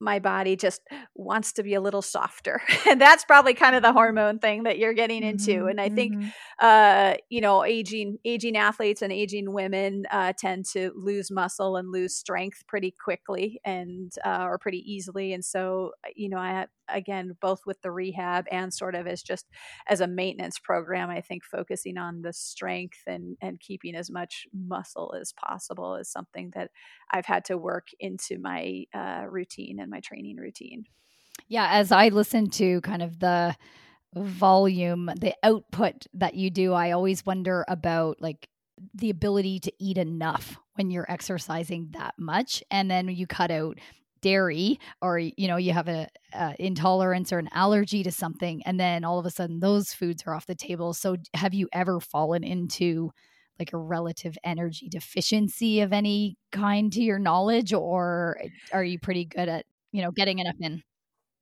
my 0.00 0.18
body 0.18 0.56
just 0.56 0.82
wants 1.14 1.52
to 1.52 1.62
be 1.62 1.74
a 1.74 1.80
little 1.80 2.02
softer 2.02 2.60
and 2.88 3.00
that's 3.00 3.24
probably 3.24 3.54
kind 3.54 3.74
of 3.74 3.82
the 3.82 3.88
mm-hmm. 3.88 3.96
hormone 3.96 4.38
thing 4.38 4.64
that 4.64 4.78
you're 4.78 4.94
getting 4.94 5.22
into 5.22 5.52
mm-hmm, 5.52 5.68
and 5.68 5.80
i 5.80 5.88
think 5.88 6.14
mm-hmm. 6.14 6.28
uh, 6.60 7.14
you 7.28 7.40
know 7.40 7.64
aging 7.64 8.18
aging 8.24 8.56
athletes 8.56 9.02
and 9.02 9.12
aging 9.12 9.52
women 9.52 10.04
uh, 10.10 10.32
tend 10.38 10.64
to 10.64 10.92
lose 10.96 11.30
muscle 11.30 11.76
and 11.76 11.90
lose 11.92 12.14
strength 12.14 12.64
pretty 12.66 12.94
quickly 13.02 13.60
and 13.64 14.12
uh, 14.24 14.44
or 14.44 14.58
pretty 14.58 14.82
easily 14.90 15.32
and 15.32 15.44
so 15.44 15.92
you 16.14 16.28
know 16.28 16.38
i 16.38 16.66
again 16.88 17.36
both 17.40 17.60
with 17.66 17.80
the 17.82 17.90
rehab 17.90 18.46
and 18.50 18.72
sort 18.72 18.94
of 18.94 19.06
as 19.06 19.22
just 19.22 19.46
as 19.88 20.00
a 20.00 20.06
maintenance 20.06 20.58
program 20.58 21.10
i 21.10 21.20
think 21.20 21.44
focusing 21.44 21.98
on 21.98 22.22
the 22.22 22.32
strength 22.32 23.02
and 23.06 23.36
and 23.40 23.60
keeping 23.60 23.94
as 23.94 24.10
much 24.10 24.46
muscle 24.52 25.14
as 25.20 25.32
possible 25.32 25.96
is 25.96 26.10
something 26.10 26.50
that 26.54 26.70
i've 27.10 27.26
had 27.26 27.44
to 27.44 27.58
work 27.58 27.88
into 28.00 28.38
my 28.38 28.84
uh, 28.94 29.24
routine 29.28 29.78
and 29.80 29.87
my 29.88 30.00
training 30.00 30.36
routine. 30.36 30.84
Yeah 31.48 31.68
as 31.70 31.92
i 31.92 32.08
listen 32.08 32.50
to 32.50 32.80
kind 32.80 33.02
of 33.02 33.20
the 33.20 33.54
volume 34.14 35.10
the 35.20 35.34
output 35.42 36.06
that 36.14 36.34
you 36.34 36.50
do 36.50 36.72
i 36.72 36.90
always 36.90 37.24
wonder 37.24 37.64
about 37.68 38.20
like 38.20 38.48
the 38.94 39.10
ability 39.10 39.60
to 39.60 39.72
eat 39.78 39.98
enough 39.98 40.56
when 40.74 40.90
you're 40.90 41.10
exercising 41.10 41.88
that 41.92 42.14
much. 42.18 42.62
And 42.70 42.90
then 42.90 43.08
you 43.08 43.26
cut 43.26 43.50
out 43.50 43.78
dairy 44.20 44.80
or 45.00 45.16
you 45.16 45.46
know 45.46 45.56
you 45.56 45.72
have 45.72 45.86
a, 45.86 46.08
a, 46.32 46.52
intolerance 46.58 47.32
or 47.32 47.38
an 47.38 47.48
allergy 47.52 48.02
to 48.02 48.10
something 48.10 48.60
and 48.66 48.80
then 48.80 49.04
all 49.04 49.20
of 49.20 49.26
a 49.26 49.30
sudden 49.30 49.60
those 49.60 49.92
foods 49.92 50.24
are 50.26 50.34
off 50.34 50.46
the 50.46 50.56
table. 50.56 50.92
So 50.92 51.16
have 51.34 51.54
you 51.54 51.68
ever 51.72 52.00
fallen 52.00 52.42
into 52.42 53.12
like 53.60 53.72
a 53.72 53.78
relative 53.78 54.36
energy 54.42 54.88
deficiency 54.88 55.80
of 55.80 55.92
any 55.92 56.36
kind 56.50 56.92
to 56.92 57.00
your 57.00 57.20
knowledge 57.20 57.72
or 57.72 58.38
eh, 58.42 58.48
are 58.72 58.82
you 58.82 58.98
pretty 58.98 59.24
good 59.24 59.48
at 59.48 59.66
you 59.92 60.02
know 60.02 60.10
getting 60.10 60.38
enough 60.38 60.56
in 60.60 60.82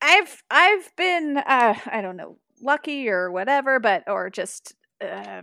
i've 0.01 0.43
i've 0.51 0.91
been 0.97 1.37
uh 1.39 1.75
i 1.87 2.01
don't 2.01 2.17
know 2.17 2.39
lucky 2.63 3.09
or 3.09 3.31
whatever 3.31 3.81
but 3.81 4.05
or 4.07 4.31
just 4.31 4.75
uh 5.05 5.43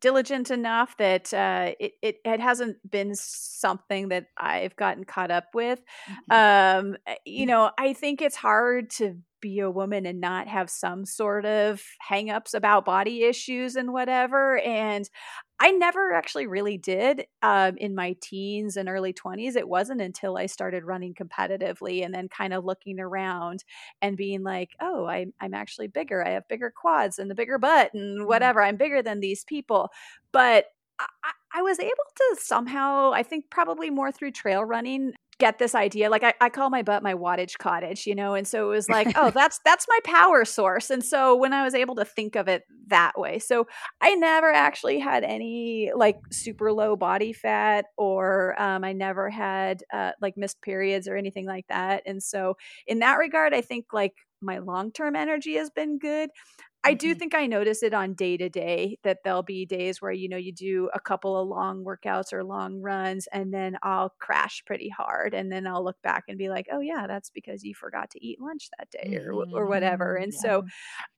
diligent 0.00 0.50
enough 0.50 0.96
that 0.98 1.32
uh, 1.32 1.72
it, 1.78 1.92
it, 2.02 2.16
it 2.24 2.40
hasn't 2.40 2.76
been 2.90 3.14
something 3.14 4.08
that 4.08 4.26
I've 4.36 4.76
gotten 4.76 5.04
caught 5.04 5.30
up 5.30 5.54
with. 5.54 5.80
Mm-hmm. 6.30 6.88
Um, 6.88 6.96
eh, 7.06 7.14
you 7.24 7.46
know, 7.46 7.70
I 7.78 7.92
think 7.92 8.20
it's 8.20 8.36
hard 8.36 8.90
to 8.90 9.16
be 9.46 9.60
a 9.60 9.70
woman 9.70 10.06
and 10.06 10.20
not 10.20 10.48
have 10.48 10.68
some 10.68 11.04
sort 11.04 11.46
of 11.46 11.80
hangups 12.10 12.52
about 12.52 12.84
body 12.84 13.22
issues 13.22 13.76
and 13.76 13.92
whatever. 13.92 14.58
And 14.58 15.08
I 15.60 15.70
never 15.70 16.12
actually 16.12 16.48
really 16.48 16.76
did 16.76 17.26
um, 17.42 17.76
in 17.76 17.94
my 17.94 18.16
teens 18.20 18.76
and 18.76 18.88
early 18.88 19.12
20s. 19.12 19.54
It 19.54 19.68
wasn't 19.68 20.00
until 20.00 20.36
I 20.36 20.46
started 20.46 20.82
running 20.82 21.14
competitively 21.14 22.04
and 22.04 22.12
then 22.12 22.28
kind 22.28 22.52
of 22.52 22.64
looking 22.64 22.98
around 22.98 23.62
and 24.02 24.16
being 24.16 24.42
like, 24.42 24.70
oh, 24.80 25.06
I, 25.06 25.26
I'm 25.40 25.54
actually 25.54 25.86
bigger. 25.86 26.26
I 26.26 26.30
have 26.30 26.48
bigger 26.48 26.72
quads 26.74 27.20
and 27.20 27.30
the 27.30 27.36
bigger 27.36 27.58
butt 27.58 27.94
and 27.94 28.18
mm-hmm. 28.18 28.26
whatever. 28.26 28.60
I'm 28.62 28.76
bigger 28.76 29.00
than 29.00 29.20
these 29.20 29.44
people. 29.44 29.90
But 30.32 30.66
I, 30.98 31.06
I 31.54 31.62
was 31.62 31.78
able 31.78 31.90
to 31.90 32.36
somehow, 32.40 33.12
I 33.12 33.22
think 33.22 33.44
probably 33.50 33.90
more 33.90 34.10
through 34.10 34.32
trail 34.32 34.64
running, 34.64 35.12
get 35.38 35.58
this 35.58 35.74
idea 35.74 36.08
like 36.08 36.24
I, 36.24 36.32
I 36.40 36.48
call 36.48 36.70
my 36.70 36.82
butt 36.82 37.02
my 37.02 37.14
wattage 37.14 37.58
cottage 37.58 38.06
you 38.06 38.14
know 38.14 38.34
and 38.34 38.46
so 38.46 38.70
it 38.70 38.74
was 38.74 38.88
like 38.88 39.08
oh 39.16 39.30
that's 39.34 39.60
that's 39.64 39.86
my 39.88 39.98
power 40.04 40.44
source. 40.44 40.90
And 40.90 41.04
so 41.04 41.36
when 41.36 41.52
i 41.52 41.62
was 41.62 41.74
able 41.74 41.94
to 41.96 42.04
think 42.04 42.36
of 42.36 42.48
it 42.48 42.62
that 42.88 43.18
way 43.18 43.38
so 43.38 43.66
i 44.00 44.14
never 44.14 44.50
actually 44.50 44.98
had 44.98 45.24
any 45.24 45.90
like 45.94 46.18
super 46.30 46.72
low 46.72 46.96
body 46.96 47.32
fat 47.32 47.86
or 47.96 48.60
um, 48.60 48.84
i 48.84 48.92
never 48.92 49.28
had 49.28 49.82
uh, 49.92 50.12
like 50.20 50.36
missed 50.36 50.60
periods 50.62 51.08
or 51.08 51.16
anything 51.16 51.46
like 51.46 51.66
that 51.68 52.02
and 52.06 52.22
so 52.22 52.56
in 52.86 53.00
that 53.00 53.16
regard 53.16 53.52
i 53.52 53.60
think 53.60 53.86
like 53.92 54.14
my 54.40 54.58
long-term 54.58 55.16
energy 55.16 55.54
has 55.54 55.70
been 55.70 55.98
good 55.98 56.30
I 56.86 56.94
do 56.94 57.10
mm-hmm. 57.10 57.18
think 57.18 57.34
I 57.34 57.46
notice 57.46 57.82
it 57.82 57.92
on 57.92 58.14
day 58.14 58.36
to 58.36 58.48
day 58.48 58.98
that 59.02 59.18
there'll 59.24 59.42
be 59.42 59.66
days 59.66 60.00
where, 60.00 60.12
you 60.12 60.28
know, 60.28 60.36
you 60.36 60.52
do 60.52 60.88
a 60.94 61.00
couple 61.00 61.36
of 61.36 61.48
long 61.48 61.84
workouts 61.84 62.32
or 62.32 62.44
long 62.44 62.80
runs 62.80 63.26
and 63.32 63.52
then 63.52 63.76
I'll 63.82 64.14
crash 64.20 64.62
pretty 64.64 64.88
hard. 64.88 65.34
And 65.34 65.50
then 65.50 65.66
I'll 65.66 65.82
look 65.82 66.00
back 66.02 66.24
and 66.28 66.38
be 66.38 66.48
like, 66.48 66.68
oh, 66.70 66.78
yeah, 66.78 67.06
that's 67.08 67.30
because 67.30 67.64
you 67.64 67.74
forgot 67.74 68.10
to 68.10 68.24
eat 68.24 68.40
lunch 68.40 68.70
that 68.78 68.90
day 68.90 69.16
or, 69.16 69.32
mm-hmm. 69.32 69.54
or 69.54 69.66
whatever. 69.66 70.14
And 70.14 70.32
yeah. 70.32 70.40
so 70.40 70.64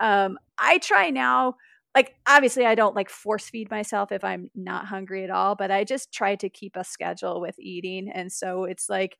um, 0.00 0.38
I 0.56 0.78
try 0.78 1.10
now 1.10 1.56
like 1.94 2.14
obviously 2.26 2.64
I 2.66 2.74
don't 2.74 2.94
like 2.94 3.10
force 3.10 3.48
feed 3.48 3.70
myself 3.70 4.12
if 4.12 4.22
I'm 4.24 4.50
not 4.54 4.86
hungry 4.86 5.24
at 5.24 5.30
all, 5.30 5.54
but 5.56 5.70
I 5.70 5.84
just 5.84 6.12
try 6.12 6.36
to 6.36 6.48
keep 6.48 6.76
a 6.76 6.84
schedule 6.84 7.40
with 7.40 7.58
eating. 7.58 8.10
And 8.10 8.30
so 8.32 8.64
it's 8.64 8.88
like 8.88 9.16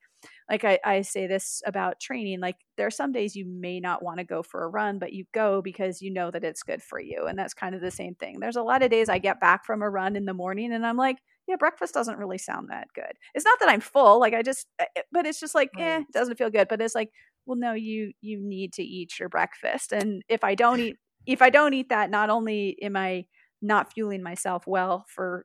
like 0.51 0.64
I, 0.64 0.79
I 0.85 1.03
say 1.03 1.27
this 1.27 1.62
about 1.66 2.01
training, 2.01 2.41
like 2.41 2.57
there 2.77 2.87
are 2.87 2.91
some 2.91 3.12
days 3.12 3.37
you 3.37 3.47
may 3.47 3.79
not 3.81 4.03
want 4.03 4.19
to 4.19 4.25
go 4.25 4.43
for 4.43 4.64
a 4.64 4.69
run, 4.69 4.99
but 4.99 5.12
you 5.12 5.25
go 5.33 5.62
because 5.62 6.03
you 6.03 6.11
know 6.12 6.31
that 6.31 6.45
it's 6.45 6.62
good 6.62 6.83
for 6.83 7.01
you. 7.01 7.27
And 7.27 7.39
that's 7.39 7.55
kind 7.55 7.75
of 7.75 7.81
the 7.81 7.91
same 7.91 8.14
thing. 8.16 8.41
There's 8.41 8.57
a 8.57 8.62
lot 8.62 8.83
of 8.83 8.91
days 8.91 9.09
I 9.09 9.19
get 9.19 9.41
back 9.41 9.64
from 9.64 9.83
a 9.83 9.91
run 9.91 10.16
in 10.16 10.25
the 10.25 10.35
morning 10.35 10.73
and 10.73 10.85
I'm 10.87 10.97
like, 10.97 11.19
yeah, 11.47 11.57
breakfast 11.57 11.95
doesn't 11.95 12.19
really 12.19 12.39
sound 12.39 12.69
that 12.71 12.89
good. 12.95 13.12
It's 13.35 13.45
not 13.45 13.59
that 13.61 13.71
I'm 13.71 13.81
full, 13.81 14.21
like 14.21 14.35
I 14.35 14.43
just, 14.43 14.66
eh, 14.79 14.85
eh, 14.97 15.03
but 15.12 15.27
it's 15.27 15.41
just 15.41 15.55
like, 15.55 15.71
eh, 15.79 15.83
eh, 15.83 16.01
it 16.01 16.12
doesn't 16.12 16.37
feel 16.37 16.51
good. 16.51 16.69
But 16.69 16.81
it's 16.83 16.95
like, 16.95 17.11
well, 17.47 17.57
no, 17.57 17.73
you 17.73 18.12
you 18.21 18.39
need 18.41 18.75
to 18.75 18.83
eat 18.83 19.19
your 19.19 19.31
breakfast, 19.31 19.93
and 19.93 20.23
if 20.29 20.45
I 20.45 20.55
don't 20.55 20.81
eat, 20.81 20.97
if 21.27 21.43
I 21.43 21.51
don't 21.51 21.75
eat 21.75 21.89
that, 21.91 22.11
not 22.11 22.31
only 22.31 22.77
am 22.83 22.97
I 22.97 23.27
not 23.61 23.93
fueling 23.93 24.23
myself 24.23 24.66
well 24.66 25.05
for 25.09 25.45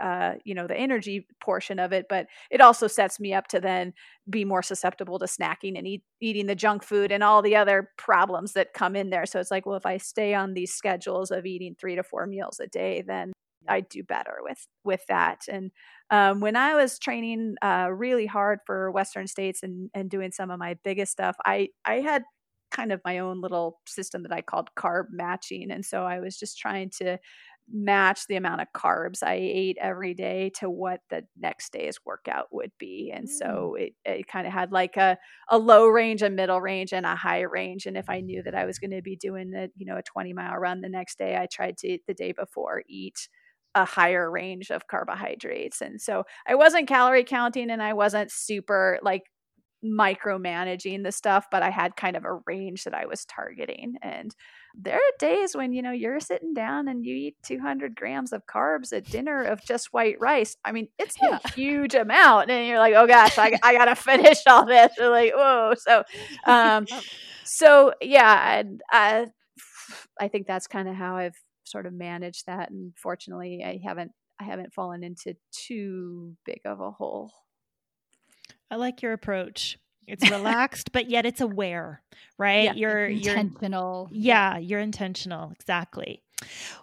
uh, 0.00 0.34
you 0.44 0.54
know 0.54 0.66
the 0.66 0.76
energy 0.76 1.26
portion 1.40 1.78
of 1.78 1.92
it 1.92 2.06
but 2.08 2.26
it 2.50 2.62
also 2.62 2.86
sets 2.86 3.20
me 3.20 3.34
up 3.34 3.46
to 3.46 3.60
then 3.60 3.92
be 4.30 4.42
more 4.44 4.62
susceptible 4.62 5.18
to 5.18 5.26
snacking 5.26 5.76
and 5.76 5.86
eat, 5.86 6.02
eating 6.20 6.46
the 6.46 6.54
junk 6.54 6.82
food 6.82 7.12
and 7.12 7.22
all 7.22 7.42
the 7.42 7.54
other 7.54 7.90
problems 7.98 8.54
that 8.54 8.72
come 8.72 8.96
in 8.96 9.10
there 9.10 9.26
so 9.26 9.38
it's 9.38 9.50
like 9.50 9.66
well 9.66 9.76
if 9.76 9.84
i 9.84 9.98
stay 9.98 10.32
on 10.32 10.54
these 10.54 10.72
schedules 10.72 11.30
of 11.30 11.44
eating 11.44 11.76
three 11.78 11.94
to 11.94 12.02
four 12.02 12.26
meals 12.26 12.58
a 12.58 12.66
day 12.68 13.02
then 13.06 13.32
I 13.68 13.80
do 13.80 14.02
better 14.02 14.38
with 14.40 14.66
with 14.84 15.06
that. 15.06 15.42
And 15.48 15.70
um, 16.10 16.40
when 16.40 16.56
I 16.56 16.74
was 16.74 16.98
training 16.98 17.54
uh, 17.62 17.88
really 17.92 18.26
hard 18.26 18.60
for 18.66 18.90
Western 18.90 19.26
States 19.26 19.62
and 19.62 19.90
and 19.94 20.10
doing 20.10 20.32
some 20.32 20.50
of 20.50 20.58
my 20.58 20.76
biggest 20.82 21.12
stuff, 21.12 21.36
I 21.44 21.68
I 21.84 22.00
had 22.00 22.24
kind 22.72 22.92
of 22.92 23.00
my 23.04 23.18
own 23.18 23.40
little 23.40 23.80
system 23.86 24.22
that 24.24 24.32
I 24.32 24.42
called 24.42 24.70
carb 24.76 25.06
matching, 25.10 25.70
and 25.70 25.84
so 25.84 26.02
I 26.04 26.20
was 26.20 26.36
just 26.36 26.58
trying 26.58 26.90
to 26.98 27.18
match 27.70 28.26
the 28.26 28.36
amount 28.36 28.60
of 28.60 28.68
carbs 28.76 29.22
I 29.22 29.34
ate 29.34 29.78
every 29.80 30.14
day 30.14 30.50
to 30.56 30.68
what 30.68 31.00
the 31.10 31.22
next 31.38 31.72
day's 31.72 31.98
workout 32.04 32.46
would 32.52 32.72
be. 32.78 33.12
And 33.14 33.26
mm. 33.26 33.30
so 33.30 33.76
it, 33.78 33.94
it 34.04 34.26
kind 34.26 34.46
of 34.46 34.52
had 34.52 34.72
like 34.72 34.96
a, 34.96 35.16
a 35.48 35.58
low 35.58 35.86
range, 35.86 36.22
a 36.22 36.30
middle 36.30 36.60
range, 36.60 36.92
and 36.92 37.06
a 37.06 37.14
high 37.14 37.42
range. 37.42 37.86
And 37.86 37.96
if 37.96 38.10
I 38.10 38.20
knew 38.20 38.42
that 38.42 38.54
I 38.54 38.64
was 38.64 38.78
going 38.78 38.90
to 38.90 39.02
be 39.02 39.16
doing 39.16 39.52
a, 39.54 39.68
you 39.76 39.86
know, 39.86 39.96
a 39.96 40.02
20 40.02 40.32
mile 40.32 40.56
run 40.56 40.80
the 40.80 40.88
next 40.88 41.18
day, 41.18 41.36
I 41.36 41.46
tried 41.46 41.78
to 41.78 41.98
the 42.06 42.14
day 42.14 42.32
before 42.32 42.82
eat 42.88 43.28
a 43.74 43.84
higher 43.84 44.30
range 44.30 44.70
of 44.70 44.86
carbohydrates. 44.86 45.80
And 45.80 46.00
so 46.00 46.24
I 46.46 46.54
wasn't 46.56 46.88
calorie 46.88 47.24
counting 47.24 47.70
and 47.70 47.82
I 47.82 47.94
wasn't 47.94 48.30
super 48.30 48.98
like 49.02 49.22
micromanaging 49.84 51.02
the 51.02 51.12
stuff, 51.12 51.46
but 51.50 51.62
I 51.62 51.70
had 51.70 51.96
kind 51.96 52.16
of 52.16 52.24
a 52.24 52.40
range 52.46 52.84
that 52.84 52.94
I 52.94 53.06
was 53.06 53.24
targeting. 53.24 53.96
And 54.02 54.34
there 54.74 54.96
are 54.96 55.18
days 55.18 55.54
when, 55.56 55.72
you 55.72 55.82
know, 55.82 55.92
you're 55.92 56.20
sitting 56.20 56.54
down 56.54 56.88
and 56.88 57.04
you 57.04 57.14
eat 57.14 57.36
200 57.44 57.94
grams 57.94 58.32
of 58.32 58.46
carbs 58.46 58.92
at 58.92 59.04
dinner 59.04 59.42
of 59.42 59.62
just 59.64 59.92
white 59.92 60.16
rice. 60.20 60.56
I 60.64 60.72
mean, 60.72 60.88
it's 60.98 61.16
yeah. 61.20 61.38
a 61.44 61.50
huge 61.50 61.94
amount. 61.94 62.50
And 62.50 62.66
you're 62.66 62.78
like, 62.78 62.94
oh 62.94 63.06
gosh, 63.06 63.38
I, 63.38 63.58
I 63.62 63.74
got 63.74 63.86
to 63.86 63.94
finish 63.96 64.38
all 64.46 64.66
this. 64.66 64.92
You're 64.98 65.10
like, 65.10 65.32
whoa. 65.34 65.74
So, 65.76 66.04
um, 66.46 66.86
so 67.44 67.92
yeah, 68.00 68.58
and 68.58 68.80
I, 68.90 69.26
I 70.20 70.28
think 70.28 70.46
that's 70.46 70.66
kind 70.66 70.88
of 70.88 70.94
how 70.94 71.16
I've 71.16 71.36
sort 71.64 71.86
of 71.86 71.92
managed 71.92 72.46
that. 72.46 72.70
And 72.70 72.92
fortunately, 72.96 73.62
I 73.64 73.80
haven't 73.84 74.12
I 74.40 74.44
haven't 74.44 74.72
fallen 74.72 75.04
into 75.04 75.34
too 75.52 76.36
big 76.44 76.60
of 76.64 76.80
a 76.80 76.90
hole. 76.90 77.32
I 78.72 78.76
like 78.76 79.02
your 79.02 79.12
approach. 79.12 79.78
It's 80.06 80.28
relaxed, 80.30 80.92
but 80.92 81.10
yet 81.10 81.26
it's 81.26 81.42
aware, 81.42 82.02
right? 82.38 82.64
Yeah, 82.64 82.72
you're 82.74 83.04
intentional. 83.04 84.08
You're, 84.10 84.22
yeah, 84.22 84.58
you're 84.58 84.80
intentional. 84.80 85.52
Exactly. 85.52 86.22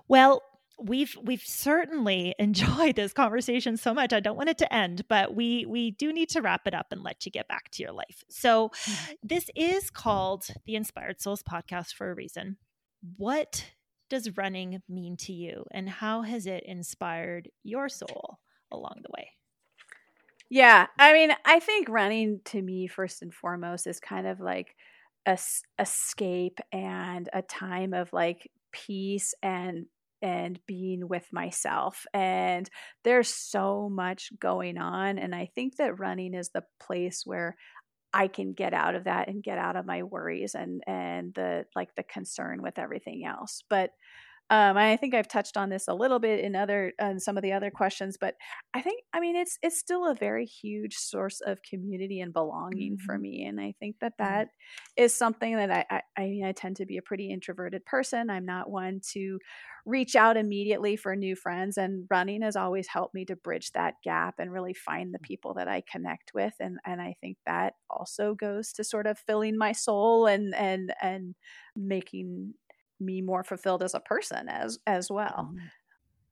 Well, 0.07 0.43
we've 0.79 1.17
we've 1.23 1.41
certainly 1.41 2.35
enjoyed 2.39 2.95
this 2.95 3.11
conversation 3.11 3.75
so 3.75 3.95
much. 3.95 4.13
I 4.13 4.19
don't 4.19 4.37
want 4.37 4.49
it 4.49 4.59
to 4.59 4.71
end, 4.71 5.07
but 5.09 5.33
we 5.33 5.65
we 5.65 5.89
do 5.89 6.13
need 6.13 6.29
to 6.29 6.41
wrap 6.41 6.67
it 6.67 6.75
up 6.75 6.91
and 6.91 7.01
let 7.01 7.25
you 7.25 7.31
get 7.31 7.47
back 7.47 7.71
to 7.71 7.81
your 7.81 7.91
life. 7.91 8.23
So, 8.29 8.69
mm-hmm. 8.69 9.13
this 9.23 9.49
is 9.55 9.89
called 9.89 10.45
the 10.67 10.75
Inspired 10.75 11.19
Souls 11.19 11.41
podcast 11.41 11.95
for 11.95 12.11
a 12.11 12.15
reason. 12.15 12.57
What 13.17 13.65
does 14.11 14.37
running 14.37 14.83
mean 14.87 15.17
to 15.17 15.33
you 15.33 15.65
and 15.71 15.89
how 15.89 16.21
has 16.21 16.45
it 16.45 16.63
inspired 16.65 17.49
your 17.63 17.89
soul 17.89 18.39
along 18.71 18.99
the 19.01 19.09
way? 19.17 19.31
Yeah, 20.49 20.87
I 20.97 21.13
mean, 21.13 21.31
I 21.45 21.59
think 21.59 21.89
running 21.89 22.41
to 22.45 22.61
me 22.61 22.87
first 22.87 23.21
and 23.21 23.33
foremost 23.33 23.85
is 23.87 23.99
kind 23.99 24.25
of 24.27 24.39
like 24.39 24.75
a 25.25 25.31
s- 25.31 25.61
escape 25.77 26.59
and 26.71 27.29
a 27.33 27.41
time 27.41 27.93
of 27.93 28.11
like 28.13 28.49
peace 28.71 29.33
and 29.43 29.85
and 30.21 30.59
being 30.65 31.07
with 31.07 31.25
myself 31.31 32.05
and 32.13 32.69
there's 33.05 33.29
so 33.33 33.87
much 33.89 34.31
going 34.37 34.77
on 34.77 35.17
and 35.17 35.33
i 35.33 35.45
think 35.55 35.77
that 35.77 35.97
running 35.97 36.33
is 36.33 36.49
the 36.49 36.63
place 36.77 37.21
where 37.25 37.55
I 38.13 38.27
can 38.27 38.53
get 38.53 38.73
out 38.73 38.95
of 38.95 39.05
that 39.05 39.27
and 39.27 39.43
get 39.43 39.57
out 39.59 39.75
of 39.75 39.85
my 39.85 40.03
worries 40.03 40.55
and 40.55 40.83
and 40.87 41.33
the 41.35 41.65
like 41.75 41.95
the 41.95 42.03
concern 42.03 42.61
with 42.61 42.79
everything 42.79 43.25
else. 43.25 43.63
But 43.69 43.91
um, 44.51 44.77
I 44.77 44.97
think 44.97 45.13
I've 45.13 45.27
touched 45.27 45.57
on 45.57 45.69
this 45.69 45.87
a 45.87 45.93
little 45.93 46.17
bit 46.17 46.39
in 46.39 46.55
other 46.55 46.93
uh, 46.97 47.19
some 47.19 47.37
of 47.37 47.43
the 47.43 47.53
other 47.53 47.69
questions, 47.69 48.17
but 48.19 48.33
I 48.73 48.81
think 48.81 49.03
I 49.13 49.19
mean 49.19 49.35
it's 49.35 49.59
it's 49.61 49.79
still 49.79 50.09
a 50.09 50.15
very 50.15 50.45
huge 50.45 50.95
source 50.95 51.39
of 51.41 51.61
community 51.61 52.19
and 52.19 52.33
belonging 52.33 52.93
mm-hmm. 52.93 53.05
for 53.05 53.19
me, 53.19 53.45
and 53.45 53.61
I 53.61 53.75
think 53.79 53.97
that 54.01 54.13
mm-hmm. 54.13 54.33
that 54.33 54.47
mm-hmm. 54.47 55.03
is 55.03 55.13
something 55.15 55.55
that 55.55 55.69
I, 55.69 55.85
I 55.89 56.01
I 56.17 56.25
mean 56.25 56.45
I 56.45 56.51
tend 56.51 56.77
to 56.77 56.87
be 56.87 56.97
a 56.97 57.03
pretty 57.03 57.29
introverted 57.31 57.85
person. 57.85 58.31
I'm 58.31 58.45
not 58.45 58.71
one 58.71 59.01
to 59.13 59.37
reach 59.85 60.15
out 60.15 60.35
immediately 60.35 60.95
for 60.95 61.15
new 61.15 61.35
friends, 61.35 61.77
and 61.77 62.07
running 62.09 62.41
has 62.41 62.55
always 62.55 62.87
helped 62.87 63.13
me 63.13 63.25
to 63.25 63.35
bridge 63.35 63.71
that 63.73 63.95
gap 64.03 64.35
and 64.39 64.51
really 64.51 64.73
find 64.73 65.13
the 65.13 65.19
people 65.19 65.53
that 65.55 65.67
I 65.67 65.83
connect 65.91 66.31
with, 66.33 66.55
and 66.59 66.79
and 66.85 66.99
I 66.99 67.15
think 67.21 67.37
that 67.45 67.73
also 67.87 68.33
goes 68.33 68.73
to 68.73 68.83
sort 68.83 69.05
of 69.05 69.19
filling 69.19 69.59
my 69.59 69.73
soul 69.73 70.25
and 70.25 70.55
and 70.55 70.91
and 71.03 71.35
making 71.75 72.55
me 72.99 73.21
more 73.21 73.43
fulfilled 73.43 73.83
as 73.83 73.93
a 73.93 73.99
person 73.99 74.49
as 74.49 74.79
as 74.87 75.09
well. 75.09 75.53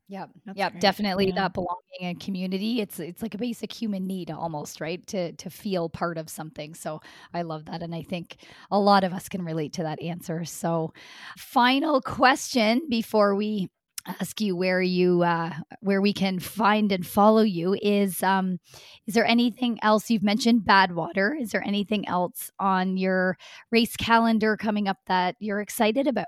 Yeah, 0.09 0.27
yeah, 0.55 0.69
definitely 0.69 1.27
yeah. 1.27 1.35
that 1.35 1.53
belonging 1.53 1.99
and 2.01 2.19
community. 2.19 2.79
It's 2.79 2.97
it's 2.97 3.21
like 3.21 3.35
a 3.35 3.37
basic 3.37 3.73
human 3.73 4.07
need 4.07 4.31
almost, 4.31 4.79
right? 4.79 5.05
To 5.07 5.33
to 5.33 5.49
feel 5.49 5.89
part 5.89 6.17
of 6.17 6.29
something. 6.29 6.73
So 6.75 7.01
I 7.33 7.41
love 7.41 7.65
that, 7.65 7.81
and 7.81 7.93
I 7.93 8.03
think 8.03 8.37
a 8.71 8.79
lot 8.79 9.03
of 9.03 9.11
us 9.11 9.27
can 9.27 9.43
relate 9.43 9.73
to 9.73 9.83
that 9.83 10.01
answer. 10.01 10.45
So, 10.45 10.93
final 11.37 11.99
question 12.01 12.83
before 12.89 13.35
we 13.35 13.69
ask 14.07 14.39
you 14.39 14.55
where 14.55 14.81
you 14.81 15.23
uh, 15.23 15.53
where 15.81 16.01
we 16.01 16.13
can 16.13 16.39
find 16.39 16.93
and 16.93 17.05
follow 17.05 17.41
you 17.41 17.77
is 17.81 18.23
um, 18.23 18.59
is 19.07 19.13
there 19.13 19.25
anything 19.25 19.77
else 19.81 20.09
you've 20.09 20.23
mentioned 20.23 20.61
badwater 20.61 21.39
is 21.39 21.51
there 21.51 21.65
anything 21.65 22.07
else 22.07 22.49
on 22.59 22.97
your 22.97 23.37
race 23.71 23.97
calendar 23.97 24.55
coming 24.55 24.87
up 24.87 24.97
that 25.07 25.35
you're 25.39 25.59
excited 25.59 26.07
about 26.07 26.27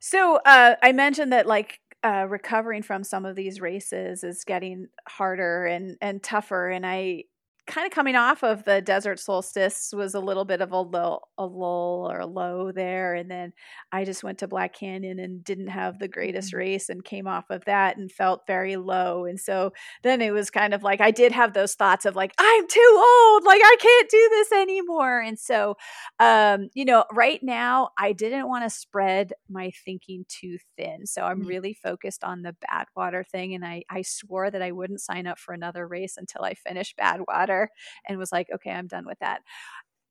so 0.00 0.36
uh, 0.44 0.76
I 0.82 0.92
mentioned 0.92 1.32
that 1.32 1.46
like 1.46 1.80
uh, 2.04 2.26
recovering 2.28 2.82
from 2.82 3.02
some 3.04 3.24
of 3.24 3.36
these 3.36 3.60
races 3.60 4.22
is 4.22 4.44
getting 4.44 4.88
harder 5.08 5.66
and 5.66 5.96
and 6.00 6.22
tougher, 6.22 6.68
and 6.68 6.86
I 6.86 7.24
kind 7.68 7.86
of 7.86 7.92
coming 7.92 8.16
off 8.16 8.42
of 8.42 8.64
the 8.64 8.80
desert 8.80 9.20
solstice 9.20 9.92
was 9.92 10.14
a 10.14 10.20
little 10.20 10.46
bit 10.46 10.62
of 10.62 10.72
a 10.72 10.80
lull, 10.80 11.28
a 11.36 11.44
lull 11.44 12.10
or 12.10 12.18
a 12.18 12.26
low 12.26 12.72
there. 12.72 13.14
And 13.14 13.30
then 13.30 13.52
I 13.92 14.04
just 14.04 14.24
went 14.24 14.38
to 14.38 14.48
Black 14.48 14.74
Canyon 14.74 15.18
and 15.18 15.44
didn't 15.44 15.68
have 15.68 15.98
the 15.98 16.08
greatest 16.08 16.48
mm-hmm. 16.48 16.58
race 16.58 16.88
and 16.88 17.04
came 17.04 17.28
off 17.28 17.50
of 17.50 17.64
that 17.66 17.98
and 17.98 18.10
felt 18.10 18.46
very 18.46 18.76
low. 18.76 19.26
And 19.26 19.38
so 19.38 19.72
then 20.02 20.22
it 20.22 20.32
was 20.32 20.50
kind 20.50 20.72
of 20.72 20.82
like 20.82 21.02
I 21.02 21.10
did 21.10 21.30
have 21.32 21.52
those 21.52 21.74
thoughts 21.74 22.06
of 22.06 22.16
like, 22.16 22.32
I'm 22.38 22.66
too 22.66 22.94
old, 22.96 23.44
like 23.44 23.60
I 23.62 23.76
can't 23.78 24.10
do 24.10 24.28
this 24.30 24.52
anymore. 24.52 25.20
And 25.20 25.38
so, 25.38 25.76
um, 26.18 26.70
you 26.72 26.86
know, 26.86 27.04
right 27.12 27.42
now 27.42 27.90
I 27.98 28.12
didn't 28.12 28.48
want 28.48 28.64
to 28.64 28.70
spread 28.70 29.34
my 29.50 29.72
thinking 29.84 30.24
too 30.28 30.56
thin. 30.78 31.06
So 31.06 31.22
I'm 31.22 31.40
mm-hmm. 31.40 31.48
really 31.48 31.74
focused 31.74 32.24
on 32.24 32.42
the 32.42 32.56
Badwater 32.66 33.26
thing. 33.26 33.54
And 33.54 33.64
I, 33.64 33.82
I 33.90 34.00
swore 34.02 34.50
that 34.50 34.62
I 34.62 34.72
wouldn't 34.72 35.02
sign 35.02 35.26
up 35.26 35.38
for 35.38 35.52
another 35.52 35.86
race 35.86 36.16
until 36.16 36.44
I 36.44 36.54
finished 36.54 36.96
Badwater 36.96 37.57
and 38.06 38.18
was 38.18 38.32
like, 38.32 38.48
okay, 38.54 38.70
I'm 38.70 38.86
done 38.86 39.06
with 39.06 39.18
that 39.20 39.40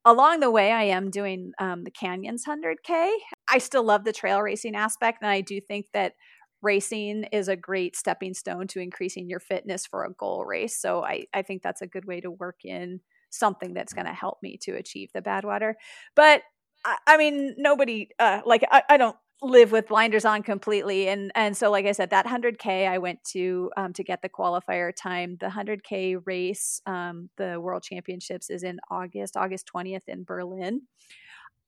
along 0.08 0.40
the 0.40 0.50
way, 0.50 0.72
I 0.72 0.84
am 0.84 1.12
doing 1.12 1.52
um, 1.60 1.84
the 1.84 1.92
Canyons 1.92 2.46
100K. 2.48 3.12
I 3.50 3.58
still 3.58 3.84
love 3.84 4.06
the 4.06 4.14
trail 4.14 4.42
racing 4.42 4.74
aspect, 4.74 5.22
and 5.22 5.30
I 5.30 5.42
do 5.42 5.60
think 5.60 5.88
that 5.94 6.14
racing 6.62 7.26
is 7.32 7.50
a 7.50 7.56
great 7.56 7.96
stepping 7.96 8.34
stone 8.34 8.68
to 8.68 8.80
increasing 8.80 9.30
your 9.30 9.42
fitness 9.42 9.86
for 9.86 10.06
a 10.06 10.14
goal 10.14 10.46
race. 10.46 10.80
So 10.80 11.04
I, 11.04 11.26
I 11.34 11.42
think 11.42 11.62
that's 11.62 11.82
a 11.82 11.88
good 11.88 12.06
way 12.06 12.22
to 12.22 12.32
work 12.32 12.62
in 12.64 13.02
something 13.30 13.74
that's 13.74 13.94
going 13.94 14.08
to 14.08 14.14
help 14.14 14.38
me 14.42 14.58
to 14.64 14.72
achieve 14.72 15.10
the 15.14 15.22
Badwater. 15.22 15.74
But 16.16 16.42
I, 16.86 16.98
I 17.06 17.18
mean, 17.18 17.56
nobody, 17.58 18.10
uh, 18.18 18.42
like, 18.46 18.64
I, 18.72 18.84
I 18.90 18.98
don't 18.98 19.16
live 19.42 19.72
with 19.72 19.88
blinders 19.88 20.26
on 20.26 20.42
completely 20.42 21.08
and 21.08 21.32
and 21.36 21.56
so 21.56 21.70
like 21.70 21.86
i 21.86 21.92
said 21.92 22.10
that 22.10 22.26
100k 22.26 22.88
i 22.88 22.98
went 22.98 23.24
to 23.24 23.70
um, 23.78 23.94
to 23.94 24.04
get 24.04 24.22
the 24.22 24.30
qualifier 24.30 24.92
time 24.96 25.38
the 25.40 25.48
100k 25.48 26.20
race 26.26 26.82
um, 26.88 27.30
the 27.38 27.60
world 27.60 27.84
championships 27.84 28.50
is 28.50 28.64
in 28.64 28.80
august 28.90 29.38
august 29.38 29.70
20th 29.74 30.08
in 30.08 30.24
berlin 30.24 30.82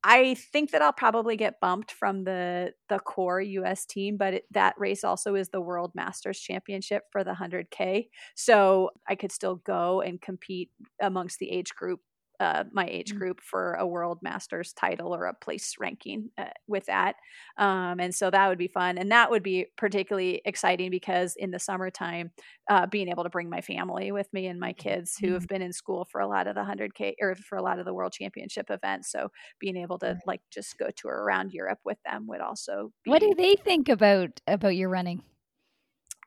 I 0.03 0.35
think 0.35 0.71
that 0.71 0.81
I'll 0.81 0.93
probably 0.93 1.35
get 1.35 1.59
bumped 1.59 1.91
from 1.91 2.23
the 2.23 2.73
the 2.87 2.99
core 2.99 3.41
US 3.41 3.85
team, 3.85 4.15
but 4.15 4.35
it, 4.35 4.43
that 4.51 4.75
race 4.77 5.03
also 5.03 5.35
is 5.35 5.49
the 5.49 5.59
World 5.59 5.91
Masters 5.93 6.39
Championship 6.39 7.03
for 7.11 7.23
the 7.23 7.33
100K. 7.33 8.07
So 8.35 8.91
I 9.07 9.15
could 9.15 9.31
still 9.31 9.55
go 9.55 9.99
and 10.01 10.21
compete 10.21 10.71
amongst 11.01 11.39
the 11.39 11.51
age 11.51 11.75
group 11.75 11.99
uh, 12.39 12.63
my 12.71 12.85
age 12.85 13.13
Mm. 13.13 13.15
group 13.15 13.41
for 13.41 13.73
a 13.73 13.85
world 13.85 14.19
masters 14.21 14.73
title 14.73 15.13
or 15.15 15.25
a 15.25 15.33
place 15.33 15.75
ranking 15.79 16.31
uh, 16.37 16.49
with 16.67 16.85
that. 16.85 17.15
Um, 17.57 17.99
and 17.99 18.13
so 18.13 18.29
that 18.29 18.47
would 18.47 18.57
be 18.57 18.67
fun. 18.67 18.97
And 18.97 19.11
that 19.11 19.29
would 19.31 19.43
be 19.43 19.67
particularly 19.77 20.41
exciting 20.45 20.91
because 20.91 21.35
in 21.35 21.51
the 21.51 21.59
summertime 21.59 22.31
uh, 22.69 22.85
being 22.87 23.09
able 23.09 23.23
to 23.23 23.29
bring 23.29 23.49
my 23.49 23.61
family 23.61 24.11
with 24.11 24.31
me 24.33 24.47
and 24.47 24.59
my 24.59 24.73
kids 24.73 25.17
who 25.17 25.33
have 25.33 25.47
been 25.47 25.61
in 25.61 25.73
school 25.73 26.05
for 26.11 26.21
a 26.21 26.27
lot 26.27 26.47
of 26.47 26.55
the 26.55 26.61
100k 26.61 27.15
or 27.21 27.35
for 27.35 27.57
a 27.57 27.63
lot 27.63 27.79
of 27.79 27.85
the 27.85 27.93
world 27.93 28.13
championship 28.13 28.69
events. 28.69 29.11
So 29.11 29.29
being 29.59 29.77
able 29.77 29.99
to 29.99 30.17
like 30.25 30.41
just 30.51 30.77
go 30.77 30.89
tour 30.95 31.13
around 31.23 31.51
europe 31.53 31.79
with 31.83 31.97
them 32.05 32.27
would 32.27 32.41
also 32.41 32.91
be 33.03 33.11
What 33.11 33.19
do 33.19 33.35
they 33.35 33.55
think 33.57 33.89
about 33.89 34.39
about 34.47 34.75
your 34.77 34.87
running? 34.89 35.23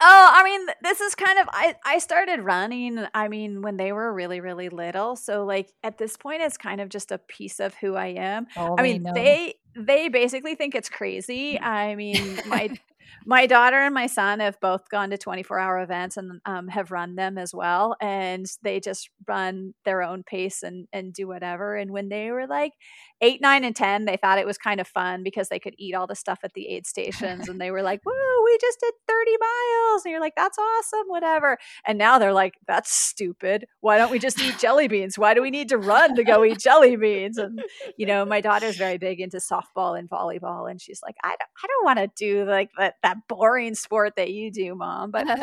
Oh, 0.05 0.31
I 0.35 0.43
mean, 0.43 0.67
this 0.83 1.01
is 1.01 1.15
kind 1.15 1.39
of 1.39 1.49
I 1.53 1.77
I 1.85 1.99
started 1.99 2.41
running. 2.41 3.05
I 3.15 3.29
mean, 3.29 3.63
when 3.63 3.77
they 3.77 3.93
were 3.93 4.13
really 4.13 4.41
really 4.41 4.69
little. 4.69 5.15
So 5.15 5.45
like 5.45 5.73
at 5.85 5.99
this 5.99 6.17
point, 6.17 6.43
it's 6.43 6.57
kind 6.57 6.81
of 6.81 6.89
just 6.89 7.13
a 7.13 7.19
piece 7.19 7.61
of 7.61 7.75
who 7.77 7.95
I 7.95 8.09
am. 8.09 8.49
Oh, 8.57 8.75
I 8.77 8.83
mean, 8.83 9.05
they 9.15 9.55
they 9.77 10.09
basically 10.09 10.57
think 10.57 10.75
it's 10.75 10.89
crazy. 10.89 11.59
I 11.61 11.95
mean, 11.95 12.41
my 12.47 12.77
my 13.25 13.47
daughter 13.47 13.79
and 13.79 13.95
my 13.95 14.07
son 14.07 14.41
have 14.41 14.61
both 14.61 14.89
gone 14.89 15.11
to 15.11 15.19
24 15.19 15.59
hour 15.59 15.81
events 15.81 16.17
and 16.17 16.41
um, 16.47 16.69
have 16.69 16.91
run 16.91 17.15
them 17.15 17.39
as 17.39 17.55
well 17.55 17.97
and 18.01 18.47
they 18.63 18.81
just 18.81 19.11
run 19.27 19.75
their 19.85 20.03
own 20.03 20.23
pace 20.23 20.63
and 20.63 20.89
and 20.93 21.13
do 21.13 21.27
whatever 21.27 21.77
and 21.77 21.91
when 21.91 22.09
they 22.09 22.31
were 22.31 22.47
like 22.47 22.73
8 23.21 23.41
9 23.41 23.65
and 23.65 23.77
10 23.77 24.05
they 24.05 24.17
thought 24.17 24.39
it 24.39 24.47
was 24.47 24.59
kind 24.59 24.81
of 24.81 24.89
fun 24.89 25.23
because 25.23 25.49
they 25.49 25.59
could 25.59 25.75
eat 25.79 25.95
all 25.95 26.07
the 26.07 26.15
stuff 26.15 26.41
at 26.43 26.53
the 26.55 26.69
aid 26.69 26.87
stations 26.87 27.49
and 27.49 27.61
they 27.61 27.71
were 27.71 27.83
like 27.83 28.01
whoa 28.05 28.45
we 28.45 28.59
just 28.61 28.81
did 28.81 28.95
30 29.09 29.31
miles 29.41 30.05
and 30.05 30.13
you're 30.13 30.21
like 30.21 30.35
that's 30.37 30.59
awesome 30.59 31.07
whatever 31.07 31.59
and 31.87 31.99
now 31.99 32.19
they're 32.19 32.33
like 32.33 32.55
that's 32.67 32.93
stupid. 32.93 33.67
Why 33.81 33.99
don't 33.99 34.11
we 34.11 34.19
just 34.19 34.41
eat 34.41 34.59
jelly 34.61 34.89
beans? 34.89 35.19
Why 35.19 35.35
do 35.35 35.43
we 35.43 35.51
need 35.51 35.69
to 35.71 35.79
run 35.79 36.15
to 36.17 36.25
go 36.25 36.45
eat 36.45 36.59
jelly 36.59 36.97
beans? 36.97 37.39
And 37.39 37.61
you 37.97 38.07
know 38.07 38.25
my 38.25 38.41
daughter's 38.41 38.77
very 38.77 38.99
big 38.99 39.21
into 39.21 39.39
softball 39.39 39.99
and 39.99 40.09
volleyball 40.09 40.71
and 40.71 40.81
she's 40.81 41.01
like 41.03 41.17
i 41.23 41.29
don't, 41.29 41.41
I 41.41 41.67
don't 41.67 41.85
want 41.85 41.99
to 41.99 42.11
do 42.17 42.45
like 42.45 42.71
that, 42.79 42.95
that 43.03 43.17
boring 43.29 43.75
sport 43.75 44.15
that 44.17 44.33
you 44.33 44.51
do 44.51 44.75
mom 44.75 45.11
but 45.11 45.27
I, 45.29 45.35
and 45.35 45.43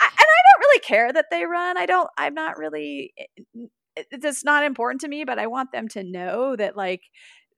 i 0.00 0.08
don't 0.08 0.60
really 0.60 0.80
care 0.80 1.12
that 1.12 1.26
they 1.30 1.44
run. 1.46 1.76
I 1.78 1.86
don't 1.86 2.10
i'm 2.18 2.34
not 2.34 2.58
really 2.58 3.14
it- 3.96 4.06
it's 4.10 4.44
not 4.44 4.64
important 4.64 5.00
to 5.02 5.08
me 5.08 5.24
but 5.24 5.38
i 5.38 5.46
want 5.46 5.72
them 5.72 5.88
to 5.88 6.02
know 6.04 6.56
that 6.56 6.76
like 6.76 7.02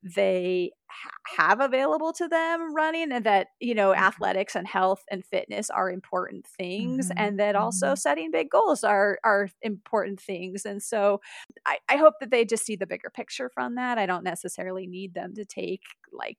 they 0.05 0.73
ha- 0.91 1.11
have 1.37 1.61
available 1.61 2.13
to 2.13 2.27
them 2.27 2.75
running 2.75 3.13
and 3.13 3.25
that 3.25 3.49
you 3.61 3.73
know 3.73 3.95
athletics 3.95 4.57
and 4.57 4.67
health 4.67 5.05
and 5.13 5.25
fitness 5.25 5.71
are 5.71 5.91
important 5.91 6.45
things 6.47 7.09
Mhm, 7.09 7.17
and 7.17 7.39
that 7.39 7.55
also 7.55 7.95
mhm. 7.95 7.95
setting 7.95 8.31
big 8.33 8.51
goals 8.51 8.83
are 8.83 9.19
are 9.23 9.49
important 9.63 10.21
things. 10.21 10.65
And 10.67 10.83
so 10.83 11.21
I, 11.65 11.79
I 11.89 11.97
hope 11.99 12.15
that 12.19 12.31
they 12.33 12.45
just 12.45 12.65
see 12.67 12.75
the 12.75 12.87
bigger 12.87 13.11
picture 13.11 13.49
from 13.49 13.77
that. 13.77 13.97
I 13.97 14.07
don't 14.07 14.25
necessarily 14.25 14.89
need 14.89 15.15
them 15.15 15.35
to 15.35 15.45
take 15.45 15.83
like 16.13 16.39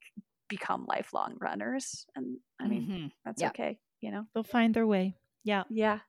become 0.55 0.85
lifelong 0.95 1.31
runners 1.47 2.05
and 2.15 2.37
i 2.59 2.67
mean 2.67 2.83
Mhm. 2.87 3.11
that's 3.25 3.41
Yeah. 3.41 3.49
okay 3.49 3.73
you 4.01 4.11
know 4.11 4.23
They'll 4.33 4.43
find 4.57 4.73
their 4.73 4.87
way. 4.95 5.05
Yeah. 5.43 5.63
yeah 5.69 5.99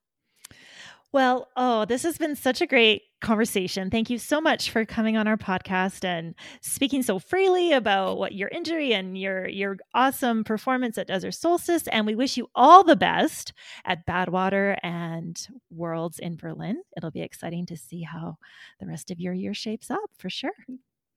Well, 1.12 1.46
oh, 1.56 1.84
this 1.84 2.02
has 2.02 2.18
been 2.18 2.34
such 2.34 2.60
a 2.60 2.66
great 2.66 3.02
conversation. 3.20 3.88
Thank 3.88 4.10
you 4.10 4.18
so 4.18 4.40
much 4.40 4.70
for 4.70 4.84
coming 4.84 5.16
on 5.16 5.28
our 5.28 5.36
podcast 5.36 6.04
and 6.04 6.34
speaking 6.60 7.02
so 7.04 7.20
freely 7.20 7.70
about 7.72 8.18
what 8.18 8.32
your 8.34 8.48
injury 8.48 8.92
and 8.92 9.16
your 9.16 9.46
your 9.48 9.76
awesome 9.94 10.42
performance 10.42 10.98
at 10.98 11.06
Desert 11.06 11.34
Solstice. 11.34 11.86
And 11.86 12.04
we 12.04 12.16
wish 12.16 12.36
you 12.36 12.48
all 12.54 12.82
the 12.82 12.96
best 12.96 13.52
at 13.84 14.04
Badwater 14.06 14.76
and 14.82 15.36
Worlds 15.70 16.18
in 16.18 16.34
Berlin. 16.36 16.82
It'll 16.96 17.12
be 17.12 17.22
exciting 17.22 17.64
to 17.66 17.76
see 17.76 18.02
how 18.02 18.36
the 18.80 18.86
rest 18.86 19.12
of 19.12 19.20
your 19.20 19.34
year 19.34 19.54
shapes 19.54 19.90
up 19.92 20.10
for 20.18 20.28
sure. 20.28 20.58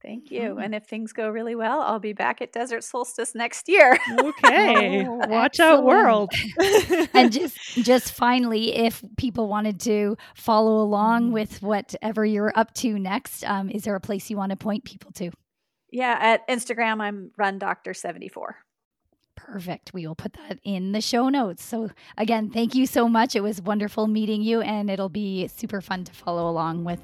Thank 0.02 0.30
you 0.32 0.42
Mhm. 0.56 0.64
and 0.66 0.76
if 0.76 0.86
things 0.86 1.12
go 1.14 1.28
really 1.30 1.56
well 1.56 1.82
i'll 1.82 2.00
be 2.00 2.14
back 2.14 2.42
at 2.42 2.52
desert 2.54 2.84
solstice 2.84 3.34
next 3.36 3.68
year 3.68 3.98
Okay. 4.20 5.06
Oh, 5.08 5.22
Watch 5.28 5.60
out, 5.60 5.84
world. 5.84 6.32
and 7.14 7.32
just 7.32 7.58
just 7.76 8.12
finally 8.14 8.76
if 8.76 9.04
people 9.18 9.48
wanted 9.48 9.80
to 9.82 10.16
follow 10.36 10.82
along 10.82 11.30
Mhm. 11.30 11.34
with 11.34 11.62
whatever 11.62 12.24
you're 12.26 12.54
up 12.56 12.74
to 12.76 12.98
next 13.00 13.44
um, 13.46 13.70
is 13.70 13.84
there 13.84 13.96
a 13.96 14.00
place 14.02 14.30
you 14.30 14.38
want 14.38 14.52
to 14.52 14.56
point 14.56 14.84
people 14.84 15.12
to 15.14 15.32
yeah 15.92 16.18
at 16.20 16.48
instagram 16.48 17.02
i'm 17.02 17.32
run 17.38 17.58
doctor 17.58 17.94
74 17.94 18.58
perfect. 19.38 19.94
We 19.94 20.06
will 20.06 20.16
put 20.16 20.34
that 20.34 20.60
in 20.66 20.92
the 20.92 21.00
show 21.00 21.30
notes. 21.30 21.64
So 21.64 21.92
again 22.18 22.50
thank 22.50 22.76
you 22.76 22.86
so 22.86 23.08
much. 23.08 23.36
It 23.36 23.42
was 23.42 23.62
wonderful 23.62 24.08
meeting 24.08 24.42
you 24.42 24.60
and 24.62 24.90
it'll 24.90 25.08
be 25.08 25.48
super 25.48 25.80
fun 25.80 26.04
to 26.04 26.12
follow 26.12 26.50
along 26.50 26.84
with 26.84 27.00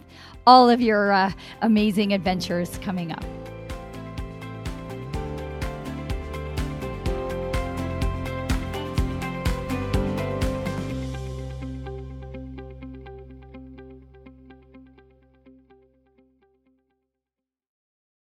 all 0.46 0.70
of 0.70 0.82
your 0.82 1.14
uh, 1.14 1.32
amazing 1.62 2.12
adventures 2.12 2.78
coming 2.80 3.12
up 3.12 3.24